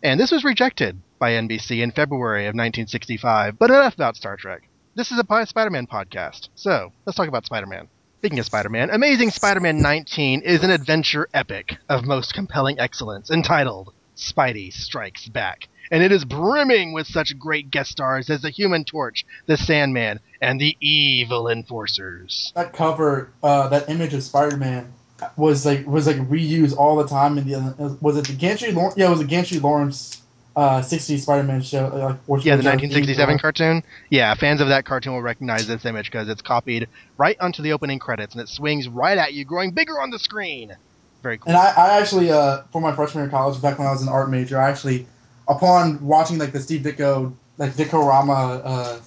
And 0.03 0.20
this 0.20 0.30
was 0.30 0.45
rejected 0.45 1.01
by 1.18 1.30
NBC 1.33 1.80
in 1.83 1.91
February 1.91 2.43
of 2.47 2.55
1965. 2.55 3.59
But 3.59 3.70
enough 3.70 3.95
about 3.95 4.16
Star 4.16 4.37
Trek. 4.37 4.68
This 4.95 5.11
is 5.11 5.18
a 5.18 5.47
Spider 5.47 5.70
Man 5.70 5.87
podcast, 5.87 6.51
so 6.55 6.93
let's 7.07 7.16
talk 7.16 7.28
about 7.28 7.47
Spider 7.47 7.66
Man. 7.66 7.89
Speaking 8.23 8.39
of 8.39 8.47
Spider 8.47 8.68
Man, 8.68 8.89
Amazing 8.91 9.33
Spider 9.33 9.59
Man 9.59 9.83
19 9.83 10.43
is 10.43 10.62
an 10.62 10.70
adventure 10.70 11.29
epic 11.35 11.79
of 11.89 12.07
most 12.07 12.35
compelling 12.35 12.79
excellence 12.79 13.33
entitled 13.33 13.93
Spidey 14.16 14.73
Strikes 14.73 15.27
Back. 15.27 15.66
And 15.91 16.05
it 16.05 16.12
is 16.12 16.25
brimming 16.25 16.93
with 16.93 17.09
such 17.09 17.37
great 17.37 17.73
guest 17.73 17.91
stars 17.91 18.31
as 18.31 18.43
the 18.43 18.51
Human 18.51 18.85
Torch, 18.85 19.27
the 19.47 19.57
Sandman, 19.57 20.20
and 20.41 20.61
the 20.61 20.77
Evil 20.79 21.49
Enforcers. 21.49 22.53
That 22.55 22.73
cover, 22.73 23.33
uh, 23.43 23.66
that 23.70 23.91
image 23.91 24.14
of 24.14 24.23
Spider-Man 24.23 24.93
was 25.37 25.66
like 25.66 25.85
was 25.85 26.07
like 26.07 26.18
reused 26.29 26.77
all 26.77 26.95
the 26.95 27.09
time 27.09 27.39
in 27.39 27.49
the 27.49 27.99
was 28.01 28.16
it 28.16 28.29
the 28.29 28.35
Grantray-Lawrence? 28.35 28.97
Yeah, 28.97 29.07
it 29.07 29.11
was 29.11 29.18
the 29.18 29.25
Grantray-Lawrence 29.25 30.22
uh, 30.57 30.80
60s 30.80 31.20
Spider-Man 31.20 31.62
show. 31.62 31.86
uh, 31.86 32.16
Like, 32.28 32.44
Yeah, 32.44 32.57
the 32.57 32.68
uh, 32.68 32.74
1967 32.74 33.34
uh, 33.34 33.38
cartoon. 33.38 33.82
Yeah, 34.11 34.34
fans 34.34 34.61
of 34.61 34.68
that 34.68 34.84
cartoon 34.84 35.14
will 35.14 35.22
recognize 35.22 35.66
this 35.66 35.84
image 35.84 36.11
because 36.11 36.28
it's 36.28 36.42
copied 36.42 36.88
right 37.18 37.36
onto 37.40 37.62
the 37.62 37.72
opening 37.72 37.98
credits 37.98 38.34
and 38.34 38.42
it 38.42 38.48
swings 38.48 38.88
right 38.88 39.18
at 39.18 39.32
you, 39.32 39.44
growing 39.44 39.70
bigger 39.70 40.00
on 40.00 40.11
the 40.11 40.18
screen. 40.18 40.76
Very 41.22 41.38
cool. 41.38 41.50
And 41.50 41.57
I, 41.57 41.72
I 41.76 42.00
actually, 42.00 42.30
uh, 42.30 42.62
for 42.72 42.80
my 42.80 42.94
freshman 42.94 43.22
year 43.22 43.26
of 43.26 43.30
college, 43.30 43.62
back 43.62 43.78
when 43.78 43.86
I 43.86 43.92
was 43.92 44.03
an 44.03 44.09
art 44.09 44.28
major, 44.30 44.61
I 44.61 44.68
actually 44.68 45.07
upon 45.48 46.05
watching 46.05 46.38
like 46.38 46.53
the 46.53 46.61
Steve 46.61 46.82
Ditko 46.82 47.32
like 47.59 47.72
Ditko 47.72 48.07
Rama 48.07 48.32
uh, 48.64 49.00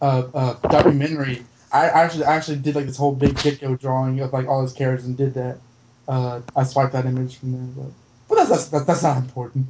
uh, 0.00 0.28
uh, 0.34 0.54
documentary, 0.68 1.44
I 1.72 1.88
actually 1.88 2.24
I 2.24 2.36
actually 2.36 2.58
did 2.58 2.74
like 2.74 2.86
this 2.86 2.96
whole 2.96 3.14
big 3.14 3.34
Ditko 3.34 3.78
drawing 3.78 4.20
of 4.20 4.32
like 4.32 4.46
all 4.46 4.62
his 4.62 4.72
characters 4.72 5.06
and 5.06 5.16
did 5.16 5.34
that. 5.34 5.58
Uh, 6.08 6.40
I 6.54 6.62
swiped 6.62 6.92
that 6.92 7.04
image 7.04 7.36
from 7.36 7.52
there, 7.52 7.84
but 7.84 7.92
but 8.28 8.34
that's 8.48 8.66
that's, 8.68 8.84
that's 8.86 9.02
not 9.02 9.18
important. 9.18 9.66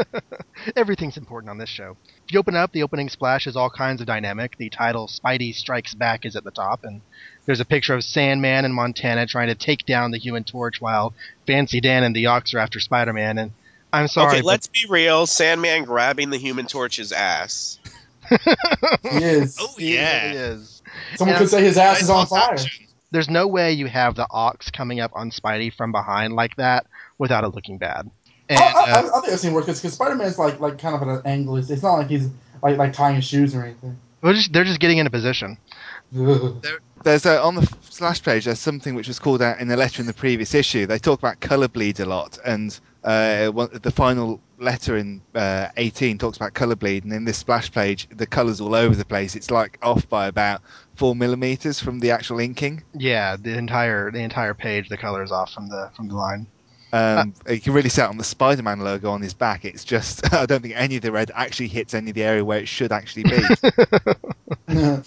Everything's 0.76 1.16
important 1.16 1.50
on 1.50 1.58
this 1.58 1.68
show. 1.68 1.96
If 2.26 2.32
you 2.32 2.38
open 2.38 2.54
up, 2.56 2.72
the 2.72 2.82
opening 2.82 3.08
splash 3.08 3.46
is 3.46 3.56
all 3.56 3.70
kinds 3.70 4.00
of 4.00 4.06
dynamic. 4.06 4.56
The 4.56 4.68
title 4.70 5.08
Spidey 5.08 5.54
Strikes 5.54 5.94
Back 5.94 6.24
is 6.24 6.36
at 6.36 6.44
the 6.44 6.50
top, 6.50 6.84
and 6.84 7.00
there's 7.46 7.60
a 7.60 7.64
picture 7.64 7.94
of 7.94 8.04
Sandman 8.04 8.64
and 8.64 8.74
Montana 8.74 9.26
trying 9.26 9.48
to 9.48 9.54
take 9.54 9.84
down 9.86 10.10
the 10.12 10.18
Human 10.18 10.44
Torch 10.44 10.80
while 10.80 11.14
Fancy 11.46 11.80
Dan 11.80 12.04
and 12.04 12.14
the 12.14 12.26
Ox 12.26 12.54
are 12.54 12.58
after 12.58 12.78
Spider 12.80 13.12
Man. 13.12 13.38
And 13.38 13.52
I'm 13.92 14.08
sorry. 14.08 14.36
okay, 14.38 14.42
let's 14.42 14.68
be 14.68 14.86
real. 14.88 15.26
Sandman 15.26 15.84
grabbing 15.84 16.30
the 16.30 16.38
Human 16.38 16.66
Torch's 16.66 17.12
ass. 17.12 17.78
He 19.02 19.08
is. 19.24 19.58
Oh 19.60 19.74
He 19.76 19.94
yeah. 19.96 20.26
really 20.28 20.36
is. 20.38 20.82
Someone 21.16 21.34
Yeah. 21.34 21.38
could 21.40 21.50
say 21.50 21.62
his 21.62 21.76
ass 21.76 22.02
is 22.02 22.08
on 22.10 22.26
fire. 22.26 22.52
action. 22.52 22.86
There's 23.10 23.28
no 23.28 23.46
way 23.46 23.72
you 23.72 23.86
have 23.86 24.14
the 24.14 24.26
Ox 24.30 24.70
coming 24.70 25.00
up 25.00 25.10
on 25.14 25.30
Spidey 25.30 25.74
from 25.74 25.92
behind 25.92 26.32
like 26.34 26.56
that 26.56 26.86
without 27.22 27.44
it 27.44 27.54
looking 27.54 27.78
bad. 27.78 28.10
And 28.48 28.58
I, 28.58 28.64
I, 28.64 28.90
uh, 28.90 28.98
I 28.98 29.20
think 29.20 29.32
I've 29.32 29.40
seen 29.40 29.52
worse 29.54 29.66
because 29.66 29.94
Spider 29.94 30.16
Man's 30.16 30.38
like 30.38 30.58
like 30.60 30.76
kind 30.76 30.94
of 30.94 31.02
at 31.02 31.08
an 31.08 31.22
angle. 31.24 31.56
It's, 31.56 31.70
it's 31.70 31.82
not 31.82 31.94
like 31.94 32.08
he's 32.08 32.28
like 32.62 32.76
like 32.76 32.92
tying 32.92 33.16
his 33.16 33.24
shoes 33.24 33.54
or 33.54 33.64
anything. 33.64 33.96
we're 34.20 34.34
just, 34.34 34.52
they're 34.52 34.64
just 34.64 34.80
getting 34.80 34.98
into 34.98 35.10
position. 35.10 35.56
Ugh. 36.18 36.62
There's 37.04 37.24
a, 37.24 37.40
on 37.40 37.54
the 37.54 37.76
slash 37.88 38.22
page. 38.22 38.44
There's 38.44 38.58
something 38.58 38.94
which 38.94 39.08
was 39.08 39.18
called 39.18 39.40
out 39.40 39.60
in 39.60 39.68
the 39.68 39.76
letter 39.76 40.02
in 40.02 40.06
the 40.06 40.12
previous 40.12 40.54
issue. 40.54 40.86
They 40.86 40.98
talk 40.98 41.20
about 41.20 41.40
color 41.40 41.68
bleed 41.68 42.00
a 42.00 42.04
lot, 42.04 42.38
and 42.44 42.78
uh, 43.04 43.48
one, 43.48 43.70
the 43.72 43.90
final 43.90 44.40
letter 44.58 44.96
in 44.96 45.20
uh, 45.34 45.68
18 45.76 46.18
talks 46.18 46.36
about 46.36 46.54
color 46.54 46.76
bleed. 46.76 47.04
And 47.04 47.12
in 47.12 47.24
this 47.24 47.38
splash 47.38 47.72
page, 47.72 48.08
the 48.10 48.26
colors 48.26 48.60
all 48.60 48.74
over 48.74 48.94
the 48.94 49.04
place. 49.04 49.34
It's 49.34 49.50
like 49.50 49.78
off 49.82 50.08
by 50.08 50.26
about 50.26 50.62
four 50.94 51.16
millimeters 51.16 51.80
from 51.80 52.00
the 52.00 52.10
actual 52.10 52.38
inking. 52.40 52.82
Yeah, 52.94 53.36
the 53.36 53.56
entire 53.56 54.10
the 54.10 54.20
entire 54.20 54.54
page, 54.54 54.88
the 54.88 54.96
color 54.96 55.22
is 55.22 55.32
off 55.32 55.52
from 55.52 55.68
the 55.68 55.90
from 55.96 56.08
the 56.08 56.14
line. 56.14 56.46
Um, 56.92 57.32
you 57.48 57.60
can 57.60 57.72
really 57.72 57.88
see 57.88 58.02
it 58.02 58.08
on 58.08 58.18
the 58.18 58.24
Spider-Man 58.24 58.80
logo 58.80 59.10
on 59.10 59.22
his 59.22 59.32
back. 59.32 59.64
It's 59.64 59.84
just 59.84 60.32
I 60.34 60.46
don't 60.46 60.60
think 60.62 60.74
any 60.76 60.96
of 60.96 61.02
the 61.02 61.12
red 61.12 61.30
actually 61.34 61.68
hits 61.68 61.94
any 61.94 62.10
of 62.10 62.14
the 62.14 62.22
area 62.22 62.44
where 62.44 62.58
it 62.58 62.68
should 62.68 62.92
actually 62.92 63.24
be. 63.24 63.38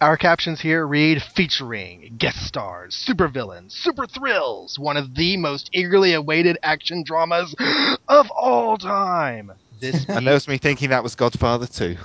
Our 0.00 0.18
captions 0.18 0.60
here 0.60 0.86
read 0.86 1.22
featuring 1.22 2.16
guest 2.18 2.46
stars, 2.46 2.94
supervillains, 3.08 3.72
super 3.72 4.06
thrills, 4.06 4.78
one 4.78 4.98
of 4.98 5.14
the 5.14 5.38
most 5.38 5.70
eagerly 5.72 6.12
awaited 6.12 6.58
action 6.62 7.02
dramas 7.02 7.54
of 8.06 8.30
all 8.30 8.76
time. 8.76 9.52
This 9.80 10.04
and 10.08 10.26
that 10.26 10.32
was 10.32 10.48
me 10.48 10.58
thinking 10.58 10.90
that 10.90 11.02
was 11.02 11.14
Godfather 11.14 11.66
2. 11.66 11.96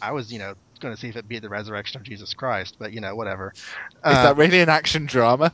I 0.00 0.12
was, 0.12 0.32
you 0.32 0.38
know, 0.38 0.54
going 0.80 0.94
to 0.94 1.00
see 1.00 1.08
if 1.08 1.16
it 1.16 1.26
beat 1.28 1.42
the 1.42 1.48
resurrection 1.48 2.00
of 2.00 2.04
Jesus 2.06 2.34
Christ, 2.34 2.76
but 2.78 2.92
you 2.92 3.00
know, 3.00 3.14
whatever. 3.14 3.52
Is 3.56 3.62
Uh, 4.02 4.22
that 4.24 4.36
really 4.36 4.60
an 4.60 4.68
action 4.68 5.06
drama? 5.06 5.52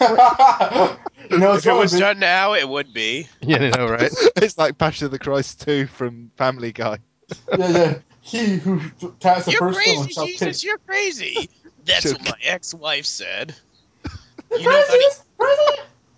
you 0.00 0.06
know, 1.38 1.54
If 1.54 1.66
it 1.66 1.72
was 1.72 1.92
of 1.92 1.98
the- 1.98 2.04
done 2.04 2.18
now, 2.18 2.54
it 2.54 2.68
would 2.68 2.92
be. 2.92 3.28
you 3.40 3.58
know, 3.58 3.86
right? 3.88 4.10
it's 4.36 4.58
like 4.58 4.78
Passion 4.78 5.06
of 5.06 5.10
the 5.10 5.18
Christ 5.18 5.60
2 5.62 5.86
from 5.86 6.30
Family 6.36 6.72
Guy. 6.72 6.98
yeah, 7.58 7.68
yeah. 7.68 7.94
He 8.24 8.56
who 8.56 8.80
cast 9.18 9.46
the 9.46 9.52
You're 9.52 9.58
first 9.60 9.80
stone 9.80 9.96
crazy, 9.96 10.12
shall 10.12 10.26
Jesus. 10.26 10.60
take. 10.60 10.64
You're 10.64 10.78
crazy. 10.86 11.48
That's 11.84 12.02
Sure. 12.02 12.12
what 12.12 12.24
my 12.24 12.34
ex-wife 12.42 13.04
said. 13.06 13.54
You 14.56 14.68
know, 14.68 14.70
how 14.86 14.94
to, 14.94 15.14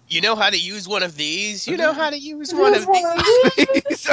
you 0.09 0.20
know 0.20 0.34
how 0.36 0.50
to 0.50 0.59
use 0.59 0.86
one 0.86 1.02
of 1.02 1.16
these. 1.16 1.66
You 1.66 1.76
know 1.78 1.92
how 1.94 2.11
to 2.11 2.18
use 2.18 2.52
one 2.52 2.74
of 2.74 2.86
these. 2.86 4.11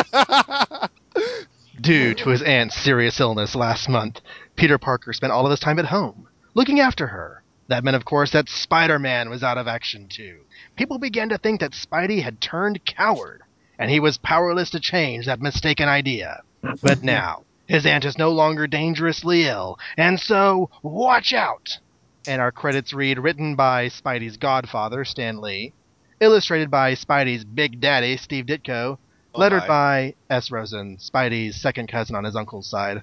Due 1.82 2.14
to 2.14 2.30
his 2.30 2.44
aunt's 2.44 2.76
serious 2.76 3.20
illness 3.20 3.56
last 3.56 3.90
month, 3.90 4.22
Peter 4.56 4.78
Parker 4.78 5.14
spent 5.14 5.34
all 5.34 5.48
of 5.48 5.50
his 5.50 5.60
time 5.60 5.80
at 5.80 5.86
home, 5.86 6.28
looking 6.54 6.80
after 6.80 7.08
her. 7.08 7.42
That 7.70 7.84
meant, 7.84 7.96
of 7.96 8.06
course, 8.06 8.30
that 8.32 8.50
Spider 8.50 9.00
Man 9.00 9.32
was 9.32 9.42
out 9.42 9.58
of 9.58 9.68
action 9.68 10.08
too. 10.08 10.42
People 10.76 11.00
began 11.00 11.30
to 11.30 11.40
think 11.40 11.60
that 11.60 11.72
Spidey 11.72 12.22
had 12.22 12.40
turned 12.40 12.86
coward, 12.86 13.42
and 13.80 13.90
he 13.90 14.00
was 14.00 14.20
powerless 14.20 14.70
to 14.72 14.80
change 14.80 15.26
that 15.26 15.42
mistaken 15.42 15.90
idea. 15.90 16.42
But 16.84 17.02
now, 17.04 17.46
his 17.66 17.88
aunt 17.88 18.06
is 18.06 18.16
no 18.16 18.32
longer 18.32 18.68
dangerously 18.68 19.48
ill, 19.48 19.80
and 19.98 20.20
so, 20.20 20.70
watch 20.84 21.34
out! 21.34 21.80
And 22.28 22.40
our 22.40 22.52
credits 22.52 22.94
read 22.94 23.18
written 23.18 23.56
by 23.56 23.88
Spidey's 23.88 24.38
godfather, 24.38 25.04
Stan 25.04 25.42
Lee, 25.42 25.74
illustrated 26.20 26.70
by 26.70 26.94
Spidey's 26.94 27.44
big 27.44 27.82
daddy, 27.82 28.18
Steve 28.18 28.46
Ditko, 28.46 29.00
Oh 29.34 29.40
lettered 29.40 29.62
my. 29.62 29.68
by 29.68 30.16
S. 30.30 30.52
Rosen, 30.52 30.98
Spidey's 30.98 31.56
second 31.56 31.88
cousin 31.88 32.16
on 32.16 32.24
his 32.24 32.36
uncle's 32.36 32.70
side. 32.70 33.02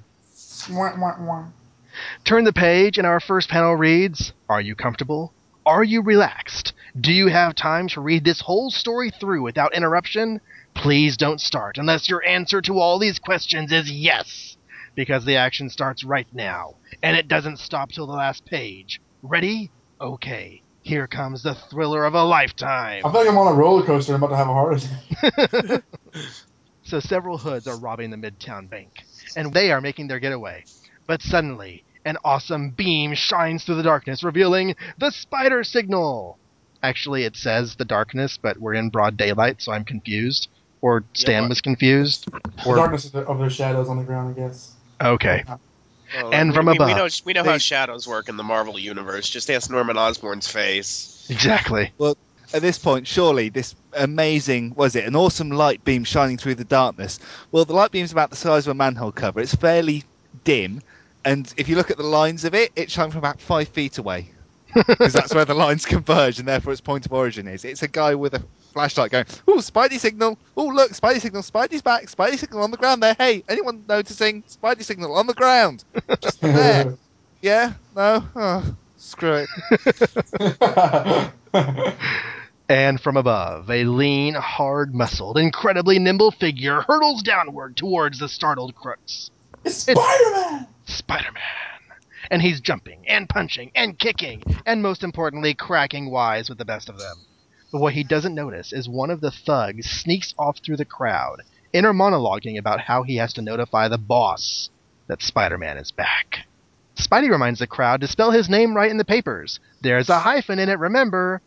Wah, 0.71 0.93
wah, 0.99 1.17
wah. 1.19 1.47
Turn 2.25 2.45
the 2.45 2.53
page, 2.53 2.99
and 2.99 3.07
our 3.07 3.21
first 3.21 3.49
panel 3.49 3.75
reads 3.75 4.33
Are 4.49 4.61
you 4.61 4.75
comfortable? 4.75 5.33
Are 5.65 5.85
you 5.85 6.03
relaxed? 6.03 6.73
Do 6.99 7.13
you 7.13 7.29
have 7.29 7.55
time 7.55 7.89
to 7.89 8.01
read 8.01 8.25
this 8.25 8.43
whole 8.43 8.71
story 8.71 9.11
through 9.11 9.43
without 9.43 9.75
interruption? 9.75 10.41
Please 10.75 11.17
don't 11.17 11.41
start 11.41 11.79
unless 11.79 12.09
your 12.09 12.25
answer 12.25 12.61
to 12.63 12.79
all 12.79 12.99
these 12.99 13.19
questions 13.19 13.73
is 13.73 13.91
yes, 13.91 14.57
because 14.95 15.25
the 15.25 15.37
action 15.37 15.71
starts 15.71 16.05
right 16.05 16.29
now, 16.33 16.77
and 17.03 17.17
it 17.17 17.29
doesn't 17.29 17.59
stop 17.59 17.91
till 17.91 18.07
the 18.07 18.13
last 18.13 18.45
page. 18.45 19.01
Ready? 19.23 19.71
Okay. 20.01 20.63
Here 20.83 21.07
comes 21.07 21.43
the 21.43 21.55
thriller 21.55 22.05
of 22.05 22.15
a 22.15 22.23
lifetime. 22.25 23.03
I 23.05 23.11
feel 23.13 23.21
like 23.21 23.29
I'm 23.29 23.39
on 23.39 23.53
a 23.53 23.57
roller 23.57 23.85
coaster. 23.85 24.15
I'm 24.15 24.23
about 24.23 24.31
to 24.31 24.37
have 24.37 24.49
a 24.49 24.53
heart 24.53 24.83
attack. 24.83 25.85
So 26.85 27.01
several 27.01 27.37
hoods 27.37 27.67
are 27.67 27.77
robbing 27.77 28.11
the 28.11 28.17
Midtown 28.17 28.71
Bank, 28.71 28.93
and 29.37 29.53
they 29.53 29.71
are 29.73 29.81
making 29.81 30.09
their 30.09 30.21
getaway. 30.21 30.65
But 31.07 31.21
suddenly, 31.21 31.85
an 32.05 32.17
awesome 32.25 32.71
beam 32.71 33.15
shines 33.15 33.65
through 33.65 33.75
the 33.77 33.83
darkness, 33.83 34.25
revealing 34.25 34.75
the 34.97 35.11
spider 35.11 35.65
signal. 35.65 36.39
Actually, 36.83 37.25
it 37.25 37.37
says 37.37 37.77
the 37.77 37.85
darkness, 37.85 38.39
but 38.41 38.59
we're 38.59 38.73
in 38.75 38.89
broad 38.89 39.19
daylight, 39.19 39.61
so 39.61 39.73
I'm 39.73 39.85
confused. 39.85 40.49
Or 40.81 41.05
Stan 41.15 41.43
what? 41.43 41.51
was 41.51 41.61
confused. 41.61 42.27
The 42.33 42.41
Or 42.65 42.77
darkness 42.77 43.05
of, 43.07 43.17
of 43.17 43.39
their 43.39 43.51
shadows 43.51 43.89
on 43.89 43.99
the 43.99 44.05
ground, 44.05 44.35
I 44.35 44.41
guess. 44.41 44.73
okay, 45.01 45.45
uh, 45.47 45.59
Well, 46.15 46.33
And 46.33 46.51
we- 46.51 46.55
from 46.57 46.67
we, 46.67 46.77
above. 46.77 46.89
we 46.89 46.95
know 46.95 47.09
we 47.25 47.33
know 47.35 47.43
They- 47.43 47.51
how 47.51 47.59
shadows 47.59 48.07
work 48.09 48.29
in 48.29 48.37
the 48.37 48.43
Marvel 48.43 48.79
universe. 48.79 49.29
Just 49.29 49.51
ask 49.51 49.71
Norman 49.71 49.97
Osborn's 49.99 50.49
face. 50.49 51.27
exactly. 51.29 51.93
Well, 51.99 52.17
at 52.55 52.63
this 52.63 52.79
point, 52.79 53.07
surely 53.07 53.51
this 53.51 53.75
amazing, 53.93 54.73
was 54.75 54.97
it, 54.97 55.05
an 55.05 55.15
awesome 55.17 55.51
light 55.51 55.85
beam 55.85 56.05
shining 56.05 56.39
through 56.39 56.55
the 56.55 56.65
darkness? 56.65 57.19
Well, 57.53 57.65
the 57.67 57.75
light 57.75 57.91
beam's 57.91 58.13
about 58.13 58.31
the 58.31 58.37
size 58.37 58.67
of 58.67 58.71
a 58.71 58.75
manhole 58.75 59.13
cover. 59.13 59.41
It's 59.41 59.55
fairly 59.55 60.05
dim, 60.45 60.81
and 61.25 61.53
if 61.59 61.69
you 61.69 61.77
look 61.77 61.91
at 61.91 61.99
the 61.99 62.03
lines 62.05 62.45
of 62.45 62.55
it, 62.55 62.73
it's 62.75 62.93
shining 62.93 63.11
from 63.11 63.19
about 63.19 63.41
five 63.41 63.69
feet 63.69 63.99
away. 63.99 64.31
Because 64.75 65.13
that's 65.13 65.35
where 65.35 65.45
the 65.45 65.55
lines 65.55 65.85
converge, 65.87 66.39
and 66.39 66.47
therefore 66.47 66.73
its 66.73 66.81
point 66.81 67.07
of 67.07 67.13
origin 67.13 67.49
is. 67.49 67.65
It's 67.65 67.83
a 67.83 67.89
guy 67.89 68.15
with 68.15 68.35
a 68.35 68.43
flashlight 68.73 69.11
going, 69.11 69.25
"Ooh, 69.49 69.59
Spidey 69.59 69.99
signal! 69.99 70.39
Ooh, 70.59 70.73
look, 70.73 70.93
Spidey 70.93 71.21
signal! 71.21 71.43
Spidey's 71.43 71.83
back! 71.83 72.05
Spidey 72.07 72.39
signal 72.39 72.63
on 72.63 72.71
the 72.71 72.77
ground 72.77 73.03
there! 73.03 73.17
Hey, 73.19 73.43
anyone 73.49 73.85
noticing? 73.89 74.43
Spidey 74.43 74.85
signal 74.85 75.15
on 75.15 75.27
the 75.27 75.35
ground! 75.35 75.85
Just 76.21 76.41
there! 76.41 76.95
Yeah? 77.41 77.75
No? 77.95 78.25
Oh, 78.35 78.77
screw 78.97 79.47
it. 79.47 81.31
And 82.71 83.01
from 83.01 83.17
above, 83.17 83.71
a 83.71 83.85
lean, 83.85 84.35
hard 84.35 84.95
muscled, 84.95 85.39
incredibly 85.39 85.99
nimble 85.99 86.31
figure 86.31 86.83
hurtles 86.83 87.23
downward 87.23 87.79
towards 87.79 88.19
the 88.19 88.29
startled 88.29 88.75
crooks. 88.75 89.31
it's 89.65 89.77
Spider 89.77 90.31
Man! 90.33 90.67
Spider 90.85 91.33
Man! 91.33 91.78
And 92.31 92.43
he's 92.43 92.61
jumping, 92.61 93.05
and 93.09 93.29
punching, 93.29 93.71
and 93.75 93.99
kicking, 93.99 94.43
and 94.67 94.83
most 94.83 95.03
importantly, 95.03 95.55
cracking 95.55 96.11
wise 96.11 96.49
with 96.49 96.59
the 96.59 96.65
best 96.65 96.89
of 96.89 96.99
them. 96.99 97.17
But 97.73 97.81
what 97.81 97.95
he 97.95 98.05
doesn't 98.05 98.35
notice 98.35 98.73
is 98.73 98.89
one 98.89 99.11
of 99.11 99.21
the 99.21 99.31
thugs 99.31 99.91
sneaks 99.91 100.35
off 100.39 100.59
through 100.59 100.77
the 100.77 100.85
crowd, 100.85 101.43
inner 101.73 101.93
monologuing 101.93 102.59
about 102.59 102.81
how 102.81 103.03
he 103.03 103.17
has 103.17 103.33
to 103.35 103.43
notify 103.43 103.89
the 103.89 103.99
boss 103.99 104.71
that 105.07 105.23
Spider 105.23 105.59
Man 105.59 105.77
is 105.79 105.91
back. 105.91 106.47
Spidey 106.97 107.31
reminds 107.31 107.61
the 107.61 107.67
crowd 107.67 108.01
to 108.01 108.09
spell 108.09 108.31
his 108.31 108.49
name 108.49 108.75
right 108.75 108.91
in 108.91 108.97
the 108.99 109.05
papers. 109.05 109.61
There's 109.81 110.09
a 110.09 110.19
hyphen 110.19 110.59
in 110.59 110.69
it, 110.69 110.79
remember? 110.79 111.41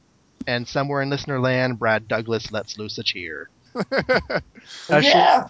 And 0.48 0.68
somewhere 0.68 1.02
in 1.02 1.10
listener 1.10 1.40
land, 1.40 1.78
Brad 1.78 2.08
Douglas 2.08 2.52
lets 2.52 2.78
loose 2.78 2.98
a 2.98 3.04
cheer. 3.04 3.50
Actually- 3.92 5.10
yeah! 5.10 5.48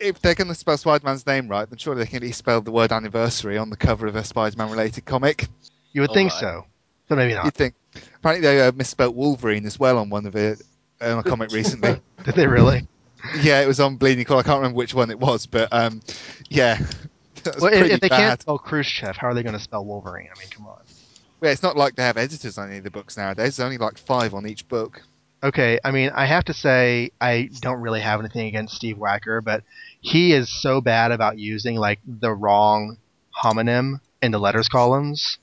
If 0.00 0.20
they're 0.20 0.34
going 0.34 0.48
to 0.48 0.54
spell 0.54 0.76
Spider-Man's 0.76 1.26
name 1.26 1.48
right, 1.48 1.68
then 1.68 1.78
surely 1.78 2.02
they 2.02 2.06
can 2.06 2.16
at 2.16 2.22
least 2.22 2.38
spell 2.38 2.60
the 2.60 2.70
word 2.70 2.92
anniversary 2.92 3.56
on 3.58 3.70
the 3.70 3.76
cover 3.76 4.06
of 4.06 4.16
a 4.16 4.24
Spider-Man 4.24 4.70
related 4.70 5.04
comic. 5.04 5.48
You 5.92 6.00
would 6.02 6.10
Oh 6.10 6.14
think 6.14 6.32
my. 6.32 6.40
so, 6.40 6.66
but 7.08 7.16
maybe 7.16 7.34
not. 7.34 7.44
You'd 7.44 7.54
think. 7.54 7.74
Apparently 8.16 8.46
they 8.46 8.60
uh, 8.60 8.72
misspelt 8.72 9.14
Wolverine 9.14 9.64
as 9.66 9.78
well 9.78 9.98
on 9.98 10.10
one 10.10 10.26
of 10.26 10.34
it 10.36 10.60
on 11.00 11.18
a 11.18 11.22
comic 11.22 11.52
recently. 11.52 12.00
Did 12.24 12.34
they 12.34 12.46
really? 12.46 12.86
yeah, 13.40 13.60
it 13.62 13.66
was 13.66 13.80
on 13.80 13.96
Bleeding 13.96 14.24
Cool. 14.24 14.38
I 14.38 14.42
can't 14.42 14.58
remember 14.58 14.76
which 14.76 14.94
one 14.94 15.10
it 15.10 15.18
was, 15.18 15.46
but 15.46 15.68
um, 15.72 16.00
yeah. 16.48 16.78
That 17.44 17.56
was 17.56 17.62
Well, 17.62 17.72
if, 17.74 17.90
if 17.90 18.00
they 18.00 18.08
bad. 18.08 18.16
can't 18.16 18.40
spell 18.42 18.56
Khrushchev, 18.58 19.16
how 19.18 19.28
are 19.28 19.34
they 19.34 19.42
going 19.42 19.52
to 19.54 19.60
spell 19.60 19.84
Wolverine? 19.84 20.28
I 20.34 20.38
mean, 20.38 20.48
come 20.48 20.66
on. 20.66 20.78
Yeah, 21.42 21.50
it's 21.50 21.62
not 21.62 21.76
like 21.76 21.94
they 21.94 22.02
have 22.02 22.16
editors 22.16 22.56
on 22.56 22.68
any 22.68 22.78
of 22.78 22.84
the 22.84 22.90
books 22.90 23.18
nowadays. 23.18 23.56
There's 23.58 23.60
only 23.66 23.76
like 23.76 23.98
five 23.98 24.32
on 24.32 24.46
each 24.46 24.66
book. 24.66 25.02
Okay, 25.44 25.78
I 25.84 25.90
mean, 25.90 26.10
I 26.14 26.24
have 26.24 26.44
to 26.46 26.54
say, 26.54 27.10
I 27.20 27.50
don't 27.60 27.82
really 27.82 28.00
have 28.00 28.18
anything 28.18 28.46
against 28.46 28.74
Steve 28.74 28.96
Wacker, 28.96 29.44
but 29.44 29.62
he 30.00 30.32
is 30.32 30.48
so 30.62 30.80
bad 30.80 31.12
about 31.12 31.38
using 31.38 31.76
like 31.76 32.00
the 32.06 32.32
wrong 32.32 32.96
homonym 33.42 34.00
in 34.22 34.32
the 34.32 34.38
letters 34.38 34.70
columns, 34.70 35.36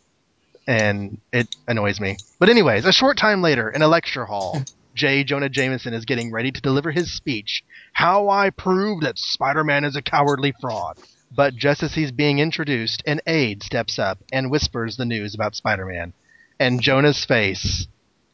and 0.66 1.20
it 1.32 1.56
annoys 1.68 2.00
me. 2.00 2.18
But 2.40 2.50
anyways, 2.50 2.86
a 2.86 2.92
short 2.92 3.16
time 3.16 3.44
later, 3.44 3.70
in 3.70 3.84
a 3.84 3.88
lecture 3.88 4.26
hall, 4.26 4.64
J. 4.96 5.24
Jonah 5.24 5.50
Jameson 5.50 5.94
is 5.94 6.06
getting 6.06 6.32
ready 6.32 6.52
to 6.52 6.62
deliver 6.62 6.90
his 6.90 7.14
speech, 7.14 7.64
"How 7.94 8.28
I 8.28 8.50
Prove 8.50 9.02
That 9.02 9.20
Spider-Man 9.20 9.84
is 9.84 9.96
a 9.96 10.02
Cowardly 10.02 10.52
Fraud." 10.60 10.98
But 11.32 11.56
just 11.56 11.84
as 11.84 11.94
he's 11.94 12.12
being 12.12 12.40
introduced, 12.40 13.04
an 13.06 13.22
aide 13.28 13.62
steps 13.62 14.00
up 14.00 14.18
and 14.34 14.50
whispers 14.50 14.98
the 14.98 15.06
news 15.06 15.36
about 15.36 15.56
Spider-Man, 15.56 16.14
and 16.60 16.82
Jonah's 16.82 17.24
face, 17.24 17.86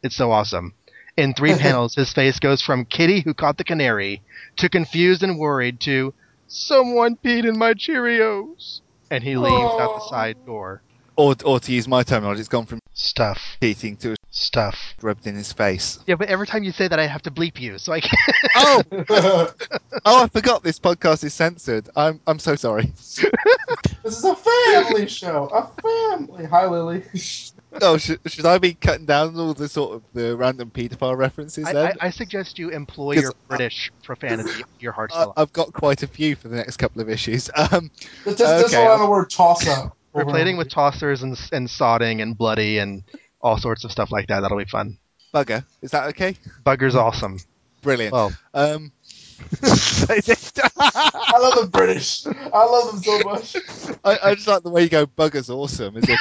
it's 0.01 0.15
so 0.15 0.31
awesome. 0.31 0.73
In 1.17 1.33
three 1.33 1.55
panels, 1.55 1.95
his 1.95 2.13
face 2.13 2.39
goes 2.39 2.61
from 2.61 2.85
Kitty 2.85 3.21
who 3.21 3.33
caught 3.33 3.57
the 3.57 3.63
canary 3.63 4.21
to 4.57 4.69
confused 4.69 5.23
and 5.23 5.39
worried 5.39 5.79
to 5.81 6.13
someone 6.47 7.15
peed 7.17 7.43
in 7.47 7.57
my 7.57 7.73
Cheerios, 7.73 8.81
and 9.09 9.23
he 9.23 9.35
leaves 9.35 9.73
out 9.81 9.95
the 9.95 10.07
side 10.09 10.37
door. 10.45 10.83
Or, 11.15 11.35
or 11.43 11.59
to 11.59 11.71
use 11.73 11.87
my 11.87 12.03
terminology, 12.03 12.41
it's 12.41 12.49
gone 12.49 12.67
from 12.67 12.79
Stuff, 12.93 13.57
cheating 13.61 13.95
to 13.97 14.15
stuff. 14.31 14.93
rubbed 15.01 15.25
in 15.25 15.35
his 15.35 15.51
face. 15.53 15.97
Yeah, 16.05 16.15
but 16.15 16.29
every 16.29 16.45
time 16.45 16.63
you 16.63 16.71
say 16.71 16.87
that, 16.87 16.99
I 16.99 17.07
have 17.07 17.23
to 17.23 17.31
bleep 17.31 17.59
you, 17.59 17.77
so 17.79 17.93
I 17.93 17.99
can't. 18.01 18.21
Oh, 18.55 18.83
oh! 20.05 20.23
I 20.23 20.27
forgot 20.27 20.63
this 20.63 20.79
podcast 20.79 21.23
is 21.23 21.33
censored. 21.33 21.89
I'm 21.95 22.19
I'm 22.27 22.39
so 22.39 22.55
sorry. 22.55 22.91
This 24.03 24.19
is 24.19 24.23
a 24.23 24.35
family 24.35 25.07
show. 25.07 25.47
A 25.47 25.81
family. 25.81 26.45
Hi, 26.45 26.65
Lily. 26.65 27.03
Oh, 27.81 27.97
should, 27.97 28.19
should 28.25 28.45
I 28.45 28.57
be 28.57 28.73
cutting 28.73 29.05
down 29.05 29.37
all 29.37 29.53
the 29.53 29.67
sort 29.67 29.95
of 29.95 30.03
the 30.13 30.35
random 30.35 30.71
paedophile 30.71 31.17
references 31.17 31.65
I, 31.65 31.73
then? 31.73 31.85
I, 32.01 32.07
I 32.07 32.09
suggest 32.09 32.57
you 32.59 32.69
employ 32.69 33.13
your 33.13 33.31
I- 33.31 33.55
British 33.55 33.91
profanity, 34.03 34.63
your 34.79 34.91
heart's 34.91 35.15
I, 35.15 35.27
I've 35.37 35.53
got 35.53 35.73
quite 35.73 36.03
a 36.03 36.07
few 36.07 36.35
for 36.35 36.47
the 36.47 36.55
next 36.55 36.77
couple 36.77 37.01
of 37.01 37.09
issues. 37.09 37.49
Um, 37.71 37.91
Just, 38.25 38.37
just 38.37 38.65
Okay, 38.65 38.75
hold 38.75 38.87
on 38.87 38.99
I'll- 38.99 39.05
the 39.05 39.11
word 39.11 39.29
toss 39.29 39.67
up. 39.67 39.95
We're 40.13 40.25
playing 40.25 40.57
with 40.57 40.69
tossers 40.69 41.21
and 41.21 41.37
and 41.51 41.67
sodding 41.67 42.23
and 42.23 42.35
bloody 42.35 42.79
and 42.79 43.03
all 43.39 43.57
sorts 43.59 43.83
of 43.83 43.91
stuff 43.91 44.11
like 44.11 44.27
that. 44.27 44.39
That'll 44.39 44.57
be 44.57 44.65
fun. 44.65 44.97
bugger, 45.33 45.63
is 45.83 45.91
that 45.91 46.07
okay? 46.09 46.35
Bugger's 46.65 46.95
awesome. 46.95 47.37
Brilliant. 47.83 48.13
Well, 48.13 48.33
Um, 48.55 48.91
I 49.63 51.37
love 51.39 51.55
the 51.61 51.69
British. 51.71 52.25
I 52.25 52.65
love 52.65 52.91
them 52.93 53.03
so 53.03 53.19
much. 53.23 53.55
I, 54.03 54.17
I 54.29 54.35
just 54.35 54.47
like 54.47 54.63
the 54.63 54.69
way 54.69 54.83
you 54.83 54.89
go. 54.89 55.05
Bugger's 55.05 55.49
awesome. 55.49 55.97
As 55.97 56.05
if 56.07 56.19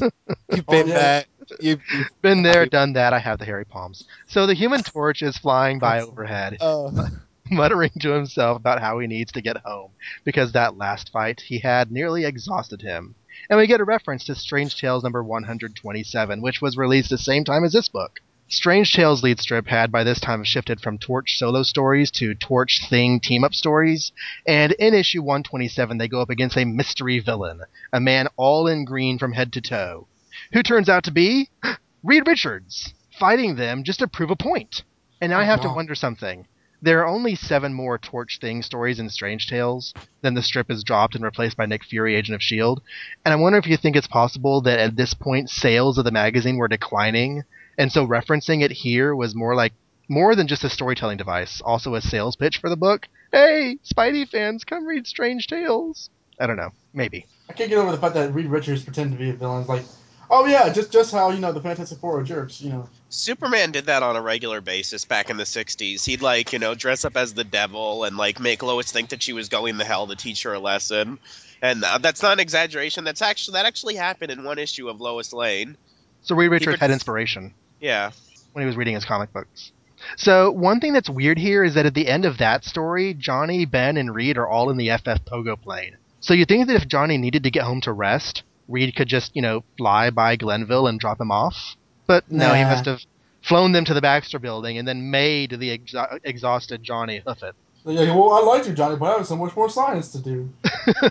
you, 0.00 0.10
you've 0.50 0.64
Oh, 0.68 0.70
been 0.72 0.88
yeah. 0.88 0.94
there. 0.94 1.24
You've, 1.60 1.80
you've 1.92 2.10
been 2.22 2.42
there, 2.42 2.66
done 2.66 2.94
that. 2.94 3.12
I 3.12 3.18
have 3.18 3.38
the 3.38 3.44
hairy 3.44 3.64
palms. 3.66 4.04
So 4.26 4.46
the 4.46 4.54
Human 4.54 4.82
Torch 4.82 5.22
is 5.22 5.36
flying 5.36 5.78
by 5.78 6.00
overhead, 6.02 6.56
uh, 6.60 6.90
muttering 7.50 7.90
to 8.00 8.12
himself 8.12 8.56
about 8.56 8.80
how 8.80 8.98
he 8.98 9.06
needs 9.06 9.32
to 9.32 9.42
get 9.42 9.58
home 9.58 9.90
because 10.24 10.52
that 10.52 10.78
last 10.78 11.10
fight 11.12 11.40
he 11.42 11.58
had 11.58 11.92
nearly 11.92 12.24
exhausted 12.24 12.80
him. 12.82 13.14
And 13.50 13.58
we 13.58 13.66
get 13.66 13.80
a 13.80 13.84
reference 13.84 14.24
to 14.24 14.34
Strange 14.34 14.80
Tales 14.80 15.02
number 15.02 15.22
127, 15.22 16.40
which 16.40 16.62
was 16.62 16.76
released 16.78 17.10
the 17.10 17.18
same 17.18 17.44
time 17.44 17.64
as 17.64 17.72
this 17.72 17.88
book. 17.88 18.20
Strange 18.54 18.92
Tales 18.92 19.24
lead 19.24 19.40
strip 19.40 19.66
had 19.66 19.90
by 19.90 20.04
this 20.04 20.20
time 20.20 20.44
shifted 20.44 20.80
from 20.80 20.96
Torch 20.96 21.36
solo 21.36 21.64
stories 21.64 22.12
to 22.12 22.36
Torch 22.36 22.86
Thing 22.88 23.18
team 23.18 23.42
up 23.42 23.52
stories, 23.52 24.12
and 24.46 24.70
in 24.72 24.94
issue 24.94 25.22
127 25.22 25.98
they 25.98 26.06
go 26.06 26.20
up 26.20 26.30
against 26.30 26.56
a 26.56 26.64
mystery 26.64 27.18
villain, 27.18 27.62
a 27.92 27.98
man 27.98 28.28
all 28.36 28.68
in 28.68 28.84
green 28.84 29.18
from 29.18 29.32
head 29.32 29.52
to 29.54 29.60
toe, 29.60 30.06
who 30.52 30.62
turns 30.62 30.88
out 30.88 31.02
to 31.02 31.10
be 31.10 31.50
Reed 32.04 32.28
Richards, 32.28 32.94
fighting 33.18 33.56
them 33.56 33.82
just 33.82 33.98
to 33.98 34.06
prove 34.06 34.30
a 34.30 34.36
point. 34.36 34.84
And 35.20 35.30
now 35.30 35.40
I 35.40 35.44
have 35.44 35.62
to 35.62 35.68
wonder 35.68 35.96
something. 35.96 36.46
There 36.80 37.00
are 37.00 37.08
only 37.08 37.34
seven 37.34 37.74
more 37.74 37.98
Torch 37.98 38.38
Thing 38.40 38.62
stories 38.62 39.00
in 39.00 39.10
Strange 39.10 39.48
Tales. 39.48 39.92
Then 40.22 40.34
the 40.34 40.42
strip 40.42 40.70
is 40.70 40.84
dropped 40.84 41.16
and 41.16 41.24
replaced 41.24 41.56
by 41.56 41.66
Nick 41.66 41.82
Fury, 41.82 42.14
Agent 42.14 42.36
of 42.36 42.40
S.H.I.E.L.D. 42.40 42.82
And 43.24 43.32
I 43.32 43.36
wonder 43.36 43.58
if 43.58 43.66
you 43.66 43.76
think 43.76 43.96
it's 43.96 44.06
possible 44.06 44.60
that 44.60 44.78
at 44.78 44.94
this 44.94 45.12
point 45.12 45.50
sales 45.50 45.98
of 45.98 46.04
the 46.04 46.12
magazine 46.12 46.56
were 46.56 46.68
declining, 46.68 47.42
and 47.78 47.92
so 47.92 48.06
referencing 48.06 48.62
it 48.62 48.70
here 48.70 49.14
was 49.14 49.34
more 49.34 49.54
like 49.54 49.72
more 50.08 50.34
than 50.34 50.46
just 50.46 50.64
a 50.64 50.68
storytelling 50.68 51.16
device, 51.16 51.60
also 51.60 51.94
a 51.94 52.00
sales 52.00 52.36
pitch 52.36 52.58
for 52.58 52.68
the 52.68 52.76
book. 52.76 53.08
Hey, 53.32 53.78
Spidey 53.84 54.28
fans, 54.28 54.64
come 54.64 54.86
read 54.86 55.06
Strange 55.06 55.46
Tales. 55.46 56.10
I 56.38 56.46
don't 56.46 56.56
know. 56.56 56.70
Maybe. 56.92 57.26
I 57.48 57.52
can't 57.52 57.70
get 57.70 57.78
over 57.78 57.90
the 57.90 57.98
fact 57.98 58.14
that 58.14 58.34
Reed 58.34 58.46
Richards 58.46 58.84
pretended 58.84 59.18
to 59.18 59.24
be 59.24 59.30
a 59.30 59.32
villain. 59.34 59.60
It's 59.60 59.68
like, 59.68 59.84
oh 60.30 60.46
yeah, 60.46 60.72
just 60.72 60.92
just 60.92 61.12
how 61.12 61.30
you 61.30 61.40
know 61.40 61.52
the 61.52 61.60
Fantastic 61.60 61.98
Four 61.98 62.20
are 62.20 62.22
jerks. 62.22 62.60
You 62.60 62.70
know. 62.70 62.88
Superman 63.08 63.72
did 63.72 63.86
that 63.86 64.02
on 64.02 64.16
a 64.16 64.22
regular 64.22 64.60
basis 64.60 65.04
back 65.04 65.30
in 65.30 65.36
the 65.36 65.44
60s. 65.44 66.04
He'd 66.04 66.22
like, 66.22 66.52
you 66.52 66.58
know, 66.58 66.74
dress 66.74 67.04
up 67.04 67.16
as 67.16 67.34
the 67.34 67.44
devil 67.44 68.04
and 68.04 68.16
like 68.16 68.40
make 68.40 68.62
Lois 68.62 68.90
think 68.90 69.10
that 69.10 69.22
she 69.22 69.32
was 69.32 69.48
going 69.48 69.78
to 69.78 69.84
hell 69.84 70.06
to 70.06 70.16
teach 70.16 70.42
her 70.44 70.54
a 70.54 70.58
lesson. 70.58 71.18
And 71.62 71.84
uh, 71.84 71.98
that's 71.98 72.22
not 72.22 72.34
an 72.34 72.40
exaggeration. 72.40 73.04
That's 73.04 73.22
actually 73.22 73.54
that 73.54 73.66
actually 73.66 73.94
happened 73.94 74.32
in 74.32 74.44
one 74.44 74.58
issue 74.58 74.88
of 74.88 75.00
Lois 75.00 75.32
Lane. 75.32 75.76
So 76.22 76.34
Reed 76.34 76.50
Richards 76.50 76.80
had 76.80 76.90
inspiration. 76.90 77.54
Yeah. 77.84 78.12
when 78.52 78.62
he 78.62 78.66
was 78.66 78.76
reading 78.76 78.94
his 78.94 79.04
comic 79.04 79.30
books. 79.32 79.72
So 80.16 80.50
one 80.50 80.80
thing 80.80 80.94
that's 80.94 81.10
weird 81.10 81.38
here 81.38 81.62
is 81.62 81.74
that 81.74 81.86
at 81.86 81.94
the 81.94 82.08
end 82.08 82.24
of 82.24 82.38
that 82.38 82.64
story, 82.64 83.12
Johnny, 83.14 83.66
Ben, 83.66 83.96
and 83.96 84.14
Reed 84.14 84.38
are 84.38 84.48
all 84.48 84.70
in 84.70 84.76
the 84.78 84.88
FF 84.88 85.24
Pogo 85.26 85.60
plane. 85.60 85.96
So 86.20 86.32
you 86.32 86.46
think 86.46 86.66
that 86.66 86.76
if 86.76 86.88
Johnny 86.88 87.18
needed 87.18 87.42
to 87.42 87.50
get 87.50 87.64
home 87.64 87.82
to 87.82 87.92
rest, 87.92 88.42
Reed 88.68 88.96
could 88.96 89.08
just, 89.08 89.36
you 89.36 89.42
know, 89.42 89.64
fly 89.76 90.08
by 90.08 90.36
Glenville 90.36 90.86
and 90.86 90.98
drop 90.98 91.20
him 91.20 91.30
off? 91.30 91.76
But 92.06 92.30
no, 92.30 92.54
he 92.54 92.64
must 92.64 92.86
have 92.86 93.00
flown 93.42 93.72
them 93.72 93.84
to 93.84 93.94
the 93.94 94.00
Baxter 94.00 94.38
building 94.38 94.78
and 94.78 94.88
then 94.88 95.10
made 95.10 95.50
the 95.50 95.78
exha- 95.78 96.20
exhausted 96.24 96.82
Johnny 96.82 97.22
hoof 97.26 97.42
it. 97.42 97.54
Yeah, 97.86 98.14
well, 98.14 98.32
I 98.32 98.40
like 98.40 98.66
you, 98.66 98.72
Johnny, 98.72 98.96
but 98.96 99.12
I 99.12 99.18
have 99.18 99.26
so 99.26 99.36
much 99.36 99.54
more 99.54 99.68
science 99.68 100.10
to 100.12 100.18
do. 100.18 100.48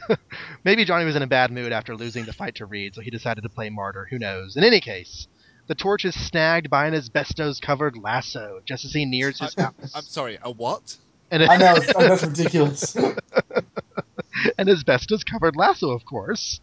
Maybe 0.63 0.85
Johnny 0.85 1.05
was 1.05 1.15
in 1.15 1.21
a 1.21 1.27
bad 1.27 1.51
mood 1.51 1.71
after 1.71 1.95
losing 1.95 2.25
the 2.25 2.33
fight 2.33 2.55
to 2.55 2.65
Reed, 2.65 2.95
so 2.95 3.01
he 3.01 3.11
decided 3.11 3.41
to 3.41 3.49
play 3.49 3.69
martyr. 3.69 4.07
Who 4.09 4.17
knows? 4.17 4.55
In 4.55 4.63
any 4.63 4.79
case, 4.79 5.27
the 5.67 5.75
torch 5.75 6.05
is 6.05 6.13
snagged 6.15 6.69
by 6.69 6.87
an 6.87 6.93
asbestos 6.93 7.59
covered 7.59 7.97
lasso 7.97 8.61
just 8.65 8.85
as 8.85 8.93
he 8.93 9.05
nears 9.05 9.39
his 9.39 9.55
house. 9.55 9.73
I'm 9.95 10.01
sorry. 10.03 10.37
A 10.41 10.51
what? 10.51 10.97
And 11.31 11.43
I 11.43 11.57
know 11.57 11.73
it's, 11.75 11.91
oh, 11.95 12.01
that's 12.01 12.23
ridiculous. 12.23 12.95
an 14.57 14.69
asbestos 14.69 15.23
covered 15.23 15.55
lasso, 15.55 15.91
of 15.91 16.05
course. 16.05 16.59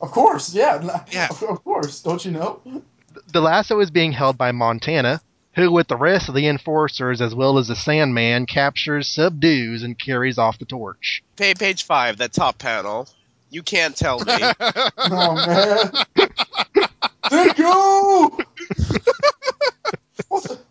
of 0.00 0.10
course, 0.10 0.54
yeah, 0.54 1.02
Yeah. 1.10 1.28
Of, 1.30 1.42
of 1.42 1.64
course. 1.64 2.00
Don't 2.02 2.24
you 2.24 2.30
know? 2.30 2.60
The 3.32 3.40
lasso 3.40 3.80
is 3.80 3.90
being 3.90 4.12
held 4.12 4.38
by 4.38 4.52
Montana, 4.52 5.20
who, 5.54 5.70
with 5.70 5.88
the 5.88 5.96
rest 5.96 6.28
of 6.28 6.34
the 6.34 6.46
enforcers 6.48 7.20
as 7.20 7.34
well 7.34 7.58
as 7.58 7.68
the 7.68 7.76
Sandman, 7.76 8.46
captures, 8.46 9.08
subdues, 9.08 9.82
and 9.82 9.98
carries 9.98 10.38
off 10.38 10.58
the 10.58 10.64
torch. 10.64 11.22
Pa- 11.36 11.52
page 11.58 11.84
five, 11.84 12.18
that 12.18 12.32
top 12.32 12.58
panel. 12.58 13.08
You 13.50 13.62
can't 13.62 13.96
tell 13.96 14.18
me. 14.20 14.32
Oh 14.96 15.34
man. 15.46 15.92
Thank 17.28 17.58
you. 17.58 18.38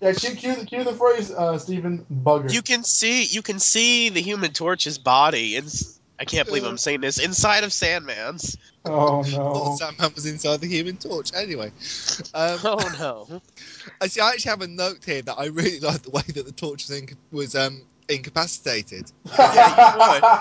Yeah, 0.00 0.12
cue, 0.12 0.36
cue, 0.36 0.54
the- 0.54 0.64
cue 0.64 0.84
the 0.84 0.94
phrase, 0.94 1.32
uh, 1.32 1.58
Stephen 1.58 2.06
Bugger. 2.08 2.52
you 2.52 2.62
can 2.62 2.84
see 2.84 3.24
you 3.24 3.42
can 3.42 3.58
see 3.58 4.10
the 4.10 4.20
Human 4.20 4.52
Torch's 4.52 4.96
body. 4.96 5.56
In, 5.56 5.66
I 6.20 6.24
can't 6.24 6.46
believe 6.46 6.64
I'm 6.64 6.78
saying 6.78 7.00
this 7.00 7.18
inside 7.18 7.64
of 7.64 7.72
Sandman's. 7.72 8.56
oh 8.84 9.22
no. 9.22 9.74
Sandman 9.78 10.12
was 10.14 10.24
inside 10.26 10.60
the 10.60 10.68
Human 10.68 10.98
Torch. 10.98 11.30
Anyway, 11.34 11.72
um, 12.32 12.58
Oh 12.62 12.90
no. 13.00 13.42
I 14.00 14.06
see. 14.06 14.20
I 14.20 14.30
actually 14.30 14.50
have 14.50 14.62
a 14.62 14.68
note 14.68 15.04
here 15.04 15.22
that 15.22 15.34
I 15.36 15.46
really 15.46 15.80
like 15.80 16.02
the 16.02 16.10
way 16.10 16.22
that 16.28 16.46
the 16.46 16.52
torch 16.52 16.86
thing 16.86 17.08
was 17.32 17.56
um, 17.56 17.82
incapacitated. 18.08 19.10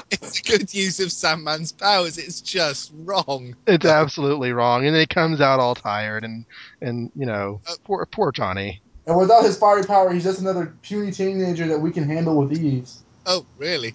It's 0.10 0.39
a 0.39 0.44
good 0.44 0.73
use 0.73 0.99
of 0.99 1.10
Sandman's 1.10 1.72
powers. 1.72 2.18
It's 2.18 2.41
just 2.41 2.91
wrong. 2.95 3.56
It's 3.65 3.85
absolutely 3.85 4.52
wrong, 4.52 4.85
and 4.85 4.94
then 4.95 5.02
he 5.02 5.07
comes 5.07 5.41
out 5.41 5.60
all 5.60 5.76
tired, 5.76 6.23
and 6.23 6.45
and 6.81 7.11
you 7.15 7.26
know, 7.26 7.61
Uh, 7.68 7.73
poor 7.84 8.06
poor 8.06 8.31
Johnny. 8.31 8.81
and 9.06 9.18
without 9.18 9.44
his 9.44 9.57
fiery 9.57 9.84
power, 9.84 10.11
he's 10.14 10.23
just 10.23 10.39
another 10.39 10.73
puny 10.81 11.11
teenager 11.11 11.68
that 11.68 11.80
we 11.80 11.91
can 11.91 12.07
handle 12.07 12.38
with 12.38 12.52
ease. 12.53 13.03
Oh, 13.26 13.45
really? 13.57 13.94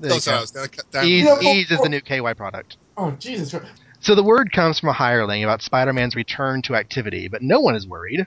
There 0.00 0.12
oh, 0.12 0.18
sorry. 0.18 0.38
I 0.38 0.40
was 0.40 0.50
going 0.50 0.68
to 0.68 0.76
cut 0.76 0.90
down. 0.90 1.04
Ease, 1.04 1.24
Yeah, 1.24 1.40
Ease 1.40 1.70
is 1.70 1.80
the 1.80 1.88
new 1.88 2.00
KY 2.00 2.34
product. 2.34 2.76
Oh 2.96 3.12
Jesus 3.12 3.50
Christ! 3.50 3.70
So 4.00 4.14
the 4.14 4.24
word 4.24 4.52
comes 4.52 4.80
from 4.80 4.88
a 4.88 4.92
hireling 4.92 5.44
about 5.44 5.62
Spider-Man's 5.62 6.16
return 6.16 6.62
to 6.62 6.74
activity, 6.74 7.28
but 7.28 7.40
no 7.42 7.60
one 7.60 7.76
is 7.76 7.86
worried. 7.86 8.26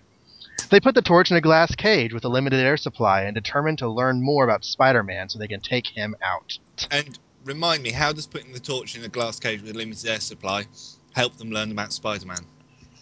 They 0.70 0.80
put 0.80 0.96
the 0.96 1.02
torch 1.02 1.32
in 1.32 1.38
a 1.38 1.42
glass 1.42 1.76
cage 1.76 2.14
with 2.14 2.26
a 2.26 2.30
limited 2.30 2.60
air 2.60 2.78
supply 2.78 3.24
and 3.24 3.36
determined 3.36 3.80
to 3.80 3.90
learn 3.90 4.24
more 4.24 4.44
about 4.44 4.66
Spider-Man 4.66 5.30
so 5.30 5.38
they 5.38 5.48
can 5.48 5.62
take 5.62 5.88
him 5.88 6.16
out. 6.22 6.58
And 6.92 7.18
remind 7.44 7.84
me, 7.84 7.92
how 7.92 8.12
does 8.14 8.26
putting 8.26 8.52
the 8.54 8.60
torch 8.60 8.96
in 8.96 9.04
a 9.04 9.08
glass 9.08 9.40
cage 9.40 9.62
with 9.62 9.72
a 9.72 9.78
limited 9.78 10.10
air 10.10 10.20
supply 10.20 10.66
help 11.14 11.38
them 11.38 11.52
learn 11.52 11.72
about 11.72 11.94
Spider-Man? 11.94 12.46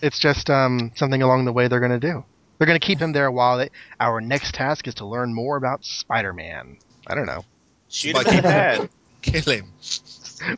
It's 0.02 0.20
just 0.20 0.50
um, 0.50 0.92
something 0.96 1.22
along 1.22 1.46
the 1.46 1.54
way 1.54 1.68
they're 1.68 1.80
going 1.80 2.00
to 2.00 2.00
do. 2.00 2.26
They're 2.58 2.68
going 2.68 2.80
to 2.80 2.86
keep 2.86 3.00
him 3.00 3.14
there 3.14 3.32
while 3.32 3.58
they, 3.58 3.70
our 4.00 4.22
next 4.22 4.54
task 4.56 4.88
is 4.88 4.96
to 4.96 5.06
learn 5.06 5.34
more 5.34 5.58
about 5.58 5.86
Spider-Man. 5.86 6.78
I 7.08 7.16
don't 7.16 7.26
know. 7.26 7.46
Shoot 7.90 8.16
him 8.16 8.38
in 8.38 8.44
the 8.44 8.52
head. 8.52 8.90
Kill 9.22 9.42
him. 9.42 9.72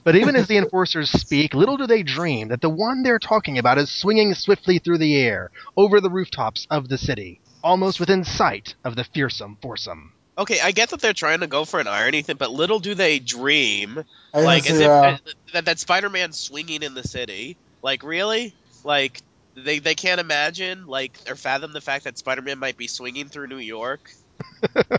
But 0.03 0.15
even 0.15 0.35
as 0.35 0.47
the 0.47 0.57
enforcers 0.57 1.09
speak, 1.11 1.53
little 1.53 1.77
do 1.77 1.87
they 1.87 2.03
dream 2.03 2.49
that 2.49 2.61
the 2.61 2.69
one 2.69 3.03
they're 3.03 3.19
talking 3.19 3.57
about 3.57 3.77
is 3.77 3.89
swinging 3.91 4.33
swiftly 4.33 4.79
through 4.79 4.97
the 4.99 5.15
air 5.15 5.51
over 5.75 6.01
the 6.01 6.09
rooftops 6.09 6.67
of 6.69 6.89
the 6.89 6.97
city. 6.97 7.39
almost 7.63 7.99
within 7.99 8.23
sight 8.23 8.75
of 8.83 8.95
the 8.95 9.03
fearsome 9.03 9.57
foursome. 9.61 10.13
Okay, 10.37 10.59
I 10.61 10.71
get 10.71 10.89
that 10.89 10.99
they're 10.99 11.13
trying 11.13 11.39
to 11.39 11.47
go 11.47 11.65
for 11.65 11.79
an 11.79 11.87
irony 11.87 12.21
thing, 12.21 12.35
but 12.37 12.51
little 12.51 12.79
do 12.79 12.93
they 12.93 13.19
dream, 13.19 14.03
I 14.33 14.41
like 14.41 14.63
guess, 14.63 14.73
as 14.73 14.79
if 14.79 14.87
yeah. 14.87 15.17
that, 15.53 15.65
that 15.65 15.79
Spider-Man 15.79 16.33
swinging 16.33 16.83
in 16.83 16.93
the 16.93 17.03
city. 17.03 17.57
Like 17.81 18.03
really? 18.03 18.53
Like 18.83 19.21
they 19.55 19.79
they 19.79 19.95
can't 19.95 20.19
imagine 20.19 20.87
like 20.87 21.17
or 21.29 21.35
fathom 21.35 21.71
the 21.71 21.81
fact 21.81 22.03
that 22.03 22.17
Spider-Man 22.17 22.59
might 22.59 22.77
be 22.77 22.87
swinging 22.87 23.29
through 23.29 23.47
New 23.47 23.57
York. 23.57 24.11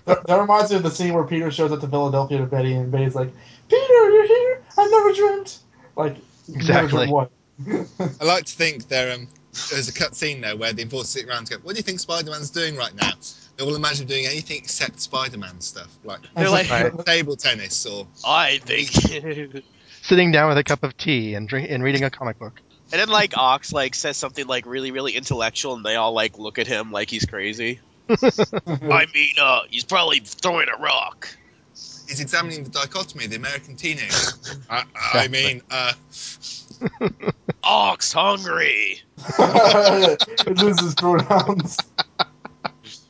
That, 0.07 0.27
that 0.27 0.41
reminds 0.41 0.71
me 0.71 0.77
of 0.77 0.85
the 0.85 0.91
scene 0.91 1.13
where 1.13 1.25
Peter 1.25 1.51
shows 1.51 1.73
up 1.73 1.81
to 1.81 1.89
Philadelphia 1.89 2.39
to 2.39 2.47
Betty, 2.47 2.73
and 2.75 2.91
Betty's 2.91 3.15
like, 3.17 3.33
"Peter, 3.69 4.11
you're 4.11 4.27
here. 4.27 4.63
I 4.79 4.87
never 4.89 5.13
dreamt." 5.13 5.59
Like, 5.97 6.17
Exactly. 6.53 7.07
dreamt 7.07 7.13
what? 7.13 7.31
I 8.21 8.25
like 8.25 8.45
to 8.45 8.53
think 8.53 8.89
there 8.89 9.15
um, 9.15 9.29
there's 9.71 9.89
a 9.89 9.93
cut 9.93 10.15
scene 10.15 10.41
though 10.41 10.57
where 10.57 10.73
the 10.73 10.83
enforcers 10.83 11.11
sit 11.11 11.27
around 11.27 11.39
and 11.39 11.51
go, 11.51 11.57
"What 11.59 11.75
do 11.75 11.79
you 11.79 11.83
think 11.83 12.01
Spider-Man's 12.01 12.51
doing 12.51 12.77
right 12.77 12.95
now?" 12.95 13.13
They 13.57 13.65
will 13.65 13.77
imagine 13.77 14.07
doing 14.07 14.27
anything 14.27 14.59
except 14.59 15.01
Spider-Man 15.01 15.61
stuff, 15.61 15.97
like 16.05 16.21
They're 16.35 16.51
like, 16.51 16.69
Right. 16.69 16.93
table 17.07 17.37
tennis 17.37 17.87
or 17.87 18.07
I 18.25 18.59
think. 18.59 18.91
Sitting 20.03 20.31
down 20.31 20.49
with 20.51 20.59
a 20.59 20.65
cup 20.65 20.83
of 20.83 20.97
tea 20.97 21.35
and 21.35 21.49
drink 21.49 21.71
and 21.71 21.83
reading 21.83 22.05
a 22.05 22.11
comic 22.11 22.39
book. 22.39 22.61
And 22.93 23.01
then 23.01 23.09
like 23.09 23.37
Ox 23.37 23.73
like 23.73 23.95
says 23.95 24.17
something 24.17 24.47
like 24.47 24.67
really 24.67 24.91
really 24.91 25.13
intellectual, 25.13 25.75
and 25.75 25.85
they 25.85 25.97
all 25.97 26.13
like 26.13 26.39
look 26.39 26.59
at 26.59 26.67
him 26.67 26.93
like 26.93 27.11
he's 27.11 27.25
crazy. 27.25 27.81
I 28.09 29.07
mean, 29.13 29.35
uh, 29.41 29.63
he's 29.69 29.85
probably 29.85 30.21
throwing 30.21 30.69
a 30.69 30.81
rock. 30.81 31.29
He's 32.09 32.21
examining 32.21 32.65
the 32.65 32.71
dichotomy 32.71 33.25
of 33.25 33.31
the 33.31 33.37
American 33.37 33.77
teenager. 33.77 34.33
I, 34.71 34.85
I 35.15 35.29
mean, 35.29 35.63
uh, 35.71 35.93
Ox 37.63 38.13
hungry. 38.13 39.01
it 39.39 40.59
loses 40.59 40.95
pronouns. 40.95 41.79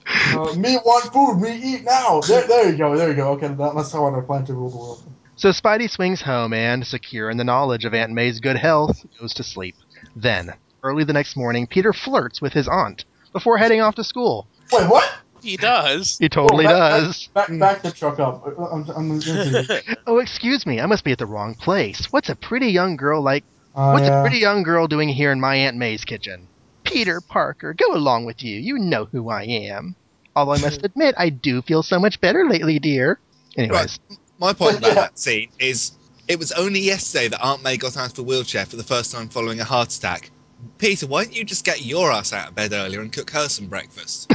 Uh, 0.08 0.54
me 0.54 0.78
want 0.84 1.12
food. 1.12 1.40
Me 1.40 1.60
eat 1.62 1.84
now. 1.84 2.20
There, 2.20 2.46
there 2.46 2.70
you 2.70 2.78
go. 2.78 2.96
There 2.96 3.08
you 3.10 3.16
go. 3.16 3.32
Okay, 3.32 3.48
that, 3.48 3.74
that's 3.74 3.92
how 3.92 4.06
I 4.06 4.20
plan 4.20 4.44
to 4.46 4.54
rule 4.54 4.70
the 4.70 4.76
world. 4.76 5.02
So 5.36 5.50
Spidey 5.50 5.90
swings 5.90 6.22
home 6.22 6.54
and, 6.54 6.86
secure 6.86 7.28
in 7.28 7.36
the 7.36 7.44
knowledge 7.44 7.84
of 7.84 7.92
Aunt 7.92 8.12
May's 8.12 8.40
good 8.40 8.56
health, 8.56 9.04
goes 9.20 9.34
to 9.34 9.42
sleep. 9.42 9.76
Then, 10.14 10.54
early 10.82 11.04
the 11.04 11.12
next 11.12 11.36
morning, 11.36 11.66
Peter 11.66 11.92
flirts 11.92 12.40
with 12.40 12.54
his 12.54 12.68
aunt 12.68 13.04
before 13.32 13.58
heading 13.58 13.82
off 13.82 13.96
to 13.96 14.04
school. 14.04 14.46
Wait, 14.72 14.88
what? 14.88 15.12
He 15.46 15.56
does. 15.56 16.18
He 16.18 16.28
totally 16.28 16.66
Oh, 16.66 16.70
that- 16.70 17.00
does. 17.00 17.28
Back, 17.28 17.58
back 17.58 17.82
the 17.82 17.90
truck 17.92 18.18
up. 18.18 18.44
I'm, 18.46 18.88
I'm 18.90 19.10
into 19.12 19.30
it. 19.70 19.98
Oh, 20.06 20.18
excuse 20.18 20.66
me, 20.66 20.80
I 20.80 20.86
must 20.86 21.04
be 21.04 21.12
at 21.12 21.18
the 21.18 21.26
wrong 21.26 21.54
place. 21.54 22.06
What's 22.12 22.28
a 22.28 22.36
pretty 22.36 22.68
young 22.68 22.96
girl 22.96 23.22
like? 23.22 23.44
Uh, 23.74 23.90
What's 23.92 24.06
yeah. 24.06 24.20
a 24.20 24.22
pretty 24.22 24.38
young 24.38 24.62
girl 24.62 24.86
doing 24.86 25.08
here 25.08 25.32
in 25.32 25.40
my 25.40 25.54
Aunt 25.56 25.76
May's 25.76 26.04
kitchen? 26.04 26.46
Peter 26.84 27.20
Parker, 27.20 27.74
go 27.74 27.92
along 27.94 28.24
with 28.24 28.42
you. 28.42 28.58
You 28.58 28.78
know 28.78 29.04
who 29.06 29.28
I 29.28 29.42
am. 29.44 29.94
Although 30.34 30.52
I 30.52 30.58
must 30.60 30.84
admit, 30.84 31.14
I 31.18 31.28
do 31.30 31.60
feel 31.62 31.82
so 31.82 31.98
much 31.98 32.20
better 32.20 32.48
lately, 32.48 32.78
dear. 32.78 33.18
Anyways, 33.56 33.98
my 34.38 34.52
point 34.52 34.78
about 34.78 34.94
that 34.94 35.18
scene 35.18 35.48
is 35.58 35.92
it 36.28 36.38
was 36.38 36.52
only 36.52 36.80
yesterday 36.80 37.28
that 37.28 37.42
Aunt 37.44 37.62
May 37.62 37.76
got 37.76 37.96
out 37.96 38.12
of 38.12 38.18
a 38.18 38.22
wheelchair 38.22 38.66
for 38.66 38.76
the 38.76 38.82
first 38.84 39.12
time 39.12 39.28
following 39.28 39.60
a 39.60 39.64
heart 39.64 39.92
attack. 39.96 40.30
Peter, 40.78 41.06
why 41.06 41.24
don't 41.24 41.34
you 41.36 41.44
just 41.44 41.64
get 41.64 41.84
your 41.84 42.10
ass 42.12 42.32
out 42.32 42.48
of 42.48 42.54
bed 42.54 42.72
earlier 42.72 43.00
and 43.00 43.12
cook 43.12 43.30
her 43.30 43.48
some 43.48 43.66
breakfast? 43.66 44.30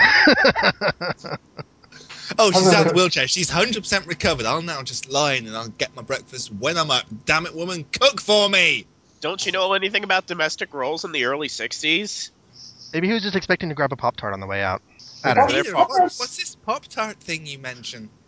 oh, 2.37 2.51
she's 2.51 2.73
out 2.73 2.85
of 2.85 2.89
the 2.89 2.93
wheelchair. 2.95 3.27
She's 3.27 3.49
100% 3.49 4.07
recovered. 4.07 4.45
I'll 4.45 4.61
now 4.61 4.81
just 4.83 5.09
lie 5.09 5.33
in 5.33 5.47
and 5.47 5.55
I'll 5.55 5.69
get 5.69 5.95
my 5.95 6.01
breakfast 6.01 6.51
when 6.53 6.77
I'm 6.77 6.91
up. 6.91 7.05
Damn 7.25 7.45
it, 7.45 7.55
woman, 7.55 7.85
cook 7.91 8.21
for 8.21 8.49
me! 8.49 8.85
Don't 9.19 9.45
you 9.45 9.51
know 9.51 9.73
anything 9.73 10.03
about 10.03 10.25
domestic 10.25 10.73
roles 10.73 11.05
in 11.05 11.11
the 11.11 11.25
early 11.25 11.47
'60s? 11.47 12.31
maybe 12.93 13.07
he 13.07 13.13
was 13.13 13.23
just 13.23 13.35
expecting 13.35 13.69
to 13.69 13.75
grab 13.75 13.91
a 13.93 13.95
Pop 13.95 14.17
Tart 14.17 14.33
on 14.33 14.39
the 14.39 14.47
way 14.47 14.61
out. 14.61 14.81
I 15.23 15.33
don't. 15.33 15.49
Peter, 15.49 15.73
Pop- 15.73 15.89
what- 15.89 16.01
what's 16.01 16.37
this 16.37 16.55
Pop 16.55 16.85
Tart 16.87 17.17
thing 17.17 17.45
you 17.45 17.59
mentioned? 17.59 18.09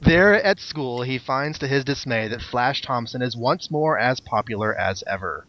There 0.00 0.34
at 0.42 0.58
school, 0.58 1.02
he 1.02 1.18
finds 1.18 1.60
to 1.60 1.68
his 1.68 1.84
dismay 1.84 2.26
that 2.28 2.42
Flash 2.42 2.82
Thompson 2.82 3.22
is 3.22 3.36
once 3.36 3.70
more 3.70 3.96
as 3.96 4.18
popular 4.18 4.76
as 4.76 5.04
ever. 5.06 5.46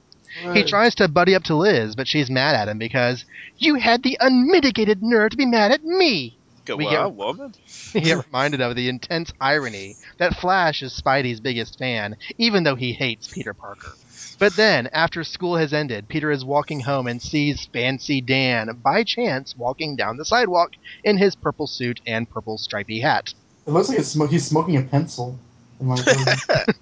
He 0.54 0.64
tries 0.64 0.96
to 0.96 1.08
buddy 1.08 1.34
up 1.36 1.44
to 1.46 1.56
Liz, 1.56 1.96
but 1.96 2.08
she's 2.08 2.30
mad 2.30 2.56
at 2.56 2.68
him 2.68 2.78
because 2.78 3.24
you 3.58 3.76
had 3.76 4.04
the 4.04 4.18
unmitigated 4.20 5.02
nerve 5.02 5.32
to 5.32 5.38
be 5.38 5.46
mad 5.46 5.72
at 5.72 5.84
me. 5.84 6.38
Go, 6.66 6.76
We 6.76 6.90
get- 6.90 7.14
woman. 7.14 7.54
We 7.94 8.02
get 8.02 8.26
reminded 8.26 8.60
of 8.62 8.76
the 8.76 8.90
intense 8.90 9.32
irony 9.40 9.96
that 10.18 10.36
Flash 10.38 10.82
is 10.84 11.00
Spidey's 11.00 11.40
biggest 11.40 11.78
fan, 11.80 12.18
even 12.38 12.64
though 12.64 12.76
he 12.76 12.92
hates 12.94 13.28
Peter 13.28 13.54
Parker. 13.54 13.94
But 14.38 14.58
then, 14.58 14.88
after 14.88 15.24
school 15.24 15.56
has 15.56 15.72
ended, 15.72 16.10
Peter 16.10 16.30
is 16.30 16.44
walking 16.44 16.82
home 16.82 17.08
and 17.08 17.22
sees 17.22 17.70
Fancy 17.72 18.20
Dan, 18.20 18.78
by 18.84 19.04
chance, 19.06 19.56
walking 19.56 19.96
down 19.96 20.18
the 20.18 20.26
sidewalk 20.26 20.72
in 21.06 21.18
his 21.18 21.36
purple 21.38 21.68
suit 21.68 22.02
and 22.06 22.30
purple 22.30 22.58
stripy 22.58 23.00
hat. 23.00 23.34
It 23.66 23.72
looks 23.72 23.88
like 23.88 24.00
it's 24.00 24.10
sm- 24.10 24.26
he's 24.26 24.46
smoking 24.46 24.76
a 24.76 24.82
pencil. 24.82 25.40
In 25.80 25.88
my 25.88 25.96
opinion. 25.96 26.38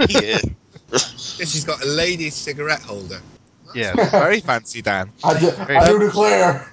yeah. 0.09 0.39
Yeah, 0.91 0.97
she's 1.45 1.63
got 1.63 1.83
a 1.83 1.87
lady's 1.87 2.35
cigarette 2.35 2.81
holder. 2.81 3.19
Yes. 3.75 4.11
Very 4.11 4.39
fancy, 4.39 4.81
Dan. 4.81 5.11
I, 5.23 5.39
do, 5.39 5.51
I 5.57 5.87
do 5.87 5.99
declare. 5.99 6.67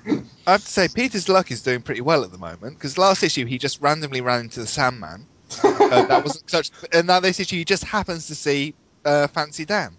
I 0.46 0.52
have 0.52 0.64
to 0.64 0.70
say, 0.70 0.88
Peter's 0.88 1.28
luck 1.28 1.50
is 1.50 1.62
doing 1.62 1.82
pretty 1.82 2.00
well 2.00 2.24
at 2.24 2.32
the 2.32 2.38
moment 2.38 2.76
because 2.76 2.98
last 2.98 3.22
issue 3.22 3.46
he 3.46 3.58
just 3.58 3.80
randomly 3.80 4.20
ran 4.20 4.40
into 4.40 4.60
the 4.60 4.66
Sandman. 4.66 5.26
uh, 5.62 6.06
that 6.06 6.24
wasn't 6.24 6.48
such, 6.50 6.70
and 6.92 7.06
now 7.06 7.20
this 7.20 7.40
issue 7.40 7.56
he 7.56 7.64
just 7.64 7.84
happens 7.84 8.26
to 8.28 8.34
see 8.34 8.74
uh, 9.04 9.26
Fancy 9.28 9.64
Dan. 9.64 9.96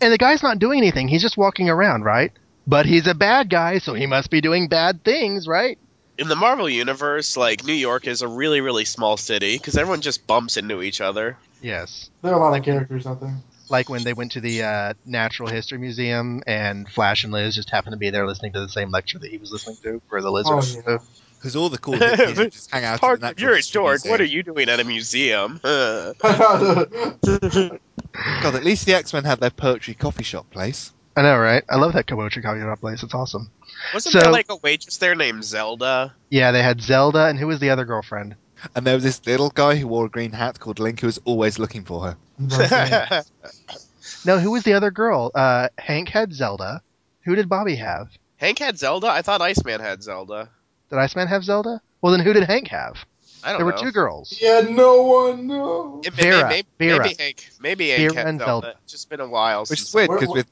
And 0.00 0.12
the 0.12 0.18
guy's 0.18 0.42
not 0.42 0.58
doing 0.58 0.78
anything. 0.78 1.08
He's 1.08 1.22
just 1.22 1.36
walking 1.36 1.68
around, 1.68 2.02
right? 2.02 2.32
But 2.66 2.86
he's 2.86 3.06
a 3.06 3.14
bad 3.14 3.50
guy, 3.50 3.78
so 3.78 3.94
he 3.94 4.06
must 4.06 4.30
be 4.30 4.40
doing 4.40 4.68
bad 4.68 5.04
things, 5.04 5.46
right? 5.46 5.78
In 6.16 6.28
the 6.28 6.36
Marvel 6.36 6.68
universe, 6.68 7.36
like 7.36 7.64
New 7.64 7.74
York 7.74 8.06
is 8.06 8.22
a 8.22 8.28
really 8.28 8.60
really 8.60 8.84
small 8.84 9.16
city 9.16 9.56
because 9.56 9.76
everyone 9.76 10.00
just 10.00 10.26
bumps 10.26 10.56
into 10.56 10.80
each 10.80 11.00
other. 11.00 11.36
Yes. 11.60 12.08
There 12.22 12.32
are 12.32 12.38
a 12.38 12.42
lot 12.42 12.58
of 12.58 12.64
characters 12.64 13.06
out 13.06 13.20
there. 13.20 13.34
Like 13.70 13.88
when 13.88 14.04
they 14.04 14.12
went 14.12 14.32
to 14.32 14.40
the 14.40 14.62
uh, 14.62 14.94
Natural 15.06 15.48
History 15.48 15.78
Museum 15.78 16.42
and 16.46 16.88
Flash 16.88 17.24
and 17.24 17.32
Liz 17.32 17.54
just 17.54 17.70
happened 17.70 17.92
to 17.92 17.98
be 17.98 18.10
there 18.10 18.26
listening 18.26 18.52
to 18.52 18.60
the 18.60 18.68
same 18.68 18.90
lecture 18.90 19.18
that 19.18 19.30
he 19.30 19.38
was 19.38 19.52
listening 19.52 19.76
to 19.82 20.02
for 20.08 20.20
the 20.20 20.30
Lizard. 20.30 20.82
Oh, 20.86 20.90
yeah. 20.92 20.98
Because 21.38 21.56
all 21.56 21.68
the 21.68 21.78
cool 21.78 21.94
hippies 21.94 22.36
just 22.52 22.70
hang 22.70 22.84
out. 22.84 23.02
at 23.02 23.20
the 23.20 23.34
you're 23.42 23.52
a 23.52 23.56
History 23.56 23.80
dork. 23.82 24.04
What 24.06 24.20
are 24.20 24.24
you 24.24 24.42
doing 24.42 24.68
at 24.68 24.80
a 24.80 24.84
museum? 24.84 25.60
God, 25.62 26.16
at 28.54 28.64
least 28.64 28.86
the 28.86 28.94
X 28.94 29.12
Men 29.12 29.24
had 29.24 29.40
their 29.40 29.50
poetry 29.50 29.94
coffee 29.94 30.24
shop 30.24 30.50
place. 30.50 30.92
I 31.16 31.22
know, 31.22 31.38
right? 31.38 31.62
I 31.70 31.76
love 31.76 31.92
that 31.92 32.06
Kobochi 32.06 32.42
coffee 32.42 32.60
shop 32.60 32.80
place. 32.80 33.02
It's 33.02 33.14
awesome. 33.14 33.50
wasn't 33.92 34.14
So- 34.14 34.20
there 34.20 34.32
like 34.32 34.46
a 34.50 34.56
waitress 34.56 34.96
there 34.98 35.14
named 35.14 35.44
Zelda? 35.44 36.14
Yeah, 36.30 36.52
they 36.52 36.62
had 36.62 36.80
Zelda, 36.80 37.26
and 37.26 37.38
who 37.38 37.46
was 37.46 37.60
the 37.60 37.70
other 37.70 37.84
girlfriend? 37.84 38.36
And 38.74 38.86
there 38.86 38.94
was 38.94 39.04
this 39.04 39.24
little 39.26 39.50
guy 39.50 39.76
who 39.76 39.86
wore 39.86 40.06
a 40.06 40.08
green 40.08 40.32
hat 40.32 40.58
called 40.58 40.78
Link 40.78 41.00
who 41.00 41.06
was 41.06 41.20
always 41.24 41.58
looking 41.58 41.84
for 41.84 42.02
her. 42.04 42.16
No, 42.38 44.38
who 44.38 44.50
was 44.50 44.64
the 44.64 44.72
other 44.72 44.90
girl? 44.90 45.30
Uh, 45.34 45.68
Hank 45.78 46.08
had 46.08 46.32
Zelda. 46.32 46.82
Who 47.24 47.34
did 47.34 47.48
Bobby 47.48 47.76
have? 47.76 48.10
Hank 48.36 48.58
had 48.58 48.78
Zelda. 48.78 49.08
I 49.08 49.22
thought 49.22 49.40
Iceman 49.40 49.80
had 49.80 50.02
Zelda. 50.02 50.50
Did 50.90 50.98
Iceman 50.98 51.28
have 51.28 51.44
Zelda? 51.44 51.80
Well, 52.02 52.12
then 52.12 52.20
who 52.24 52.32
did 52.32 52.44
Hank 52.44 52.68
have? 52.68 52.96
I 53.42 53.50
don't 53.52 53.60
know. 53.60 53.66
There 53.66 53.74
were 53.76 53.82
two 53.82 53.92
girls. 53.92 54.38
yeah, 54.40 54.62
no 54.68 55.02
one 55.02 55.46
knows. 55.46 56.06
It- 56.06 56.14
Vera, 56.14 56.48
maybe, 56.48 56.68
Vera. 56.78 57.02
maybe 57.04 57.14
Hank. 57.18 57.50
Maybe 57.60 57.88
Hank 57.90 58.00
Vera 58.00 58.14
had 58.14 58.26
and 58.26 58.40
Zelda. 58.40 58.66
Zelda. 58.66 58.78
It's 58.84 58.92
just 58.92 59.10
been 59.10 59.20
a 59.20 59.28
while. 59.28 59.60
Which 59.60 59.80
since 59.80 59.88
is 59.90 59.94
weird 59.94 60.10
because 60.10 60.28
with 60.34 60.46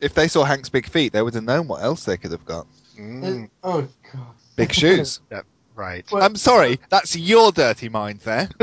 if 0.00 0.14
they 0.14 0.28
saw 0.28 0.44
Hank's 0.44 0.68
big 0.68 0.88
feet, 0.88 1.12
they 1.12 1.22
would 1.22 1.34
have 1.34 1.44
known 1.44 1.68
what 1.68 1.82
else 1.82 2.04
they 2.04 2.16
could 2.16 2.32
have 2.32 2.44
got. 2.44 2.66
Mm, 2.98 3.44
It- 3.44 3.50
oh 3.62 3.88
god. 4.12 4.22
Big 4.56 4.72
shoes. 4.72 5.20
right. 5.74 6.04
Well, 6.10 6.22
I'm 6.22 6.36
sorry, 6.36 6.78
that's 6.90 7.16
your 7.16 7.52
dirty 7.52 7.88
mind 7.88 8.20
there. 8.20 8.48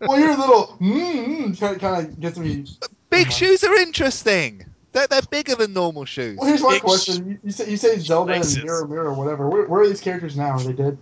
well, 0.00 0.18
your 0.18 0.36
little 0.36 0.76
mm, 0.80 1.58
kind 1.80 2.06
of 2.06 2.20
gets 2.20 2.38
me. 2.38 2.64
Big 3.10 3.26
Uh-huh. 3.26 3.30
shoes 3.30 3.64
are 3.64 3.74
interesting. 3.76 4.64
They're, 4.92 5.06
they're 5.06 5.22
bigger 5.22 5.54
than 5.54 5.72
normal 5.72 6.04
shoes. 6.04 6.38
Well, 6.38 6.48
here's 6.48 6.62
my 6.62 6.70
Big 6.74 6.82
question. 6.82 7.28
You, 7.28 7.38
you 7.44 7.52
say 7.52 7.70
you 7.70 7.76
say 7.76 7.98
Zelda 7.98 8.34
Places. 8.34 8.56
and 8.56 8.64
Mirror 8.64 8.88
Mirror 8.88 9.14
whatever. 9.14 9.48
Where, 9.48 9.66
where 9.66 9.82
are 9.82 9.88
these 9.88 10.00
characters 10.00 10.36
now? 10.36 10.50
Are 10.50 10.62
they 10.62 10.72
dead? 10.72 10.98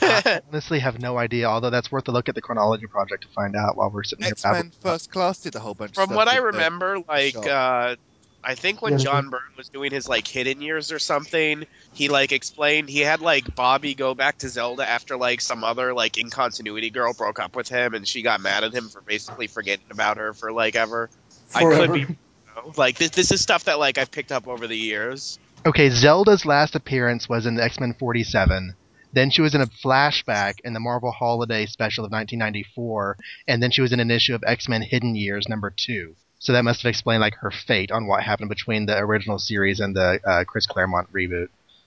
I 0.00 0.40
honestly 0.48 0.78
have 0.78 1.00
no 1.00 1.18
idea, 1.18 1.46
although 1.46 1.70
that's 1.70 1.92
worth 1.92 2.08
a 2.08 2.12
look 2.12 2.28
at 2.28 2.34
the 2.34 2.40
chronology 2.40 2.86
project 2.86 3.24
to 3.24 3.28
find 3.28 3.54
out 3.56 3.76
while 3.76 3.90
we're 3.90 4.04
sitting 4.04 4.24
here. 4.24 4.32
X 4.32 4.44
Men 4.44 4.52
babbling. 4.54 4.72
First 4.80 5.10
Class 5.10 5.40
did 5.40 5.54
a 5.54 5.60
whole 5.60 5.74
bunch. 5.74 5.90
of 5.90 5.94
From 5.96 6.04
stuff 6.06 6.16
what 6.16 6.28
I 6.28 6.38
remember, 6.38 6.98
like 7.08 7.36
uh, 7.36 7.96
I 8.44 8.54
think 8.54 8.82
when 8.82 8.94
Yeah, 8.94 8.98
John. 8.98 9.30
Byrne 9.30 9.40
was 9.56 9.68
doing 9.68 9.92
his 9.92 10.08
like 10.08 10.26
hidden 10.26 10.62
years 10.62 10.90
or 10.90 10.98
something, 10.98 11.64
he 11.92 12.08
like 12.08 12.32
explained 12.32 12.88
he 12.88 13.00
had 13.00 13.20
like 13.20 13.54
Bobby 13.54 13.94
go 13.94 14.14
back 14.14 14.38
to 14.38 14.48
Zelda 14.48 14.88
after 14.88 15.16
like 15.16 15.40
some 15.40 15.62
other 15.62 15.94
like 15.94 16.18
in 16.18 16.30
continuity 16.30 16.90
girl 16.90 17.12
broke 17.12 17.38
up 17.38 17.54
with 17.54 17.68
him 17.68 17.94
and 17.94 18.06
she 18.06 18.22
got 18.22 18.40
mad 18.40 18.64
at 18.64 18.72
him 18.72 18.88
for 18.88 19.00
basically 19.00 19.46
forgetting 19.46 19.86
about 19.90 20.16
her 20.16 20.34
for 20.34 20.50
like 20.50 20.74
ever. 20.74 21.08
I 21.54 21.62
could 21.62 21.92
be 21.92 22.00
you 22.00 22.16
know? 22.56 22.72
like 22.76 22.98
this. 22.98 23.10
This 23.10 23.30
is 23.30 23.40
stuff 23.40 23.64
that 23.64 23.78
like 23.78 23.98
I've 23.98 24.10
picked 24.10 24.32
up 24.32 24.48
over 24.48 24.66
the 24.66 24.76
years. 24.76 25.38
Okay, 25.64 25.90
Zelda's 25.90 26.44
last 26.44 26.74
appearance 26.74 27.28
was 27.28 27.46
in 27.46 27.60
X 27.60 27.78
Men 27.78 27.94
47. 27.94 28.74
Then 29.12 29.30
she 29.30 29.42
was 29.42 29.54
in 29.54 29.60
a 29.60 29.66
flashback 29.66 30.54
in 30.64 30.72
the 30.72 30.80
Marvel 30.80 31.12
Holiday 31.12 31.66
Special 31.66 32.04
of 32.04 32.10
1994, 32.10 33.18
and 33.46 33.62
then 33.62 33.70
she 33.70 33.82
was 33.82 33.92
in 33.92 34.00
an 34.00 34.10
issue 34.10 34.34
of 34.34 34.42
X 34.44 34.68
Men 34.68 34.82
Hidden 34.82 35.14
Years 35.14 35.48
number 35.48 35.70
two. 35.70 36.16
So 36.42 36.52
that 36.54 36.64
must 36.64 36.82
have 36.82 36.90
explained 36.90 37.20
like 37.20 37.36
her 37.36 37.52
fate 37.52 37.92
on 37.92 38.08
what 38.08 38.24
happened 38.24 38.48
between 38.48 38.86
the 38.86 38.98
original 38.98 39.38
series 39.38 39.78
and 39.78 39.94
the 39.94 40.18
uh, 40.26 40.42
Chris 40.42 40.66
Claremont 40.66 41.12
reboot. 41.12 41.46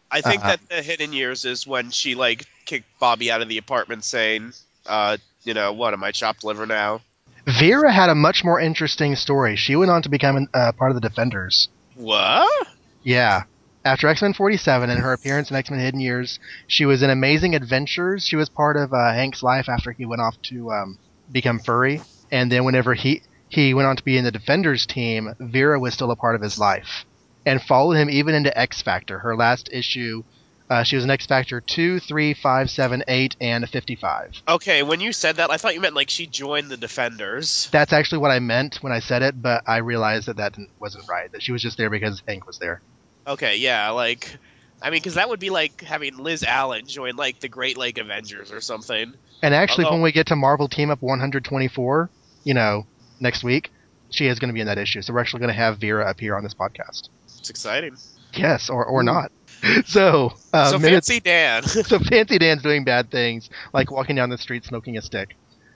I 0.09 0.21
think 0.21 0.45
Uh-uh. 0.45 0.51
that 0.55 0.69
the 0.69 0.81
hidden 0.81 1.11
years 1.11 1.43
is 1.43 1.67
when 1.67 1.91
she 1.91 2.15
like 2.15 2.45
kicked 2.63 2.87
Bobby 2.97 3.29
out 3.29 3.41
of 3.41 3.49
the 3.49 3.57
apartment, 3.57 4.05
saying, 4.05 4.53
uh, 4.85 5.17
you 5.43 5.53
know, 5.53 5.73
what 5.73 5.93
am 5.93 6.05
I 6.05 6.13
chopped 6.13 6.45
liver 6.45 6.65
now? 6.65 7.01
Vera 7.45 7.91
had 7.91 8.09
a 8.09 8.15
much 8.15 8.45
more 8.45 8.57
interesting 8.57 9.17
story. 9.17 9.57
She 9.57 9.75
went 9.75 9.91
on 9.91 10.01
to 10.03 10.09
become 10.09 10.47
uh, 10.53 10.71
part 10.71 10.89
of 10.89 10.95
the 10.95 11.05
Defenders. 11.05 11.67
What? 11.95 12.67
Yeah. 13.03 13.43
After 13.83 14.07
X 14.07 14.21
Men 14.21 14.33
47 14.33 14.89
and 14.89 15.01
her 15.01 15.11
appearance 15.11 15.49
in 15.51 15.57
X 15.57 15.69
Men 15.69 15.81
Hidden 15.81 15.99
Years, 15.99 16.39
she 16.67 16.85
was 16.85 17.03
in 17.03 17.09
Amazing 17.09 17.55
Adventures. 17.55 18.25
She 18.25 18.37
was 18.37 18.47
part 18.47 18.77
of 18.77 18.93
uh, 18.93 19.11
Hank's 19.11 19.43
life 19.43 19.67
after 19.67 19.91
he 19.91 20.05
went 20.05 20.21
off 20.21 20.41
to 20.43 20.71
um, 20.71 20.97
become 21.29 21.59
furry. 21.59 22.01
And 22.31 22.49
then 22.49 22.63
whenever 22.63 22.93
he, 22.93 23.21
he 23.55 23.73
went 23.73 23.87
on 23.87 23.95
to 23.95 24.03
be 24.03 24.17
in 24.17 24.23
the 24.25 24.31
Defenders 24.31 24.85
team, 24.85 25.33
Vera 25.39 25.79
was 25.79 25.93
still 25.93 26.11
a 26.11 26.15
part 26.15 26.35
of 26.35 26.41
his 26.41 26.59
life 26.59 27.05
and 27.45 27.61
followed 27.61 27.93
him 27.93 28.09
even 28.09 28.35
into 28.35 28.57
X 28.57 28.81
Factor. 28.81 29.19
Her 29.19 29.35
last 29.35 29.69
issue, 29.71 30.23
uh, 30.69 30.83
she 30.83 30.95
was 30.95 31.05
in 31.05 31.09
X 31.11 31.25
Factor 31.25 31.61
2, 31.61 31.99
3, 31.99 32.33
5, 32.33 32.69
7, 32.69 33.03
8, 33.07 33.35
and 33.39 33.69
55. 33.69 34.41
Okay, 34.47 34.83
when 34.83 34.99
you 34.99 35.13
said 35.13 35.37
that, 35.37 35.51
I 35.51 35.57
thought 35.57 35.73
you 35.73 35.81
meant 35.81 35.95
like 35.95 36.09
she 36.09 36.27
joined 36.27 36.69
the 36.69 36.77
Defenders. 36.77 37.69
That's 37.71 37.93
actually 37.93 38.19
what 38.19 38.31
I 38.31 38.39
meant 38.39 38.77
when 38.81 38.91
I 38.91 38.99
said 38.99 39.21
it, 39.21 39.41
but 39.41 39.63
I 39.65 39.77
realized 39.77 40.27
that 40.27 40.37
that 40.37 40.57
wasn't 40.79 41.07
right. 41.07 41.31
That 41.31 41.41
she 41.41 41.51
was 41.51 41.61
just 41.61 41.77
there 41.77 41.89
because 41.89 42.21
Hank 42.27 42.45
was 42.45 42.59
there. 42.59 42.81
Okay, 43.27 43.57
yeah, 43.57 43.89
like, 43.91 44.37
I 44.81 44.89
mean, 44.89 44.99
because 44.99 45.15
that 45.15 45.29
would 45.29 45.39
be 45.39 45.49
like 45.49 45.81
having 45.81 46.17
Liz 46.17 46.43
Allan 46.43 46.85
join 46.87 47.15
like 47.15 47.39
the 47.39 47.49
Great 47.49 47.77
Lake 47.77 47.97
Avengers 47.97 48.51
or 48.51 48.61
something. 48.61 49.13
And 49.41 49.53
actually, 49.53 49.85
Although- 49.85 49.95
when 49.95 50.03
we 50.03 50.11
get 50.11 50.27
to 50.27 50.35
Marvel 50.35 50.67
Team 50.67 50.89
Up 50.89 51.01
124, 51.01 52.09
you 52.43 52.53
know, 52.53 52.85
next 53.19 53.43
week, 53.43 53.71
she 54.09 54.27
is 54.27 54.39
going 54.39 54.49
to 54.49 54.53
be 54.53 54.61
in 54.61 54.67
that 54.67 54.77
issue. 54.77 55.01
So 55.01 55.13
we're 55.13 55.19
actually 55.21 55.41
going 55.41 55.53
to 55.53 55.57
have 55.59 55.79
Vera 55.79 56.09
appear 56.09 56.35
on 56.35 56.43
this 56.43 56.53
podcast. 56.53 57.09
It's 57.25 57.49
exciting. 57.49 57.95
Yes, 58.33 58.69
or, 58.69 58.85
or 58.85 59.03
not. 59.03 59.31
So, 59.85 60.33
uh, 60.53 60.69
so 60.71 60.77
minutes- 60.77 61.07
fancy 61.07 61.21
Dan. 61.21 61.63
so 61.63 61.97
Fancy 61.97 62.37
Dan's 62.37 62.61
doing 62.61 62.83
bad 62.83 63.09
things, 63.09 63.49
like 63.73 63.89
walking 63.89 64.15
down 64.15 64.29
the 64.29 64.37
street 64.37 64.63
smoking 64.63 64.95
a 64.97 65.01
stick. 65.01 65.35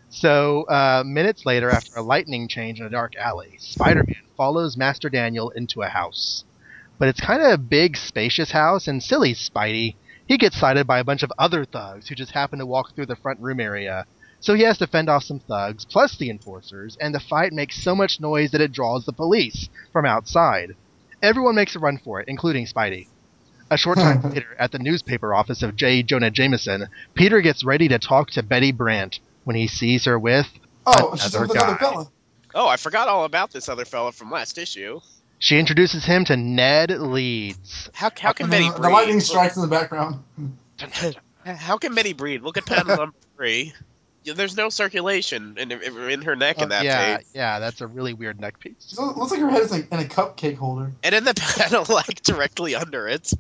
So, 0.10 0.64
uh, 0.64 1.04
minutes 1.06 1.44
later, 1.46 1.70
after 1.72 1.98
a 1.98 2.04
lightning 2.04 2.48
change 2.48 2.80
in 2.80 2.86
a 2.86 2.90
dark 2.90 3.16
alley, 3.16 3.56
Spider 3.58 4.04
Man 4.06 4.22
follows 4.38 4.78
Master 4.78 5.10
Daniel 5.10 5.50
into 5.52 5.82
a 5.82 5.88
house. 5.88 6.44
But 7.00 7.08
it's 7.08 7.22
kind 7.22 7.42
of 7.42 7.52
a 7.52 7.58
big, 7.58 7.96
spacious 7.98 8.52
house, 8.52 8.88
and 8.88 9.02
silly 9.02 9.34
Spidey, 9.34 9.96
he 10.28 10.38
gets 10.38 10.60
sighted 10.60 10.86
by 10.86 11.00
a 11.00 11.04
bunch 11.04 11.24
of 11.24 11.32
other 11.40 11.66
thugs 11.66 12.10
who 12.10 12.16
just 12.16 12.32
happen 12.32 12.60
to 12.60 12.66
walk 12.66 12.94
through 12.94 13.08
the 13.08 13.16
front 13.16 13.40
room 13.40 13.60
area. 13.60 14.06
So 14.42 14.54
he 14.54 14.64
has 14.64 14.78
to 14.78 14.88
fend 14.88 15.10
off 15.10 15.24
some 15.24 15.40
thugs, 15.40 15.86
plus 15.86 16.16
the 16.18 16.30
enforcers, 16.30 16.98
and 17.02 17.14
the 17.14 17.20
fight 17.20 17.52
makes 17.52 17.82
so 17.82 17.94
much 17.96 18.20
noise 18.22 18.52
that 18.52 18.62
it 18.62 18.72
draws 18.72 19.06
the 19.06 19.12
police 19.14 19.68
from 19.92 20.06
outside. 20.06 20.76
Everyone 21.22 21.56
makes 21.56 21.76
a 21.76 21.80
run 21.80 21.98
for 21.98 22.22
it, 22.22 22.28
including 22.30 22.66
Spidey. 22.66 23.08
A 23.70 23.78
short 23.78 23.98
time 24.00 24.22
later, 24.24 24.56
at 24.58 24.72
the 24.72 24.80
newspaper 24.80 25.34
office 25.34 25.62
of 25.62 25.76
J. 25.76 26.04
Jonah 26.04 26.32
Jameson, 26.32 26.88
Peter 27.14 27.42
gets 27.42 27.64
ready 27.66 27.88
to 27.90 28.00
talk 28.00 28.32
to 28.32 28.44
Betty 28.44 28.72
Brant 28.72 29.20
when 29.44 29.56
he 29.56 29.68
sees 29.68 30.06
her 30.06 30.18
with 30.18 30.48
Oh, 30.86 31.16
she's 31.16 31.34
another 31.36 31.48
with 31.48 31.58
another 31.58 31.74
guy. 31.74 31.78
fella. 31.78 32.12
oh, 32.56 32.68
I 32.68 32.78
forgot 32.78 33.08
all 33.10 33.26
about 33.26 33.52
this 33.52 33.68
other 33.70 33.86
fella 33.86 34.12
from 34.14 34.32
last 34.32 34.58
issue. 34.58 35.02
She 35.38 35.60
introduces 35.60 36.06
him 36.06 36.26
to 36.26 36.36
Ned 36.38 36.90
Leeds. 36.92 37.90
How, 37.94 38.10
how 38.20 38.34
can 38.34 38.46
And 38.46 38.52
Betty 38.52 38.64
then 38.64 38.72
breathe? 38.74 38.84
the 38.84 38.90
lightning 38.90 39.20
strikes 39.20 39.56
in 39.56 39.62
the 39.62 39.68
background. 39.68 40.24
How 41.46 41.78
can 41.78 41.94
Betty 41.96 42.14
breed? 42.14 42.42
Look 42.42 42.58
at 42.58 42.66
panel 42.66 42.96
number 42.98 43.16
three. 43.38 43.74
Yeah, 44.30 44.34
There's 44.36 44.56
no 44.56 44.70
circulation 44.70 45.58
in, 45.58 45.72
in 45.72 46.22
her 46.22 46.36
neck 46.36 46.58
in 46.58 46.66
oh, 46.66 46.68
that 46.70 46.82
Oh, 46.82 46.86
yeah, 46.86 47.18
page. 47.18 47.26
yeah, 47.34 47.60
that's 47.60 47.82
a 47.82 47.88
really 47.88 48.14
weird 48.14 48.40
neck 48.40 48.60
piece. 48.60 48.96
looks 48.98 49.18
looks 49.18 49.32
like 49.32 49.42
her 49.42 49.50
head 49.50 49.62
is 49.62 49.72
like 49.72 49.92
in 49.92 50.00
a 50.00 50.04
cupcake 50.04 50.58
holder. 50.58 50.92
And 51.04 51.16
in 51.16 51.24
the 51.24 51.34
panel, 51.34 51.86
like 51.90 52.22
directly 52.22 52.76
under 52.76 53.08
it. 53.08 53.32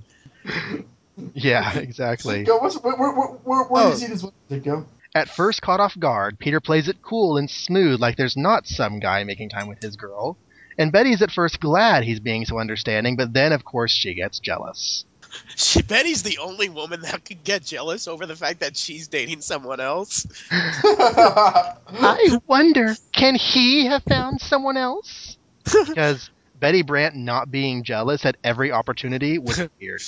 Yeah, 1.33 1.77
exactly. 1.77 2.43
Go, 2.43 2.59
what's, 2.59 2.75
where, 2.75 2.95
where, 2.95 3.11
where, 3.11 3.27
where, 3.27 3.63
where 3.65 3.83
Oh. 3.83 3.83
do 3.83 3.87
you 3.89 3.93
oh. 3.93 3.97
see 3.97 4.07
this 4.07 4.23
one, 4.23 4.31
Dick, 4.49 4.65
At 5.13 5.29
first 5.29 5.61
caught 5.61 5.79
off 5.79 5.97
guard, 5.99 6.39
Peter 6.39 6.59
plays 6.59 6.87
it 6.87 7.01
cool 7.01 7.37
and 7.37 7.49
smooth 7.49 7.99
like 7.99 8.15
there's 8.15 8.37
not 8.37 8.67
some 8.67 8.99
guy 8.99 9.23
making 9.23 9.49
time 9.49 9.67
with 9.67 9.81
his 9.81 9.95
girl. 9.95 10.37
And 10.77 10.93
Betty's 10.93 11.21
at 11.21 11.31
first 11.31 11.59
glad 11.59 12.03
he's 12.05 12.21
being 12.21 12.45
so 12.45 12.57
understanding, 12.57 13.17
but 13.17 13.33
then 13.33 13.51
of 13.51 13.65
course 13.65 13.91
she 13.91 14.13
gets 14.13 14.39
jealous. 14.39 15.03
She, 15.55 15.81
Betty's 15.81 16.23
the 16.23 16.37
only 16.37 16.69
woman 16.69 17.01
that 17.01 17.25
could 17.25 17.43
get 17.43 17.65
jealous 17.65 18.07
over 18.07 18.25
the 18.25 18.35
fact 18.35 18.61
that 18.61 18.77
she's 18.77 19.09
dating 19.09 19.41
someone 19.41 19.81
else. 19.81 20.25
I 20.49 22.39
wonder, 22.47 22.95
can 23.11 23.35
he 23.35 23.87
have 23.87 24.03
found 24.03 24.39
someone 24.39 24.77
else? 24.77 25.37
Because 25.65 26.29
Betty 26.59 26.81
Brant 26.81 27.15
not 27.15 27.51
being 27.51 27.83
jealous 27.83 28.25
at 28.25 28.37
every 28.43 28.71
opportunity 28.71 29.37
was 29.37 29.59
weird. 29.81 30.01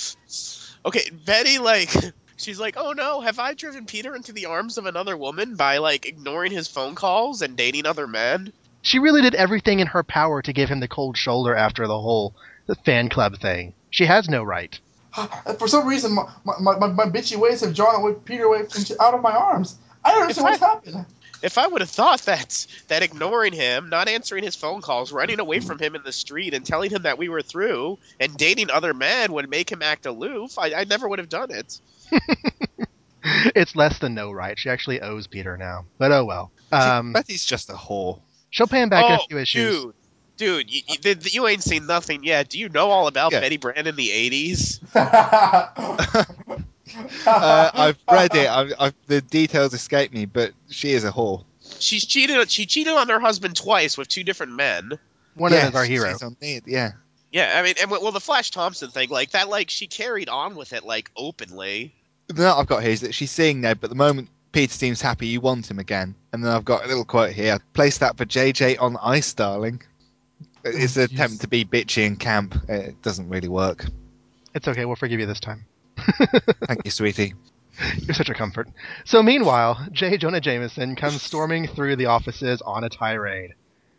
Okay, 0.86 1.10
Betty, 1.26 1.58
like, 1.58 1.90
she's 2.36 2.58
like, 2.58 2.76
oh 2.78 2.92
no, 2.92 3.20
have 3.20 3.38
I 3.38 3.54
driven 3.54 3.84
Peter 3.84 4.16
into 4.16 4.32
the 4.32 4.46
arms 4.46 4.78
of 4.78 4.86
another 4.86 5.16
woman 5.16 5.56
by, 5.56 5.78
like, 5.78 6.06
ignoring 6.06 6.52
his 6.52 6.68
phone 6.68 6.94
calls 6.94 7.42
and 7.42 7.56
dating 7.56 7.86
other 7.86 8.06
men? 8.06 8.52
She 8.80 8.98
really 8.98 9.22
did 9.22 9.34
everything 9.34 9.80
in 9.80 9.88
her 9.88 10.02
power 10.02 10.42
to 10.42 10.52
give 10.52 10.68
him 10.68 10.80
the 10.80 10.88
cold 10.88 11.16
shoulder 11.16 11.54
after 11.54 11.86
the 11.86 12.00
whole 12.00 12.34
fan 12.84 13.08
club 13.08 13.38
thing. 13.38 13.74
She 13.90 14.06
has 14.06 14.28
no 14.28 14.42
right. 14.42 14.78
For 15.58 15.68
some 15.68 15.86
reason, 15.86 16.12
my, 16.12 16.26
my, 16.44 16.78
my, 16.78 16.86
my 16.88 17.04
bitchy 17.04 17.36
ways 17.36 17.60
have 17.60 17.74
drawn 17.74 17.94
away 17.94 18.14
Peter 18.24 18.44
away 18.44 18.64
from, 18.64 18.84
out 19.00 19.14
of 19.14 19.22
my 19.22 19.32
arms. 19.32 19.76
I 20.04 20.12
don't 20.12 20.22
understand 20.22 20.54
If 20.54 20.60
what's 20.60 20.72
happened. 20.72 21.06
If 21.42 21.58
I 21.58 21.66
would 21.66 21.80
have 21.80 21.90
thought 21.90 22.20
that 22.22 22.66
that 22.86 23.02
ignoring 23.02 23.52
him, 23.52 23.88
not 23.88 24.08
answering 24.08 24.44
his 24.44 24.54
phone 24.54 24.80
calls, 24.80 25.10
running 25.10 25.40
away 25.40 25.58
from 25.58 25.78
him 25.80 25.96
in 25.96 26.04
the 26.04 26.12
street, 26.12 26.54
and 26.54 26.64
telling 26.64 26.88
him 26.88 27.02
that 27.02 27.18
we 27.18 27.28
were 27.28 27.42
through, 27.42 27.98
and 28.20 28.36
dating 28.36 28.70
other 28.70 28.94
men 28.94 29.32
would 29.32 29.50
make 29.50 29.70
him 29.70 29.82
act 29.82 30.06
aloof, 30.06 30.56
I, 30.56 30.72
I 30.72 30.84
never 30.84 31.08
would 31.08 31.18
have 31.18 31.28
done 31.28 31.50
it. 31.50 31.80
It's 33.24 33.76
less 33.76 33.98
than 33.98 34.14
no 34.14 34.32
right. 34.32 34.58
She 34.58 34.68
actually 34.68 35.00
owes 35.00 35.26
Peter 35.26 35.56
now. 35.56 35.86
But 35.98 36.12
oh 36.12 36.24
well. 36.24 36.50
Um, 36.70 37.12
Betty's 37.12 37.44
just 37.44 37.70
a 37.70 37.74
whore. 37.74 38.20
she'll 38.50 38.66
pay 38.66 38.82
him 38.82 38.88
back 38.88 39.04
in 39.04 39.12
a 39.12 39.18
oh, 39.20 39.26
few 39.28 39.38
issues. 39.38 39.84
dude, 39.84 39.94
dude, 40.36 40.70
you, 40.70 40.82
you, 40.88 40.96
th- 40.96 41.20
th- 41.20 41.34
you 41.34 41.46
ain't 41.46 41.62
seen 41.62 41.86
nothing 41.86 42.24
yet. 42.24 42.48
Do 42.50 42.58
you 42.58 42.68
know 42.68 42.90
all 42.90 43.06
about 43.06 43.32
Yeah. 43.32 43.40
Betty 43.40 43.56
Brant 43.58 43.86
in 43.86 43.96
the 43.96 44.08
'80s? 44.08 44.80
Uh, 47.26 47.70
I've 47.72 47.98
read 48.10 48.34
it. 48.34 48.48
I've, 48.50 48.72
I've, 48.78 48.94
the 49.06 49.22
details 49.22 49.72
escape 49.72 50.12
me, 50.12 50.26
but 50.26 50.52
she 50.68 50.92
is 50.92 51.04
a 51.04 51.10
whore. 51.12 51.44
She's 51.78 52.04
cheated. 52.04 52.50
She 52.50 52.66
cheated 52.66 52.92
on 52.92 53.08
her 53.08 53.18
husband 53.20 53.56
twice 53.56 53.96
with 53.96 54.08
two 54.08 54.24
different 54.24 54.52
men. 54.52 54.98
One 55.34 55.52
Yes, 55.52 55.68
of 55.68 55.72
them 55.72 55.78
our 55.80 55.84
hero. 55.86 56.12
she's 56.42 56.60
yeah. 56.66 56.92
Yeah, 57.30 57.52
I 57.56 57.62
mean, 57.62 57.74
and 57.80 57.90
well, 57.90 58.12
the 58.12 58.20
Flash 58.20 58.50
Thompson 58.50 58.90
thing, 58.90 59.08
like 59.08 59.30
that, 59.30 59.48
like 59.48 59.70
she 59.70 59.86
carried 59.86 60.28
on 60.28 60.54
with 60.54 60.74
it 60.74 60.84
like 60.84 61.10
openly. 61.16 61.94
The 62.26 62.42
note 62.42 62.58
I've 62.58 62.66
got 62.66 62.82
here 62.82 62.92
is 62.92 63.00
that 63.00 63.14
she's 63.14 63.30
seeing 63.30 63.62
Ned, 63.62 63.80
but 63.80 63.88
the 63.88 63.96
moment 63.96 64.28
Peter 64.52 64.74
seems 64.74 65.00
happy, 65.00 65.28
you 65.28 65.40
want 65.40 65.70
him 65.70 65.78
again. 65.78 66.14
And 66.34 66.44
then 66.44 66.52
I've 66.52 66.66
got 66.66 66.84
a 66.84 66.88
little 66.88 67.06
quote 67.06 67.32
here. 67.32 67.58
Place 67.72 67.98
that 67.98 68.18
for 68.18 68.26
JJ 68.26 68.78
on 68.82 68.98
ice, 69.02 69.32
darling. 69.32 69.80
It's 70.64 70.96
oh, 70.96 71.02
an 71.02 71.08
jeez. 71.08 71.12
attempt 71.14 71.40
to 71.42 71.48
be 71.48 71.64
bitchy 71.64 72.06
and 72.06 72.18
camp. 72.18 72.54
It 72.68 73.00
doesn't 73.02 73.28
really 73.28 73.48
work. 73.48 73.84
It's 74.54 74.68
okay. 74.68 74.84
We'll 74.84 74.96
forgive 74.96 75.20
you 75.20 75.26
this 75.26 75.40
time. 75.40 75.64
Thank 75.96 76.84
you, 76.84 76.90
sweetie. 76.90 77.34
You're 77.98 78.14
such 78.14 78.28
a 78.28 78.34
comfort. 78.34 78.68
So 79.04 79.22
meanwhile, 79.22 79.86
J. 79.92 80.18
Jonah 80.18 80.40
Jameson 80.40 80.94
comes 80.94 81.22
storming 81.22 81.66
through 81.66 81.96
the 81.96 82.06
offices 82.06 82.60
on 82.62 82.84
a 82.84 82.88
tirade. 82.88 83.54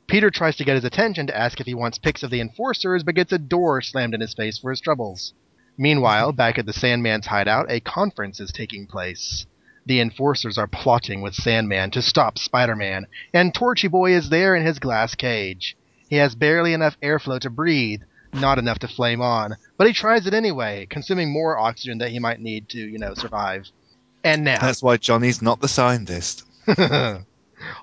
Peter 0.07 0.29
tries 0.29 0.55
to 0.57 0.63
get 0.63 0.75
his 0.75 0.83
attention 0.83 1.27
to 1.27 1.37
ask 1.37 1.59
if 1.59 1.65
he 1.65 1.73
wants 1.73 1.97
pics 1.97 2.23
of 2.23 2.29
the 2.29 2.41
enforcers, 2.41 3.03
but 3.03 3.15
gets 3.15 3.31
a 3.31 3.39
door 3.39 3.81
slammed 3.81 4.13
in 4.13 4.21
his 4.21 4.33
face 4.33 4.57
for 4.57 4.69
his 4.69 4.81
troubles. 4.81 5.33
Meanwhile, 5.77 6.33
back 6.33 6.59
at 6.59 6.67
the 6.67 6.73
Sandman's 6.73 7.25
hideout, 7.25 7.71
a 7.71 7.79
conference 7.79 8.39
is 8.39 8.51
taking 8.51 8.85
place. 8.85 9.47
The 9.85 9.99
enforcers 9.99 10.57
are 10.57 10.67
plotting 10.67 11.21
with 11.21 11.33
Sandman 11.33 11.91
to 11.91 12.01
stop 12.01 12.37
Spider-Man, 12.37 13.07
and 13.33 13.53
Torchy 13.53 13.87
Boy 13.87 14.13
is 14.13 14.29
there 14.29 14.55
in 14.55 14.65
his 14.65 14.77
glass 14.79 15.15
cage. 15.15 15.75
He 16.13 16.19
has 16.19 16.35
barely 16.35 16.73
enough 16.73 16.95
airflow 17.01 17.39
to 17.39 17.49
breathe, 17.49 18.03
not 18.33 18.59
enough 18.59 18.77
to 18.77 18.87
flame 18.87 19.19
on, 19.19 19.55
but 19.77 19.87
he 19.87 19.93
tries 19.93 20.27
it 20.27 20.35
anyway, 20.35 20.85
consuming 20.87 21.33
more 21.33 21.57
oxygen 21.57 21.97
that 21.97 22.11
he 22.11 22.19
might 22.19 22.39
need 22.39 22.69
to, 22.69 22.77
you 22.77 22.99
know, 22.99 23.15
survive. 23.15 23.67
And 24.23 24.43
now, 24.43 24.59
That's 24.59 24.83
why 24.83 24.97
Johnny's 24.97 25.41
not 25.41 25.59
the 25.59 25.67
scientist. 25.67 26.43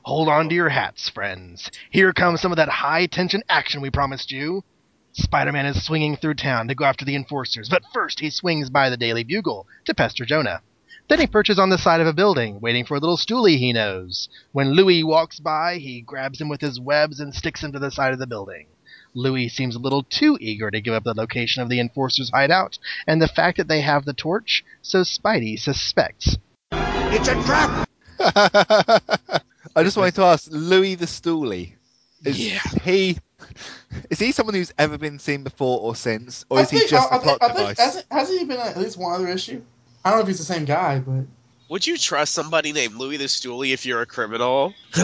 Hold 0.05 0.28
on 0.28 0.48
to 0.48 0.55
your 0.55 0.69
hats, 0.69 1.09
friends. 1.09 1.73
Here 1.90 2.12
comes 2.12 2.40
some 2.40 2.52
of 2.52 2.57
that 2.59 2.69
high 2.69 3.07
tension 3.07 3.43
action 3.48 3.81
we 3.81 3.90
promised 3.90 4.31
you. 4.31 4.62
Spider 5.11 5.51
Man 5.51 5.66
is 5.66 5.85
swinging 5.85 6.16
through 6.16 6.35
town 6.35 6.69
to 6.69 6.77
go 6.77 6.85
after 6.85 7.05
the 7.05 7.16
enforcers, 7.16 7.69
but 7.69 7.82
first 7.93 8.20
he 8.20 8.31
swings 8.31 8.70
by 8.70 8.90
the 8.90 8.97
Daily 8.97 9.24
Bugle 9.24 9.66
to 9.86 9.93
pester 9.93 10.24
Jonah. 10.24 10.62
Then 11.11 11.19
he 11.19 11.27
perches 11.27 11.59
on 11.59 11.70
the 11.70 11.77
side 11.77 12.01
of 12.01 12.07
a 12.07 12.12
building, 12.12 12.61
waiting 12.61 12.85
for 12.85 12.95
a 12.97 13.01
little 13.01 13.16
stoolie 13.16 13.59
he 13.59 13.73
knows. 13.73 14.28
When 14.53 14.70
Louis 14.70 15.03
walks 15.03 15.41
by, 15.41 15.78
he 15.78 16.01
grabs 16.03 16.41
him 16.41 16.49
with 16.49 16.61
his 16.61 16.78
webs 16.78 17.19
and 17.19 17.35
sticks 17.35 17.65
him 17.65 17.73
to 17.73 17.81
the 17.81 17.91
side 17.91 18.12
of 18.12 18.20
the 18.20 18.28
building. 18.28 18.69
Louis 19.12 19.49
seems 19.49 19.74
a 19.74 19.81
little 19.81 20.05
too 20.05 20.39
eager 20.41 20.70
to 20.70 20.81
give 20.81 20.95
up 20.95 21.03
the 21.03 21.12
location 21.15 21.65
of 21.65 21.69
the 21.69 21.81
enforcers' 21.81 22.31
hideout 22.32 22.78
and 23.09 23.20
the 23.20 23.27
fact 23.27 23.57
that 23.57 23.66
they 23.66 23.81
have 23.81 24.05
the 24.05 24.12
torch, 24.12 24.65
so 24.82 25.01
Spidey 25.01 25.59
suspects. 25.59 26.39
It's 26.70 27.27
a 27.27 27.35
trap! 27.43 27.89
I 29.74 29.82
just 29.82 29.97
wanted 29.97 30.15
to 30.15 30.23
ask 30.23 30.47
Louis 30.53 30.95
the 30.95 31.07
Stoolie. 31.07 31.73
Is 32.24 32.39
Yeah. 32.39 32.61
he 32.85 33.19
is 34.11 34.20
he 34.20 34.31
someone 34.31 34.55
who's 34.55 34.73
ever 34.78 34.97
been 34.97 35.19
seen 35.19 35.43
before 35.43 35.81
or 35.81 35.97
since, 35.97 36.45
or 36.51 36.59
I 36.59 36.62
is 36.62 36.70
he 36.70 36.87
just 36.87 37.11
I- 37.12 37.16
a 37.16 37.19
I 37.19 37.23
plot 37.23 37.41
think- 37.41 37.43
I 37.43 37.47
think- 37.47 37.59
device? 37.59 37.78
hasn't, 37.81 38.07
hasn't 38.12 38.39
he 38.39 38.45
been 38.45 38.61
at 38.61 38.77
least 38.77 38.97
one 38.97 39.12
other 39.15 39.27
issue? 39.27 39.61
I 40.05 40.10
don't 40.10 40.18
know 40.18 40.22
if 40.22 40.28
he's 40.28 40.39
the 40.39 40.44
same 40.44 40.64
guy, 40.64 40.98
but 40.98 41.24
Would 41.68 41.86
you 41.86 41.98
trust 41.98 42.32
somebody 42.32 42.72
named 42.72 42.94
Louis 42.94 43.18
the 43.18 43.24
Stoolie 43.24 43.72
if 43.72 43.85
you're 43.85 44.02
a 44.02 44.06
criminal? 44.06 44.74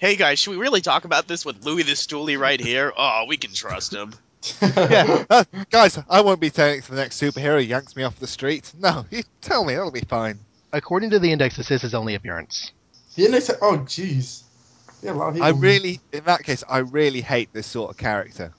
hey 0.00 0.16
guys, 0.16 0.38
should 0.38 0.52
we 0.52 0.56
really 0.56 0.80
talk 0.80 1.04
about 1.04 1.26
this 1.26 1.44
with 1.44 1.64
Louis 1.64 1.82
the 1.82 1.92
Stoolie 1.92 2.38
right 2.38 2.60
here? 2.60 2.92
Oh, 2.96 3.24
we 3.28 3.36
can 3.36 3.52
trust 3.52 3.92
him. 3.92 4.12
yeah, 4.62 5.24
uh, 5.28 5.44
guys, 5.70 5.98
I 6.08 6.20
won't 6.20 6.40
be 6.40 6.50
turning 6.50 6.82
to 6.82 6.90
the 6.90 6.96
next 6.96 7.20
superhero 7.20 7.60
who 7.60 7.66
yanks 7.66 7.96
me 7.96 8.04
off 8.04 8.18
the 8.20 8.28
street. 8.28 8.72
No, 8.78 9.04
you 9.10 9.24
tell 9.40 9.64
me, 9.64 9.74
that'll 9.74 9.90
be 9.90 10.00
fine. 10.00 10.38
According 10.72 11.10
to 11.10 11.18
the 11.18 11.32
index, 11.32 11.56
this 11.56 11.70
is 11.70 11.82
his 11.82 11.94
only 11.94 12.14
appearance. 12.14 12.70
the 13.16 13.24
index. 13.24 13.50
Oh, 13.60 13.78
jeez. 13.78 14.42
Yeah, 15.02 15.12
a 15.12 15.14
lot 15.14 15.28
of 15.28 15.34
people. 15.34 15.46
I 15.46 15.50
really, 15.50 16.00
in 16.12 16.24
that 16.24 16.44
case, 16.44 16.62
I 16.68 16.78
really 16.78 17.20
hate 17.20 17.52
this 17.52 17.66
sort 17.66 17.90
of 17.90 17.96
character. 17.96 18.52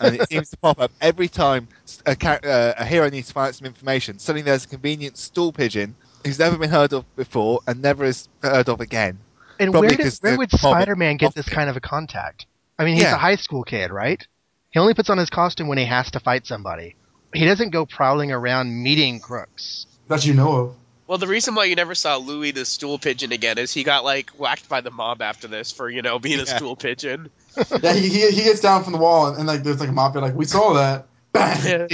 And 0.00 0.16
it 0.16 0.28
seems 0.28 0.50
to 0.50 0.56
pop 0.58 0.80
up 0.80 0.90
every 1.00 1.28
time 1.28 1.68
a, 2.06 2.14
char- 2.16 2.40
uh, 2.44 2.74
a 2.78 2.84
hero 2.84 3.08
needs 3.10 3.28
to 3.28 3.34
find 3.34 3.48
out 3.48 3.54
some 3.54 3.66
information. 3.66 4.18
Suddenly 4.18 4.42
there's 4.42 4.64
a 4.64 4.68
convenient 4.68 5.16
stool 5.18 5.52
pigeon 5.52 5.94
who's 6.24 6.38
never 6.38 6.56
been 6.56 6.70
heard 6.70 6.92
of 6.92 7.04
before 7.16 7.60
and 7.66 7.80
never 7.82 8.04
is 8.04 8.28
heard 8.42 8.68
of 8.68 8.80
again. 8.80 9.18
And 9.60 9.72
Probably 9.72 9.88
where, 9.88 9.96
did, 9.96 10.02
'cause 10.04 10.18
where 10.20 10.36
would 10.38 10.50
Spider-Man 10.52 11.16
get 11.16 11.34
this 11.34 11.48
kind 11.48 11.68
of 11.68 11.76
a 11.76 11.80
contact? 11.80 12.46
I 12.78 12.84
mean, 12.84 12.94
he's 12.94 13.02
Yeah. 13.04 13.14
a 13.14 13.18
high 13.18 13.36
school 13.36 13.64
kid, 13.64 13.90
right? 13.90 14.24
He 14.70 14.78
only 14.78 14.94
puts 14.94 15.10
on 15.10 15.18
his 15.18 15.30
costume 15.30 15.66
when 15.68 15.78
he 15.78 15.84
has 15.86 16.10
to 16.12 16.20
fight 16.20 16.46
somebody. 16.46 16.94
He 17.34 17.44
doesn't 17.44 17.70
go 17.70 17.84
prowling 17.86 18.30
around 18.32 18.70
meeting 18.82 19.20
crooks. 19.20 19.86
that 20.08 20.24
you 20.24 20.32
know 20.34 20.52
of. 20.56 20.74
Well, 21.08 21.16
the 21.18 21.26
reason 21.26 21.54
why 21.54 21.64
you 21.64 21.74
never 21.74 21.94
saw 21.94 22.16
Louis 22.18 22.50
the 22.52 22.64
stool 22.66 22.98
pigeon 22.98 23.32
again 23.32 23.56
is 23.56 23.72
he 23.72 23.82
got 23.82 24.04
like 24.04 24.30
whacked 24.38 24.68
by 24.68 24.82
the 24.82 24.90
mob 24.90 25.22
after 25.22 25.48
this 25.48 25.72
for 25.72 25.88
you 25.88 26.02
know 26.02 26.18
being 26.18 26.38
a 26.38 26.46
stool 26.46 26.76
pigeon. 26.76 27.30
Yeah, 27.82 27.92
he, 27.94 28.08
he, 28.08 28.30
he 28.30 28.44
gets 28.44 28.60
down 28.60 28.84
from 28.84 28.92
the 28.92 29.00
wall 29.00 29.26
and, 29.26 29.38
and 29.38 29.46
like 29.48 29.64
there's 29.64 29.80
like 29.80 29.88
a 29.88 29.92
mop 29.92 30.14
like 30.14 30.34
we 30.34 30.44
saw 30.44 30.74
that. 30.74 31.06
Bang. 31.32 31.88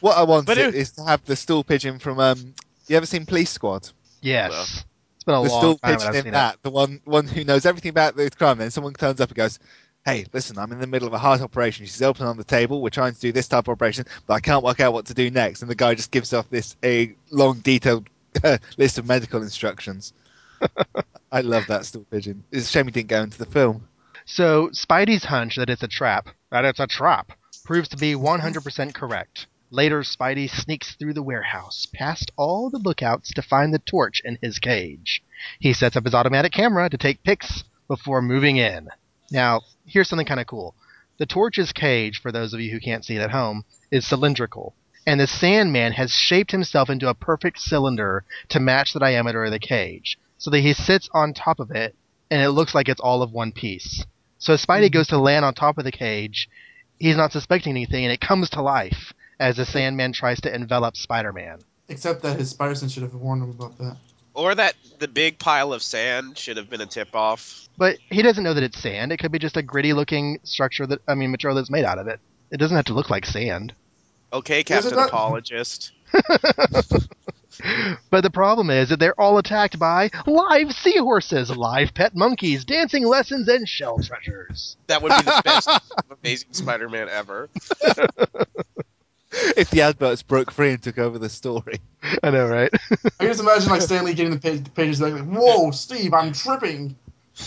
What 0.00 0.18
I 0.18 0.24
want 0.24 0.46
But 0.46 0.58
i- 0.58 0.62
it- 0.62 0.74
is 0.74 0.90
to 0.92 1.04
have 1.04 1.24
the 1.24 1.36
stool 1.36 1.64
pigeon 1.64 1.98
from. 1.98 2.18
Um, 2.18 2.54
you 2.88 2.96
ever 2.96 3.06
seen 3.06 3.24
Police 3.24 3.48
Squad? 3.50 3.88
Yes. 4.20 4.50
Well, 4.50 4.62
it's 5.14 5.24
been 5.24 5.34
a 5.36 5.42
the 5.42 5.48
long 5.48 5.60
stool 5.60 5.78
time 5.78 5.96
pigeon 5.98 6.14
in 6.16 6.22
seen 6.24 6.32
that, 6.32 6.58
the 6.62 6.70
one 6.70 7.00
one 7.04 7.26
who 7.28 7.44
knows 7.44 7.64
everything 7.64 7.90
about 7.90 8.16
the 8.16 8.28
crime. 8.30 8.58
Then 8.58 8.70
someone 8.70 8.92
turns 8.94 9.20
up 9.20 9.30
and 9.30 9.36
goes, 9.36 9.58
"Hey, 10.04 10.26
listen, 10.34 10.58
I'm 10.58 10.72
in 10.72 10.80
the 10.80 10.86
middle 10.86 11.06
of 11.08 11.14
a 11.14 11.18
heart 11.18 11.40
operation. 11.40 11.86
She's 11.86 12.02
open 12.02 12.26
on 12.26 12.36
the 12.36 12.44
table. 12.44 12.82
We're 12.82 12.90
trying 12.90 13.14
to 13.14 13.20
do 13.20 13.32
this 13.32 13.48
type 13.48 13.68
of 13.68 13.72
operation, 13.72 14.04
but 14.26 14.34
I 14.34 14.40
can't 14.40 14.64
work 14.64 14.80
out 14.80 14.92
what 14.92 15.06
to 15.06 15.14
do 15.14 15.30
next." 15.30 15.62
And 15.62 15.70
the 15.70 15.74
guy 15.76 15.94
just 15.94 16.10
gives 16.10 16.32
off 16.34 16.50
this 16.50 16.76
a 16.84 17.14
long, 17.30 17.60
detailed 17.60 18.08
list 18.76 18.98
of 18.98 19.06
medical 19.06 19.42
instructions. 19.42 20.12
I 21.32 21.40
love 21.40 21.66
that 21.68 21.86
stool 21.86 22.06
pigeon. 22.10 22.44
It's 22.50 22.68
a 22.68 22.70
shame 22.70 22.86
he 22.86 22.92
didn't 22.92 23.08
go 23.08 23.22
into 23.22 23.38
the 23.38 23.46
film. 23.46 23.88
So 24.26 24.68
Spidey's 24.68 25.24
hunch 25.24 25.56
that 25.56 25.70
it's 25.70 25.82
a 25.82 25.88
trap, 25.88 26.28
that 26.50 26.64
it's 26.64 26.80
a 26.80 26.86
trap, 26.86 27.32
proves 27.64 27.88
to 27.88 27.96
be 27.96 28.14
100% 28.14 28.94
correct. 28.94 29.46
Later, 29.72 30.00
Spidey 30.00 30.50
sneaks 30.50 30.96
through 30.96 31.14
the 31.14 31.22
warehouse, 31.22 31.86
past 31.94 32.32
all 32.36 32.70
the 32.70 32.78
lookouts 32.78 33.32
to 33.34 33.42
find 33.42 33.72
the 33.72 33.78
torch 33.78 34.20
in 34.24 34.38
his 34.42 34.58
cage. 34.58 35.22
He 35.60 35.72
sets 35.72 35.96
up 35.96 36.04
his 36.04 36.14
automatic 36.14 36.52
camera 36.52 36.90
to 36.90 36.98
take 36.98 37.22
pics 37.22 37.62
before 37.86 38.20
moving 38.20 38.56
in. 38.56 38.88
Now, 39.30 39.62
here's 39.86 40.08
something 40.08 40.26
kind 40.26 40.40
of 40.40 40.46
cool. 40.46 40.74
The 41.18 41.26
torch's 41.26 41.72
cage, 41.72 42.20
for 42.20 42.32
those 42.32 42.52
of 42.52 42.60
you 42.60 42.72
who 42.72 42.80
can't 42.80 43.04
see 43.04 43.16
it 43.16 43.20
at 43.22 43.30
home, 43.30 43.64
is 43.90 44.06
cylindrical. 44.06 44.74
And 45.06 45.18
the 45.18 45.26
Sandman 45.26 45.92
has 45.92 46.12
shaped 46.12 46.52
himself 46.52 46.90
into 46.90 47.08
a 47.08 47.14
perfect 47.14 47.60
cylinder 47.60 48.24
to 48.50 48.60
match 48.60 48.92
the 48.92 49.00
diameter 49.00 49.44
of 49.44 49.50
the 49.50 49.58
cage, 49.58 50.18
so 50.38 50.50
that 50.50 50.60
he 50.60 50.72
sits 50.72 51.08
on 51.12 51.34
top 51.34 51.58
of 51.58 51.70
it, 51.70 51.94
and 52.30 52.42
it 52.42 52.50
looks 52.50 52.74
like 52.74 52.88
it's 52.88 53.00
all 53.00 53.22
of 53.22 53.32
one 53.32 53.52
piece. 53.52 54.04
So 54.38 54.52
as 54.52 54.64
Spidey 54.64 54.86
mm-hmm. 54.86 54.92
goes 54.92 55.08
to 55.08 55.18
land 55.18 55.44
on 55.44 55.54
top 55.54 55.78
of 55.78 55.84
the 55.84 55.92
cage, 55.92 56.48
he's 56.98 57.16
not 57.16 57.32
suspecting 57.32 57.70
anything, 57.70 58.04
and 58.04 58.12
it 58.12 58.20
comes 58.20 58.50
to 58.50 58.62
life 58.62 59.12
as 59.38 59.56
the 59.56 59.64
Sandman 59.64 60.12
tries 60.12 60.40
to 60.42 60.54
envelop 60.54 60.96
Spider-Man. 60.96 61.60
Except 61.88 62.22
that 62.22 62.38
his 62.38 62.50
spider 62.50 62.74
sense 62.74 62.92
should 62.92 63.02
have 63.02 63.14
warned 63.14 63.42
him 63.42 63.50
about 63.50 63.76
that. 63.78 63.96
Or 64.32 64.54
that 64.54 64.74
the 65.00 65.08
big 65.08 65.38
pile 65.38 65.72
of 65.72 65.82
sand 65.82 66.38
should 66.38 66.56
have 66.56 66.70
been 66.70 66.80
a 66.80 66.86
tip 66.86 67.16
off. 67.16 67.68
But 67.76 67.98
he 68.10 68.22
doesn't 68.22 68.44
know 68.44 68.54
that 68.54 68.62
it's 68.62 68.78
sand. 68.78 69.10
It 69.10 69.16
could 69.16 69.32
be 69.32 69.40
just 69.40 69.56
a 69.56 69.62
gritty-looking 69.62 70.40
structure 70.44 70.86
that 70.86 71.00
I 71.08 71.14
mean 71.16 71.32
material 71.32 71.56
that's 71.56 71.70
made 71.70 71.84
out 71.84 71.98
of 71.98 72.06
it. 72.06 72.20
It 72.52 72.58
doesn't 72.58 72.76
have 72.76 72.84
to 72.86 72.94
look 72.94 73.10
like 73.10 73.26
sand. 73.26 73.74
Okay, 74.32 74.62
Captain 74.64 74.94
not- 74.94 75.08
Apologist. 75.08 75.92
But 78.10 78.22
the 78.22 78.30
problem 78.30 78.70
is 78.70 78.88
that 78.88 78.98
they're 78.98 79.20
all 79.20 79.36
attacked 79.36 79.78
by 79.78 80.10
live 80.26 80.72
seahorses, 80.72 81.54
live 81.54 81.92
pet 81.92 82.16
monkeys, 82.16 82.64
dancing 82.64 83.04
lessons, 83.04 83.48
and 83.48 83.68
shell 83.68 83.98
treasures. 83.98 84.78
That 84.86 85.02
would 85.02 85.10
be 85.10 85.22
the 85.22 85.42
best 85.44 85.68
Amazing 86.22 86.52
Spider-Man 86.52 87.08
ever. 87.10 87.50
If 89.32 89.70
the 89.70 89.82
adverts 89.82 90.22
broke 90.22 90.50
free 90.50 90.70
and 90.70 90.82
took 90.82 90.98
over 90.98 91.18
the 91.18 91.28
story. 91.28 91.80
I 92.22 92.30
know, 92.30 92.46
right? 92.48 92.70
I 92.90 92.96
can 92.96 93.28
just 93.28 93.40
imagine 93.40 93.68
like 93.68 93.82
Stan 93.82 94.04
Lee 94.04 94.14
getting 94.14 94.32
the 94.32 94.40
page, 94.40 94.72
pages 94.74 95.00
like, 95.00 95.14
"Whoa, 95.22 95.70
Steve, 95.70 96.14
I'm 96.14 96.32
tripping." 96.32 96.96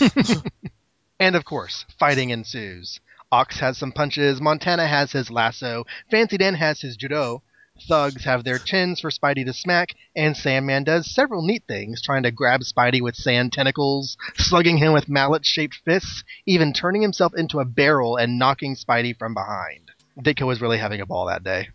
And 1.20 1.36
of 1.36 1.44
course, 1.44 1.84
fighting 1.98 2.30
ensues. 2.30 3.00
Ox 3.32 3.58
has 3.60 3.78
some 3.78 3.92
punches, 3.92 4.40
Montana 4.40 4.86
has 4.86 5.12
his 5.12 5.30
lasso, 5.30 5.84
Fancy 6.10 6.38
Dan 6.38 6.54
has 6.54 6.80
his 6.80 6.96
judo, 6.96 7.42
thugs 7.88 8.24
have 8.24 8.44
their 8.44 8.58
chins 8.58 9.00
for 9.00 9.10
Spidey 9.10 9.44
to 9.44 9.52
smack, 9.52 9.94
and 10.14 10.36
Sandman 10.36 10.84
does 10.84 11.12
several 11.12 11.42
neat 11.42 11.64
things, 11.66 12.00
trying 12.00 12.22
to 12.22 12.30
grab 12.30 12.60
Spidey 12.60 13.00
with 13.00 13.16
sand 13.16 13.52
tentacles, 13.52 14.16
slugging 14.36 14.78
him 14.78 14.92
with 14.92 15.08
mallet 15.08 15.44
shaped 15.44 15.80
fists, 15.84 16.22
even 16.46 16.72
turning 16.72 17.02
himself 17.02 17.32
into 17.36 17.60
a 17.60 17.64
barrel 17.64 18.16
and 18.16 18.38
knocking 18.38 18.76
Spidey 18.76 19.18
from 19.18 19.34
behind. 19.34 19.90
Ditko 20.18 20.46
was 20.46 20.60
really 20.60 20.78
having 20.78 21.00
a 21.00 21.06
ball 21.06 21.26
that 21.26 21.42
day. 21.42 21.68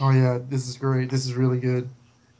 Oh 0.00 0.10
yeah, 0.10 0.38
this 0.48 0.68
is 0.68 0.76
great. 0.76 1.10
This 1.10 1.26
is 1.26 1.34
really 1.34 1.60
good. 1.60 1.88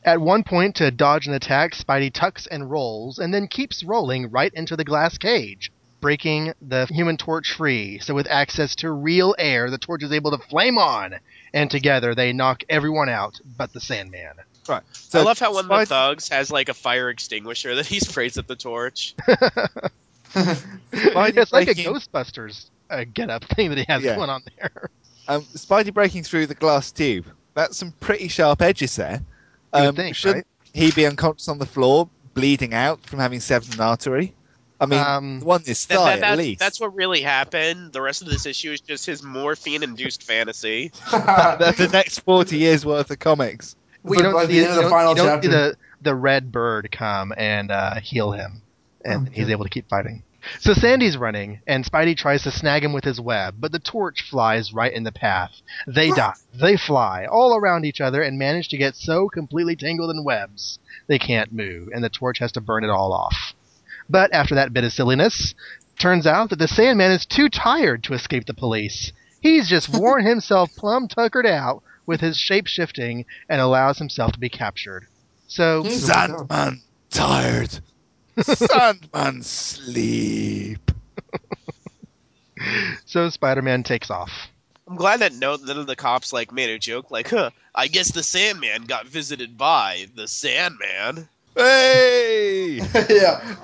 At 0.05 0.21
one 0.21 0.43
point, 0.43 0.77
to 0.77 0.91
dodge 0.91 1.27
an 1.27 1.35
attack, 1.35 1.73
Spidey 1.73 2.13
tucks 2.13 2.47
and 2.47 2.71
rolls, 2.71 3.19
and 3.19 3.33
then 3.33 3.47
keeps 3.47 3.83
rolling 3.83 4.31
right 4.31 4.53
into 4.53 4.77
the 4.77 4.85
glass 4.85 5.17
cage, 5.17 5.73
breaking 6.05 6.53
the 6.61 6.85
human 6.91 7.17
torch 7.17 7.55
free. 7.55 7.99
So, 7.99 8.13
with 8.15 8.27
access 8.29 8.75
to 8.77 8.91
real 8.93 9.35
air, 9.39 9.71
the 9.71 9.79
torch 9.79 10.03
is 10.03 10.13
able 10.13 10.33
to 10.33 10.39
flame 10.49 10.77
on, 10.77 11.15
and 11.55 11.71
together 11.71 12.15
they 12.15 12.35
knock 12.35 12.63
everyone 12.69 13.09
out 13.09 13.41
but 13.57 13.73
the 13.73 13.81
Sandman. 13.81 14.35
Right. 14.69 14.83
So 14.93 15.21
I 15.21 15.23
love 15.23 15.39
how 15.39 15.55
one 15.55 15.65
of 15.65 15.71
the 15.81 15.87
thugs 15.87 16.29
has 16.29 16.53
like 16.53 16.69
a 16.69 16.75
fire 16.75 17.09
extinguisher 17.09 17.77
that 17.77 17.87
he 17.95 18.01
sprays 18.01 18.37
at 18.37 18.47
the 18.47 18.55
torch. 18.55 19.15
Spidey 20.35 21.39
it's 21.39 21.53
like 21.55 21.69
a 21.69 21.75
Ghostbusters 21.75 22.69
uh, 22.91 23.05
get 23.11 23.31
up 23.31 23.45
thing 23.45 23.71
that 23.71 23.79
he 23.79 23.87
has 23.89 24.03
Yeah. 24.03 24.17
going 24.17 24.29
on 24.29 24.43
there. 24.59 24.91
Um, 25.27 25.41
Spidey 25.57 25.95
breaking 25.95 26.25
through 26.25 26.49
the 26.49 26.55
glass 26.55 26.93
tube. 26.93 27.25
That's 27.55 27.79
some 27.79 27.93
pretty 28.01 28.29
sharp 28.29 28.61
edges 28.61 28.97
there. 28.97 29.23
You 29.75 29.81
Um, 29.89 29.97
think, 29.97 30.17
should 30.17 30.35
right? 30.35 30.47
he 30.75 30.91
be 30.91 31.07
unconscious 31.07 31.49
on 31.49 31.59
the 31.59 31.67
floor, 31.67 32.11
bleeding 32.35 32.75
out 32.75 33.01
from 33.07 33.21
having 33.21 33.41
severed 33.41 33.73
an 33.73 33.81
artery? 33.81 34.35
I 34.81 34.87
mean, 34.87 34.99
Um, 35.01 35.41
the 35.41 35.47
one 35.47 35.61
in 35.61 35.67
his 35.67 35.87
That- 35.87 35.97
thigh 35.97 36.19
at 36.27 36.37
least. 36.39 36.59
That's 36.61 36.81
what 36.81 36.95
really 36.95 37.23
happened. 37.23 37.93
The 37.93 38.03
rest 38.03 38.23
of 38.23 38.29
this 38.29 38.45
issue 38.47 38.73
is 38.73 38.81
just 38.81 39.07
his 39.07 39.23
morphine-induced 39.23 40.23
fantasy. 40.23 40.91
That's 41.13 41.79
the 41.79 41.89
next 41.89 42.21
forty 42.21 42.59
years 42.59 42.85
worth 42.85 43.11
of 43.11 43.19
comics. 43.19 43.77
We 44.03 44.17
you 44.19 44.23
don't 44.23 44.39
see, 44.47 44.47
the 44.47 44.59
end 44.59 44.67
of 44.67 44.71
you 44.71 44.75
the 44.77 44.81
don't- 44.83 44.91
final 44.91 45.11
you 45.13 45.17
don't 45.17 45.43
see 45.43 45.49
chapter. 45.49 45.71
the, 45.71 45.77
the 46.03 46.15
red 46.15 46.53
bird 46.53 46.91
come 46.93 47.33
and 47.37 47.71
uh, 47.71 47.95
heal 48.01 48.33
him, 48.33 48.63
and 49.05 49.29
Okay. 49.29 49.37
he's 49.41 49.49
able 49.51 49.65
to 49.65 49.71
keep 49.71 49.89
fighting. 49.89 50.23
So 50.61 50.75
Sandy's 50.75 51.17
running, 51.17 51.61
and 51.67 51.87
Spidey 51.87 52.15
tries 52.15 52.43
to 52.43 52.51
snag 52.51 52.85
him 52.85 52.93
with 52.93 53.05
his 53.05 53.19
web, 53.19 53.55
but 53.59 53.73
the 53.73 53.79
torch 53.79 54.29
flies 54.29 54.75
right 54.75 54.93
in 54.93 55.03
the 55.05 55.13
path. 55.13 55.53
They 55.87 56.11
die, 56.11 56.35
they 56.53 56.77
fly 56.77 57.25
all 57.25 57.57
around 57.57 57.87
each 57.87 58.03
other, 58.03 58.21
and 58.23 58.39
manage 58.39 58.69
to 58.69 58.77
get 58.77 58.95
so 58.95 59.31
completely 59.31 59.75
tangled 59.75 60.11
in 60.11 60.23
webs 60.23 60.79
they 61.07 61.19
can't 61.19 61.51
move, 61.51 61.89
and 61.95 62.05
the 62.05 62.11
torch 62.11 62.41
has 62.41 62.53
to 62.53 62.61
burn 62.61 62.85
it 62.85 62.91
all 62.91 63.15
off. 63.15 63.54
But 64.09 64.33
after 64.33 64.55
that 64.57 64.73
bit 64.73 64.85
of 64.85 64.93
silliness, 64.93 65.55
turns 65.99 66.27
out 66.27 66.51
that 66.51 66.59
the 66.59 66.69
Sandman 66.69 67.13
is 67.13 67.27
too 67.27 67.49
tired 67.49 68.05
to 68.05 68.15
escape 68.15 68.47
the 68.47 68.55
police. 68.55 69.13
He's 69.41 69.69
just 69.69 69.89
worn 69.99 70.25
himself 70.25 70.75
plumb 70.77 71.09
tuckered 71.09 71.47
out 71.47 71.83
with 72.07 72.21
his 72.21 72.37
shape 72.37 72.67
shifting 72.67 73.25
and 73.49 73.61
allows 73.61 73.99
himself 73.99 74.33
to 74.33 74.39
be 74.39 74.49
captured. 74.49 75.07
So 75.47 75.83
hmm. 75.83 75.89
Sandman 75.89 76.83
tired. 77.11 77.79
Sandman 78.41 79.43
sleep. 79.43 80.91
so 83.07 83.29
Spider-Man 83.29 83.83
takes 83.83 84.11
off. 84.11 84.31
I'm 84.87 84.97
glad 84.97 85.21
that 85.21 85.33
no, 85.33 85.57
none 85.57 85.79
of 85.79 85.87
the 85.87 85.97
cops 85.97 86.33
like 86.33 86.53
made 86.53 86.69
a 86.69 86.79
joke 86.79 87.11
like, 87.11 87.31
"Huh, 87.31 87.51
I 87.75 87.89
guess 87.89 88.13
the 88.13 88.23
Sandman 88.23 88.85
got 88.85 89.07
visited 89.07 89.57
by 89.57 90.07
the 90.15 90.29
Sandman." 90.29 91.29
Hey! 91.57 92.77
yeah. 93.09 93.55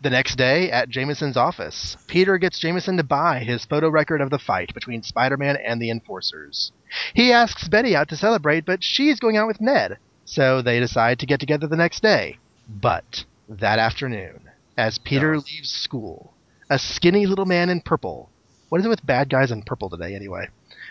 The 0.00 0.10
next 0.10 0.36
day, 0.36 0.70
at 0.70 0.88
Jameson's 0.90 1.36
office, 1.36 1.96
Peter 2.06 2.38
gets 2.38 2.58
Jameson 2.58 2.96
to 2.98 3.02
buy 3.02 3.40
his 3.40 3.64
photo 3.64 3.88
record 3.88 4.20
of 4.20 4.30
the 4.30 4.38
fight 4.38 4.72
between 4.74 5.02
Spider-Man 5.02 5.56
and 5.56 5.80
the 5.80 5.90
Enforcers. 5.90 6.70
He 7.14 7.32
asks 7.32 7.66
Betty 7.68 7.96
out 7.96 8.08
to 8.08 8.16
celebrate, 8.16 8.64
but 8.64 8.84
she's 8.84 9.20
going 9.20 9.36
out 9.36 9.46
with 9.48 9.60
Ned, 9.60 9.98
so 10.24 10.62
they 10.62 10.78
decide 10.80 11.18
to 11.18 11.26
get 11.26 11.40
together 11.40 11.66
the 11.66 11.76
next 11.76 12.02
day. 12.02 12.38
But 12.68 13.24
that 13.48 13.78
afternoon, 13.78 14.50
as 14.76 14.98
Peter 14.98 15.36
leaves 15.36 15.70
school, 15.70 16.34
a 16.70 16.78
skinny 16.78 17.26
little 17.26 17.46
man 17.46 17.70
in 17.70 17.80
purple. 17.80 18.30
What 18.68 18.80
is 18.80 18.86
it 18.86 18.90
with 18.90 19.06
bad 19.06 19.30
guys 19.30 19.50
in 19.50 19.62
purple 19.62 19.88
today, 19.88 20.14
anyway? 20.14 20.48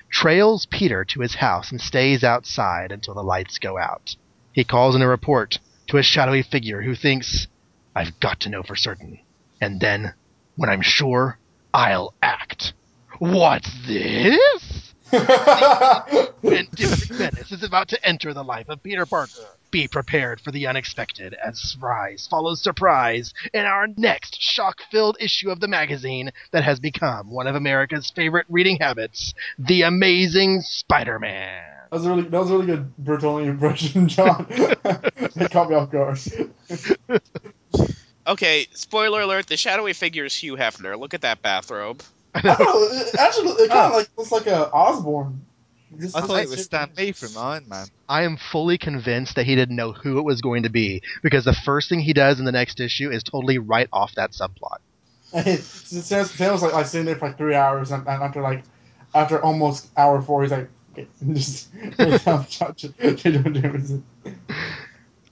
Trails 0.10 0.66
Peter 0.70 1.06
to 1.06 1.22
his 1.22 1.36
house 1.36 1.72
and 1.72 1.80
stays 1.82 2.24
outside 2.24 2.92
until 2.92 3.14
the 3.14 3.24
lights 3.24 3.58
go 3.60 3.78
out. 3.78 4.16
He 4.52 4.64
calls 4.64 4.96
in 4.96 5.02
a 5.02 5.08
report 5.08 5.60
to 5.88 5.98
a 5.98 6.04
shadowy 6.04 6.44
figure 6.44 6.82
who 6.82 6.96
thinks, 6.96 7.48
I've 7.96 8.20
got 8.20 8.40
to 8.42 8.50
know 8.50 8.64
for 8.64 8.76
certain. 8.76 9.20
And 9.62 9.80
then, 9.80 10.14
when 10.56 10.70
I'm 10.70 10.82
sure, 10.82 11.38
I'll 11.74 12.14
act. 12.22 12.74
What's 13.20 13.72
this? 13.88 14.67
Enduring 16.44 17.18
menace 17.18 17.52
is 17.52 17.64
about 17.64 17.88
to 17.90 18.08
enter 18.08 18.34
the 18.34 18.44
life 18.44 18.68
of 18.70 18.84
Peter 18.84 19.06
Parker. 19.06 19.42
Be 19.72 19.88
prepared 19.88 20.42
for 20.42 20.52
the 20.52 20.68
unexpected 20.68 21.34
as 21.34 21.60
surprise 21.60 22.28
follows 22.30 22.62
surprise 22.62 23.34
in 23.54 23.66
our 23.66 23.88
next 23.98 24.42
shock 24.42 24.82
filled 24.92 25.18
issue 25.20 25.50
of 25.50 25.60
the 25.60 25.68
magazine 25.68 26.32
that 26.52 26.64
has 26.64 26.80
become 26.80 27.32
one 27.32 27.48
of 27.48 27.56
America's 27.56 28.10
favorite 28.10 28.46
reading 28.50 28.78
habits 28.82 29.34
The 29.58 29.84
Amazing 29.84 30.62
Spider 30.62 31.20
Man. 31.20 31.64
That 31.92 31.98
was 31.98 32.06
a 32.06 32.10
really 32.10 32.24
that 32.24 32.40
was 32.40 32.52
a 32.52 32.54
really 32.54 32.66
good 32.68 32.94
Bertolini 33.02 33.48
impression, 33.48 34.08
John. 34.10 34.46
it 34.50 35.52
caught 35.52 35.70
me 35.70 35.76
off 35.76 35.90
guard. 35.90 36.20
Okay, 38.28 38.68
spoiler 38.74 39.22
alert: 39.22 39.48
the 39.48 39.56
shadowy 39.56 39.94
figure 39.94 40.26
is 40.26 40.36
Hugh 40.36 40.58
Hefner. 40.58 41.00
Look 41.00 41.14
at 41.14 41.22
that 41.22 41.42
bathrobe. 41.42 42.04
I 42.44 42.56
don't 42.56 42.60
know. 42.60 42.98
It, 42.98 43.16
actually, 43.20 43.52
it 43.64 43.70
kind 43.70 43.88
of 43.88 43.92
oh. 43.94 43.98
like 43.98 44.10
looks 44.18 44.32
like 44.32 44.48
a 44.48 44.72
Osborne. 44.72 45.46
Just- 46.00 46.18
I 46.18 46.22
thought 46.22 46.42
it 46.42 46.50
was 46.50 46.64
Stan 46.64 46.92
Lee 46.98 47.14
from 47.14 47.38
Iron 47.38 47.70
Man. 47.70 47.88
I 48.10 48.24
am 48.24 48.38
fully 48.38 48.78
convinced 48.78 49.36
that 49.36 49.46
he 49.46 49.56
didn't 49.56 49.76
know 49.76 49.94
who 49.94 50.20
it 50.20 50.24
was 50.24 50.42
going 50.42 50.64
to 50.64 50.70
be 50.70 51.02
because 51.24 51.46
the 51.46 51.54
first 51.54 51.90
thing 51.90 52.00
he 52.00 52.14
does 52.14 52.40
in 52.40 52.46
the 52.46 52.52
next 52.52 52.80
issue 52.80 53.10
is 53.10 53.24
totally 53.24 53.58
right 53.58 53.88
off 53.92 54.16
that 54.16 54.32
subplot. 54.32 54.80
Sam, 55.32 56.26
Sam 56.26 56.52
was 56.54 56.62
like, 56.62 56.74
like 56.74 56.86
sitting 56.86 57.06
there 57.06 57.16
for 57.16 57.28
like 57.28 57.38
three 57.38 57.56
hours, 57.56 57.92
and, 57.92 58.08
and 58.08 58.24
after 58.24 58.42
like 58.42 58.64
after 59.14 59.42
almost 59.42 59.90
hour 59.98 60.22
four, 60.22 60.44
he's 60.44 60.52
like, 60.52 60.70
okay, 60.94 61.08
just 61.34 61.74
they 61.98 62.18
don't 62.18 63.54
do 63.54 63.60
anything. 63.64 64.04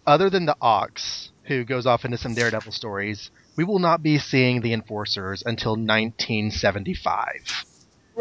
Other 0.07 0.29
than 0.29 0.45
the 0.45 0.55
Ox, 0.61 1.31
who 1.43 1.63
goes 1.63 1.85
off 1.85 2.05
into 2.05 2.17
some 2.17 2.33
Daredevil 2.33 2.71
stories, 2.71 3.31
we 3.55 3.63
will 3.63 3.79
not 3.79 4.03
be 4.03 4.17
seeing 4.17 4.61
the 4.61 4.73
Enforcers 4.73 5.43
until 5.45 5.75
1975. 5.75 7.65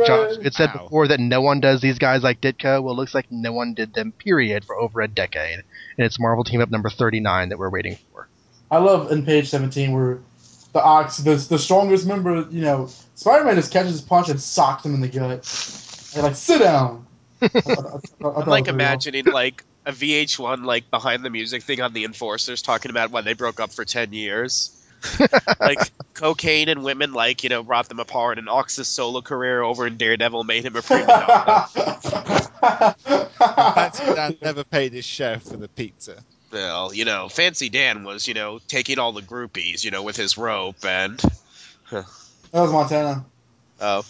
Josh, 0.06 0.36
it 0.42 0.54
said 0.54 0.70
Wow. 0.74 0.82
before 0.82 1.08
that 1.08 1.20
no 1.20 1.40
one 1.40 1.60
does 1.60 1.80
these 1.80 1.98
guys 1.98 2.22
like 2.22 2.40
Ditko. 2.40 2.82
Well, 2.82 2.94
it 2.94 2.96
looks 2.96 3.14
like 3.14 3.26
no 3.30 3.52
one 3.52 3.74
did 3.74 3.94
them, 3.94 4.12
period, 4.12 4.64
for 4.64 4.76
over 4.76 5.00
a 5.00 5.06
decade. 5.08 5.62
And 5.96 6.04
it's 6.04 6.18
Marvel 6.18 6.42
Team 6.42 6.60
Up 6.60 6.70
number 6.70 6.90
39 6.90 7.50
that 7.50 7.58
we're 7.58 7.70
waiting 7.70 7.96
for. 8.10 8.28
I 8.70 8.78
love 8.78 9.12
in 9.12 9.24
page 9.24 9.48
seventeen 9.48 9.92
where 9.92 10.18
the 10.72 10.82
Ox, 10.82 11.18
the, 11.18 11.36
the 11.36 11.58
strongest 11.58 12.06
member, 12.06 12.46
you 12.50 12.62
know, 12.62 12.88
Spider 13.14 13.44
Man 13.44 13.54
just 13.54 13.72
catches 13.72 13.92
his 13.92 14.00
punch 14.00 14.28
and 14.28 14.40
socks 14.40 14.84
him 14.84 14.94
in 14.94 15.00
the 15.00 15.06
gut. 15.08 16.10
And 16.14 16.22
like, 16.24 16.34
sit 16.34 16.58
down. 16.60 17.06
I, 17.42 17.48
I, 17.54 17.68
I 17.68 17.74
I'm 17.76 17.84
it 17.84 17.92
was 18.20 18.46
like 18.46 18.64
pretty 18.64 18.70
imagining 18.70 19.24
like 19.26 19.64
a 19.86 19.92
VH1 19.92 20.64
like 20.64 20.90
behind 20.90 21.24
the 21.24 21.30
music 21.30 21.62
thing 21.62 21.80
on 21.80 21.92
the 21.92 22.04
Enforcers 22.04 22.62
talking 22.62 22.90
about 22.90 23.12
why 23.12 23.20
they 23.20 23.34
broke 23.34 23.60
up 23.60 23.72
for 23.72 23.84
ten 23.84 24.12
years. 24.12 24.73
like 25.60 25.92
cocaine 26.14 26.68
and 26.68 26.82
women 26.84 27.12
like 27.12 27.44
you 27.44 27.50
know 27.50 27.62
brought 27.62 27.88
them 27.88 28.00
apart, 28.00 28.38
and 28.38 28.48
Ox's 28.48 28.88
solo 28.88 29.20
career 29.20 29.62
over 29.62 29.86
in 29.86 29.96
Daredevil 29.96 30.44
made 30.44 30.64
him 30.64 30.76
a 30.76 30.82
prima 30.82 31.06
donna. 31.06 32.94
Fancy 33.74 34.04
Dan 34.14 34.36
never 34.42 34.64
paid 34.64 34.92
his 34.92 35.04
chef 35.04 35.42
for 35.42 35.56
the 35.56 35.68
pizza. 35.68 36.22
well, 36.52 36.94
you 36.94 37.04
know, 37.04 37.28
Fancy 37.28 37.68
Dan 37.68 38.04
was 38.04 38.26
you 38.28 38.34
know 38.34 38.58
taking 38.68 38.98
all 38.98 39.12
the 39.12 39.22
groupies, 39.22 39.84
you 39.84 39.90
know, 39.90 40.02
with 40.02 40.16
his 40.16 40.38
rope 40.38 40.84
and 40.84 41.20
That 41.90 42.06
was 42.52 42.72
Montana. 42.72 43.24
oh 43.80 44.04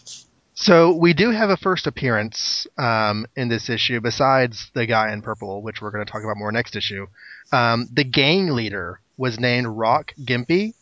So 0.54 0.92
we 0.94 1.14
do 1.14 1.30
have 1.30 1.50
a 1.50 1.56
first 1.56 1.86
appearance 1.86 2.66
um, 2.78 3.26
in 3.34 3.48
this 3.48 3.68
issue, 3.70 4.00
besides 4.00 4.70
the 4.74 4.86
guy 4.86 5.12
in 5.12 5.22
purple, 5.22 5.62
which 5.62 5.80
we're 5.80 5.90
going 5.90 6.04
to 6.04 6.10
talk 6.10 6.22
about 6.22 6.36
more 6.36 6.52
next 6.52 6.76
issue. 6.76 7.06
Um, 7.52 7.88
the 7.92 8.04
gang 8.04 8.48
leader 8.48 9.00
was 9.16 9.40
named 9.40 9.66
Rock 9.66 10.12
Gimpy, 10.22 10.74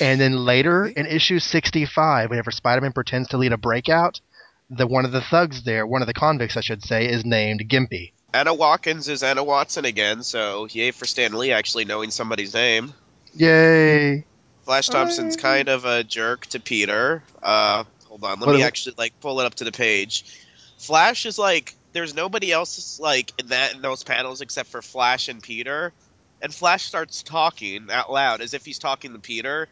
and 0.00 0.20
then 0.20 0.36
later 0.44 0.86
in 0.86 1.06
issue 1.06 1.38
65, 1.38 2.30
whenever 2.30 2.50
Spider-Man 2.50 2.92
pretends 2.92 3.28
to 3.28 3.38
lead 3.38 3.52
a 3.52 3.56
breakout, 3.56 4.20
the 4.70 4.86
one 4.86 5.04
of 5.04 5.12
the 5.12 5.20
thugs 5.20 5.64
there, 5.64 5.86
one 5.86 6.02
of 6.02 6.06
the 6.06 6.14
convicts, 6.14 6.56
I 6.56 6.60
should 6.60 6.82
say, 6.82 7.06
is 7.08 7.24
named 7.24 7.68
Gimpy. 7.68 8.12
Anna 8.34 8.52
Watkins 8.52 9.08
is 9.08 9.22
Anna 9.22 9.42
Watson 9.42 9.84
again, 9.86 10.22
so 10.22 10.66
yay 10.70 10.90
for 10.90 11.06
Stan 11.06 11.32
Lee 11.32 11.52
actually 11.52 11.86
knowing 11.86 12.10
somebody's 12.10 12.52
name. 12.52 12.92
Yay! 13.34 14.24
Flash 14.64 14.88
Thompson's 14.88 15.36
kind 15.36 15.68
of 15.68 15.86
a 15.86 16.04
jerk 16.04 16.44
to 16.48 16.60
Peter. 16.60 17.22
Uh, 17.42 17.84
hold 18.06 18.22
on, 18.24 18.38
let 18.40 18.46
What- 18.48 18.56
me 18.56 18.62
actually 18.62 18.96
like 18.98 19.18
pull 19.20 19.40
it 19.40 19.46
up 19.46 19.54
to 19.56 19.64
the 19.64 19.72
page. 19.72 20.24
Flash 20.78 21.24
is 21.24 21.38
like 21.38 21.74
there's 21.94 22.14
nobody 22.14 22.52
else 22.52 23.00
like 23.00 23.32
in 23.38 23.46
that 23.48 23.74
in 23.74 23.80
those 23.82 24.04
panels 24.04 24.42
except 24.42 24.68
for 24.68 24.82
Flash 24.82 25.28
and 25.28 25.42
Peter, 25.42 25.94
and 26.42 26.54
Flash 26.54 26.84
starts 26.84 27.22
talking 27.22 27.88
out 27.90 28.12
loud 28.12 28.42
as 28.42 28.52
if 28.52 28.64
he's 28.66 28.78
talking 28.78 29.14
to 29.14 29.18
Peter. 29.18 29.68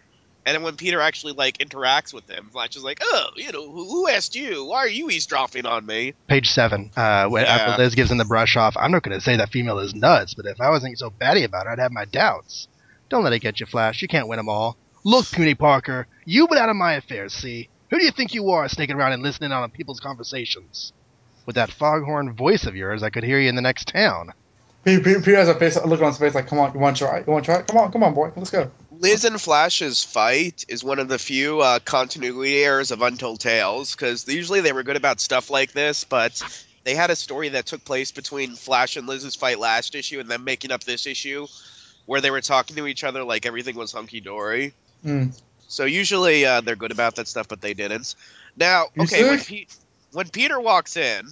And 0.46 0.54
then 0.54 0.62
when 0.62 0.76
Peter 0.76 1.00
actually 1.00 1.32
like 1.32 1.58
interacts 1.58 2.14
with 2.14 2.30
him, 2.30 2.50
Flash 2.52 2.76
is 2.76 2.84
like, 2.84 3.00
"Oh, 3.02 3.30
you 3.34 3.50
know, 3.50 3.68
who, 3.68 3.84
who 3.84 4.08
asked 4.08 4.36
you? 4.36 4.64
Why 4.64 4.78
are 4.78 4.88
you 4.88 5.10
eavesdropping 5.10 5.66
on 5.66 5.84
me?" 5.84 6.14
Page 6.28 6.48
seven. 6.48 6.92
Uh, 6.96 7.26
when 7.26 7.42
Yeah. 7.42 7.56
after 7.56 7.82
Liz 7.82 7.96
gives 7.96 8.12
him 8.12 8.18
the 8.18 8.24
brush 8.24 8.56
off, 8.56 8.76
I'm 8.76 8.92
not 8.92 9.02
going 9.02 9.18
to 9.18 9.20
say 9.20 9.36
that 9.36 9.50
female 9.50 9.80
is 9.80 9.92
nuts, 9.92 10.34
but 10.34 10.46
if 10.46 10.60
I 10.60 10.70
wasn't 10.70 10.98
so 11.00 11.10
batty 11.10 11.42
about 11.42 11.66
it, 11.66 11.70
I'd 11.70 11.80
have 11.80 11.90
my 11.90 12.04
doubts. 12.04 12.68
Don't 13.10 13.24
let 13.24 13.32
it 13.32 13.40
get 13.40 13.58
you, 13.58 13.66
Flash. 13.66 14.00
You 14.00 14.08
can't 14.08 14.28
win 14.28 14.38
'em 14.38 14.48
all. 14.48 14.76
Look, 15.04 15.26
Puny 15.32 15.56
Parker, 15.56 16.06
you've 16.24 16.48
been 16.48 16.58
out 16.58 16.68
of 16.68 16.76
my 16.76 16.92
affairs. 16.92 17.34
See, 17.34 17.68
who 17.90 17.98
do 17.98 18.04
you 18.04 18.12
think 18.12 18.32
you 18.32 18.50
are, 18.50 18.68
sneaking 18.68 18.94
around 18.94 19.14
and 19.14 19.24
listening 19.24 19.50
on 19.50 19.68
people's 19.70 20.00
conversations? 20.00 20.92
With 21.44 21.56
that 21.56 21.72
foghorn 21.72 22.34
voice 22.34 22.66
of 22.66 22.76
yours, 22.76 23.02
I 23.02 23.10
could 23.10 23.24
hear 23.24 23.40
you 23.40 23.48
in 23.48 23.56
the 23.56 23.62
next 23.62 23.88
town. 23.88 24.32
Peter, 24.84 25.02
Peter, 25.02 25.20
Peter 25.20 25.36
has 25.36 25.48
a 25.48 25.54
face, 25.54 25.74
a 25.74 25.84
look 25.86 26.00
on 26.00 26.08
his 26.08 26.18
face 26.18 26.34
like, 26.36 26.46
come 26.46 26.60
on, 26.60 26.72
you 26.72 26.78
want 26.78 26.96
to 26.96 27.04
try? 27.04 27.18
You 27.18 27.24
want 27.32 27.44
to 27.44 27.52
try? 27.52 27.62
Come 27.62 27.78
on, 27.78 27.90
come 27.90 28.04
on, 28.04 28.14
boy, 28.14 28.30
let's 28.36 28.50
go. 28.50 28.70
Liz 28.98 29.24
and 29.24 29.40
Flash's 29.40 30.02
fight 30.04 30.64
is 30.68 30.82
one 30.82 30.98
of 30.98 31.08
the 31.08 31.18
few 31.18 31.60
uh, 31.60 31.78
continuity 31.80 32.62
errors 32.62 32.90
of 32.90 33.02
Untold 33.02 33.40
Tales 33.40 33.94
because 33.94 34.26
usually 34.28 34.60
they 34.60 34.72
were 34.72 34.82
good 34.82 34.96
about 34.96 35.20
stuff 35.20 35.50
like 35.50 35.72
this, 35.72 36.04
but 36.04 36.42
they 36.84 36.94
had 36.94 37.10
a 37.10 37.16
story 37.16 37.50
that 37.50 37.66
took 37.66 37.84
place 37.84 38.12
between 38.12 38.54
Flash 38.54 38.96
and 38.96 39.06
Liz's 39.06 39.34
fight 39.34 39.58
last 39.58 39.94
issue 39.94 40.20
and 40.20 40.28
them 40.28 40.44
making 40.44 40.72
up 40.72 40.84
this 40.84 41.06
issue 41.06 41.46
where 42.06 42.20
they 42.20 42.30
were 42.30 42.40
talking 42.40 42.76
to 42.76 42.86
each 42.86 43.04
other 43.04 43.24
like 43.24 43.46
everything 43.46 43.76
was 43.76 43.92
hunky 43.92 44.20
dory. 44.20 44.72
Hmm. 45.02 45.26
So 45.68 45.84
usually 45.84 46.46
uh, 46.46 46.60
they're 46.60 46.76
good 46.76 46.92
about 46.92 47.16
that 47.16 47.28
stuff, 47.28 47.48
but 47.48 47.60
they 47.60 47.74
didn't. 47.74 48.14
Now, 48.56 48.86
okay, 48.98 49.28
when. 49.28 49.40
Pe- 49.40 49.66
when 50.16 50.30
Peter 50.30 50.58
walks 50.58 50.96
in 50.96 51.26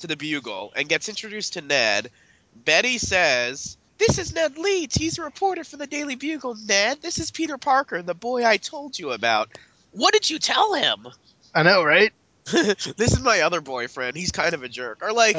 to 0.00 0.06
the 0.06 0.14
Bugle 0.14 0.70
and 0.76 0.90
gets 0.90 1.08
introduced 1.08 1.54
to 1.54 1.62
Ned, 1.62 2.10
Betty 2.54 2.98
says, 2.98 3.78
"This 3.98 4.18
is 4.18 4.34
Ned 4.34 4.58
Leeds. 4.58 4.94
He's 4.96 5.18
a 5.18 5.22
reporter 5.22 5.64
for 5.64 5.76
the 5.76 5.86
Daily 5.86 6.16
Bugle. 6.16 6.56
Ned, 6.66 7.02
this 7.02 7.18
is 7.18 7.30
Peter 7.30 7.58
Parker, 7.58 8.02
the 8.02 8.14
boy 8.14 8.44
I 8.44 8.56
told 8.56 8.98
you 8.98 9.12
about. 9.12 9.50
What 9.92 10.12
did 10.12 10.28
you 10.28 10.38
tell 10.38 10.74
him?" 10.74 11.08
I 11.54 11.62
know, 11.62 11.82
right? 11.82 12.12
this 12.44 13.12
is 13.12 13.20
my 13.20 13.40
other 13.40 13.60
boyfriend. 13.60 14.16
He's 14.16 14.30
kind 14.30 14.54
of 14.54 14.62
a 14.62 14.68
jerk. 14.68 15.02
Or 15.02 15.12
like, 15.12 15.36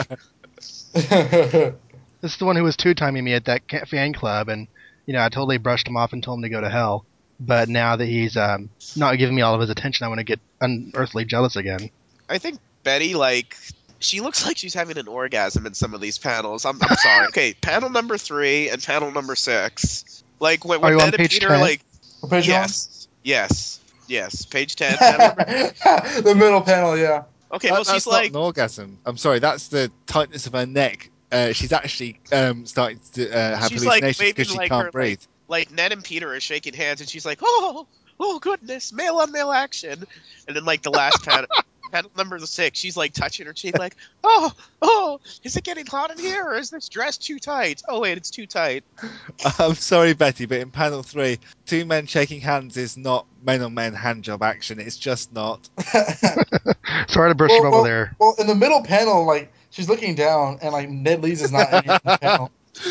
This 2.22 2.32
is 2.34 2.38
the 2.38 2.46
one 2.46 2.56
who 2.56 2.64
was 2.64 2.76
two-timing 2.76 3.24
me 3.24 3.34
at 3.34 3.46
that 3.46 3.68
ca- 3.68 3.86
fan 3.86 4.14
club, 4.14 4.50
and 4.50 4.68
you 5.06 5.14
know 5.14 5.24
I 5.24 5.30
totally 5.30 5.58
brushed 5.58 5.88
him 5.88 5.98
off 5.98 6.14
and 6.14 6.24
told 6.24 6.40
him 6.40 6.44
to 6.44 6.50
go 6.50 6.62
to 6.62 6.70
hell. 6.70 7.06
But 7.40 7.70
now 7.70 7.96
that 7.96 8.06
he's 8.06 8.36
um, 8.36 8.70
not 8.96 9.18
giving 9.18 9.36
me 9.36 9.44
all 9.44 9.54
of 9.54 9.62
his 9.62 9.70
attention, 9.70 10.06
I 10.06 10.08
want 10.08 10.20
to 10.20 10.24
get 10.24 10.40
unearthly 10.60 11.26
jealous 11.26 11.56
again. 11.56 11.92
I 12.28 12.40
think 12.40 12.60
Betty 12.84 13.14
like 13.14 13.56
she 14.00 14.22
looks 14.22 14.46
like 14.46 14.58
she's 14.58 14.74
having 14.74 14.98
an 14.98 15.08
orgasm 15.08 15.66
in 15.66 15.74
some 15.74 15.94
of 15.94 16.02
these 16.02 16.18
panels. 16.18 16.66
I'm, 16.66 16.78
I'm 16.82 16.96
sorry. 16.98 17.28
okay, 17.30 17.54
panel 17.54 17.90
number 17.90 18.18
three 18.18 18.70
and 18.70 18.82
panel 18.84 19.12
number 19.12 19.36
six. 19.36 20.24
Like 20.40 20.64
when, 20.66 20.80
Are 20.80 20.82
when 20.84 20.94
you 20.94 21.00
on 21.00 21.06
Ned 21.12 21.20
and 21.20 21.30
Peter 21.30 21.48
10? 21.48 21.60
like 21.62 21.82
What 22.22 22.30
page 22.32 22.48
you 22.48 22.54
on? 22.54 22.62
yes, 22.62 23.08
yes, 23.24 23.80
yes, 24.08 24.46
page 24.46 24.76
ten. 24.76 24.98
panel 24.98 25.36
the 26.22 26.34
middle 26.38 26.62
panel, 26.62 26.98
yeah. 26.98 27.24
okay, 27.52 27.70
That- 27.70 27.74
well 27.74 27.84
that's 27.84 27.94
she's 27.94 28.06
not 28.06 28.14
like 28.14 28.30
an 28.32 28.36
orgasm. 28.38 29.00
I'm 29.06 29.18
sorry, 29.18 29.40
that's 29.40 29.68
the 29.70 29.92
tightness 30.06 30.46
of 30.48 30.54
her 30.54 30.66
neck. 30.66 31.10
Uh, 31.32 31.52
she's 31.52 31.74
actually 31.74 32.20
um, 32.32 32.66
starting 32.66 33.00
to 33.14 33.30
uh, 33.30 33.58
have 33.58 33.70
She's, 33.70 33.84
like, 33.86 34.02
hallucinations 34.02 34.30
because 34.30 34.48
waving 34.48 34.52
she 34.54 34.58
like 34.60 34.70
can't 34.70 34.86
her, 34.86 34.92
breathe. 34.92 35.22
like 35.50 35.72
Ned 35.72 35.92
and 35.92 36.02
Peter 36.04 36.34
are 36.34 36.40
shaking 36.40 36.74
hands, 36.74 37.02
and 37.02 37.10
she's 37.10 37.26
like, 37.26 37.40
"Oh, 37.42 37.86
oh 38.18 38.40
goodness, 38.40 38.94
male 38.94 39.18
on 39.18 39.34
male 39.34 39.52
action." 39.52 40.06
And 40.48 40.56
then 40.56 40.64
like 40.64 40.84
the 40.84 40.92
last 40.92 41.26
panel, 41.26 41.48
panel 41.92 42.12
number 42.18 42.38
six, 42.40 42.80
she's 42.80 42.96
like 42.98 43.14
touching 43.14 43.46
her 43.46 43.54
cheek, 43.54 43.78
like, 43.78 43.96
"Oh, 44.24 44.52
oh, 44.82 45.20
is 45.44 45.56
it 45.56 45.64
getting 45.64 45.86
hot 45.86 46.12
in 46.12 46.20
here, 46.20 46.44
or 46.46 46.56
is 46.56 46.70
this 46.70 46.90
dress 46.90 47.18
too 47.18 47.40
tight? 47.40 47.82
Oh 47.88 48.02
wait, 48.02 48.18
it's 48.18 48.30
too 48.32 48.46
tight." 48.46 48.84
I'm 49.60 49.76
sorry, 49.76 50.14
Betty, 50.14 50.46
but 50.46 50.60
in 50.60 50.72
panel 50.72 51.04
three, 51.04 51.40
two 51.66 51.86
men 51.86 52.06
shaking 52.08 52.42
hands 52.42 52.78
is 52.78 52.98
not 52.98 53.26
men 53.44 53.62
on 53.62 53.74
men 53.74 53.94
hand 53.94 54.24
job 54.24 54.44
action. 54.44 54.80
It's 54.80 54.98
just 54.98 55.34
not. 55.34 55.70
Sorry 57.08 57.30
to 57.32 57.36
brush 57.36 57.50
well, 57.52 57.60
you 57.60 57.66
over 57.66 57.72
well, 57.72 57.84
there. 57.84 58.16
well, 58.20 58.36
in 58.40 58.48
the 58.48 58.56
middle 58.56 58.84
panel, 58.84 59.26
like 59.26 59.52
she's 59.70 59.90
looking 59.90 60.16
down, 60.16 60.60
and 60.62 60.72
like 60.74 60.90
Ned 60.90 61.22
Leeds 61.24 61.42
is 61.42 61.52
not 61.52 61.72
in 61.74 61.88
the 61.88 62.18
panel. 62.22 62.52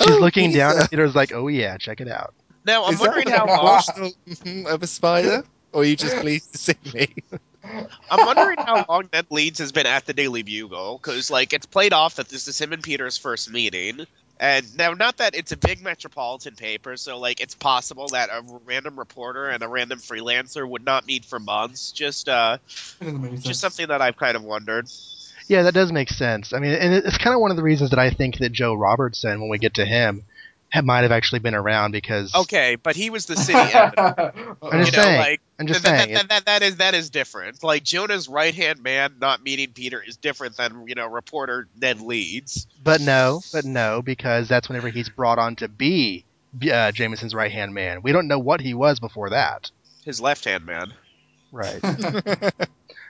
She's 0.00 0.10
Oh, 0.10 0.18
looking 0.20 0.52
down, 0.52 0.72
Lisa. 0.72 0.80
and 0.82 0.90
Peter's 0.90 1.14
like, 1.14 1.32
"Oh 1.32 1.48
yeah, 1.48 1.76
check 1.78 2.00
it 2.02 2.08
out." 2.08 2.34
Now 2.66 2.84
I'm 2.84 2.92
Is 2.94 3.00
wondering 3.00 3.24
the 3.24 3.32
how 3.32 3.46
long. 3.46 3.60
emotional 3.60 4.12
of 4.66 4.82
a 4.82 4.86
spider? 4.86 5.42
or 5.72 5.80
are 5.80 5.84
you 5.84 5.96
just 5.96 6.16
pleased 6.18 6.52
to 6.52 6.58
see 6.58 6.74
me? 6.94 7.14
I'm 8.10 8.26
wondering 8.26 8.56
how 8.58 8.84
long 8.88 9.08
Ned 9.12 9.26
Leeds 9.30 9.58
has 9.58 9.72
been 9.72 9.86
at 9.86 10.06
the 10.06 10.12
Daily 10.14 10.42
Bugle, 10.42 10.98
because 10.98 11.30
like 11.30 11.52
it's 11.52 11.66
played 11.66 11.92
off 11.92 12.16
that 12.16 12.28
this 12.28 12.48
is 12.48 12.60
him 12.60 12.72
and 12.72 12.82
Peter's 12.82 13.16
first 13.18 13.50
meeting, 13.50 14.06
and 14.40 14.76
now 14.76 14.92
not 14.92 15.18
that 15.18 15.34
it's 15.34 15.52
a 15.52 15.56
big 15.56 15.82
metropolitan 15.82 16.54
paper, 16.54 16.96
so 16.96 17.18
like 17.18 17.40
it's 17.40 17.54
possible 17.54 18.08
that 18.08 18.30
a 18.30 18.42
random 18.64 18.98
reporter 18.98 19.48
and 19.48 19.62
a 19.62 19.68
random 19.68 19.98
freelancer 19.98 20.68
would 20.68 20.84
not 20.84 21.06
meet 21.06 21.24
for 21.24 21.38
months. 21.38 21.92
Just 21.92 22.28
uh, 22.28 22.58
It 23.00 23.06
sense. 23.06 23.42
just 23.42 23.60
something 23.60 23.88
that 23.88 24.00
I've 24.00 24.16
kind 24.16 24.36
of 24.36 24.42
wondered. 24.44 24.88
Yeah, 25.48 25.62
that 25.62 25.74
does 25.74 25.90
make 25.90 26.10
sense. 26.10 26.52
I 26.52 26.58
mean, 26.58 26.72
and 26.72 26.92
it's 26.94 27.16
kind 27.18 27.34
of 27.34 27.40
one 27.40 27.50
of 27.50 27.56
the 27.56 27.62
reasons 27.62 27.90
that 27.90 27.98
I 27.98 28.10
think 28.10 28.38
that 28.38 28.52
Joe 28.52 28.74
Robertson, 28.74 29.40
when 29.40 29.48
we 29.48 29.58
get 29.58 29.74
to 29.74 29.86
him, 29.86 30.24
might 30.84 31.00
have 31.00 31.12
actually 31.12 31.38
been 31.38 31.54
around 31.54 31.92
because 31.92 32.34
Okay, 32.34 32.76
but 32.76 32.94
he 32.96 33.10
was 33.10 33.26
the 33.26 33.36
city 33.36 33.58
editor. 33.58 34.32
I'm 34.62 34.84
just 34.84 34.92
you 34.92 34.98
know, 34.98 35.04
saying. 35.04 35.18
like 35.18 35.40
I'm 35.58 35.66
just 35.66 35.82
that, 35.82 36.04
saying. 36.04 36.14
that, 36.14 36.28
that, 36.28 36.44
that 36.46 36.62
is 36.62 36.76
that 36.76 36.94
is 36.94 37.10
different. 37.10 37.62
Like 37.64 37.82
Jonah's 37.82 38.28
right 38.28 38.54
hand 38.54 38.82
man 38.82 39.16
not 39.20 39.42
meeting 39.42 39.72
Peter 39.72 40.00
is 40.00 40.16
different 40.16 40.56
than 40.56 40.86
you 40.86 40.94
know 40.94 41.06
reporter 41.06 41.66
Ned 41.80 42.00
Leeds. 42.00 42.66
But 42.82 43.00
no, 43.00 43.40
but 43.52 43.64
no, 43.64 44.00
because 44.00 44.48
that's 44.48 44.68
whenever 44.68 44.88
he's 44.88 45.08
brought 45.08 45.38
on 45.38 45.56
to 45.56 45.68
be 45.68 46.24
uh, 46.70 46.92
Jameson's 46.92 47.34
right 47.34 47.50
hand 47.50 47.74
man. 47.74 48.02
We 48.02 48.12
don't 48.12 48.28
know 48.28 48.38
what 48.38 48.60
he 48.60 48.74
was 48.74 49.00
before 49.00 49.30
that. 49.30 49.70
His 50.04 50.20
left 50.20 50.44
hand 50.44 50.64
man. 50.64 50.92
Right. 51.50 51.80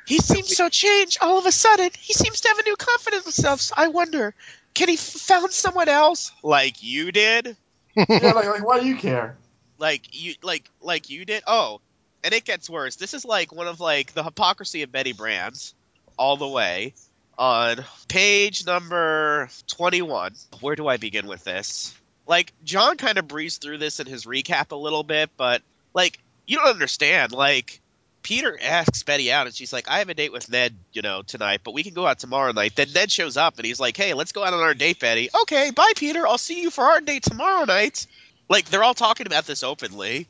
He 0.08 0.20
seems 0.20 0.56
so 0.56 0.70
changed 0.70 1.18
all 1.20 1.38
of 1.38 1.44
a 1.44 1.52
sudden. 1.52 1.90
He 2.00 2.14
seems 2.14 2.40
to 2.40 2.48
have 2.48 2.58
a 2.58 2.62
new 2.62 2.76
confidence 2.76 3.24
in 3.24 3.26
himself. 3.26 3.60
So 3.60 3.74
I 3.76 3.88
wonder, 3.88 4.34
can 4.72 4.88
he 4.88 4.94
f- 4.94 5.00
found 5.00 5.52
someone 5.52 5.90
else 5.90 6.32
like 6.42 6.82
you 6.82 7.12
did? 7.12 7.58
yeah, 7.94 8.06
like, 8.08 8.46
like 8.46 8.66
why 8.66 8.80
do 8.80 8.86
you 8.86 8.96
care? 8.96 9.36
Like 9.76 10.08
you 10.12 10.32
like 10.42 10.70
like 10.80 11.10
you 11.10 11.26
did? 11.26 11.42
Oh, 11.46 11.82
and 12.24 12.34
it 12.34 12.44
gets 12.44 12.68
worse. 12.68 12.96
This 12.96 13.14
is 13.14 13.24
like 13.24 13.52
one 13.52 13.66
of 13.68 13.80
like 13.80 14.12
the 14.12 14.24
hypocrisy 14.24 14.82
of 14.82 14.92
Betty 14.92 15.12
Brant's 15.12 15.74
all 16.16 16.36
the 16.36 16.48
way 16.48 16.94
on 17.38 17.84
page 18.08 18.66
number 18.66 19.48
21. 19.68 20.34
Where 20.60 20.76
do 20.76 20.88
I 20.88 20.96
begin 20.96 21.26
with 21.26 21.44
this? 21.44 21.94
Like 22.26 22.52
John 22.64 22.96
kind 22.96 23.18
of 23.18 23.28
breezed 23.28 23.62
through 23.62 23.78
this 23.78 24.00
in 24.00 24.06
his 24.06 24.26
recap 24.26 24.72
a 24.72 24.76
little 24.76 25.02
bit, 25.02 25.30
but 25.36 25.62
like 25.94 26.18
you 26.46 26.56
don't 26.56 26.68
understand. 26.68 27.32
Like 27.32 27.80
Peter 28.22 28.58
asks 28.60 29.04
Betty 29.04 29.32
out, 29.32 29.46
and 29.46 29.54
she's 29.54 29.72
like, 29.72 29.88
"I 29.88 30.00
have 30.00 30.08
a 30.08 30.14
date 30.14 30.32
with 30.32 30.50
Ned, 30.50 30.76
you 30.92 31.02
know, 31.02 31.22
tonight, 31.22 31.60
but 31.64 31.72
we 31.72 31.82
can 31.82 31.94
go 31.94 32.06
out 32.06 32.18
tomorrow 32.18 32.52
night." 32.52 32.76
Then 32.76 32.88
Ned 32.92 33.10
shows 33.10 33.36
up, 33.36 33.56
and 33.56 33.64
he's 33.64 33.80
like, 33.80 33.96
"Hey, 33.96 34.12
let's 34.12 34.32
go 34.32 34.44
out 34.44 34.52
on 34.52 34.60
our 34.60 34.74
date, 34.74 35.00
Betty." 35.00 35.30
Okay, 35.42 35.70
bye, 35.70 35.92
Peter. 35.96 36.26
I'll 36.26 36.36
see 36.36 36.60
you 36.60 36.70
for 36.70 36.84
our 36.84 37.00
date 37.00 37.22
tomorrow 37.22 37.64
night. 37.64 38.06
Like 38.48 38.68
they're 38.68 38.84
all 38.84 38.94
talking 38.94 39.26
about 39.26 39.46
this 39.46 39.62
openly. 39.62 40.26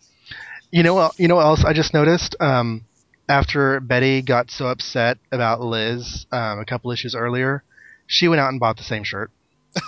You 0.71 0.83
know 0.83 0.95
what? 0.95 1.19
You 1.19 1.29
know 1.29 1.37
what 1.37 1.47
else 1.47 1.65
I 1.65 1.73
just 1.73 1.95
noticed? 1.95 2.37
Um, 2.41 2.85
after 3.29 3.81
Betty 3.81 4.23
got 4.23 4.51
so 4.51 4.67
upset 4.67 5.19
about 5.33 5.61
Liz 5.61 6.27
um, 6.33 6.61
a 6.61 6.65
couple 6.65 6.91
issues 6.91 7.15
earlier, 7.15 7.63
she 8.07 8.29
went 8.29 8.41
out 8.41 8.51
and 8.51 8.61
bought 8.61 8.77
the 8.77 8.83
same 8.83 9.05
shirt. 9.05 9.31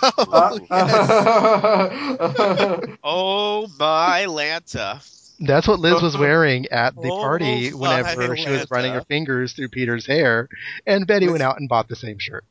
Uh, 0.01 0.59
Oh 3.03 3.67
my 3.79 4.25
Lanta! 4.27 5.07
That's 5.39 5.67
what 5.67 5.79
Liz 5.79 6.01
was 6.01 6.15
wearing 6.15 6.67
at 6.67 6.95
the 6.95 7.01
Oh, 7.11 7.17
party 7.17 7.73
whenever 7.73 8.29
my 8.29 8.35
she 8.35 8.49
was 8.49 8.69
running 8.69 8.93
her 8.93 9.01
fingers 9.01 9.53
through 9.53 9.69
Peter's 9.69 10.05
hair, 10.05 10.47
and 10.85 11.07
Betty 11.07 11.29
went 11.29 11.41
out 11.41 11.59
and 11.59 11.67
bought 11.67 11.89
the 11.89 11.95
same 11.95 12.19
shirt. 12.19 12.45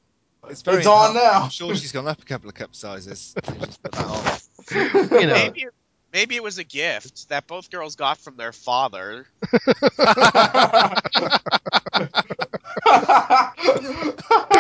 It's 0.49 0.63
very 0.63 0.79
It's 0.79 0.87
on 0.87 1.15
now. 1.15 1.43
I'm 1.43 1.51
sure 1.51 1.75
she's 1.77 1.93
gone 1.93 2.09
up 2.09 2.21
a 2.21 2.25
couple 2.25 2.49
of 2.49 2.55
cup 2.57 2.75
sizes. 2.75 3.35
Just 3.45 3.83
put 3.83 3.93
that 3.93 4.05
on. 4.05 5.21
You 5.21 5.27
know, 5.29 5.35
Maybe 5.35 5.67
maybe 6.13 6.37
it 6.37 6.43
was 6.43 6.59
a 6.59 6.65
gift 6.65 7.29
that 7.29 7.47
both 7.47 7.71
girls 7.71 7.97
got 7.97 8.19
from 8.19 8.37
their 8.37 8.53
father. 8.53 9.27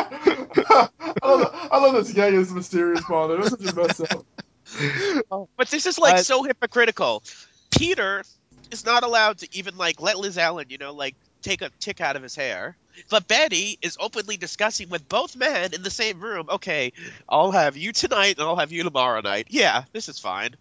I, 0.02 1.18
love, 1.24 1.68
I 1.72 1.78
love 1.78 1.94
this 1.94 2.12
guy 2.12 2.28
is 2.28 2.50
a 2.50 2.54
mysterious 2.54 3.00
father. 3.04 3.36
That's 3.36 3.50
such 3.50 3.64
a 3.64 3.74
mess 3.74 4.00
up. 5.30 5.48
But 5.56 5.68
this 5.68 5.86
is 5.86 5.98
like 5.98 6.14
I- 6.14 6.22
so 6.22 6.42
hypocritical. 6.42 7.22
Peter 7.70 8.22
is 8.70 8.84
not 8.84 9.02
allowed 9.02 9.38
to 9.38 9.48
even 9.52 9.76
like 9.76 10.00
let 10.00 10.18
Liz 10.18 10.38
Allan, 10.38 10.66
you 10.70 10.78
know, 10.78 10.92
like 10.92 11.14
take 11.42 11.62
a 11.62 11.70
tick 11.80 12.00
out 12.00 12.16
of 12.16 12.22
his 12.22 12.34
hair. 12.34 12.76
But 13.08 13.28
Betty 13.28 13.78
is 13.82 13.96
openly 14.00 14.36
discussing 14.36 14.88
with 14.88 15.08
both 15.08 15.36
men 15.36 15.72
in 15.74 15.82
the 15.82 15.90
same 15.90 16.20
room. 16.20 16.46
Okay, 16.50 16.92
I'll 17.28 17.52
have 17.52 17.76
you 17.76 17.92
tonight 17.92 18.36
and 18.38 18.46
I'll 18.46 18.56
have 18.56 18.72
you 18.72 18.82
tomorrow 18.82 19.20
night. 19.20 19.46
Yeah, 19.48 19.84
this 19.92 20.08
is 20.08 20.18
fine. 20.18 20.54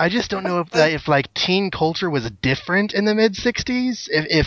I 0.00 0.08
just 0.08 0.30
don't 0.30 0.44
know 0.44 0.60
if 0.60 0.70
that, 0.70 0.92
if 0.92 1.06
like 1.08 1.32
teen 1.34 1.70
culture 1.70 2.08
was 2.08 2.30
different 2.42 2.94
in 2.94 3.04
the 3.04 3.14
mid 3.14 3.34
'60s. 3.34 4.08
If 4.10 4.26
if 4.30 4.46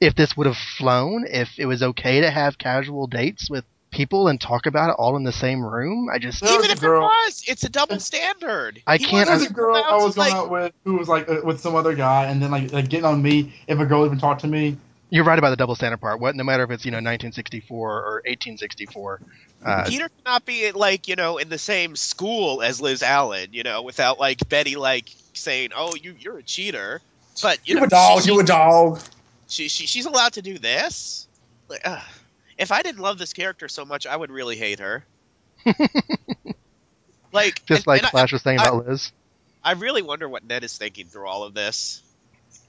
if 0.00 0.14
this 0.14 0.36
would 0.36 0.46
have 0.46 0.56
flown, 0.56 1.26
if 1.28 1.58
it 1.58 1.66
was 1.66 1.82
okay 1.82 2.20
to 2.20 2.30
have 2.30 2.56
casual 2.56 3.08
dates 3.08 3.50
with 3.50 3.64
people 3.90 4.28
and 4.28 4.40
talk 4.40 4.66
about 4.66 4.90
it 4.90 4.96
all 4.98 5.16
in 5.16 5.24
the 5.24 5.32
same 5.32 5.62
room. 5.62 6.08
I 6.10 6.18
just 6.18 6.40
There 6.40 6.50
was 6.56 6.64
Even 6.64 6.70
if 6.70 6.80
girl- 6.80 7.02
it 7.02 7.04
was, 7.26 7.42
it's 7.46 7.64
a 7.64 7.68
double 7.68 7.98
standard. 8.00 8.80
I 8.86 8.96
He 8.96 9.04
can't- 9.04 9.28
wasn't 9.28 9.40
There's 9.40 9.50
a 9.50 9.54
girl 9.54 9.76
I 9.76 9.98
to, 9.98 10.04
was 10.04 10.14
going 10.14 10.30
like- 10.30 10.34
out 10.38 10.50
with 10.50 10.72
who 10.84 10.96
was 10.96 11.08
like 11.08 11.28
uh, 11.28 11.40
with 11.44 11.60
some 11.60 11.74
other 11.74 11.94
guy, 11.94 12.24
and 12.26 12.40
then 12.42 12.50
like, 12.50 12.72
like 12.72 12.88
getting 12.88 13.04
on 13.04 13.20
me 13.22 13.52
if 13.66 13.78
a 13.80 13.84
girl 13.84 14.06
even 14.06 14.18
talked 14.18 14.42
to 14.42 14.46
me. 14.48 14.76
You're 15.12 15.24
right 15.24 15.38
about 15.38 15.50
the 15.50 15.56
double 15.56 15.74
standard 15.74 15.98
part. 16.00 16.20
What, 16.20 16.34
no 16.36 16.42
matter 16.42 16.62
if 16.64 16.70
it's 16.70 16.86
you 16.86 16.90
know 16.90 16.96
1964 16.96 17.78
or 17.78 18.12
1864. 18.24 19.20
Uh, 19.62 19.84
Peter 19.86 20.08
cannot 20.24 20.46
be 20.46 20.72
like 20.72 21.06
you 21.06 21.16
know 21.16 21.36
in 21.36 21.50
the 21.50 21.58
same 21.58 21.96
school 21.96 22.62
as 22.62 22.80
Liz 22.80 23.02
Allan, 23.02 23.48
you 23.52 23.62
know, 23.62 23.82
without 23.82 24.18
like 24.18 24.48
Betty 24.48 24.74
like 24.76 25.10
saying, 25.34 25.70
"Oh, 25.76 25.94
you 25.94 26.16
you're 26.18 26.38
a 26.38 26.42
cheater." 26.42 27.02
But 27.42 27.58
you, 27.68 27.74
You 27.74 27.80
know, 27.80 27.86
a 27.86 27.88
dog. 27.90 28.22
she, 28.22 28.32
You 28.32 28.40
a 28.40 28.44
dog. 28.44 29.00
she, 29.48 29.68
she 29.68 29.86
she's 29.86 30.06
allowed 30.06 30.32
to 30.32 30.42
do 30.42 30.56
this. 30.58 31.28
Like, 31.68 31.82
ugh. 31.84 32.02
if 32.56 32.72
I 32.72 32.80
didn't 32.82 33.02
love 33.02 33.18
this 33.18 33.34
character 33.34 33.68
so 33.68 33.84
much, 33.84 34.06
I 34.06 34.16
would 34.16 34.30
really 34.30 34.56
hate 34.56 34.78
her. 34.80 35.04
like 37.32 37.64
just 37.66 37.80
and- 37.80 37.86
like 37.86 37.98
and 38.00 38.06
I- 38.06 38.10
Flash 38.10 38.32
was 38.32 38.40
saying 38.42 38.60
I- 38.60 38.64
about 38.68 38.86
Liz. 38.88 39.12
I, 39.64 39.72
really 39.74 40.02
wonder 40.02 40.28
what 40.28 40.42
Ned 40.44 40.64
is 40.64 40.76
thinking 40.76 41.06
through 41.06 41.26
all 41.28 41.44
of 41.44 41.54
this. 41.54 42.02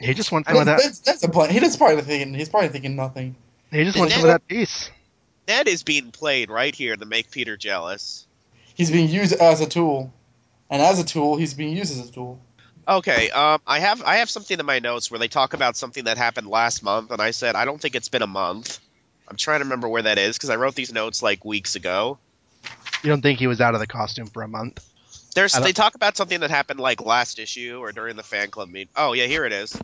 He 0.04 0.14
just 0.14 0.32
wants 0.32 0.50
I 0.50 0.54
some 0.54 0.62
of 0.62 0.66
that. 0.68 0.80
that's, 0.82 1.00
that's 1.00 1.24
a 1.24 1.30
plan. 1.30 1.50
He 1.50 1.60
just 1.60 1.78
probably 1.78 2.02
thinking. 2.02 2.34
He's 2.34 2.50
probably 2.50 2.70
thinking 2.70 2.96
nothing. 2.96 3.36
He 3.72 3.84
just 3.84 3.98
wants 3.98 4.14
some 4.14 4.24
of 4.24 4.30
that 4.30 4.48
peace. 4.48 4.90
Ned 5.48 5.68
is 5.68 5.84
being 5.84 6.12
played 6.12 6.50
right 6.50 6.74
here 6.74 6.96
to 6.96 7.06
make 7.06 7.32
Peter 7.32 7.58
jealous. 7.58 8.26
He's 8.76 8.92
being 8.92 9.10
used 9.10 9.34
as 9.34 9.62
a 9.62 9.68
tool, 9.68 10.14
and 10.70 10.82
as 10.82 11.00
a 11.00 11.04
tool, 11.04 11.38
he's 11.38 11.54
being 11.54 11.76
used 11.76 11.92
as 11.92 12.10
a 12.10 12.12
tool. 12.12 12.40
Okay, 12.88 13.30
um, 13.30 13.62
I 13.66 13.80
have 13.80 14.02
I 14.04 14.18
have 14.18 14.30
something 14.30 14.60
in 14.60 14.66
my 14.66 14.80
notes 14.80 15.10
where 15.10 15.20
they 15.20 15.28
talk 15.28 15.54
about 15.54 15.78
something 15.78 16.06
that 16.06 16.18
happened 16.18 16.48
last 16.48 16.84
month, 16.84 17.12
and 17.12 17.22
I 17.22 17.32
said 17.32 17.56
I 17.56 17.66
don't 17.66 17.80
think 17.80 17.96
it's 17.96 18.10
been 18.10 18.22
a 18.22 18.28
month. 18.28 18.80
I'm 19.28 19.38
trying 19.38 19.60
to 19.60 19.66
remember 19.66 19.88
where 19.88 20.02
that 20.02 20.18
is 20.18 20.38
because 20.38 20.50
I 20.50 20.58
wrote 20.58 20.76
these 20.76 20.92
notes 20.92 21.24
like 21.24 21.46
weeks 21.46 21.76
ago. 21.76 22.18
You 23.04 23.10
don't 23.10 23.22
think 23.22 23.40
he 23.40 23.48
was 23.48 23.62
out 23.62 23.74
of 23.74 23.80
the 23.80 23.88
costume 23.88 24.28
for 24.28 24.44
a 24.44 24.48
month? 24.48 24.84
There's 25.34 25.54
they 25.54 25.72
talk 25.74 25.96
about 25.96 26.18
something 26.18 26.42
that 26.42 26.50
happened 26.50 26.80
like 26.80 27.02
last 27.02 27.40
issue 27.40 27.78
or 27.80 27.92
during 27.92 28.16
the 28.16 28.24
fan 28.24 28.50
club 28.50 28.70
meet. 28.70 28.90
Oh 28.96 29.14
yeah, 29.14 29.26
here 29.26 29.46
it 29.46 29.54
is. 29.54 29.80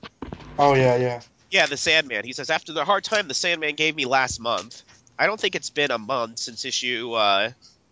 Oh 0.57 0.75
yeah, 0.75 0.95
yeah. 0.97 1.21
Yeah, 1.51 1.65
the 1.65 1.77
Sandman. 1.77 2.25
He 2.25 2.33
says 2.33 2.49
after 2.49 2.73
the 2.73 2.85
hard 2.85 3.03
time 3.03 3.27
the 3.27 3.33
Sandman 3.33 3.75
gave 3.75 3.95
me 3.95 4.05
last 4.05 4.39
month. 4.39 4.83
I 5.17 5.25
don't 5.25 5.39
think 5.39 5.55
it's 5.55 5.69
been 5.69 5.91
a 5.91 5.97
month 5.97 6.39
since 6.39 6.63
issue 6.63 7.11
uh, 7.13 7.51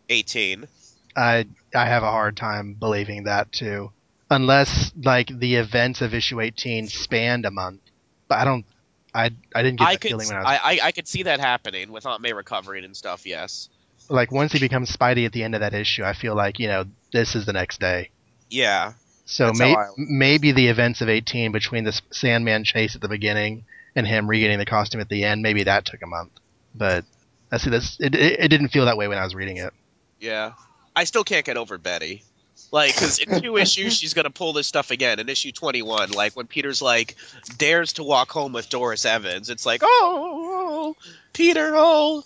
18. 0.09 0.67
I 1.15 1.47
I 1.75 1.85
have 1.85 2.03
a 2.03 2.11
hard 2.11 2.37
time 2.37 2.75
believing 2.79 3.23
that 3.23 3.51
too, 3.51 3.91
unless 4.29 4.91
like 4.95 5.27
the 5.27 5.55
events 5.55 6.01
of 6.01 6.13
issue 6.13 6.39
18 6.39 6.87
spanned 6.87 7.45
a 7.45 7.51
month. 7.51 7.81
But 8.27 8.39
I 8.39 8.45
don't. 8.45 8.65
I 9.13 9.31
I 9.55 9.63
didn't 9.63 9.79
get 9.79 9.87
I 9.87 9.93
that 9.93 10.01
could 10.01 10.09
feeling 10.09 10.27
when 10.27 10.37
I 10.37 10.39
was 10.39 10.47
I, 10.47 10.57
I 10.57 10.79
I 10.87 10.91
could 10.91 11.07
see 11.07 11.23
that 11.23 11.39
happening 11.39 11.91
with 11.91 12.05
Aunt 12.05 12.21
May 12.21 12.33
recovering 12.33 12.85
and 12.85 12.95
stuff. 12.95 13.25
Yes. 13.25 13.69
Like 14.09 14.31
once 14.31 14.51
he 14.51 14.59
becomes 14.59 14.95
Spidey 14.95 15.25
at 15.25 15.33
the 15.33 15.43
end 15.43 15.55
of 15.55 15.61
that 15.61 15.73
issue. 15.73 16.03
I 16.03 16.13
feel 16.13 16.35
like 16.35 16.59
you 16.59 16.67
know 16.67 16.85
this 17.11 17.35
is 17.35 17.45
the 17.45 17.53
next 17.53 17.79
day. 17.79 18.09
Yeah. 18.49 18.93
So 19.25 19.51
may, 19.53 19.75
I- 19.75 19.87
maybe 19.97 20.53
the 20.53 20.67
events 20.69 21.01
of 21.01 21.09
18 21.09 21.51
between 21.51 21.83
the 21.83 21.99
Sandman 22.11 22.63
chase 22.63 22.95
at 22.95 23.01
the 23.01 23.09
beginning 23.09 23.65
and 23.95 24.07
him 24.07 24.29
regaining 24.29 24.57
the 24.57 24.65
costume 24.65 25.01
at 25.01 25.09
the 25.09 25.23
end, 25.25 25.41
maybe 25.41 25.63
that 25.63 25.85
took 25.85 26.01
a 26.01 26.07
month. 26.07 26.31
But 26.73 27.03
I 27.51 27.57
see 27.57 27.69
this. 27.69 27.97
It, 27.99 28.15
it, 28.15 28.39
it 28.39 28.47
didn't 28.47 28.69
feel 28.69 28.85
that 28.85 28.95
way 28.97 29.07
when 29.07 29.17
I 29.17 29.23
was 29.25 29.35
reading 29.35 29.57
it. 29.57 29.73
Yeah. 30.19 30.53
I 30.95 31.03
still 31.03 31.23
can't 31.23 31.45
get 31.45 31.57
over 31.57 31.77
Betty. 31.77 32.23
Like, 32.71 32.93
because 32.95 33.19
in 33.19 33.41
two 33.41 33.57
issues, 33.63 33.97
she's 33.97 34.13
going 34.13 34.23
to 34.25 34.29
pull 34.31 34.53
this 34.53 34.67
stuff 34.67 34.91
again. 34.91 35.19
In 35.19 35.29
issue 35.29 35.51
21, 35.51 36.11
like, 36.11 36.35
when 36.35 36.47
Peter's, 36.47 36.81
like, 36.81 37.15
dares 37.57 37.93
to 37.93 38.03
walk 38.03 38.31
home 38.31 38.51
with 38.53 38.69
Doris 38.69 39.05
Evans, 39.05 39.49
it's 39.49 39.65
like, 39.65 39.81
oh, 39.83 40.95
Peter, 41.33 41.71
oh. 41.75 42.23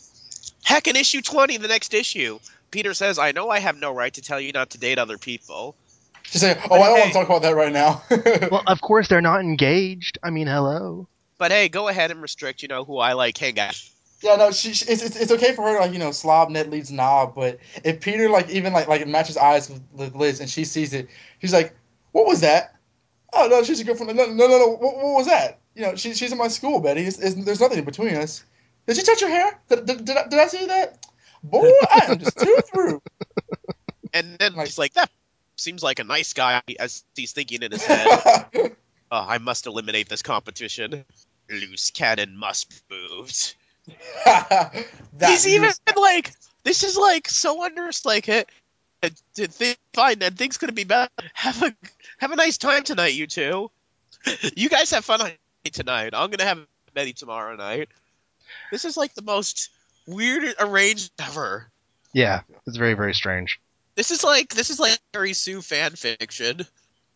Heck, 0.63 0.87
in 0.87 0.95
issue 0.95 1.21
20, 1.21 1.57
the 1.57 1.67
next 1.67 1.93
issue, 1.93 2.39
Peter 2.69 2.93
says, 2.93 3.19
I 3.19 3.31
know 3.31 3.49
I 3.49 3.59
have 3.59 3.77
no 3.77 3.93
right 3.93 4.13
to 4.13 4.21
tell 4.21 4.39
you 4.39 4.51
not 4.51 4.71
to 4.71 4.77
date 4.77 4.99
other 4.99 5.17
people. 5.17 5.75
She's 6.23 6.43
like, 6.43 6.59
oh, 6.69 6.81
I 6.81 6.87
don't 6.87 6.99
want 6.99 7.13
to 7.13 7.13
talk 7.13 7.25
about 7.27 7.41
that 7.41 7.55
right 7.55 7.73
now. 7.73 8.03
Well, 8.51 8.63
of 8.67 8.79
course 8.81 9.07
they're 9.07 9.21
not 9.21 9.41
engaged. 9.41 10.17
I 10.23 10.29
mean, 10.29 10.47
hello. 10.47 11.07
But 11.37 11.51
hey, 11.51 11.69
go 11.69 11.87
ahead 11.87 12.11
and 12.11 12.21
restrict, 12.21 12.61
you 12.61 12.67
know, 12.67 12.83
who 12.83 12.99
I 12.99 13.13
like 13.13 13.37
Hey, 13.37 13.51
guys. 13.51 13.91
yeah, 14.21 14.35
no, 14.35 14.51
she, 14.51 14.73
she 14.73 14.85
it's, 14.85 15.01
it's 15.01 15.15
it's 15.15 15.31
okay 15.31 15.53
for 15.55 15.63
her 15.63 15.75
to 15.75 15.79
like 15.81 15.93
you 15.93 15.99
know 15.99 16.11
slob 16.11 16.49
Ned 16.51 16.69
Leeds 16.69 16.91
knob, 16.91 17.33
but 17.33 17.57
if 17.83 18.01
Peter 18.01 18.29
like 18.29 18.49
even 18.51 18.71
like 18.71 18.87
like 18.87 19.05
matches 19.07 19.37
eyes 19.37 19.69
with, 19.69 19.81
with 19.93 20.15
Liz 20.15 20.39
and 20.39 20.49
she 20.49 20.63
sees 20.63 20.93
it, 20.93 21.09
she's 21.39 21.51
like, 21.51 21.75
what 22.11 22.27
was 22.27 22.41
that? 22.41 22.75
Oh 23.33 23.47
no, 23.47 23.63
she's 23.63 23.79
a 23.79 23.83
girlfriend. 23.83 24.15
No, 24.15 24.27
no, 24.27 24.47
no, 24.47 24.57
no. 24.59 24.67
What, 24.69 24.95
what 24.97 25.15
was 25.15 25.27
that? 25.27 25.61
you 25.75 25.83
know, 25.83 25.95
she, 25.95 26.13
she's 26.13 26.31
in 26.31 26.37
my 26.37 26.47
school, 26.47 26.79
Betty. 26.79 27.01
It's, 27.01 27.19
it's, 27.19 27.35
there's 27.45 27.61
nothing 27.61 27.83
between 27.83 28.15
us. 28.15 28.43
Did 28.91 28.97
you 28.97 29.03
touch 29.03 29.21
your 29.21 29.29
hair? 29.29 29.57
Did, 29.69 29.85
did, 29.85 30.03
did, 30.05 30.17
I, 30.17 30.27
did 30.27 30.39
I 30.39 30.47
see 30.47 30.65
that? 30.65 31.05
Boy, 31.41 31.71
I 31.89 32.07
am 32.09 32.19
just 32.19 32.37
too 32.37 32.57
through. 32.73 33.01
And 34.13 34.37
then 34.37 34.55
Like- 34.55 34.67
he's 34.67 34.77
like, 34.77 34.93
that 34.95 35.09
seems 35.55 35.81
like 35.81 35.99
a 35.99 36.03
nice 36.03 36.33
guy 36.33 36.61
as 36.77 37.05
he's 37.15 37.31
thinking 37.31 37.63
in 37.63 37.71
his 37.71 37.85
head. 37.85 38.05
oh, 38.53 38.69
I 39.11 39.37
must 39.37 39.65
eliminate 39.67 40.09
this 40.09 40.21
competition. 40.21 41.05
Loose 41.49 41.91
cannon 41.91 42.35
must 42.35 42.69
be 42.89 43.07
moved. 43.09 43.55
He's 45.25 45.47
even 45.47 45.61
news- 45.69 45.79
like, 45.95 46.33
this 46.65 46.83
is 46.83 46.97
like 46.97 47.29
so 47.29 47.63
under 47.63 47.89
like 48.03 48.27
it. 48.27 48.49
Think, 49.33 49.77
fine, 49.93 50.21
and 50.21 50.37
things 50.37 50.57
could 50.57 50.75
be 50.75 50.83
better. 50.83 51.09
Have 51.33 51.63
a 51.63 51.73
have 52.17 52.31
a 52.31 52.35
nice 52.35 52.57
time 52.57 52.83
tonight, 52.83 53.13
you 53.13 53.27
two. 53.27 53.71
You 54.55 54.67
guys 54.67 54.91
have 54.91 55.05
fun 55.05 55.21
tonight. 55.71 56.09
I'm 56.13 56.29
gonna 56.29 56.43
have 56.43 56.59
Betty 56.93 57.13
tomorrow 57.13 57.55
night. 57.55 57.87
This 58.71 58.85
is 58.85 58.97
like 58.97 59.13
the 59.13 59.21
most 59.21 59.69
weird 60.07 60.53
arranged 60.59 61.11
ever. 61.21 61.69
Yeah, 62.13 62.41
it's 62.67 62.77
very 62.77 62.93
very 62.93 63.13
strange. 63.13 63.59
This 63.95 64.11
is 64.11 64.23
like 64.23 64.49
this 64.53 64.69
is 64.69 64.79
like 64.79 64.97
Mary 65.13 65.33
Sue 65.33 65.61
fan 65.61 65.91
fiction. 65.95 66.65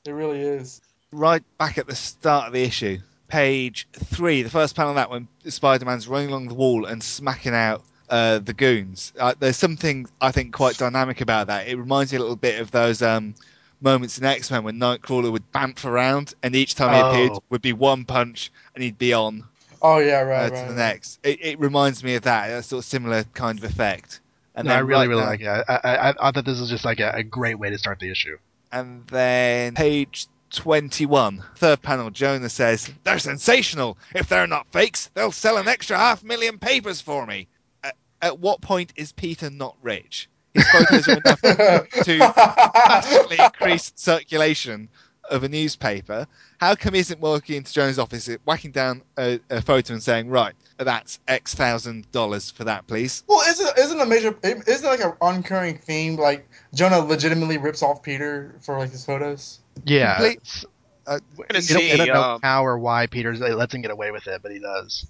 It 0.05 0.11
really 0.11 0.41
is. 0.41 0.81
right 1.11 1.41
back 1.57 1.77
at 1.77 1.87
the 1.87 1.95
start 1.95 2.47
of 2.47 2.53
the 2.53 2.63
issue, 2.63 2.99
page 3.27 3.87
three, 3.93 4.43
the 4.43 4.49
first 4.49 4.75
panel 4.75 4.91
of 4.91 4.95
that 4.97 5.09
when 5.09 5.27
Spider-Man's 5.47 6.07
running 6.07 6.29
along 6.29 6.47
the 6.49 6.53
wall 6.53 6.85
and 6.85 7.01
smacking 7.01 7.53
out 7.55 7.83
uh, 8.09 8.37
the 8.39 8.53
goons. 8.53 9.13
Uh, 9.19 9.33
there's 9.39 9.57
something 9.57 10.07
I 10.21 10.31
think 10.31 10.53
quite 10.53 10.77
dynamic 10.77 11.21
about 11.21 11.47
that. 11.47 11.67
It 11.67 11.77
reminds 11.77 12.11
me 12.11 12.17
a 12.17 12.21
little 12.21 12.35
bit 12.35 12.59
of 12.61 12.69
those 12.69 13.01
um, 13.01 13.33
moments 13.81 14.19
in 14.19 14.25
X-Men 14.25 14.63
when 14.63 14.75
Nightcrawler 14.77 15.31
would 15.31 15.51
bamf 15.51 15.85
around, 15.85 16.35
and 16.43 16.55
each 16.55 16.75
time 16.75 16.93
he 16.93 17.01
Oh. 17.01 17.09
appeared 17.09 17.43
would 17.49 17.61
be 17.63 17.73
one 17.73 18.05
punch, 18.05 18.51
and 18.75 18.83
he'd 18.83 18.97
be 18.99 19.13
on 19.13 19.43
Oh 19.87 19.99
yeah, 19.99 20.21
uh, 20.21 20.25
right, 20.25 20.47
to 20.49 20.53
right. 20.55 20.61
the 20.63 20.67
right. 20.69 20.75
next. 20.75 21.19
It, 21.23 21.45
it 21.45 21.59
reminds 21.59 22.03
me 22.03 22.15
of 22.15 22.23
that, 22.23 22.49
a 22.49 22.63
sort 22.63 22.79
of 22.79 22.85
similar 22.85 23.23
kind 23.35 23.59
of 23.59 23.63
effect. 23.63 24.19
And 24.55 24.67
No, 24.67 24.73
I 24.73 24.79
really 24.79 25.07
right 25.07 25.09
really 25.09 25.21
down- 25.21 25.29
like 25.29 25.41
it. 25.41 25.65
I, 25.69 25.79
I, 25.83 26.09
I, 26.09 26.13
I 26.19 26.31
thought 26.31 26.45
this 26.45 26.59
was 26.59 26.69
just 26.69 26.85
like 26.85 26.99
a, 26.99 27.11
a 27.11 27.23
great 27.23 27.59
way 27.59 27.69
to 27.69 27.77
start 27.77 27.99
the 27.99 28.09
issue. 28.09 28.37
And 28.71 29.05
then 29.07 29.75
page 29.75 30.27
21, 30.51 31.43
third 31.57 31.81
panel, 31.83 32.09
Jonah 32.09 32.49
says, 32.49 32.91
They're 33.03 33.19
sensational. 33.19 33.97
If 34.15 34.27
they're 34.27 34.47
not 34.47 34.65
fakes, 34.71 35.11
they'll 35.13 35.31
sell 35.31 35.57
an 35.57 35.67
extra 35.67 35.97
half 35.97 36.23
million 36.23 36.57
papers 36.57 36.99
for 36.99 37.27
me. 37.27 37.47
At, 37.83 37.95
at 38.23 38.39
what 38.39 38.61
point 38.61 38.91
is 38.95 39.11
Peter 39.11 39.51
not 39.51 39.75
rich? 39.83 40.29
His 40.55 40.67
photos 40.69 41.07
are 41.09 41.17
enough 41.17 41.89
to 42.03 42.17
vastly 42.17 43.37
increase 43.37 43.91
circulation 43.95 44.89
of 45.29 45.43
a 45.43 45.49
newspaper. 45.49 46.27
How 46.65 46.73
come 46.73 46.95
he 46.95 46.99
isn't 46.99 47.19
walking 47.19 47.57
into 47.57 47.71
Jonah's 47.71 47.99
office, 47.99 48.27
whacking 48.43 48.71
down 48.71 49.03
a, 49.19 49.39
a 49.51 49.61
photo 49.61 49.93
and 49.93 50.01
saying, 50.01 50.29
Right, 50.29 50.55
that's 50.77 51.19
X 51.27 51.53
thousand 51.53 52.11
dollars 52.11 52.49
for 52.49 52.63
that, 52.63 52.87
please? 52.87 53.23
Well, 53.27 53.47
isn't 53.47 53.77
isn't 53.77 53.99
a 54.01 54.05
major 54.07 54.35
isn't 54.43 54.83
like 54.83 54.99
an 54.99 55.13
oncurring 55.21 55.77
theme 55.77 56.15
like 56.15 56.49
Jonah 56.73 57.01
legitimately 57.01 57.59
rips 57.59 57.83
off 57.83 58.01
Peter 58.01 58.55
for 58.61 58.79
like 58.79 58.89
his 58.89 59.05
photos? 59.05 59.59
Yeah, 59.83 60.15
Complete- 60.15 60.65
Uh, 61.05 61.19
We're 61.37 61.45
gonna 61.45 61.59
you 61.59 61.67
don't, 61.75 61.81
see. 61.83 61.97
don't 61.97 62.07
know 62.07 62.21
Um, 62.23 62.39
how 62.41 62.65
or 62.65 62.79
why 62.79 63.05
Peter's 63.05 63.39
like, 63.39 63.53
lets 63.53 63.75
him 63.75 63.83
get 63.83 63.91
away 63.91 64.09
with 64.09 64.25
it, 64.25 64.41
but 64.41 64.51
he 64.51 64.57
does. 64.57 65.05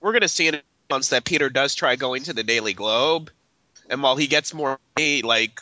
we're 0.00 0.12
gonna 0.12 0.28
see 0.28 0.46
in 0.46 0.60
months 0.88 1.08
that 1.08 1.24
Peter 1.24 1.50
does 1.50 1.74
try 1.74 1.96
going 1.96 2.22
to 2.22 2.32
the 2.32 2.44
Daily 2.44 2.74
Globe, 2.74 3.28
and 3.90 4.04
while 4.04 4.14
he 4.14 4.28
gets 4.28 4.54
more 4.54 4.78
money, 4.96 5.22
like 5.22 5.60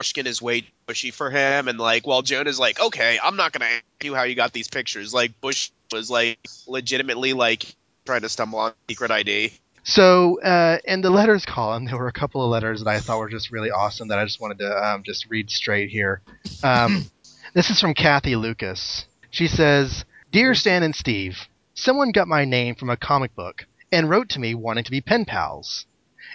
Bushkin 0.00 0.26
is 0.26 0.42
way 0.42 0.66
too 0.84 0.92
pushy 0.92 1.12
for 1.12 1.30
him, 1.30 1.68
and 1.68 1.78
like 1.78 2.06
while 2.06 2.22
Jonah's 2.22 2.58
like, 2.58 2.80
okay, 2.80 3.18
I'm 3.22 3.36
not 3.36 3.52
gonna 3.52 3.66
ask 3.66 3.84
you 4.02 4.14
how 4.14 4.24
you 4.24 4.34
got 4.34 4.52
these 4.52 4.68
pictures. 4.68 5.12
Like 5.12 5.40
Bush 5.40 5.70
was 5.92 6.10
like 6.10 6.38
legitimately 6.66 7.32
like 7.32 7.74
trying 8.04 8.22
to 8.22 8.28
stumble 8.28 8.58
on 8.58 8.72
secret 8.88 9.10
ID. 9.10 9.52
So, 9.86 10.40
uh, 10.40 10.78
in 10.84 11.02
the 11.02 11.10
letters 11.10 11.44
column, 11.44 11.84
there 11.86 11.98
were 11.98 12.08
a 12.08 12.12
couple 12.12 12.42
of 12.42 12.50
letters 12.50 12.82
that 12.82 12.90
I 12.90 13.00
thought 13.00 13.18
were 13.18 13.28
just 13.28 13.50
really 13.50 13.70
awesome 13.70 14.08
that 14.08 14.18
I 14.18 14.24
just 14.24 14.40
wanted 14.40 14.58
to 14.60 14.86
um, 14.86 15.02
just 15.02 15.26
read 15.28 15.50
straight 15.50 15.90
here. 15.90 16.22
Um, 16.62 17.04
this 17.54 17.70
is 17.70 17.80
from 17.80 17.94
Kathy 17.94 18.36
Lucas. 18.36 19.06
She 19.30 19.46
says, 19.46 20.04
Dear 20.32 20.54
Stan 20.54 20.82
and 20.82 20.94
Steve, 20.94 21.36
someone 21.74 22.12
got 22.12 22.28
my 22.28 22.44
name 22.44 22.76
from 22.76 22.88
a 22.88 22.96
comic 22.96 23.34
book 23.34 23.66
and 23.92 24.08
wrote 24.08 24.28
to 24.30 24.40
me 24.40 24.54
wanting 24.54 24.84
to 24.84 24.90
be 24.90 25.00
pen 25.00 25.24
pals. 25.24 25.86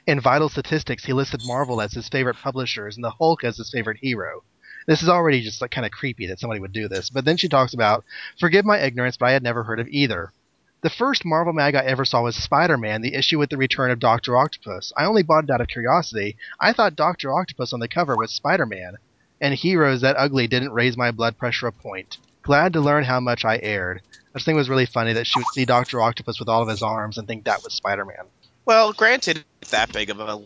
In 0.09 0.19
Vital 0.19 0.49
Statistics, 0.49 1.05
he 1.05 1.13
listed 1.13 1.43
Marvel 1.45 1.79
as 1.79 1.93
his 1.93 2.09
favorite 2.09 2.37
publishers 2.37 2.95
and 2.95 3.03
the 3.03 3.11
Hulk 3.11 3.43
as 3.43 3.57
his 3.57 3.69
favorite 3.69 3.99
hero. 4.01 4.41
This 4.87 5.03
is 5.03 5.07
already 5.07 5.39
just 5.39 5.61
like 5.61 5.69
kind 5.69 5.85
of 5.85 5.91
creepy 5.91 6.25
that 6.25 6.39
somebody 6.39 6.59
would 6.59 6.73
do 6.73 6.87
this. 6.87 7.11
But 7.11 7.25
then 7.25 7.37
she 7.37 7.47
talks 7.47 7.75
about, 7.75 8.03
forgive 8.39 8.65
my 8.65 8.79
ignorance, 8.79 9.17
but 9.17 9.27
I 9.27 9.33
had 9.33 9.43
never 9.43 9.61
heard 9.61 9.79
of 9.79 9.87
either. 9.89 10.33
The 10.81 10.89
first 10.89 11.25
Marvel 11.25 11.53
mag 11.53 11.75
I 11.75 11.81
ever 11.81 12.05
saw 12.05 12.23
was 12.23 12.35
Spider 12.35 12.75
Man, 12.75 13.03
the 13.03 13.13
issue 13.13 13.37
with 13.37 13.51
the 13.51 13.57
return 13.57 13.91
of 13.91 13.99
Dr. 13.99 14.35
Octopus. 14.35 14.91
I 14.97 15.05
only 15.05 15.21
bought 15.21 15.43
it 15.43 15.51
out 15.51 15.61
of 15.61 15.67
curiosity. 15.67 16.37
I 16.59 16.73
thought 16.73 16.95
Dr. 16.95 17.31
Octopus 17.31 17.71
on 17.71 17.79
the 17.79 17.87
cover 17.87 18.17
was 18.17 18.31
Spider 18.31 18.65
Man. 18.65 18.95
And 19.39 19.53
Heroes 19.53 20.01
That 20.01 20.17
Ugly 20.17 20.47
didn't 20.47 20.73
raise 20.73 20.97
my 20.97 21.11
blood 21.11 21.37
pressure 21.37 21.67
a 21.67 21.71
point. 21.71 22.17
Glad 22.41 22.73
to 22.73 22.81
learn 22.81 23.03
how 23.03 23.19
much 23.19 23.45
I 23.45 23.59
erred. 23.61 24.01
I 24.33 24.39
just 24.39 24.45
think 24.45 24.55
it 24.55 24.57
was 24.57 24.69
really 24.71 24.87
funny 24.87 25.13
that 25.13 25.27
she 25.27 25.37
would 25.37 25.53
see 25.53 25.65
Dr. 25.65 26.01
Octopus 26.01 26.39
with 26.39 26.49
all 26.49 26.63
of 26.63 26.67
his 26.67 26.81
arms 26.81 27.19
and 27.19 27.27
think 27.27 27.43
that 27.43 27.63
was 27.63 27.75
Spider 27.75 28.05
Man. 28.05 28.25
Well, 28.69 28.93
granted, 28.93 29.43
it's 29.63 29.71
that 29.71 29.91
big 29.91 30.11
of 30.11 30.19
a 30.19 30.39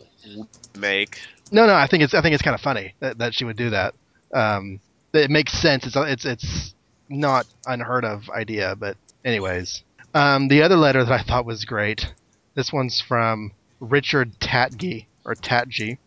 make. 0.79 1.19
No, 1.51 1.67
no, 1.67 1.75
I 1.75 1.87
think 1.87 2.03
it's 2.03 2.13
I 2.13 2.21
think 2.21 2.33
it's 2.33 2.41
kind 2.41 2.55
of 2.55 2.61
funny 2.61 2.95
that, 3.01 3.17
that 3.17 3.33
she 3.33 3.43
would 3.43 3.57
do 3.57 3.71
that. 3.71 3.95
Um, 4.33 4.79
it 5.11 5.29
makes 5.29 5.51
sense. 5.51 5.85
It's 5.85 5.97
it's 5.97 6.23
it's 6.23 6.73
not 7.09 7.45
unheard 7.65 8.05
of 8.05 8.29
idea, 8.29 8.77
but 8.77 8.95
anyways, 9.25 9.83
um, 10.13 10.47
the 10.47 10.61
other 10.61 10.77
letter 10.77 11.03
that 11.03 11.11
I 11.11 11.21
thought 11.21 11.45
was 11.45 11.65
great. 11.65 12.13
This 12.55 12.71
one's 12.71 13.01
from 13.01 13.51
Richard 13.81 14.39
Tatgy 14.39 15.07
or 15.25 15.35
Tatgy. 15.35 15.97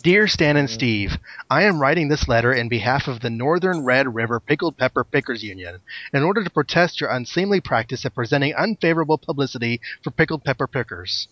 Dear 0.00 0.28
Stan 0.28 0.56
and 0.56 0.70
Steve, 0.70 1.18
I 1.50 1.64
am 1.64 1.80
writing 1.80 2.06
this 2.06 2.28
letter 2.28 2.52
in 2.52 2.68
behalf 2.68 3.08
of 3.08 3.18
the 3.18 3.30
Northern 3.30 3.82
Red 3.82 4.14
River 4.14 4.38
Pickled 4.38 4.76
Pepper 4.76 5.02
Pickers 5.02 5.42
Union 5.42 5.80
in 6.12 6.22
order 6.22 6.44
to 6.44 6.50
protest 6.50 7.00
your 7.00 7.10
unseemly 7.10 7.60
practice 7.60 8.04
of 8.04 8.14
presenting 8.14 8.54
unfavorable 8.54 9.18
publicity 9.18 9.80
for 10.04 10.12
pickled 10.12 10.44
pepper 10.44 10.68
pickers. 10.68 11.26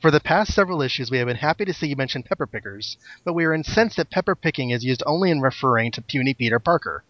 For 0.00 0.10
the 0.10 0.18
past 0.18 0.54
several 0.54 0.80
issues, 0.80 1.10
we 1.10 1.18
have 1.18 1.26
been 1.26 1.36
happy 1.36 1.66
to 1.66 1.74
see 1.74 1.88
you 1.88 1.94
mention 1.94 2.22
pepper 2.22 2.46
pickers, 2.46 2.96
but 3.22 3.34
we 3.34 3.44
are 3.44 3.52
incensed 3.52 3.98
that 3.98 4.08
pepper 4.08 4.34
picking 4.34 4.70
is 4.70 4.82
used 4.82 5.02
only 5.04 5.30
in 5.30 5.42
referring 5.42 5.92
to 5.92 6.00
puny 6.00 6.32
Peter 6.32 6.58
Parker. 6.58 7.04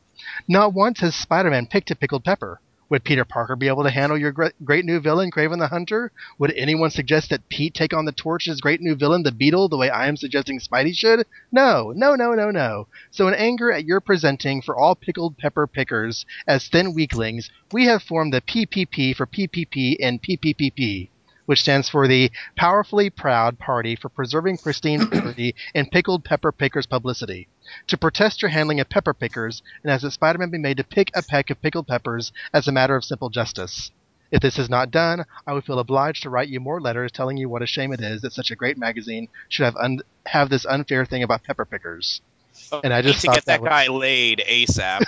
Not 0.49 0.75
once 0.75 0.99
has 0.99 1.15
Spider 1.15 1.53
Man 1.53 1.69
picked 1.69 1.93
a 1.93 1.95
pickled 1.95 2.25
pepper. 2.25 2.61
Would 2.89 3.05
Peter 3.05 3.25
Parker 3.25 3.55
be 3.55 3.69
able 3.69 3.85
to 3.85 3.91
handle 3.91 4.19
your 4.19 4.33
great 4.33 4.85
new 4.85 4.99
villain, 4.99 5.31
Kraven 5.31 5.61
the 5.61 5.69
Hunter? 5.69 6.11
Would 6.41 6.53
anyone 6.57 6.91
suggest 6.91 7.31
that 7.31 7.49
Pete 7.49 7.75
take 7.75 7.95
on 7.95 8.07
the 8.07 8.11
torch 8.11 8.49
as 8.49 8.61
great 8.61 8.81
new 8.81 8.97
villain, 8.97 9.23
the 9.23 9.31
Beetle, 9.31 9.69
the 9.69 9.77
way 9.77 9.89
I 9.89 10.09
am 10.09 10.17
suggesting 10.17 10.59
Spidey 10.59 10.93
should? 10.93 11.27
No, 11.53 11.93
no, 11.95 12.17
no, 12.17 12.35
no, 12.35 12.51
no. 12.51 12.89
So, 13.12 13.29
in 13.29 13.35
anger 13.35 13.71
at 13.71 13.85
your 13.85 14.01
presenting 14.01 14.62
for 14.62 14.77
all 14.77 14.97
pickled 14.97 15.39
pepper 15.39 15.69
pickers 15.69 16.27
as 16.45 16.67
thin 16.67 16.93
weaklings, 16.93 17.51
we 17.71 17.85
have 17.85 18.03
formed 18.03 18.33
the 18.33 18.41
PPP 18.41 19.15
for 19.15 19.27
PPP 19.27 19.95
and 20.01 20.21
PPPP 20.21 21.11
which 21.51 21.63
stands 21.63 21.89
for 21.89 22.07
the 22.07 22.31
Powerfully 22.55 23.11
Proud 23.11 23.59
Party 23.59 23.97
for 23.97 24.09
Preserving 24.09 24.59
Pristine 24.59 25.09
Purity 25.11 25.57
in 25.75 25.91
Pickled 25.91 26.25
Pepper 26.25 26.53
Pickers 26.53 26.87
Publicity. 26.87 27.49
To 27.89 27.99
protest 27.99 28.41
your 28.41 28.53
handling 28.53 28.79
of 28.79 28.89
pepper 28.89 29.13
pickers, 29.13 29.61
and 29.83 29.91
as 29.91 30.03
that 30.03 30.13
Spider-Man 30.13 30.51
be 30.51 30.59
made 30.59 30.77
to 30.77 30.85
pick 30.85 31.11
a 31.13 31.25
peck 31.25 31.51
of 31.51 31.61
pickled 31.61 31.89
peppers 31.89 32.31
as 32.55 32.69
a 32.69 32.73
matter 32.73 32.95
of 32.95 33.05
simple 33.05 33.31
justice. 33.31 33.91
If 34.31 34.43
this 34.43 34.61
is 34.61 34.71
not 34.71 34.93
done, 34.93 35.25
I 35.45 35.53
would 35.53 35.65
feel 35.65 35.81
obliged 35.81 36.23
to 36.23 36.31
write 36.31 36.51
you 36.51 36.61
more 36.61 36.81
letters 36.81 37.11
telling 37.11 37.37
you 37.37 37.49
what 37.49 37.63
a 37.63 37.67
shame 37.67 37.93
it 37.93 38.01
is 38.01 38.23
that 38.23 38.33
such 38.33 38.53
a 38.53 38.57
great 38.57 38.79
magazine 38.79 39.27
should 39.49 39.65
have 39.65 39.75
un- 39.75 40.03
have 40.27 40.51
this 40.51 40.65
unfair 40.65 41.05
thing 41.05 41.25
about 41.25 41.43
pepper 41.43 41.65
pickers. 41.65 42.21
Oh, 42.71 42.81
and 42.85 42.95
I 42.95 43.03
just 43.03 43.25
need 43.25 43.31
to 43.31 43.35
get 43.39 43.47
that, 43.47 43.61
that 43.61 43.63
was- 43.63 43.69
guy 43.71 43.89
laid 43.89 44.41
ASAP. 44.49 45.03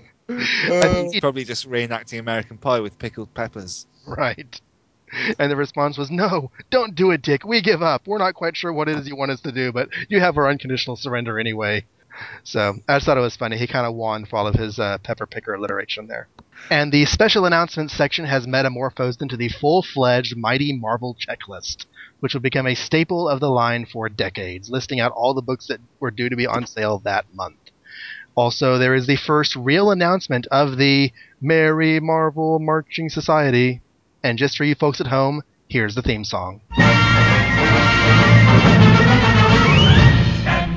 He's 1.12 1.20
probably 1.20 1.44
just 1.44 1.68
reenacting 1.68 2.18
American 2.18 2.58
Pie 2.58 2.80
with 2.80 2.98
pickled 2.98 3.32
peppers. 3.34 3.86
Right. 4.06 4.60
And 5.38 5.50
the 5.50 5.56
response 5.56 5.96
was, 5.96 6.10
No, 6.10 6.50
don't 6.70 6.94
do 6.94 7.12
it, 7.12 7.22
Dick. 7.22 7.44
We 7.44 7.60
give 7.60 7.82
up. 7.82 8.06
We're 8.06 8.18
not 8.18 8.34
quite 8.34 8.56
sure 8.56 8.72
what 8.72 8.88
it 8.88 8.98
is 8.98 9.08
you 9.08 9.16
want 9.16 9.30
us 9.30 9.40
to 9.42 9.52
do, 9.52 9.72
but 9.72 9.88
you 10.08 10.20
have 10.20 10.36
our 10.36 10.48
unconditional 10.48 10.96
surrender 10.96 11.38
anyway. 11.38 11.84
So 12.44 12.76
I 12.88 12.96
just 12.96 13.06
thought 13.06 13.18
it 13.18 13.20
was 13.20 13.36
funny. 13.36 13.56
He 13.56 13.66
kind 13.66 13.86
of 13.86 13.94
won 13.94 14.24
for 14.24 14.36
all 14.36 14.46
of 14.46 14.54
his 14.54 14.78
uh, 14.78 14.98
pepper 14.98 15.26
picker 15.26 15.54
alliteration 15.54 16.06
there. 16.06 16.28
And 16.70 16.90
the 16.90 17.04
special 17.04 17.44
announcements 17.44 17.94
section 17.94 18.24
has 18.24 18.46
metamorphosed 18.46 19.20
into 19.20 19.36
the 19.36 19.48
full 19.48 19.82
fledged 19.82 20.36
Mighty 20.36 20.72
Marvel 20.72 21.14
checklist, 21.14 21.84
which 22.20 22.34
will 22.34 22.40
become 22.40 22.66
a 22.66 22.74
staple 22.74 23.28
of 23.28 23.40
the 23.40 23.50
line 23.50 23.86
for 23.86 24.08
decades, 24.08 24.70
listing 24.70 24.98
out 24.98 25.12
all 25.12 25.34
the 25.34 25.42
books 25.42 25.66
that 25.66 25.80
were 26.00 26.10
due 26.10 26.28
to 26.28 26.36
be 26.36 26.46
on 26.46 26.66
sale 26.66 26.98
that 27.00 27.26
month. 27.34 27.65
Also, 28.36 28.76
there 28.76 28.94
is 28.94 29.06
the 29.06 29.16
first 29.16 29.56
real 29.56 29.90
announcement 29.90 30.46
of 30.52 30.76
the 30.76 31.10
Merry 31.40 31.98
Marvel 32.00 32.58
Marching 32.58 33.08
Society. 33.08 33.80
And 34.22 34.36
just 34.36 34.58
for 34.58 34.64
you 34.64 34.74
folks 34.74 35.00
at 35.00 35.06
home, 35.06 35.42
here's 35.68 35.94
the 35.94 36.02
theme 36.02 36.22
song. 36.22 36.60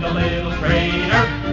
A 0.02 0.14
little 0.14 0.50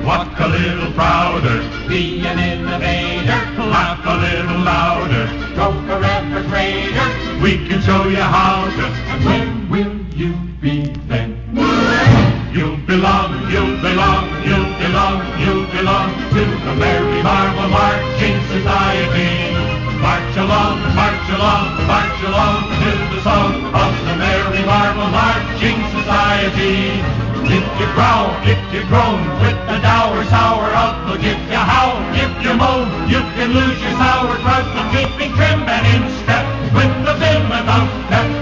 walk 0.07 0.39
a 0.39 0.47
little 0.47 0.93
prouder. 0.93 1.59
be 1.89 2.25
an 2.25 2.39
innovator. 2.39 3.41
Laugh 3.67 4.01
a 4.07 4.17
little 4.17 4.61
louder. 4.61 5.27
Go 5.57 5.73
forever 5.89 6.43
greater. 6.49 7.43
We 7.43 7.67
can 7.67 7.83
show 7.83 8.07
you 8.07 8.23
how 8.23 8.65
to. 8.77 8.87
And 9.11 9.25
when 9.25 9.69
will 9.69 9.97
you 10.15 10.35
be 10.61 10.93
then? 11.09 12.26
You 12.53 12.77
belong, 12.87 13.51
you 13.51 13.65
belong, 13.83 14.25
you 14.47 14.61
belong, 14.81 15.19
you 15.41 15.67
belong 15.77 16.09
to 16.33 16.43
the 16.65 16.75
Merry 16.77 17.23
Marvel 17.23 17.69
Marching 17.69 18.39
Society. 18.49 19.53
March 20.01 20.37
along, 20.37 20.79
march 20.95 21.29
along, 21.37 21.87
march 21.87 22.21
along 22.25 22.63
to 22.81 22.91
the 23.13 23.21
song 23.23 23.53
of 23.75 23.93
the 24.07 24.15
Merry 24.17 24.65
Marvel 24.65 25.09
Marching 25.11 25.81
Society. 25.93 27.03
If 27.49 27.67
you 27.79 27.87
growl, 27.95 28.31
if 28.43 28.61
you 28.73 28.83
groan, 28.89 29.21
with 29.41 29.59
the 29.69 29.79
dour, 29.83 30.25
sour 30.25 30.71
outlook, 30.73 31.21
if 31.21 31.39
you 31.51 31.61
howl, 31.61 31.99
if 32.15 32.33
you 32.45 32.55
moan, 32.55 32.89
you 33.09 33.21
can 33.37 33.53
lose 33.53 33.81
your 33.83 33.93
sour 34.01 34.35
sauerkraut, 34.39 34.65
but 34.75 34.87
keeping 34.95 35.33
trim 35.37 35.61
and 35.69 35.87
in 35.95 36.05
step 36.23 36.47
with 36.75 36.93
the 37.05 37.15
vim 37.15 37.53
and 37.53 37.69
the 37.69 38.36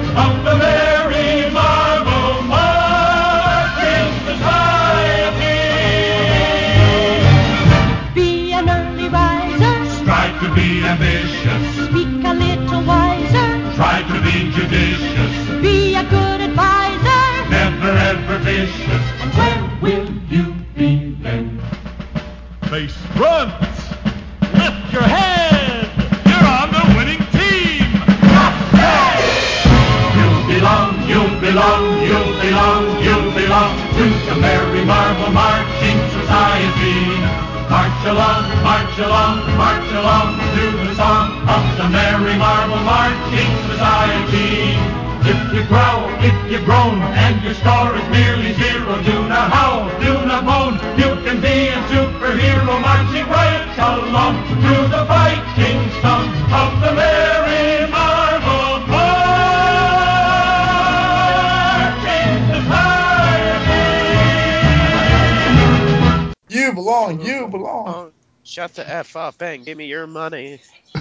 Base 22.75 23.07
runs. 23.15 23.79
Lift 24.59 24.91
your 24.91 25.07
head. 25.07 25.87
You're 26.27 26.49
on 26.59 26.75
the 26.75 26.83
winning 26.99 27.23
team. 27.31 27.87
You 30.19 30.29
belong, 30.51 30.91
you 31.07 31.23
belong, 31.39 31.85
you 32.03 32.19
belong, 32.43 32.83
you 32.99 33.17
belong 33.31 33.79
to 33.95 34.05
the 34.27 34.35
Merry 34.43 34.85
Marvel 34.85 35.31
Marching 35.31 35.99
Society. 36.19 36.99
March 37.71 38.03
along, 38.11 38.43
march 38.67 38.99
along, 38.99 39.39
march 39.55 39.91
along 39.95 40.35
to 40.57 40.65
the 40.83 40.95
song 40.97 41.31
of 41.47 41.63
the 41.79 41.89
Merry 41.95 42.37
Marvel 42.37 42.83
Marching 42.83 43.55
Society. 43.71 44.74
If 45.27 45.55
you 45.55 45.65
growl, 45.65 46.09
if 46.23 46.37
you 46.53 46.59
groan, 46.67 47.01
and 47.01 47.43
your 47.43 47.55
score 47.55 47.97
is 47.97 48.07
merely 48.11 48.53
zero, 48.55 49.03
do 49.03 49.27
not 49.27 49.51
howl, 49.51 49.89
do 50.01 50.13
not 50.27 50.45
moan. 50.45 50.75
You 50.99 51.17
can 51.25 51.41
be 51.41 51.69
a 51.69 51.81
superhero 51.89 52.79
marching 52.81 53.27
right 53.29 53.65
along 53.79 54.37
to 54.49 54.89
the 54.93 55.05
fighting 55.07 55.81
song 56.03 56.29
of 56.53 56.81
the 56.83 56.93
Merry 56.93 57.91
Marvel 57.91 58.87
Marching 58.93 59.25
Society. 62.53 63.85
You 66.49 66.73
belong. 66.75 67.21
You 67.23 67.49
belong. 67.49 67.89
Oh, 67.89 68.13
Shut 68.45 68.75
the 68.75 68.89
F 68.89 69.17
up 69.17 69.41
and 69.41 69.65
give 69.65 69.79
me 69.79 69.87
your 69.87 70.07
money. 70.07 70.61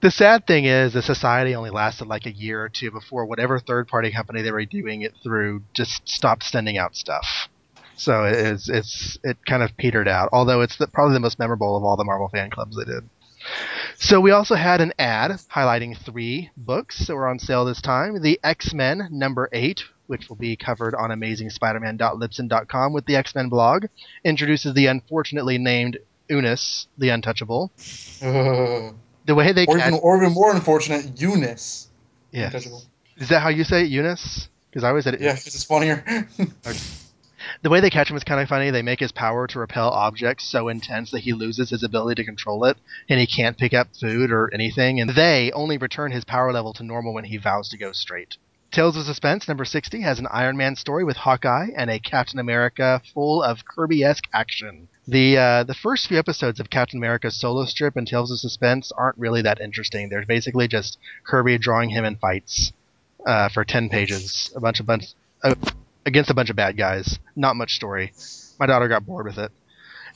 The 0.00 0.10
sad 0.10 0.46
thing 0.46 0.64
is, 0.64 0.92
the 0.92 1.02
society 1.02 1.54
only 1.54 1.70
lasted 1.70 2.08
like 2.08 2.26
a 2.26 2.32
year 2.32 2.62
or 2.62 2.68
two 2.68 2.90
before 2.90 3.26
whatever 3.26 3.58
third 3.58 3.88
party 3.88 4.10
company 4.10 4.42
they 4.42 4.50
were 4.50 4.64
doing 4.64 5.02
it 5.02 5.12
through 5.22 5.62
just 5.74 6.08
stopped 6.08 6.44
sending 6.44 6.78
out 6.78 6.96
stuff. 6.96 7.48
So 7.96 8.24
it's 8.24 8.68
it's 8.68 9.18
it 9.24 9.38
kind 9.44 9.62
of 9.62 9.76
petered 9.76 10.08
out. 10.08 10.30
Although 10.32 10.62
it's 10.62 10.76
the, 10.76 10.86
probably 10.86 11.14
the 11.14 11.20
most 11.20 11.38
memorable 11.38 11.76
of 11.76 11.84
all 11.84 11.96
the 11.96 12.04
Marvel 12.04 12.28
fan 12.28 12.50
clubs 12.50 12.76
they 12.76 12.84
did. 12.84 13.08
So 13.96 14.20
we 14.20 14.30
also 14.30 14.54
had 14.54 14.80
an 14.80 14.92
ad 14.98 15.32
highlighting 15.52 15.96
three 15.96 16.50
books 16.56 17.06
that 17.06 17.14
were 17.14 17.28
on 17.28 17.38
sale 17.38 17.64
this 17.64 17.82
time. 17.82 18.22
The 18.22 18.38
X 18.42 18.72
Men 18.72 19.08
number 19.10 19.48
eight, 19.52 19.82
which 20.08 20.28
will 20.28 20.36
be 20.36 20.56
covered 20.56 20.94
on 20.94 21.10
AmazingSpider-Man.Libsyn.com 21.10 22.92
with 22.92 23.06
the 23.06 23.16
X 23.16 23.34
Men 23.34 23.48
blog, 23.48 23.86
introduces 24.24 24.74
the 24.74 24.86
unfortunately 24.86 25.58
named 25.58 25.98
Unus, 26.28 26.88
the 26.98 27.10
Untouchable. 27.10 27.70
Uh, 28.22 28.90
The 29.26 29.34
way 29.34 29.52
they 29.52 29.66
or, 29.66 29.76
catch- 29.76 29.88
even, 29.88 30.00
or 30.02 30.16
even 30.16 30.32
more 30.32 30.54
unfortunate, 30.54 31.20
Eunice. 31.20 31.88
Untouchable. 32.32 32.82
Is 33.18 33.28
that 33.28 33.40
how 33.40 33.50
you 33.50 33.62
say 33.62 33.82
it, 33.82 33.90
Eunice? 33.90 34.48
Because 34.70 34.84
I 34.84 34.88
always 34.88 35.04
said 35.04 35.14
it. 35.14 35.20
Yeah, 35.20 35.32
'cause 35.32 35.46
it's 35.48 35.64
funnier. 35.64 36.02
The 37.62 37.70
way 37.70 37.80
they 37.80 37.88
catch 37.90 38.10
him 38.10 38.16
is 38.16 38.24
kind 38.24 38.40
of 38.40 38.48
funny. 38.48 38.70
They 38.70 38.82
make 38.82 39.00
his 39.00 39.12
power 39.12 39.46
to 39.46 39.58
repel 39.58 39.88
objects 39.90 40.44
so 40.44 40.68
intense 40.68 41.10
that 41.12 41.20
he 41.20 41.32
loses 41.32 41.70
his 41.70 41.82
ability 41.82 42.20
to 42.22 42.26
control 42.26 42.64
it, 42.64 42.76
and 43.08 43.18
he 43.20 43.26
can't 43.26 43.56
pick 43.56 43.72
up 43.74 43.88
food 43.98 44.30
or 44.32 44.52
anything. 44.52 45.00
And 45.00 45.10
they 45.10 45.50
only 45.52 45.78
return 45.78 46.10
his 46.12 46.24
power 46.24 46.52
level 46.52 46.72
to 46.74 46.82
normal 46.82 47.14
when 47.14 47.24
he 47.24 47.36
vows 47.36 47.68
to 47.70 47.78
go 47.78 47.92
straight. 47.92 48.36
Tales 48.70 48.96
of 48.96 49.04
Suspense 49.04 49.48
number 49.48 49.64
60 49.64 50.02
has 50.02 50.18
an 50.18 50.26
Iron 50.30 50.56
Man 50.56 50.76
story 50.76 51.02
with 51.02 51.16
Hawkeye 51.16 51.68
and 51.74 51.90
a 51.90 51.98
Captain 51.98 52.38
America 52.38 53.00
full 53.14 53.42
of 53.42 53.64
Kirby-esque 53.64 54.26
action. 54.32 54.88
The 55.06 55.38
uh, 55.38 55.64
the 55.64 55.74
first 55.74 56.06
few 56.06 56.18
episodes 56.18 56.60
of 56.60 56.68
Captain 56.68 56.98
America's 56.98 57.34
solo 57.40 57.64
strip 57.64 57.96
and 57.96 58.06
Tales 58.06 58.30
of 58.30 58.38
Suspense 58.38 58.92
aren't 58.92 59.16
really 59.16 59.40
that 59.42 59.60
interesting. 59.60 60.10
They're 60.10 60.26
basically 60.26 60.68
just 60.68 60.98
Kirby 61.24 61.56
drawing 61.56 61.88
him 61.88 62.04
in 62.04 62.16
fights 62.16 62.72
uh, 63.26 63.48
for 63.48 63.64
10 63.64 63.88
pages, 63.88 64.52
a 64.54 64.60
bunch 64.60 64.80
of 64.80 64.86
bunch 64.86 65.06
uh, 65.42 65.54
against 66.04 66.30
a 66.30 66.34
bunch 66.34 66.50
of 66.50 66.56
bad 66.56 66.76
guys. 66.76 67.18
Not 67.34 67.56
much 67.56 67.74
story. 67.74 68.12
My 68.60 68.66
daughter 68.66 68.88
got 68.88 69.06
bored 69.06 69.26
with 69.26 69.38
it. 69.38 69.50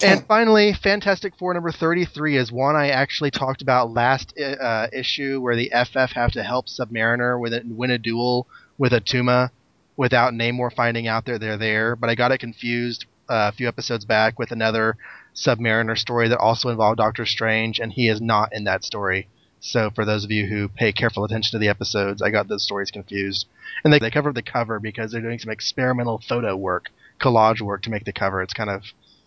And 0.02 0.26
finally, 0.26 0.72
Fantastic 0.72 1.36
Four 1.36 1.54
number 1.54 1.70
33 1.70 2.36
is 2.36 2.50
one 2.50 2.76
I 2.76 2.88
actually 2.88 3.30
talked 3.30 3.62
about 3.62 3.92
last 3.92 4.38
uh, 4.38 4.88
issue 4.92 5.40
where 5.40 5.56
the 5.56 5.70
FF 5.70 6.12
have 6.12 6.32
to 6.32 6.42
help 6.42 6.66
Submariner 6.66 7.40
with 7.40 7.52
it, 7.52 7.64
win 7.66 7.90
a 7.90 7.98
duel 7.98 8.46
with 8.78 8.92
Attuma 8.92 9.50
without 9.96 10.32
Namor 10.32 10.72
finding 10.72 11.06
out 11.06 11.26
that 11.26 11.40
they're 11.40 11.56
there. 11.56 11.96
But 11.96 12.10
I 12.10 12.14
got 12.14 12.32
it 12.32 12.38
confused 12.38 13.06
uh, 13.28 13.50
a 13.52 13.56
few 13.56 13.68
episodes 13.68 14.04
back 14.04 14.38
with 14.38 14.50
another 14.50 14.96
Submariner 15.34 15.96
story 15.96 16.28
that 16.28 16.38
also 16.38 16.68
involved 16.68 16.98
Doctor 16.98 17.24
Strange, 17.24 17.78
and 17.78 17.92
he 17.92 18.08
is 18.08 18.20
not 18.20 18.52
in 18.52 18.64
that 18.64 18.84
story. 18.84 19.28
So 19.60 19.90
for 19.90 20.04
those 20.04 20.24
of 20.24 20.32
you 20.32 20.46
who 20.46 20.68
pay 20.68 20.92
careful 20.92 21.24
attention 21.24 21.52
to 21.52 21.58
the 21.58 21.68
episodes, 21.68 22.20
I 22.20 22.30
got 22.30 22.48
those 22.48 22.64
stories 22.64 22.90
confused. 22.90 23.46
And 23.84 23.92
they, 23.92 24.00
they 24.00 24.10
covered 24.10 24.34
the 24.34 24.42
cover 24.42 24.80
because 24.80 25.12
they're 25.12 25.20
doing 25.20 25.38
some 25.38 25.52
experimental 25.52 26.20
photo 26.28 26.56
work, 26.56 26.86
collage 27.20 27.60
work 27.60 27.82
to 27.82 27.90
make 27.90 28.04
the 28.04 28.12
cover. 28.12 28.42
It's 28.42 28.52
kind 28.52 28.70
of 28.70 28.82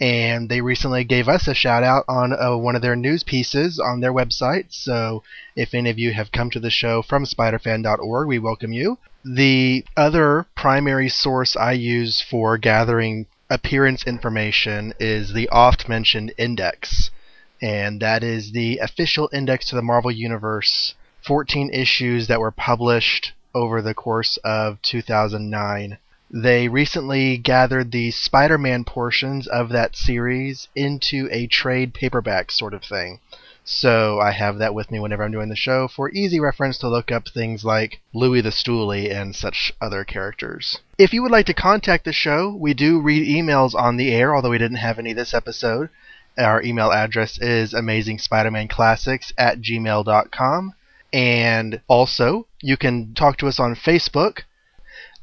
And 0.01 0.49
they 0.49 0.59
recently 0.59 1.05
gave 1.05 1.29
us 1.29 1.47
a 1.47 1.53
shout 1.53 1.81
out 1.81 2.03
on 2.09 2.33
uh, 2.33 2.57
one 2.57 2.75
of 2.75 2.81
their 2.81 2.97
news 2.97 3.23
pieces 3.23 3.79
on 3.79 4.01
their 4.01 4.11
website. 4.11 4.73
So 4.73 5.23
if 5.55 5.73
any 5.73 5.89
of 5.89 5.97
you 5.97 6.11
have 6.11 6.33
come 6.33 6.49
to 6.49 6.59
the 6.59 6.69
show 6.69 7.01
from 7.01 7.23
spiderfan.org, 7.23 8.27
we 8.27 8.37
welcome 8.37 8.73
you. 8.73 8.97
The 9.23 9.85
other 9.95 10.47
primary 10.57 11.07
source 11.07 11.55
I 11.55 11.71
use 11.71 12.19
for 12.19 12.57
gathering 12.57 13.27
appearance 13.49 14.03
information 14.03 14.93
is 14.99 15.31
the 15.31 15.47
oft 15.47 15.87
mentioned 15.87 16.33
index. 16.37 17.11
And 17.61 18.01
that 18.01 18.25
is 18.25 18.51
the 18.51 18.79
official 18.79 19.29
index 19.31 19.67
to 19.67 19.77
the 19.77 19.81
Marvel 19.81 20.11
Universe 20.11 20.95
14 21.29 21.69
issues 21.71 22.25
that 22.25 22.39
were 22.39 22.49
published 22.49 23.33
over 23.53 23.83
the 23.83 23.93
course 23.93 24.37
of 24.43 24.81
2009. 24.81 25.99
They 26.31 26.67
recently 26.67 27.37
gathered 27.37 27.91
the 27.91 28.09
Spider 28.09 28.57
Man 28.57 28.83
portions 28.83 29.45
of 29.45 29.69
that 29.69 29.95
series 29.95 30.69
into 30.75 31.29
a 31.31 31.45
trade 31.45 31.93
paperback 31.93 32.49
sort 32.49 32.73
of 32.73 32.83
thing. 32.83 33.19
So 33.63 34.19
I 34.19 34.31
have 34.31 34.57
that 34.57 34.73
with 34.73 34.89
me 34.89 34.99
whenever 34.99 35.23
I'm 35.23 35.31
doing 35.31 35.49
the 35.49 35.55
show 35.55 35.87
for 35.87 36.09
easy 36.09 36.39
reference 36.39 36.79
to 36.79 36.89
look 36.89 37.11
up 37.11 37.27
things 37.29 37.63
like 37.63 38.01
Louis 38.11 38.41
the 38.41 38.49
Stoolie 38.49 39.15
and 39.15 39.35
such 39.35 39.71
other 39.79 40.03
characters. 40.03 40.79
If 40.97 41.13
you 41.13 41.21
would 41.21 41.31
like 41.31 41.45
to 41.45 41.53
contact 41.53 42.05
the 42.05 42.11
show, 42.11 42.55
we 42.59 42.73
do 42.73 42.99
read 42.99 43.27
emails 43.27 43.75
on 43.75 43.97
the 43.97 44.11
air, 44.11 44.35
although 44.35 44.49
we 44.49 44.57
didn't 44.57 44.77
have 44.77 44.97
any 44.97 45.13
this 45.13 45.35
episode. 45.35 45.89
Our 46.39 46.63
email 46.63 46.91
address 46.91 47.37
is 47.37 47.73
amazingspidermanclassics 47.73 49.33
at 49.37 49.61
gmail.com. 49.61 50.73
And 51.11 51.81
also, 51.87 52.47
you 52.61 52.77
can 52.77 53.13
talk 53.13 53.37
to 53.37 53.47
us 53.47 53.59
on 53.59 53.75
Facebook. 53.75 54.43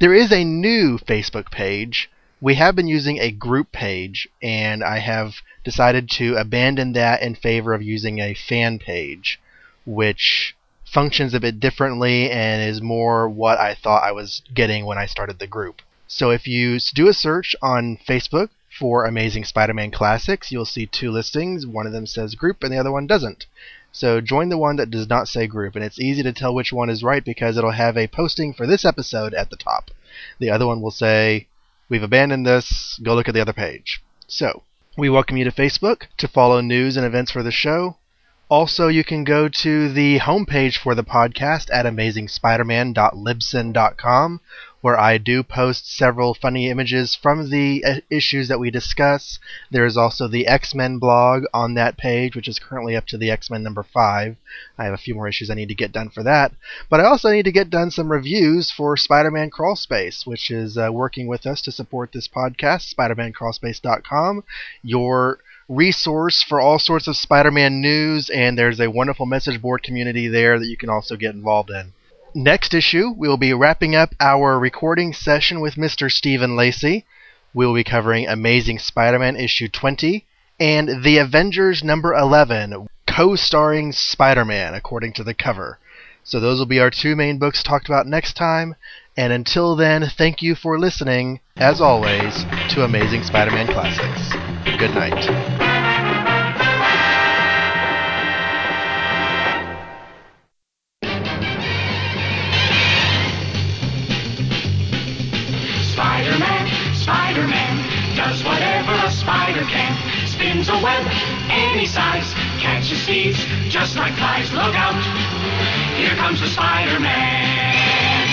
There 0.01 0.15
is 0.15 0.33
a 0.33 0.45
new 0.45 0.99
Facebook 0.99 1.51
page. 1.51 2.11
We 2.41 2.57
have 2.57 2.77
been 2.77 2.89
using 2.89 3.19
a 3.19 3.31
group 3.31 3.73
page, 3.73 4.29
and 4.43 4.85
I 4.85 4.99
have 4.99 5.37
decided 5.65 6.11
to 6.11 6.37
abandon 6.37 6.93
that 6.93 7.23
in 7.23 7.35
favor 7.35 7.73
of 7.73 7.83
using 7.83 8.19
a 8.19 8.35
fan 8.35 8.79
page, 8.79 9.41
which 9.85 10.55
functions 10.85 11.35
a 11.35 11.41
bit 11.41 11.61
differently 11.61 12.31
and 12.31 12.63
is 12.63 12.81
more 12.81 13.29
what 13.29 13.59
I 13.59 13.75
thought 13.75 14.05
I 14.05 14.13
was 14.13 14.43
getting 14.55 14.87
when 14.87 14.99
I 14.99 15.07
started 15.07 15.39
the 15.39 15.47
group. 15.47 15.83
So 16.07 16.31
if 16.31 16.47
you 16.47 16.79
do 16.95 17.09
a 17.09 17.15
search 17.15 17.57
on 17.61 17.99
Facebook 18.09 18.51
for 18.79 19.05
Amazing 19.05 19.45
Spider 19.45 19.75
Man 19.75 19.91
Classics, 19.91 20.53
you'll 20.53 20.65
see 20.65 20.87
two 20.87 21.11
listings. 21.11 21.67
One 21.67 21.87
of 21.87 21.93
them 21.93 22.07
says 22.07 22.35
group 22.35 22.63
and 22.63 22.73
the 22.73 22.79
other 22.79 22.93
one 22.93 23.07
doesn't. 23.07 23.47
So 23.97 24.21
join 24.21 24.51
the 24.51 24.59
one 24.59 24.77
that 24.77 24.91
does 24.91 25.09
not 25.09 25.27
say 25.27 25.47
group, 25.47 25.75
and 25.75 25.83
it's 25.83 25.99
easy 25.99 26.23
to 26.23 26.35
tell 26.35 26.55
which 26.55 26.71
one 26.71 26.91
is 26.91 27.03
right 27.03 27.25
because 27.25 27.57
it'll 27.57 27.71
have 27.71 27.97
a 27.97 28.07
posting 28.07 28.53
for 28.53 28.67
this 28.67 28.85
episode 28.85 29.33
at 29.33 29.49
the 29.49 29.57
top. 29.57 29.91
The 30.39 30.51
other 30.51 30.67
one 30.67 30.83
will 30.83 30.91
say, 30.91 31.49
We've 31.89 32.03
abandoned 32.03 32.45
this, 32.45 33.01
go 33.03 33.15
look 33.15 33.27
at 33.27 33.33
the 33.33 33.41
other 33.41 33.55
page. 33.55 34.03
So, 34.27 34.65
we 34.99 35.09
welcome 35.09 35.39
you 35.39 35.45
to 35.45 35.51
Facebook 35.51 36.09
to 36.19 36.29
follow 36.29 36.61
news 36.61 36.99
and 36.99 37.07
events 37.07 37.31
for 37.31 37.43
the 37.43 37.51
show. 37.51 37.97
Also, 38.49 38.87
you 38.87 39.03
can 39.03 39.25
go 39.25 39.49
to 39.49 39.93
the 39.93 40.21
homepage 40.21 40.79
for 40.79 40.95
the 40.95 41.03
podcast 41.03 41.69
at 41.73 41.85
amazingspiderman.libsyn.com, 41.85 44.41
where 44.81 44.97
I 44.97 45.19
do 45.19 45.43
post 45.43 45.93
several 45.93 46.33
funny 46.33 46.71
images 46.71 47.17
from 47.17 47.51
the 47.51 47.85
uh, 47.85 47.95
issues 48.09 48.47
that 48.47 48.61
we 48.61 48.71
discuss. 48.71 49.41
There 49.73 49.85
is 49.85 49.97
also 49.97 50.29
the 50.29 50.47
X 50.47 50.77
Men 50.77 50.99
blog 50.99 51.43
on 51.53 51.75
that 51.75 51.97
page, 51.97 52.37
which 52.37 52.47
is 52.47 52.61
currently 52.61 52.95
up 52.95 53.07
to 53.07 53.19
the 53.19 53.33
X 53.33 53.51
Men 53.51 53.65
number 53.65 53.83
5. 53.83 54.37
I 54.79 54.85
have 54.85 54.95
a 54.95 54.97
few 54.97 55.17
more 55.17 55.27
issues 55.27 55.51
I 55.51 55.55
need 55.55 55.71
to 55.71 55.75
get 55.75 55.91
done 55.91 56.11
for 56.11 56.23
that. 56.23 56.53
But 56.89 57.01
I 57.01 57.05
also 57.05 57.33
need 57.33 57.47
to 57.47 57.53
get 57.53 57.69
done 57.69 57.91
some 57.91 58.13
reviews 58.13 58.71
for 58.71 58.97
Spider 58.97 59.33
Man 59.33 59.51
Crawlspace, 59.51 60.25
which 60.25 60.53
is 60.53 60.79
uh, 60.79 60.91
working 60.93 61.27
with 61.27 61.47
us 61.47 61.61
to 61.63 61.73
support 61.73 62.13
this 62.13 62.29
podcast, 62.29 62.95
SpiderManCrawlspace.com. 62.95 64.45
Your 64.85 65.41
resource 65.69 66.43
for 66.43 66.61
all 66.61 66.79
sorts 66.79 67.09
of 67.09 67.17
Spider-Man 67.17 67.81
news, 67.81 68.31
and 68.31 68.59
there's 68.59 68.81
a 68.81 68.91
wonderful 68.91 69.27
message 69.27 69.61
board 69.61 69.83
community 69.83 70.29
there 70.29 70.59
that 70.59 70.67
you 70.67 70.77
can 70.77 70.89
also 70.89 71.17
get 71.17 71.35
involved 71.35 71.71
in. 71.71 71.93
Next 72.35 72.75
issue, 72.75 73.15
we'll 73.17 73.39
be 73.39 73.55
wrapping 73.55 73.95
up 73.95 74.15
our 74.21 74.59
recording 74.59 75.13
session 75.13 75.61
with 75.61 75.75
Mr. 75.75 76.11
Stephen 76.11 76.57
Lacey. 76.57 77.05
We'll 77.55 77.75
be 77.75 77.85
covering 77.85 78.29
Amazing 78.29 78.79
Spider-Man 78.79 79.37
issue 79.37 79.69
20 79.69 80.25
and 80.61 81.03
The 81.03 81.19
Avengers 81.19 81.83
number 81.83 82.15
11, 82.15 82.89
co-starring 83.07 83.93
Spider-Man 83.93 84.75
according 84.75 85.15
to 85.15 85.25
the 85.25 85.35
cover. 85.35 85.79
So 86.25 86.41
those 86.41 86.59
will 86.59 86.67
be 86.67 86.81
our 86.81 86.91
two 86.91 87.17
main 87.17 87.39
books 87.39 87.63
talked 87.63 87.87
about 87.87 88.07
next 88.07 88.35
time. 88.35 88.75
And 89.17 89.33
until 89.33 89.77
then, 89.77 90.11
thank 90.19 90.43
you 90.43 90.55
for 90.55 90.79
listening, 90.79 91.41
as 91.57 91.81
always, 91.81 92.45
to 92.71 92.85
Amazing 92.85 93.23
Spider-Man 93.23 93.69
Classics. 93.69 94.56
Good 94.79 94.95
night. 94.95 95.25
Spider-Man, 105.83 106.95
Spider-Man 106.95 108.17
does 108.17 108.45
whatever 108.45 108.93
a 108.93 109.11
spider 109.11 109.63
can. 109.63 109.97
Spins 110.27 110.69
a 110.69 110.75
web 110.75 111.07
any 111.49 111.87
size, 111.87 112.35
catches 112.61 113.03
thieves 113.07 113.43
just 113.71 113.97
like 113.97 114.13
flies. 114.17 114.53
Look 114.53 114.75
out, 114.75 115.03
here 115.97 116.15
comes 116.17 116.41
the 116.43 116.49
Spider-Man. 116.49 118.29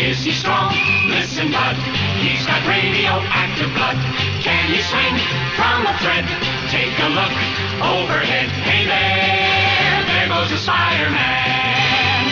Is 0.00 0.24
he 0.24 0.32
strong? 0.32 0.74
Listen, 1.06 1.52
bud, 1.52 1.76
he's 2.18 2.44
got 2.46 2.60
radioactive 2.66 3.70
blood. 3.74 3.98
Can 4.42 4.70
he 4.70 4.82
swing 4.82 5.16
from 5.54 5.86
a 5.86 5.94
thread? 6.02 6.26
Take 6.70 6.94
a 6.98 7.10
look 7.14 7.34
overhead. 7.82 8.50
Hey 8.66 8.84
there, 8.86 9.98
there 10.10 10.28
goes 10.28 10.50
the 10.50 10.58
Spider-Man. 10.58 12.22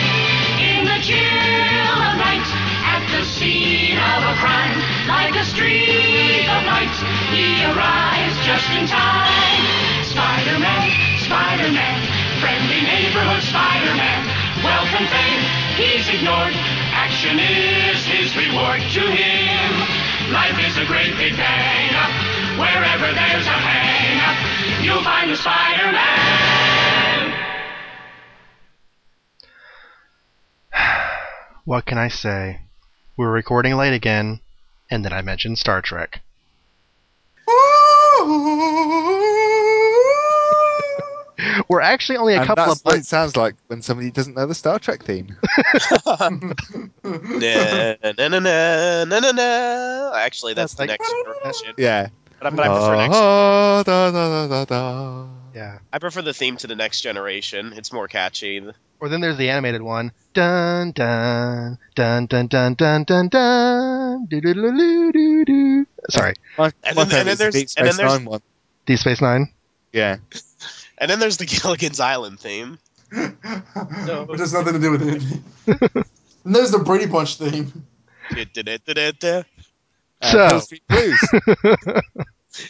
In 0.59 0.83
the 0.83 0.99
chill 0.99 1.97
of 2.03 2.15
night, 2.19 2.47
at 2.83 3.03
the 3.15 3.23
scene 3.23 3.97
of 3.97 4.21
a 4.27 4.35
crime, 4.37 4.77
like 5.07 5.35
a 5.35 5.45
streak 5.47 6.45
of 6.51 6.61
light, 6.67 6.95
he 7.31 7.63
arrives 7.63 8.35
just 8.43 8.67
in 8.75 8.85
time. 8.85 9.63
Spider-Man, 10.03 10.83
Spider-Man, 11.23 11.99
friendly 12.43 12.81
neighborhood 12.83 13.43
Spider-Man, 13.43 14.21
wealth 14.63 14.91
and 14.99 15.07
fame 15.07 15.67
he's 15.77 16.09
ignored. 16.09 16.57
Action 17.17 17.39
is 17.39 18.05
his 18.05 18.37
reward 18.37 18.79
to 18.79 19.01
him. 19.01 19.71
Life 20.31 20.59
is 20.59 20.77
a 20.77 20.85
great 20.85 21.17
big 21.17 21.33
hang 21.33 21.95
up. 21.95 22.11
Wherever 22.59 23.11
there's 23.11 23.47
a 23.47 23.49
hang 23.49 24.21
up, 24.21 24.37
you'll 24.85 25.03
find 25.03 25.31
the 25.31 25.35
Spider-Man. 25.35 25.97
What 31.65 31.87
can 31.87 31.97
I 31.97 32.07
say? 32.07 32.59
We 33.17 33.25
were 33.25 33.31
recording 33.31 33.73
late 33.77 33.95
again, 33.95 34.41
and 34.91 35.03
then 35.03 35.11
I 35.11 35.23
mentioned 35.23 35.57
Star 35.57 35.81
Trek. 35.81 36.21
We're 41.69 41.81
actually 41.81 42.17
only 42.17 42.33
a 42.35 42.37
and 42.39 42.47
couple 42.47 42.65
that's 42.65 42.79
of 42.81 42.85
what 42.85 42.95
it 42.95 43.05
sounds 43.05 43.35
like 43.35 43.55
when 43.67 43.81
somebody 43.81 44.11
doesn't 44.11 44.35
know 44.35 44.45
the 44.45 44.55
Star 44.55 44.79
Trek 44.79 45.03
theme. 45.03 45.35
na, 46.07 46.29
na, 48.03 48.11
na, 48.27 48.39
na, 48.39 49.03
na, 49.05 49.19
na, 49.19 49.31
na. 49.31 50.11
Actually, 50.15 50.53
that's 50.53 50.73
the 50.75 50.83
Like- 50.85 50.89
next 50.99 51.11
generation. 51.11 51.73
yeah. 51.77 52.07
But 52.39 52.53
I, 52.53 52.55
but 52.55 52.65
I 52.67 52.67
prefer 52.67 52.95
next. 52.97 53.15
Ah, 53.17 53.83
da, 53.83 54.11
da, 54.11 54.29
da, 54.29 54.47
da, 54.47 54.65
da. 54.65 55.25
Yeah. 55.55 55.79
I 55.91 55.97
prefer 55.97 56.21
the 56.21 56.33
theme 56.35 56.57
to 56.57 56.67
the 56.67 56.75
next 56.75 57.01
generation. 57.01 57.73
It's 57.75 57.91
more 57.91 58.07
catchy. 58.07 58.61
Or 58.99 59.09
then 59.09 59.21
there's 59.21 59.37
the 59.37 59.49
animated 59.49 59.81
one. 59.81 60.11
Dun 60.33 60.91
dun 60.91 61.79
dun 61.95 62.27
dun 62.27 62.45
dun 62.47 62.75
dun 62.75 63.03
dun 63.05 63.27
dun. 63.29 64.25
Doo 64.27 64.41
doo 64.41 64.53
doo 64.53 64.71
doo 64.71 65.11
doo 65.11 65.45
doo. 65.45 65.85
Sorry, 66.11 66.33
My, 66.59 66.71
And 66.83 66.95
my 66.95 67.03
then- 67.05 67.27
and 67.27 67.27
then 67.29 67.37
favourite's 67.37 67.37
the 67.37 67.43
there's- 67.43 67.53
Deep 67.53 67.69
and 67.79 67.87
then 67.87 67.93
Space 67.93 67.97
there's- 67.97 68.19
Nine 68.19 68.25
one. 68.25 68.41
Deep 68.85 68.99
Space 68.99 69.21
Nine. 69.21 69.53
Yeah. 69.93 70.17
And 70.97 71.09
then 71.09 71.19
there's 71.19 71.37
the 71.37 71.45
Gilligan's 71.61 71.99
Island 71.99 72.39
theme. 72.39 72.79
Which 73.11 74.39
has 74.39 74.53
nothing 74.53 74.73
to 74.73 74.79
do 74.79 74.91
with 74.91 75.01
anything. 75.01 75.43
and 76.45 76.55
there's 76.55 76.71
the 76.71 76.79
Brady 76.79 77.05
Bunch 77.05 77.37
theme. 77.37 77.85
Uh, 80.21 80.31
So- 80.31 80.47
Hill 80.49 80.59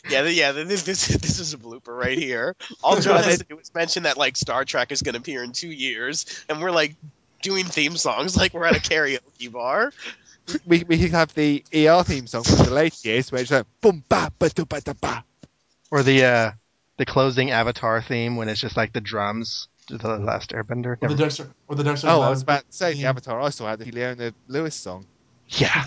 Yeah, 0.10 0.24
yeah. 0.26 0.52
This, 0.52 0.84
this 0.84 1.08
this 1.08 1.40
is 1.40 1.54
a 1.54 1.58
blooper 1.58 1.98
right 1.98 2.18
here. 2.18 2.56
All 2.84 3.00
John 3.00 3.24
has 3.24 3.38
to 3.40 3.46
do 3.46 3.58
is 3.58 3.74
mention 3.74 4.04
that 4.04 4.18
like 4.18 4.36
Star 4.36 4.66
Trek 4.66 4.92
is 4.92 5.02
going 5.02 5.14
to 5.14 5.20
appear 5.20 5.44
in 5.44 5.54
two 5.54 5.70
years, 5.72 6.26
and 6.50 6.62
we're 6.62 6.72
like 6.72 6.96
doing 7.42 7.66
theme 7.66 7.96
songs 7.96 8.36
like 8.36 8.54
we're 8.54 8.66
at 8.66 8.76
a 8.76 8.82
karaoke 8.82 9.50
bar. 9.52 9.94
we, 10.66 10.84
we 10.84 10.98
could 11.00 11.12
have 11.12 11.34
the 11.36 11.64
ER 11.74 12.04
theme 12.04 12.28
song 12.28 12.44
from 12.44 12.66
the 12.66 12.74
late 12.74 13.06
years 13.06 13.32
where 13.32 13.42
it's 13.42 13.52
like 13.52 13.66
boom 13.80 14.04
ba 14.10 14.30
ba 14.38 14.50
do 14.50 14.66
ba 14.66 14.82
da 14.82 14.94
ba. 15.00 15.24
Or 15.90 16.04
the 16.04 16.26
uh, 16.26 16.52
the 16.98 17.06
closing 17.06 17.52
Avatar 17.52 18.02
theme 18.02 18.36
when 18.36 18.50
it's 18.50 18.60
just 18.62 18.76
like 18.78 18.94
the 18.94 19.02
drums 19.02 19.68
to 19.88 19.98
the 19.98 20.18
Last 20.18 20.52
Airbender. 20.52 20.94
Or 20.94 20.98
the 21.02 21.08
Never- 21.10 21.16
Dexter. 21.18 21.50
Or 21.68 21.76
the 21.76 21.84
Dexter. 21.84 22.08
Oh, 22.10 22.22
I 22.22 22.30
was 22.30 22.42
about 22.42 22.62
to 22.70 22.76
say 22.76 22.92
the 22.92 22.98
theme. 23.00 23.06
Avatar 23.08 23.40
also 23.40 23.66
had 23.66 23.80
the 23.80 23.90
Leona 23.92 24.34
Lewis 24.48 24.76
song. 24.76 25.06
Yeah. 25.50 25.86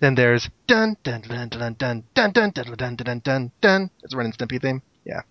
then 0.00 0.14
there's 0.14 0.48
dun 0.66 0.96
dun 1.02 1.22
dun 1.22 1.48
dun 1.48 1.74
dun 1.78 2.04
dun 2.14 2.30
dun 2.32 2.50
dun 2.52 2.76
dun 2.76 2.96
dun 2.96 3.18
dun 3.20 3.50
dun. 3.60 3.90
It's 4.02 4.14
a 4.14 4.16
Ren 4.16 4.26
and 4.26 4.36
Stimpy 4.38 4.60
theme. 4.60 4.82
Yeah. 5.04 5.22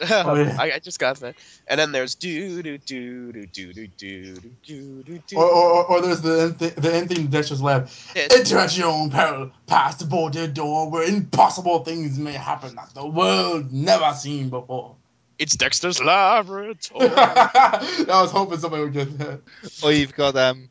Oh, 0.00 0.34
yeah. 0.34 0.56
I, 0.58 0.72
I 0.72 0.78
just 0.78 0.98
got 0.98 1.18
that. 1.20 1.34
And 1.66 1.78
then 1.80 1.92
there's 1.92 2.14
do 2.14 2.62
do 2.62 2.78
do 2.78 3.32
do 3.32 3.46
do 3.48 3.72
do 3.72 3.86
do 3.86 4.34
do 4.64 5.02
do 5.02 5.22
do. 5.26 5.36
Or, 5.36 5.44
or, 5.44 5.84
or 5.86 6.00
there's 6.00 6.20
the 6.20 6.40
end 6.42 6.58
th- 6.58 6.74
the 6.74 6.94
end 6.94 7.08
theme 7.08 7.24
of 7.26 7.30
Dexter's 7.30 7.60
Lab. 7.62 7.88
Enter 8.14 8.58
at 8.58 8.76
your 8.78 8.88
own 8.88 9.10
peril, 9.10 9.50
past 9.66 9.98
the 9.98 10.04
boarded 10.04 10.54
door 10.54 10.90
where 10.90 11.02
impossible 11.02 11.80
things 11.84 12.18
may 12.18 12.32
happen 12.32 12.76
that 12.76 12.90
the 12.94 13.06
world 13.06 13.72
never 13.72 14.12
seen 14.14 14.50
before. 14.50 14.94
It's 15.38 15.56
Dexter's 15.56 16.02
laboratory. 16.02 17.08
I 17.14 18.06
was 18.22 18.30
hoping 18.30 18.58
somebody 18.58 18.84
would 18.84 18.92
get 18.92 19.18
that. 19.18 19.40
Or 19.82 19.92
you've 19.92 20.14
got 20.14 20.36
um 20.36 20.68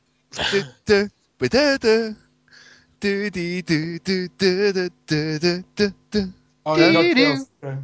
du- 0.51 0.63
du- 0.85 1.09
ba- 1.37 1.49
da- 1.49 1.77
da, 1.77 2.09
do 2.99 3.29
dee 3.29 3.61
do 3.61 3.99
do 3.99 4.27
do 4.27 4.73
do 4.73 4.89
do 5.07 5.29
do 5.39 5.63
do 5.75 5.93
do. 6.11 6.33
Oh, 6.65 6.75
yeah, 6.75 7.01
Dee-doo. 7.01 7.21
DuckTales. 7.23 7.47
Okay. 7.63 7.77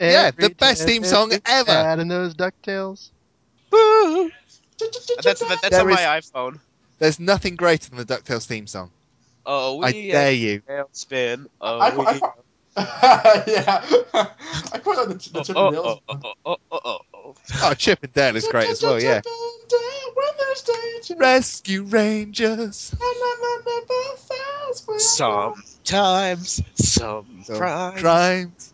Yeah, 0.00 0.30
the 0.30 0.50
best 0.50 0.84
theme 0.84 1.04
song 1.04 1.32
ever. 1.46 1.70
Add 1.70 2.00
in 2.00 2.08
those 2.08 2.34
Ducktales. 2.34 3.10
that's 3.70 5.40
that, 5.40 5.58
that's 5.62 5.78
on 5.78 5.90
is- 5.90 5.96
my 5.96 6.20
iPhone. 6.20 6.60
There's 6.98 7.18
nothing 7.18 7.56
greater 7.56 7.90
than 7.90 7.98
the 7.98 8.04
DuckTales 8.04 8.46
theme 8.46 8.66
song. 8.66 8.90
Oh, 9.44 9.76
we 9.76 9.84
I 9.84 9.92
dare 9.92 10.32
you. 10.32 10.62
spin. 10.92 11.48
Oh, 11.60 11.78
I, 11.78 11.96
we 11.96 12.06
I, 12.06 12.20
yeah. 13.46 13.84
I 14.72 14.78
quite 14.78 14.96
like 14.96 15.08
the, 15.08 15.30
the 15.32 15.42
Chip 15.42 15.56
oh, 15.56 15.68
and 15.68 15.76
oh, 15.76 15.98
oh, 16.08 16.18
oh, 16.24 16.34
oh, 16.44 16.56
oh, 16.72 16.80
oh, 16.84 16.98
oh. 17.14 17.34
Oh, 17.62 17.74
Chip 17.74 18.02
and 18.02 18.12
Dale 18.12 18.36
is 18.36 18.48
great 18.48 18.70
as 18.70 18.82
well, 18.82 19.00
yeah. 19.00 19.20
Chip 19.20 19.26
and 19.26 19.68
Dale, 19.68 20.14
when 20.14 20.26
they're 20.38 21.16
Rescue 21.18 21.82
Rangers. 21.84 22.94
Sometimes 24.98 26.62
some 26.74 27.44
Some 27.44 27.56
crimes. 27.56 28.73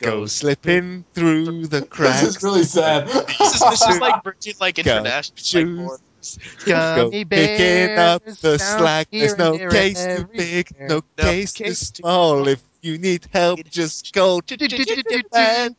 Crimes 0.00 0.12
go 0.12 0.26
slipping 0.26 1.04
through 1.14 1.66
the 1.66 1.82
cracks. 1.82 2.22
This 2.22 2.36
is 2.36 2.42
really 2.42 2.64
sad. 2.64 3.08
This 3.40 3.54
is, 3.54 3.60
this 3.60 3.88
is 3.88 4.00
like 4.00 4.22
bridging 4.22 4.54
like 4.60 4.78
international 4.78 5.34
like, 5.36 5.44
shoes. 5.44 5.78
borders. 5.86 6.38
Go 6.66 7.10
Gummy 7.10 7.24
picking 7.24 7.98
up 7.98 8.24
the 8.24 8.58
slack. 8.58 9.08
There's 9.10 9.38
no 9.38 9.56
case 9.56 10.04
and 10.04 10.30
too 10.30 10.36
big, 10.36 10.74
no 10.78 11.00
No 11.18 11.24
case 11.24 11.52
too 11.52 11.74
small. 11.74 12.48
If 12.48 12.62
you 12.82 12.98
need 12.98 13.26
help, 13.32 13.60
just 13.68 14.12
go 14.12 14.40
to 14.46 14.56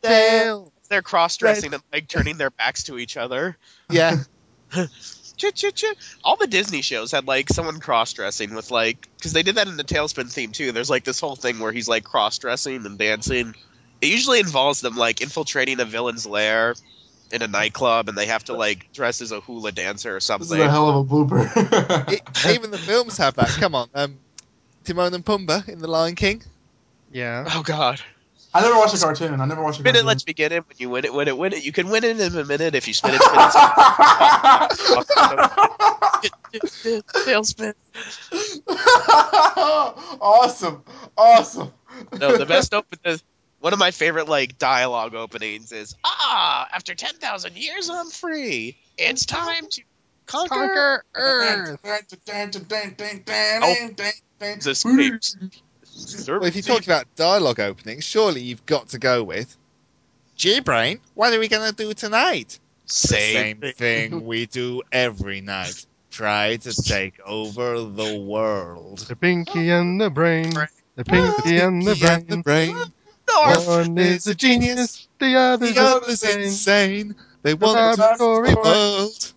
Tail. 0.02 0.72
They're 0.88 1.02
cross 1.02 1.36
dressing 1.36 1.72
and 1.72 1.82
like 1.92 2.08
turning 2.08 2.36
their 2.36 2.50
backs 2.50 2.84
to 2.84 2.98
each 2.98 3.16
other. 3.16 3.56
Yeah. 3.88 4.18
All 6.24 6.36
the 6.36 6.46
Disney 6.46 6.82
shows 6.82 7.12
had 7.12 7.26
like 7.26 7.48
someone 7.48 7.80
cross 7.80 8.12
dressing 8.12 8.54
with 8.54 8.70
like 8.70 9.08
because 9.16 9.32
they 9.32 9.42
did 9.42 9.56
that 9.56 9.68
in 9.68 9.76
the 9.76 9.84
TaleSpin 9.84 10.30
theme 10.30 10.52
too. 10.52 10.72
There's 10.72 10.90
like 10.90 11.04
this 11.04 11.20
whole 11.20 11.36
thing 11.36 11.58
where 11.60 11.72
he's 11.72 11.88
like 11.88 12.04
cross 12.04 12.38
dressing 12.38 12.84
and 12.84 12.98
dancing. 12.98 13.54
It 14.02 14.08
usually 14.08 14.40
involves 14.40 14.80
them 14.80 14.96
like 14.96 15.20
infiltrating 15.20 15.78
a 15.80 15.84
villain's 15.84 16.26
lair 16.26 16.74
in 17.30 17.40
a 17.40 17.46
nightclub 17.46 18.08
and 18.08 18.18
they 18.18 18.26
have 18.26 18.42
to 18.44 18.52
like 18.52 18.92
dress 18.92 19.20
as 19.22 19.30
a 19.30 19.40
hula 19.40 19.70
dancer 19.70 20.14
or 20.14 20.20
something. 20.20 20.48
This 20.48 20.58
is 20.58 20.64
a 20.66 20.70
hell 20.70 20.88
of 20.90 20.96
a 20.96 21.04
blooper. 21.14 22.12
It- 22.12 22.20
even 22.54 22.72
the 22.72 22.78
films 22.78 23.16
have 23.18 23.36
that. 23.36 23.48
Come 23.48 23.76
on. 23.76 23.88
Um, 23.94 24.18
Timon 24.84 25.14
and 25.14 25.24
Pumbaa 25.24 25.68
in 25.68 25.78
The 25.78 25.86
Lion 25.86 26.16
King. 26.16 26.42
Yeah. 27.12 27.44
Oh 27.48 27.62
God! 27.62 28.00
I 28.52 28.60
never 28.62 28.76
watched 28.76 28.94
a 28.94 28.98
cartoon. 28.98 29.40
I 29.40 29.44
never 29.46 29.62
watched 29.62 29.78
a 29.78 29.82
Spin 29.82 29.94
it, 29.96 30.04
let's 30.04 30.24
begin 30.24 30.50
it. 30.50 30.66
When 30.66 30.76
you 30.78 30.90
win 30.90 31.04
it, 31.04 31.14
win 31.14 31.28
it, 31.28 31.38
win 31.38 31.52
it. 31.52 31.64
You 31.64 31.70
can 31.72 31.88
win 31.88 32.02
it 32.04 32.18
in 32.18 32.36
a 32.36 32.44
minute 32.44 32.74
if 32.74 32.88
you 32.88 32.94
spin 32.94 33.14
it. 33.14 33.22
Spin 33.22 33.38
it. 33.38 33.52
TaleSpin. 37.12 37.74
awesome, 40.20 40.82
awesome. 41.16 41.72
No, 42.18 42.36
the 42.36 42.46
best 42.46 42.74
open. 42.74 42.98
The, 43.04 43.20
one 43.62 43.72
of 43.72 43.78
my 43.78 43.92
favorite 43.92 44.28
like 44.28 44.58
dialogue 44.58 45.14
openings 45.14 45.70
is 45.70 45.94
ah, 46.04 46.66
after 46.72 46.96
ten 46.96 47.14
thousand 47.14 47.56
years, 47.56 47.88
I'm 47.88 48.10
free. 48.10 48.76
It's 48.98 49.24
time 49.24 49.66
to 49.70 49.82
conquer, 50.26 50.48
Conquer 50.48 51.04
Earth. 51.14 51.80
the 51.82 51.88
escapes. 54.66 55.36
Well, 56.28 56.44
if 56.44 56.56
you're 56.56 56.62
talking 56.62 56.88
about 56.88 57.06
dialogue 57.14 57.60
openings, 57.60 58.02
surely 58.02 58.40
you've 58.40 58.66
got 58.66 58.88
to 58.88 58.98
go 58.98 59.22
with 59.22 59.56
G-Brain. 60.34 60.98
What 61.14 61.32
are 61.32 61.38
we 61.38 61.46
gonna 61.46 61.72
do 61.72 61.94
tonight? 61.94 62.58
Same. 62.86 63.60
Same 63.62 63.72
thing 63.74 64.26
we 64.26 64.46
do 64.46 64.82
every 64.90 65.40
night. 65.40 65.86
Try 66.10 66.56
to 66.56 66.82
take 66.82 67.20
over 67.24 67.84
the 67.84 68.18
world. 68.18 68.98
The 68.98 69.14
pinky 69.14 69.70
and 69.70 70.00
the 70.00 70.10
brain. 70.10 70.52
The 70.96 71.04
pinky 71.04 71.58
and 71.58 71.80
the 71.80 71.94
Pinky 71.94 72.06
and 72.06 72.28
the 72.28 72.36
brain. 72.38 72.76
Brain. 73.26 73.66
One 73.66 73.98
is 73.98 74.26
a 74.26 74.34
genius, 74.34 75.08
the 75.18 75.36
other's 75.36 75.74
The 75.74 75.80
other's 75.80 76.22
insane. 76.22 77.14
They 77.42 77.54
want 77.54 77.96
to 77.96 78.00
laboratory 78.02 78.50
the 78.50 78.56
world. 78.56 79.32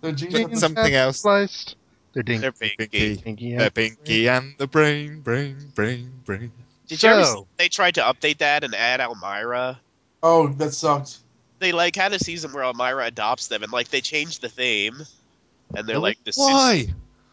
The 0.00 0.12
But 0.12 0.16
genius. 0.16 0.60
something 0.60 0.94
else. 0.94 1.20
Sliced. 1.20 1.76
They're 2.12 2.22
dinky. 2.22 2.40
They're 2.40 2.52
pinky. 2.52 2.76
Pinky. 2.76 3.16
Pinky 3.22 3.56
The 3.56 3.64
and 3.64 3.74
pinky 3.74 4.28
and 4.28 4.54
the 4.58 4.66
brain, 4.66 5.20
brain, 5.20 5.56
brain, 5.74 6.10
brain. 6.24 6.52
Did 6.88 7.02
you 7.02 7.08
ever 7.10 7.24
see 7.24 7.42
they 7.56 7.68
tried 7.68 7.96
to 7.96 8.00
update 8.02 8.38
that 8.38 8.64
and 8.64 8.74
add 8.74 9.00
Elmyra? 9.00 9.76
Oh, 10.22 10.48
that 10.48 10.72
sucked. 10.72 11.18
They 11.58 11.72
like 11.72 11.94
had 11.96 12.12
a 12.12 12.18
season 12.18 12.52
where 12.52 12.64
Elmyra 12.64 13.06
adopts 13.06 13.48
them 13.48 13.62
and 13.62 13.72
like 13.72 13.88
they 13.88 14.00
changed 14.00 14.40
the 14.40 14.48
theme. 14.48 15.02
And 15.74 15.86
they're 15.88 15.98
like 15.98 16.22
the 16.24 16.32
sit- 16.32 16.40
Why? 16.42 16.86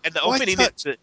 and 0.03 0.13
the 0.13 0.21
Why 0.21 0.35
opening 0.37 0.57
touch- 0.57 0.73
is 0.77 0.83
the, 0.83 0.97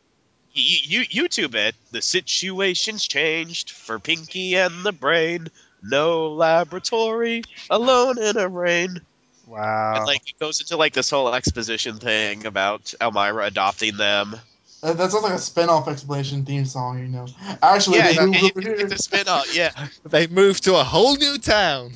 you, 0.53 1.05
you 1.09 1.25
YouTube 1.25 1.55
it. 1.55 1.75
The 1.93 2.03
situation's 2.03 3.07
changed 3.07 3.71
for 3.71 3.99
Pinky 3.99 4.57
and 4.57 4.85
the 4.85 4.93
Brain. 4.93 5.49
No 5.83 6.33
laboratory, 6.33 7.43
alone 7.71 8.19
in 8.19 8.37
a 8.37 8.49
rain. 8.49 9.01
Wow. 9.47 9.95
And 9.97 10.07
like 10.07 10.29
it 10.29 10.39
goes 10.39 10.61
into 10.61 10.77
like 10.77 10.93
this 10.93 11.11
whole 11.11 11.35
exposition 11.35 11.97
thing 11.99 12.47
about 12.47 12.95
Elmyra 13.01 13.47
adopting 13.47 13.97
them. 13.97 14.37
That, 14.83 14.97
that 14.97 15.11
sounds 15.11 15.25
like 15.25 15.33
a 15.33 15.39
spin-off 15.39 15.89
explanation 15.89 16.45
theme 16.45 16.65
song, 16.65 16.99
you 16.99 17.09
know. 17.09 17.27
Actually, 17.63 17.99
yeah, 17.99 18.13
they 18.13 18.23
it, 18.23 18.27
moved 18.27 18.37
it, 18.37 18.57
over 18.57 18.61
here. 18.61 18.75
it's 18.75 18.93
a 18.93 18.99
spin 18.99 19.29
off. 19.29 19.55
Yeah, 19.55 19.73
They 20.05 20.27
moved 20.27 20.65
to 20.65 20.77
a 20.77 20.85
whole 20.85 21.17
new 21.17 21.39
town. 21.39 21.93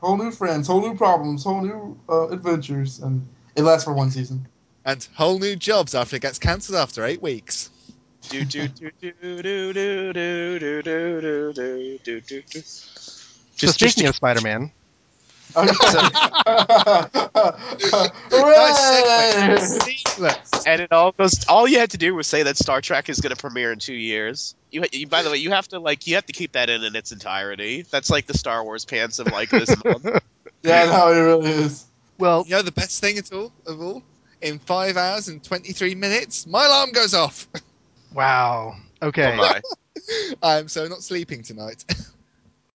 Whole 0.00 0.16
new 0.16 0.30
friends, 0.30 0.66
whole 0.66 0.80
new 0.80 0.96
problems, 0.96 1.44
whole 1.44 1.62
new 1.62 1.98
uh, 2.08 2.28
adventures, 2.28 2.98
and 2.98 3.26
it 3.54 3.62
lasts 3.62 3.84
for 3.84 3.94
one 3.94 4.10
season. 4.10 4.46
And 4.84 5.06
whole 5.14 5.38
new 5.38 5.56
jobs 5.56 5.94
after 5.94 6.16
it 6.16 6.22
gets 6.22 6.38
cancelled 6.38 6.76
after 6.76 7.04
eight 7.04 7.22
weeks. 7.22 7.70
Do 8.28 8.44
do 8.44 8.68
do 8.68 8.90
do 9.00 9.12
do 9.12 9.42
do 9.42 9.72
do 9.72 10.12
do 10.12 10.82
do 10.82 10.82
do 10.82 11.52
do 11.52 11.98
do 12.04 12.20
do 12.20 12.42
do. 12.42 12.60
so 12.60 13.66
speaking 13.68 14.06
of 14.06 14.14
Spider-Man, 14.14 14.70
Hooray! 18.30 19.58
And 20.66 20.80
it 20.82 20.92
all 20.92 21.12
goes. 21.12 21.46
All 21.48 21.68
you 21.68 21.78
had 21.78 21.90
to 21.90 21.98
do 21.98 22.14
was 22.14 22.26
say 22.26 22.42
that 22.42 22.56
Star 22.56 22.80
Trek 22.80 23.08
is 23.08 23.20
going 23.20 23.34
to 23.34 23.40
premiere 23.40 23.72
in 23.72 23.78
two 23.78 23.94
years. 23.94 24.54
You, 24.70 24.84
you, 24.92 25.06
by 25.06 25.22
the 25.22 25.30
way, 25.30 25.36
you 25.36 25.50
have 25.52 25.68
to 25.68 25.78
like 25.78 26.06
you 26.06 26.16
have 26.16 26.26
to 26.26 26.32
keep 26.32 26.52
that 26.52 26.68
in 26.68 26.82
in 26.84 26.96
its 26.96 27.12
entirety. 27.12 27.82
That's 27.82 28.10
like 28.10 28.26
the 28.26 28.36
Star 28.36 28.64
Wars 28.64 28.84
pants 28.84 29.18
of 29.18 29.28
like 29.28 29.50
this 29.50 29.70
month. 29.84 30.06
Yeah, 30.62 30.86
no, 30.86 31.12
it 31.12 31.20
really 31.20 31.50
is. 31.50 31.84
well, 32.18 32.44
You 32.46 32.56
know 32.56 32.62
the 32.62 32.72
best 32.72 33.00
thing 33.00 33.18
at 33.18 33.32
all 33.32 33.52
of 33.66 33.80
all? 33.80 34.02
In 34.42 34.58
five 34.58 34.96
hours 34.96 35.28
and 35.28 35.42
twenty 35.44 35.72
three 35.72 35.94
minutes, 35.94 36.46
my 36.46 36.66
alarm 36.66 36.90
goes 36.90 37.14
off. 37.14 37.46
Wow. 38.12 38.74
Oh 39.02 39.08
Okay. 39.08 39.36
my! 39.36 39.60
I'm 40.42 40.68
so 40.68 40.86
not 40.88 41.02
sleeping 41.02 41.42
tonight. 41.42 41.84